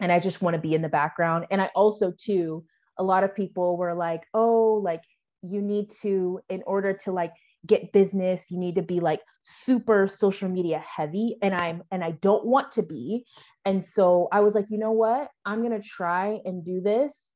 and 0.00 0.10
I 0.10 0.18
just 0.18 0.40
want 0.40 0.54
to 0.54 0.60
be 0.60 0.74
in 0.74 0.82
the 0.82 0.88
background. 0.88 1.46
And 1.50 1.60
I 1.60 1.70
also, 1.74 2.12
too, 2.18 2.64
a 2.98 3.02
lot 3.02 3.22
of 3.22 3.34
people 3.34 3.76
were 3.76 3.94
like, 3.94 4.22
oh, 4.32 4.80
like 4.82 5.02
you 5.42 5.60
need 5.60 5.90
to, 6.02 6.40
in 6.48 6.62
order 6.66 6.94
to 7.04 7.12
like 7.12 7.32
get 7.66 7.92
business, 7.92 8.50
you 8.50 8.58
need 8.58 8.76
to 8.76 8.82
be 8.82 9.00
like 9.00 9.20
super 9.42 10.08
social 10.08 10.48
media 10.48 10.78
heavy. 10.78 11.36
And 11.42 11.54
I'm, 11.54 11.82
and 11.90 12.02
I 12.02 12.12
don't 12.12 12.46
want 12.46 12.72
to 12.72 12.82
be. 12.82 13.24
And 13.66 13.84
so 13.84 14.28
I 14.32 14.40
was 14.40 14.54
like, 14.54 14.66
you 14.70 14.78
know 14.78 14.92
what? 14.92 15.28
I'm 15.44 15.60
going 15.60 15.78
to 15.78 15.86
try 15.86 16.38
and 16.46 16.64
do 16.64 16.80
this 16.80 17.26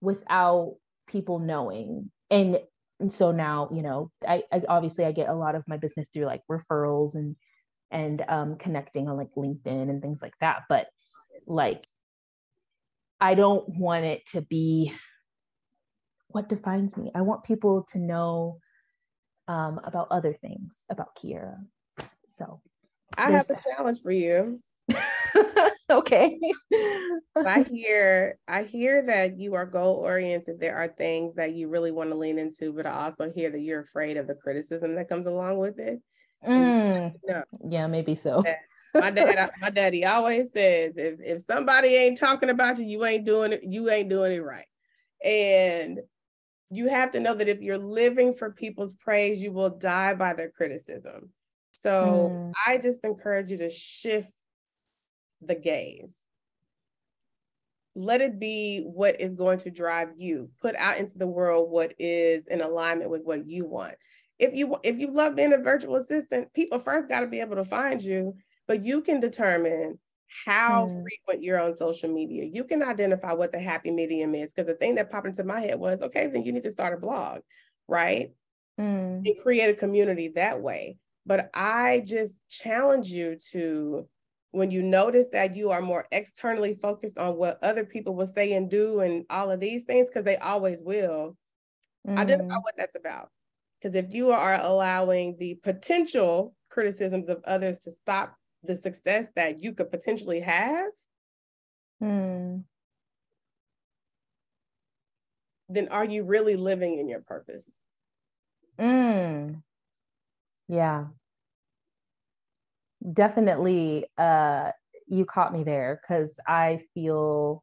without 0.00 0.76
people 1.08 1.40
knowing. 1.40 2.10
And 2.30 2.60
and 3.02 3.12
so 3.12 3.32
now 3.32 3.68
you 3.70 3.82
know 3.82 4.10
I, 4.26 4.44
I, 4.50 4.62
obviously 4.68 5.04
i 5.04 5.12
get 5.12 5.28
a 5.28 5.34
lot 5.34 5.54
of 5.54 5.64
my 5.66 5.76
business 5.76 6.08
through 6.08 6.24
like 6.24 6.40
referrals 6.50 7.16
and 7.16 7.36
and 7.92 8.24
um, 8.26 8.56
connecting 8.56 9.08
on 9.08 9.16
like 9.16 9.28
linkedin 9.36 9.90
and 9.90 10.00
things 10.02 10.22
like 10.22 10.32
that. 10.40 10.62
But 10.68 10.86
like 11.46 11.84
i 13.20 13.34
don't 13.34 13.68
want 13.68 14.04
it 14.04 14.24
to 14.26 14.40
be 14.40 14.92
what 16.28 16.48
defines 16.48 16.96
me. 16.96 17.10
I 17.14 17.20
want 17.20 17.44
people 17.44 17.86
to 17.90 17.98
know 17.98 18.58
um, 19.48 19.80
about 19.84 20.06
other 20.10 20.32
things 20.32 20.86
about 20.88 21.14
kiera. 21.16 21.56
So 22.24 22.62
i 23.18 23.30
have 23.30 23.50
a 23.50 23.60
challenge 23.60 24.00
for 24.00 24.10
you 24.12 24.58
okay. 25.90 26.38
I 27.36 27.62
hear 27.70 28.38
I 28.48 28.62
hear 28.62 29.02
that 29.06 29.38
you 29.38 29.54
are 29.54 29.66
goal 29.66 29.96
oriented. 29.96 30.60
There 30.60 30.76
are 30.76 30.88
things 30.88 31.34
that 31.36 31.54
you 31.54 31.68
really 31.68 31.90
want 31.90 32.10
to 32.10 32.16
lean 32.16 32.38
into, 32.38 32.72
but 32.72 32.86
I 32.86 32.90
also 32.90 33.30
hear 33.30 33.50
that 33.50 33.60
you're 33.60 33.80
afraid 33.80 34.16
of 34.16 34.26
the 34.26 34.34
criticism 34.34 34.94
that 34.94 35.08
comes 35.08 35.26
along 35.26 35.58
with 35.58 35.78
it. 35.78 36.00
Mm, 36.46 37.12
no. 37.24 37.44
Yeah, 37.68 37.86
maybe 37.86 38.14
so. 38.14 38.42
my 38.94 39.10
dad, 39.10 39.50
my 39.60 39.70
daddy 39.70 40.04
always 40.04 40.48
says, 40.54 40.94
if, 40.96 41.20
if 41.20 41.42
somebody 41.42 41.88
ain't 41.88 42.18
talking 42.18 42.50
about 42.50 42.78
you, 42.78 42.84
you 42.84 43.04
ain't 43.04 43.24
doing 43.24 43.52
it, 43.52 43.62
you 43.62 43.90
ain't 43.90 44.08
doing 44.08 44.32
it 44.32 44.42
right. 44.42 44.66
And 45.24 46.00
you 46.70 46.88
have 46.88 47.10
to 47.12 47.20
know 47.20 47.34
that 47.34 47.48
if 47.48 47.60
you're 47.60 47.78
living 47.78 48.34
for 48.34 48.50
people's 48.50 48.94
praise, 48.94 49.42
you 49.42 49.52
will 49.52 49.70
die 49.70 50.14
by 50.14 50.34
their 50.34 50.50
criticism. 50.50 51.30
So 51.82 52.30
mm. 52.32 52.52
I 52.66 52.78
just 52.78 53.04
encourage 53.04 53.50
you 53.50 53.58
to 53.58 53.70
shift 53.70 54.32
the 55.46 55.54
gaze. 55.54 56.14
Let 57.94 58.22
it 58.22 58.38
be 58.40 58.80
what 58.80 59.20
is 59.20 59.34
going 59.34 59.58
to 59.58 59.70
drive 59.70 60.10
you. 60.16 60.50
Put 60.60 60.76
out 60.76 60.98
into 60.98 61.18
the 61.18 61.26
world 61.26 61.70
what 61.70 61.94
is 61.98 62.46
in 62.46 62.62
alignment 62.62 63.10
with 63.10 63.22
what 63.24 63.46
you 63.46 63.66
want. 63.66 63.94
If 64.38 64.54
you 64.54 64.76
if 64.82 64.98
you 64.98 65.12
love 65.12 65.36
being 65.36 65.52
a 65.52 65.58
virtual 65.58 65.96
assistant, 65.96 66.52
people 66.54 66.78
first 66.80 67.08
got 67.08 67.20
to 67.20 67.26
be 67.26 67.40
able 67.40 67.56
to 67.56 67.64
find 67.64 68.02
you, 68.02 68.34
but 68.66 68.82
you 68.82 69.02
can 69.02 69.20
determine 69.20 69.98
how 70.44 70.86
mm. 70.86 71.02
frequent 71.02 71.42
you're 71.42 71.60
on 71.60 71.76
social 71.76 72.10
media. 72.10 72.48
You 72.50 72.64
can 72.64 72.82
identify 72.82 73.32
what 73.32 73.52
the 73.52 73.60
happy 73.60 73.90
medium 73.90 74.34
is. 74.34 74.52
Because 74.52 74.66
the 74.66 74.74
thing 74.74 74.94
that 74.96 75.10
popped 75.10 75.26
into 75.26 75.44
my 75.44 75.60
head 75.60 75.78
was, 75.78 76.00
okay, 76.00 76.26
then 76.26 76.44
you 76.44 76.52
need 76.52 76.64
to 76.64 76.70
start 76.70 76.94
a 76.94 76.96
blog, 76.96 77.40
right? 77.88 78.32
Mm. 78.80 79.26
And 79.26 79.36
create 79.42 79.70
a 79.70 79.74
community 79.74 80.28
that 80.28 80.60
way. 80.60 80.96
But 81.26 81.50
I 81.54 82.02
just 82.04 82.32
challenge 82.48 83.08
you 83.08 83.38
to 83.52 84.08
when 84.52 84.70
you 84.70 84.82
notice 84.82 85.28
that 85.32 85.56
you 85.56 85.70
are 85.70 85.80
more 85.80 86.06
externally 86.12 86.74
focused 86.74 87.18
on 87.18 87.36
what 87.36 87.58
other 87.62 87.84
people 87.84 88.14
will 88.14 88.26
say 88.26 88.52
and 88.52 88.70
do 88.70 89.00
and 89.00 89.24
all 89.30 89.50
of 89.50 89.60
these 89.60 89.84
things, 89.84 90.08
because 90.08 90.24
they 90.24 90.36
always 90.36 90.82
will, 90.82 91.36
mm. 92.06 92.18
identify 92.18 92.56
what 92.56 92.74
that's 92.76 92.96
about. 92.96 93.30
Because 93.80 93.94
if 93.94 94.06
you 94.10 94.30
are 94.30 94.60
allowing 94.62 95.36
the 95.38 95.54
potential 95.62 96.54
criticisms 96.68 97.28
of 97.28 97.42
others 97.44 97.78
to 97.80 97.90
stop 97.90 98.36
the 98.62 98.76
success 98.76 99.30
that 99.34 99.58
you 99.58 99.72
could 99.72 99.90
potentially 99.90 100.40
have, 100.40 100.92
mm. 102.02 102.62
then 105.70 105.88
are 105.88 106.04
you 106.04 106.24
really 106.24 106.56
living 106.56 106.98
in 106.98 107.08
your 107.08 107.20
purpose? 107.20 107.66
Mm. 108.78 109.62
Yeah 110.68 111.06
definitely 113.12 114.06
uh 114.18 114.70
you 115.08 115.24
caught 115.24 115.52
me 115.52 115.64
there 115.64 116.00
because 116.00 116.38
I 116.46 116.82
feel 116.94 117.62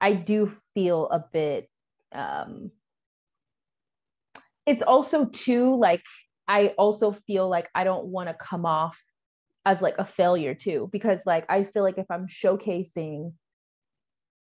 I 0.00 0.14
do 0.14 0.52
feel 0.74 1.08
a 1.08 1.24
bit 1.32 1.68
um 2.12 2.70
it's 4.66 4.82
also 4.82 5.26
too 5.26 5.76
like 5.76 6.02
I 6.48 6.68
also 6.78 7.12
feel 7.12 7.48
like 7.48 7.68
I 7.74 7.84
don't 7.84 8.06
want 8.06 8.28
to 8.28 8.34
come 8.34 8.66
off 8.66 8.98
as 9.64 9.80
like 9.80 9.96
a 9.98 10.04
failure 10.04 10.54
too 10.54 10.88
because 10.92 11.20
like 11.24 11.44
I 11.48 11.64
feel 11.64 11.82
like 11.82 11.98
if 11.98 12.10
I'm 12.10 12.26
showcasing 12.26 13.32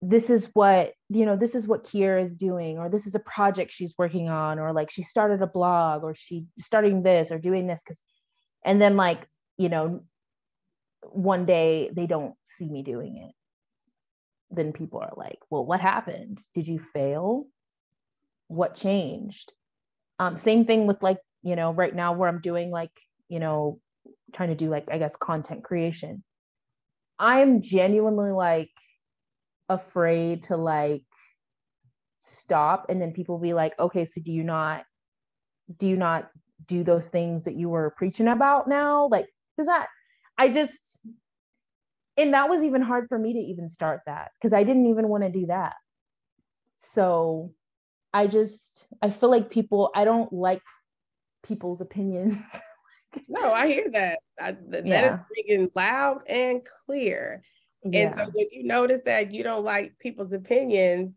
this 0.01 0.29
is 0.29 0.47
what 0.53 0.93
you 1.09 1.25
know 1.25 1.35
this 1.35 1.55
is 1.55 1.65
what 1.65 1.83
Kiera 1.83 2.21
is 2.21 2.35
doing 2.35 2.77
or 2.77 2.87
this 2.87 3.07
is 3.07 3.15
a 3.15 3.19
project 3.19 3.71
she's 3.73 3.95
working 3.97 4.29
on 4.29 4.59
or 4.59 4.71
like 4.71 4.91
she 4.91 5.01
started 5.01 5.41
a 5.41 5.47
blog 5.47 6.03
or 6.03 6.13
she 6.13 6.45
starting 6.59 7.01
this 7.01 7.31
or 7.31 7.39
doing 7.39 7.65
this 7.65 7.81
because 7.83 7.99
and 8.63 8.81
then 8.81 8.95
like 8.95 9.27
you 9.57 9.69
know 9.69 10.03
one 11.03 11.45
day 11.45 11.89
they 11.93 12.07
don't 12.07 12.35
see 12.43 12.67
me 12.67 12.83
doing 12.83 13.17
it. 13.17 13.35
Then 14.55 14.73
people 14.73 14.99
are 14.99 15.13
like 15.15 15.39
well 15.49 15.65
what 15.65 15.81
happened? 15.81 16.39
Did 16.53 16.67
you 16.67 16.79
fail? 16.79 17.47
What 18.47 18.75
changed? 18.75 19.53
Um 20.19 20.37
same 20.37 20.65
thing 20.65 20.87
with 20.87 21.03
like 21.03 21.19
you 21.43 21.55
know 21.55 21.71
right 21.71 21.95
now 21.95 22.13
where 22.13 22.27
i'm 22.27 22.41
doing 22.41 22.71
like 22.71 22.91
you 23.29 23.39
know 23.39 23.79
trying 24.33 24.49
to 24.49 24.55
do 24.55 24.69
like 24.69 24.87
i 24.91 24.97
guess 24.97 25.15
content 25.15 25.63
creation. 25.63 26.23
I'm 27.19 27.61
genuinely 27.61 28.31
like 28.31 28.71
afraid 29.69 30.43
to 30.43 30.57
like 30.57 31.03
stop 32.19 32.87
and 32.89 33.01
then 33.01 33.11
people 33.11 33.37
be 33.37 33.53
like 33.53 33.73
okay 33.79 34.05
so 34.05 34.21
do 34.21 34.31
you 34.31 34.43
not 34.43 34.83
do 35.77 35.87
you 35.87 35.97
not 35.97 36.29
do 36.65 36.83
those 36.83 37.09
things 37.09 37.43
that 37.43 37.55
you 37.55 37.69
were 37.69 37.93
preaching 37.97 38.27
about 38.27 38.67
now? 38.67 39.07
Like 39.09 39.27
because 39.57 39.67
that 39.67 39.87
i 40.37 40.47
just 40.47 40.99
and 42.15 42.33
that 42.33 42.49
was 42.49 42.63
even 42.63 42.81
hard 42.81 43.07
for 43.09 43.17
me 43.17 43.33
to 43.33 43.39
even 43.39 43.67
start 43.69 44.01
that 44.05 44.31
because 44.37 44.53
i 44.53 44.63
didn't 44.63 44.87
even 44.87 45.07
want 45.07 45.23
to 45.23 45.29
do 45.29 45.47
that. 45.47 45.75
So 46.77 47.53
i 48.13 48.27
just 48.27 48.87
i 49.01 49.09
feel 49.09 49.29
like 49.29 49.49
people 49.49 49.91
i 49.95 50.05
don't 50.05 50.31
like 50.31 50.61
people's 51.43 51.81
opinions. 51.81 52.37
No 53.29 53.51
i 53.51 53.67
hear 53.67 53.89
that. 53.91 54.19
I, 54.39 54.57
that 54.67 54.85
yeah. 54.85 55.13
is 55.15 55.19
speaking 55.31 55.71
loud 55.75 56.19
and 56.27 56.61
clear. 56.85 57.41
Yeah. 57.83 57.99
And 57.99 58.15
so 58.15 58.25
when 58.25 58.47
you 58.51 58.63
notice 58.63 59.01
that 59.05 59.33
you 59.33 59.43
don't 59.43 59.63
like 59.63 59.97
people's 59.97 60.33
opinions, 60.33 61.13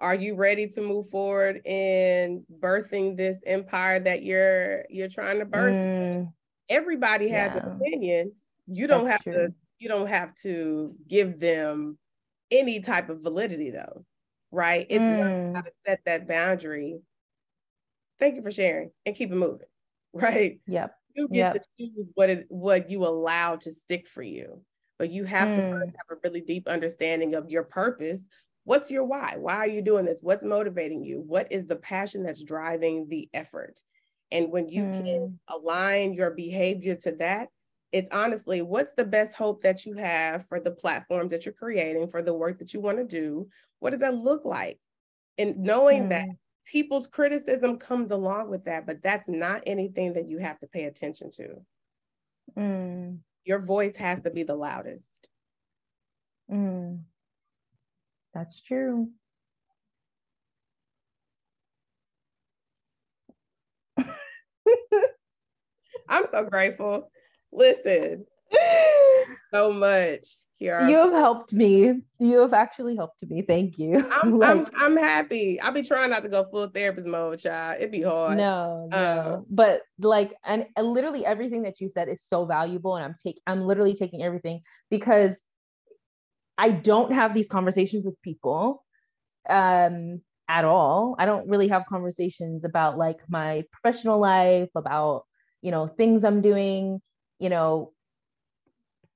are 0.00 0.14
you 0.14 0.34
ready 0.34 0.66
to 0.66 0.80
move 0.80 1.08
forward 1.10 1.60
in 1.66 2.44
birthing 2.60 3.16
this 3.16 3.38
empire 3.46 3.98
that 4.00 4.22
you're 4.22 4.84
you're 4.88 5.08
trying 5.08 5.38
to 5.38 5.44
birth? 5.44 5.74
Mm. 5.74 6.32
Everybody 6.68 7.28
has 7.28 7.54
yeah. 7.54 7.66
an 7.66 7.76
opinion. 7.76 8.32
You 8.66 8.86
don't 8.86 9.04
That's 9.04 9.24
have 9.24 9.34
true. 9.34 9.48
to 9.48 9.54
you 9.78 9.88
don't 9.88 10.08
have 10.08 10.34
to 10.36 10.94
give 11.08 11.38
them 11.40 11.98
any 12.50 12.80
type 12.80 13.08
of 13.08 13.22
validity 13.22 13.70
though, 13.70 14.04
right? 14.50 14.86
It's 14.88 15.02
mm. 15.02 15.54
how 15.54 15.62
to 15.62 15.70
set 15.86 16.00
that 16.06 16.26
boundary. 16.26 17.00
Thank 18.18 18.36
you 18.36 18.42
for 18.42 18.50
sharing 18.50 18.90
and 19.06 19.14
keep 19.14 19.30
it 19.30 19.36
moving, 19.36 19.66
right? 20.12 20.60
Yep. 20.66 20.94
You 21.14 21.28
get 21.28 21.36
yep. 21.36 21.52
to 21.54 21.60
choose 21.78 22.08
what 22.14 22.30
it 22.30 22.46
what 22.48 22.90
you 22.90 23.04
allow 23.04 23.56
to 23.56 23.72
stick 23.72 24.06
for 24.08 24.22
you 24.22 24.62
but 25.00 25.10
you 25.10 25.24
have 25.24 25.48
mm. 25.48 25.56
to 25.56 25.70
first 25.70 25.96
have 25.96 26.18
a 26.18 26.20
really 26.22 26.42
deep 26.42 26.68
understanding 26.68 27.34
of 27.34 27.48
your 27.48 27.62
purpose. 27.62 28.20
What's 28.64 28.90
your 28.90 29.04
why? 29.04 29.36
Why 29.38 29.56
are 29.56 29.68
you 29.68 29.82
doing 29.82 30.04
this? 30.04 30.20
What's 30.22 30.44
motivating 30.44 31.02
you? 31.02 31.22
What 31.26 31.50
is 31.50 31.66
the 31.66 31.76
passion 31.76 32.22
that's 32.22 32.42
driving 32.42 33.08
the 33.08 33.28
effort? 33.32 33.80
And 34.30 34.52
when 34.52 34.68
you 34.68 34.84
mm. 34.84 35.04
can 35.04 35.40
align 35.48 36.12
your 36.12 36.30
behavior 36.30 36.94
to 36.96 37.12
that, 37.12 37.48
it's 37.92 38.10
honestly 38.12 38.62
what's 38.62 38.92
the 38.92 39.04
best 39.04 39.34
hope 39.34 39.62
that 39.62 39.84
you 39.84 39.94
have 39.94 40.46
for 40.48 40.60
the 40.60 40.70
platform 40.70 41.28
that 41.28 41.44
you're 41.44 41.54
creating, 41.54 42.08
for 42.08 42.22
the 42.22 42.34
work 42.34 42.58
that 42.58 42.72
you 42.72 42.80
want 42.80 42.98
to 42.98 43.04
do? 43.04 43.48
What 43.80 43.90
does 43.90 44.00
that 44.00 44.14
look 44.14 44.44
like? 44.44 44.78
And 45.38 45.58
knowing 45.58 46.04
mm. 46.04 46.08
that 46.10 46.28
people's 46.66 47.06
criticism 47.08 47.78
comes 47.78 48.12
along 48.12 48.50
with 48.50 48.64
that, 48.66 48.86
but 48.86 49.02
that's 49.02 49.28
not 49.28 49.62
anything 49.66 50.12
that 50.12 50.28
you 50.28 50.38
have 50.38 50.60
to 50.60 50.68
pay 50.68 50.84
attention 50.84 51.30
to. 51.32 51.48
Mm 52.56 53.18
your 53.44 53.60
voice 53.60 53.96
has 53.96 54.20
to 54.20 54.30
be 54.30 54.42
the 54.42 54.54
loudest. 54.54 55.02
Mm, 56.50 57.00
that's 58.34 58.60
true. 58.60 59.08
I'm 66.08 66.24
so 66.30 66.44
grateful. 66.44 67.10
Listen, 67.52 68.26
so 69.52 69.72
much. 69.72 70.26
Here 70.58 70.86
you 70.86 70.98
have 70.98 71.12
helped 71.12 71.54
me. 71.54 72.02
You 72.18 72.40
have 72.40 72.52
actually 72.52 72.94
helped 72.94 73.24
me. 73.26 73.40
Thank 73.40 73.78
you. 73.78 73.96
I'm, 74.22 74.38
like, 74.38 74.50
I'm, 74.50 74.66
I'm 74.74 74.96
happy. 74.96 75.58
I'll 75.58 75.72
be 75.72 75.82
trying 75.82 76.10
not 76.10 76.22
to 76.24 76.28
go 76.28 76.44
full 76.50 76.66
therapist 76.68 77.06
mode, 77.06 77.38
child. 77.38 77.78
It'd 77.78 77.90
be 77.90 78.02
hard. 78.02 78.36
No, 78.36 78.86
no. 78.90 78.98
Um, 78.98 79.46
but 79.48 79.80
like, 79.98 80.34
and, 80.44 80.66
and 80.76 80.88
literally 80.88 81.24
everything 81.24 81.62
that 81.62 81.80
you 81.80 81.88
said 81.88 82.08
is 82.08 82.22
so 82.22 82.44
valuable, 82.44 82.96
and 82.96 83.04
I'm 83.04 83.14
taking. 83.14 83.40
I'm 83.46 83.62
literally 83.66 83.94
taking 83.94 84.22
everything 84.22 84.60
because 84.90 85.42
I 86.60 86.68
don't 86.68 87.12
have 87.12 87.32
these 87.32 87.48
conversations 87.48 88.04
with 88.04 88.20
people 88.20 88.84
um, 89.48 90.20
at 90.46 90.66
all. 90.66 91.16
I 91.18 91.24
don't 91.24 91.48
really 91.48 91.68
have 91.68 91.86
conversations 91.88 92.64
about 92.66 92.98
like 92.98 93.16
my 93.30 93.64
professional 93.72 94.20
life, 94.20 94.68
about 94.76 95.24
you 95.62 95.70
know 95.70 95.86
things 95.86 96.22
I'm 96.22 96.42
doing. 96.42 97.00
You 97.38 97.48
know, 97.48 97.92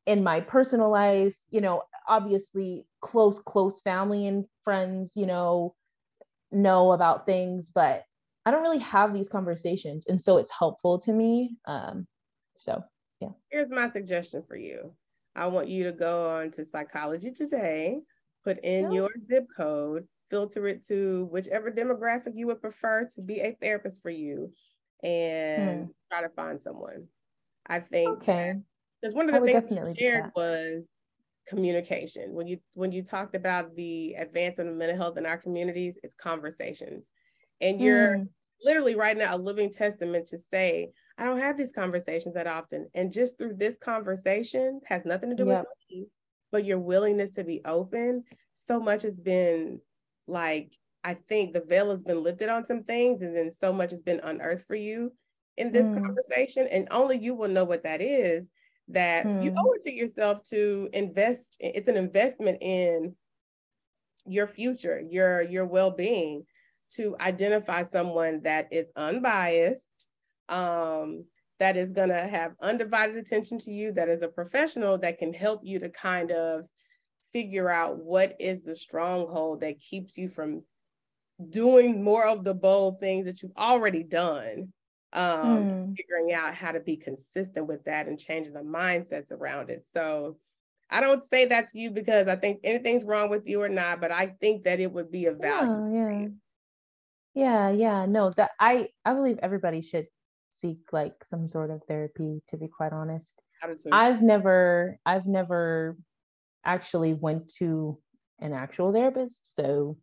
in 0.06 0.22
my 0.22 0.40
personal 0.40 0.90
life, 0.90 1.36
you 1.50 1.60
know, 1.60 1.82
obviously 2.08 2.86
close, 3.02 3.38
close 3.38 3.82
family 3.82 4.26
and 4.26 4.46
friends, 4.62 5.12
you 5.14 5.26
know, 5.26 5.74
know 6.50 6.92
about 6.92 7.26
things, 7.26 7.68
but 7.68 8.04
I 8.46 8.52
don't 8.52 8.62
really 8.62 8.78
have 8.78 9.12
these 9.12 9.28
conversations. 9.28 10.06
And 10.06 10.18
so 10.18 10.38
it's 10.38 10.50
helpful 10.50 10.98
to 11.00 11.12
me. 11.12 11.58
Um, 11.66 12.06
so 12.56 12.82
yeah. 13.20 13.28
Here's 13.50 13.68
my 13.68 13.90
suggestion 13.90 14.44
for 14.48 14.56
you. 14.56 14.94
I 15.36 15.46
want 15.46 15.68
you 15.68 15.84
to 15.84 15.92
go 15.92 16.30
on 16.30 16.50
to 16.52 16.64
Psychology 16.64 17.30
Today, 17.32 18.00
put 18.44 18.58
in 18.64 18.92
your 18.92 19.10
zip 19.28 19.46
code, 19.56 20.06
filter 20.30 20.66
it 20.68 20.86
to 20.86 21.28
whichever 21.30 21.70
demographic 21.70 22.32
you 22.34 22.46
would 22.46 22.60
prefer 22.60 23.08
to 23.14 23.22
be 23.22 23.40
a 23.40 23.56
therapist 23.60 24.02
for 24.02 24.10
you, 24.10 24.52
and 25.02 25.86
hmm. 25.86 25.90
try 26.10 26.22
to 26.22 26.28
find 26.30 26.60
someone. 26.60 27.06
I 27.66 27.80
think 27.80 28.08
okay. 28.10 28.54
Because 29.00 29.14
one 29.14 29.28
of 29.28 29.34
the 29.34 29.46
things 29.46 29.66
you 29.70 29.94
shared 29.98 30.30
was 30.36 30.84
communication. 31.46 32.32
When 32.32 32.46
you 32.46 32.58
when 32.74 32.92
you 32.92 33.02
talked 33.02 33.34
about 33.34 33.74
the 33.76 34.14
advancement 34.14 34.70
of 34.70 34.76
mental 34.76 34.96
health 34.96 35.18
in 35.18 35.26
our 35.26 35.38
communities, 35.38 35.98
it's 36.02 36.14
conversations. 36.14 37.06
And 37.60 37.80
you're 37.80 38.18
mm. 38.18 38.28
literally 38.62 38.94
right 38.94 39.16
now 39.16 39.36
a 39.36 39.38
living 39.38 39.70
testament 39.70 40.28
to 40.28 40.38
say, 40.52 40.90
I 41.18 41.24
don't 41.24 41.38
have 41.38 41.56
these 41.56 41.72
conversations 41.72 42.34
that 42.34 42.46
often. 42.46 42.88
And 42.94 43.12
just 43.12 43.38
through 43.38 43.54
this 43.54 43.76
conversation 43.80 44.80
has 44.86 45.04
nothing 45.04 45.30
to 45.30 45.36
do 45.36 45.46
yep. 45.46 45.60
with 45.60 45.68
me, 45.90 46.06
but 46.50 46.64
your 46.64 46.78
willingness 46.78 47.32
to 47.32 47.44
be 47.44 47.60
open. 47.64 48.24
So 48.66 48.80
much 48.80 49.02
has 49.02 49.14
been 49.14 49.80
like, 50.26 50.76
I 51.04 51.14
think 51.14 51.52
the 51.52 51.60
veil 51.60 51.90
has 51.90 52.02
been 52.02 52.22
lifted 52.22 52.48
on 52.48 52.64
some 52.66 52.82
things, 52.82 53.22
and 53.22 53.36
then 53.36 53.52
so 53.60 53.72
much 53.72 53.90
has 53.90 54.02
been 54.02 54.20
unearthed 54.20 54.66
for 54.66 54.74
you 54.74 55.12
in 55.56 55.70
this 55.70 55.84
mm. 55.84 56.02
conversation. 56.02 56.66
And 56.70 56.88
only 56.90 57.18
you 57.18 57.34
will 57.34 57.48
know 57.48 57.64
what 57.64 57.84
that 57.84 58.00
is 58.00 58.44
that 58.88 59.26
mm. 59.26 59.44
you 59.44 59.50
hmm. 59.50 59.58
owe 59.58 59.72
it 59.72 59.82
to 59.82 59.92
yourself 59.92 60.42
to 60.42 60.88
invest 60.92 61.56
it's 61.60 61.88
an 61.88 61.96
investment 61.96 62.58
in 62.60 63.14
your 64.26 64.46
future 64.46 65.02
your 65.08 65.42
your 65.42 65.64
well-being 65.64 66.44
to 66.90 67.16
identify 67.20 67.82
someone 67.82 68.40
that 68.42 68.68
is 68.70 68.86
unbiased 68.96 69.80
um, 70.48 71.24
that 71.60 71.76
is 71.76 71.92
going 71.92 72.08
to 72.08 72.26
have 72.26 72.52
undivided 72.60 73.16
attention 73.16 73.58
to 73.58 73.72
you 73.72 73.92
that 73.92 74.08
is 74.08 74.22
a 74.22 74.28
professional 74.28 74.98
that 74.98 75.18
can 75.18 75.32
help 75.32 75.60
you 75.62 75.78
to 75.78 75.88
kind 75.88 76.30
of 76.30 76.64
figure 77.32 77.70
out 77.70 77.98
what 77.98 78.36
is 78.38 78.62
the 78.62 78.76
stronghold 78.76 79.60
that 79.60 79.80
keeps 79.80 80.16
you 80.16 80.28
from 80.28 80.62
doing 81.50 82.02
more 82.02 82.26
of 82.26 82.44
the 82.44 82.54
bold 82.54 83.00
things 83.00 83.26
that 83.26 83.42
you've 83.42 83.56
already 83.56 84.02
done 84.02 84.72
um, 85.12 85.46
mm. 85.46 85.96
figuring 85.96 86.32
out 86.32 86.54
how 86.54 86.72
to 86.72 86.80
be 86.80 86.96
consistent 86.96 87.66
with 87.66 87.84
that 87.84 88.06
and 88.06 88.18
changing 88.18 88.52
the 88.52 88.60
mindsets 88.60 89.30
around 89.30 89.70
it. 89.70 89.84
So 89.92 90.36
I 90.90 91.00
don't 91.00 91.28
say 91.30 91.46
that 91.46 91.66
to 91.66 91.78
you 91.78 91.90
because 91.90 92.28
I 92.28 92.36
think 92.36 92.60
anything's 92.64 93.04
wrong 93.04 93.30
with 93.30 93.48
you 93.48 93.62
or 93.62 93.68
not, 93.68 94.00
but 94.00 94.10
I 94.10 94.34
think 94.40 94.64
that 94.64 94.80
it 94.80 94.92
would 94.92 95.10
be 95.10 95.26
a 95.26 95.32
value. 95.32 95.70
Oh, 95.70 95.92
yeah. 95.92 96.28
Yeah, 97.34 97.70
yeah. 97.70 98.06
No, 98.06 98.30
that 98.36 98.52
I 98.60 98.88
I 99.04 99.14
believe 99.14 99.38
everybody 99.42 99.82
should 99.82 100.06
seek 100.64 100.78
like 100.92 101.14
some 101.30 101.46
sort 101.46 101.70
of 101.70 101.82
therapy 101.88 102.40
to 102.48 102.56
be 102.56 102.68
quite 102.68 102.92
honest. 102.92 103.40
I've 103.92 104.22
never 104.22 104.98
I've 105.04 105.26
never 105.26 105.96
actually 106.64 107.14
went 107.14 107.52
to 107.58 107.98
an 108.40 108.52
actual 108.52 108.92
therapist, 108.92 109.54
so 109.54 109.96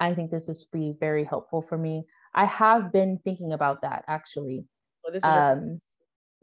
I 0.00 0.14
think 0.14 0.30
this 0.30 0.48
is 0.48 0.66
be 0.72 0.94
very 0.98 1.24
helpful 1.24 1.62
for 1.62 1.78
me. 1.78 2.04
I 2.34 2.44
have 2.44 2.92
been 2.92 3.18
thinking 3.24 3.52
about 3.52 3.82
that 3.82 4.04
actually. 4.08 4.64
Well, 5.04 5.12
this 5.12 5.22
is 5.22 5.28
um, 5.28 5.80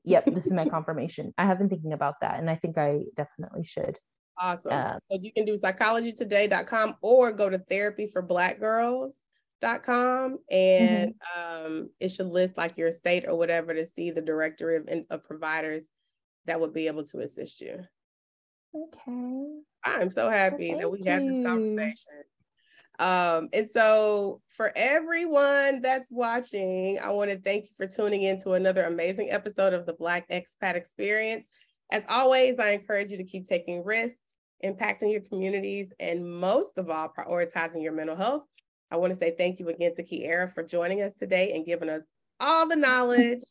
your- 0.05 0.21
yep, 0.23 0.25
this 0.33 0.45
is 0.45 0.53
my 0.53 0.67
confirmation. 0.77 1.33
I 1.37 1.45
have 1.45 1.57
been 1.57 1.69
thinking 1.69 1.93
about 1.93 2.15
that, 2.21 2.39
and 2.39 2.49
I 2.49 2.55
think 2.55 2.77
I 2.77 3.01
definitely 3.15 3.63
should. 3.63 3.97
Awesome. 4.37 4.73
Uh, 4.73 4.97
so 5.09 5.17
you 5.21 5.31
can 5.31 5.45
do 5.45 5.57
psychologytoday.com 5.57 6.95
or 7.01 7.31
go 7.31 7.49
to 7.49 7.57
therapyforblackgirls.com 9.65 10.39
and 10.49 11.13
mm-hmm. 11.13 11.65
um, 11.65 11.89
it 11.99 12.09
should 12.09 12.27
list 12.27 12.57
like 12.57 12.77
your 12.77 12.91
state 12.91 13.25
or 13.27 13.35
whatever 13.35 13.73
to 13.73 13.85
see 13.85 14.11
the 14.11 14.21
directory 14.21 14.77
of, 14.77 14.89
of 15.09 15.23
providers 15.23 15.83
that 16.45 16.59
would 16.59 16.73
be 16.73 16.87
able 16.87 17.03
to 17.05 17.19
assist 17.19 17.61
you. 17.61 17.79
Okay. 18.75 19.45
I'm 19.83 20.11
so 20.11 20.29
happy 20.29 20.71
well, 20.71 20.79
that 20.79 20.91
we 20.91 21.07
had 21.07 21.23
this 21.23 21.45
conversation. 21.45 22.23
Um, 22.97 23.49
and 23.51 23.69
so, 23.69 24.41
for 24.47 24.71
everyone 24.75 25.81
that's 25.81 26.09
watching, 26.09 26.97
I 26.99 27.11
want 27.11 27.29
to 27.29 27.37
thank 27.37 27.65
you 27.65 27.71
for 27.75 27.87
tuning 27.87 28.23
in 28.23 28.41
to 28.41 28.51
another 28.51 28.83
amazing 28.85 29.31
episode 29.31 29.73
of 29.73 29.85
the 29.85 29.93
Black 29.93 30.29
Expat 30.29 30.75
Experience. 30.75 31.45
As 31.91 32.03
always, 32.09 32.57
I 32.57 32.69
encourage 32.69 33.11
you 33.11 33.17
to 33.17 33.23
keep 33.25 33.47
taking 33.47 33.83
risks, 33.83 34.35
impacting 34.63 35.11
your 35.11 35.21
communities, 35.21 35.91
and 35.99 36.25
most 36.25 36.77
of 36.77 36.89
all, 36.89 37.11
prioritizing 37.17 37.83
your 37.83 37.91
mental 37.91 38.15
health. 38.15 38.43
I 38.91 38.97
want 38.97 39.13
to 39.13 39.19
say 39.19 39.35
thank 39.37 39.59
you 39.59 39.69
again 39.69 39.95
to 39.95 40.03
Kiera 40.03 40.53
for 40.53 40.63
joining 40.63 41.01
us 41.01 41.13
today 41.13 41.53
and 41.53 41.65
giving 41.65 41.89
us 41.89 42.01
all 42.39 42.67
the 42.67 42.75
knowledge 42.75 43.41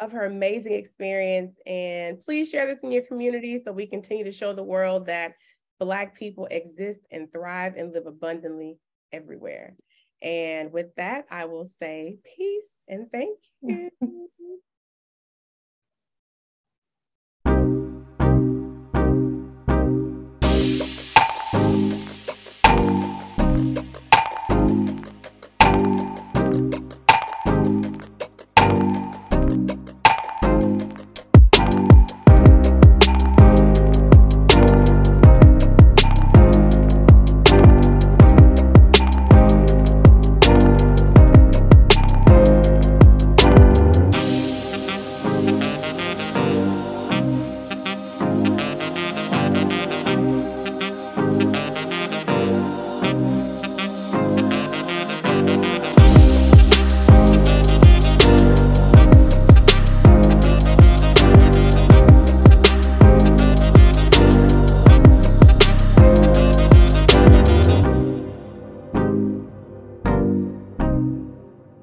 of 0.00 0.12
her 0.12 0.24
amazing 0.24 0.72
experience. 0.72 1.56
And 1.66 2.20
please 2.20 2.50
share 2.50 2.66
this 2.66 2.82
in 2.82 2.90
your 2.90 3.02
community 3.02 3.60
so 3.62 3.72
we 3.72 3.86
continue 3.86 4.24
to 4.24 4.32
show 4.32 4.52
the 4.52 4.62
world 4.62 5.06
that 5.06 5.34
Black 5.80 6.14
people 6.14 6.46
exist 6.50 7.00
and 7.10 7.32
thrive 7.32 7.74
and 7.76 7.92
live 7.92 8.06
abundantly 8.06 8.78
everywhere. 9.12 9.76
And 10.22 10.72
with 10.72 10.94
that, 10.96 11.26
I 11.30 11.44
will 11.44 11.68
say 11.80 12.18
peace 12.36 12.68
and 12.88 13.10
thank 13.10 13.38
you. 13.62 13.90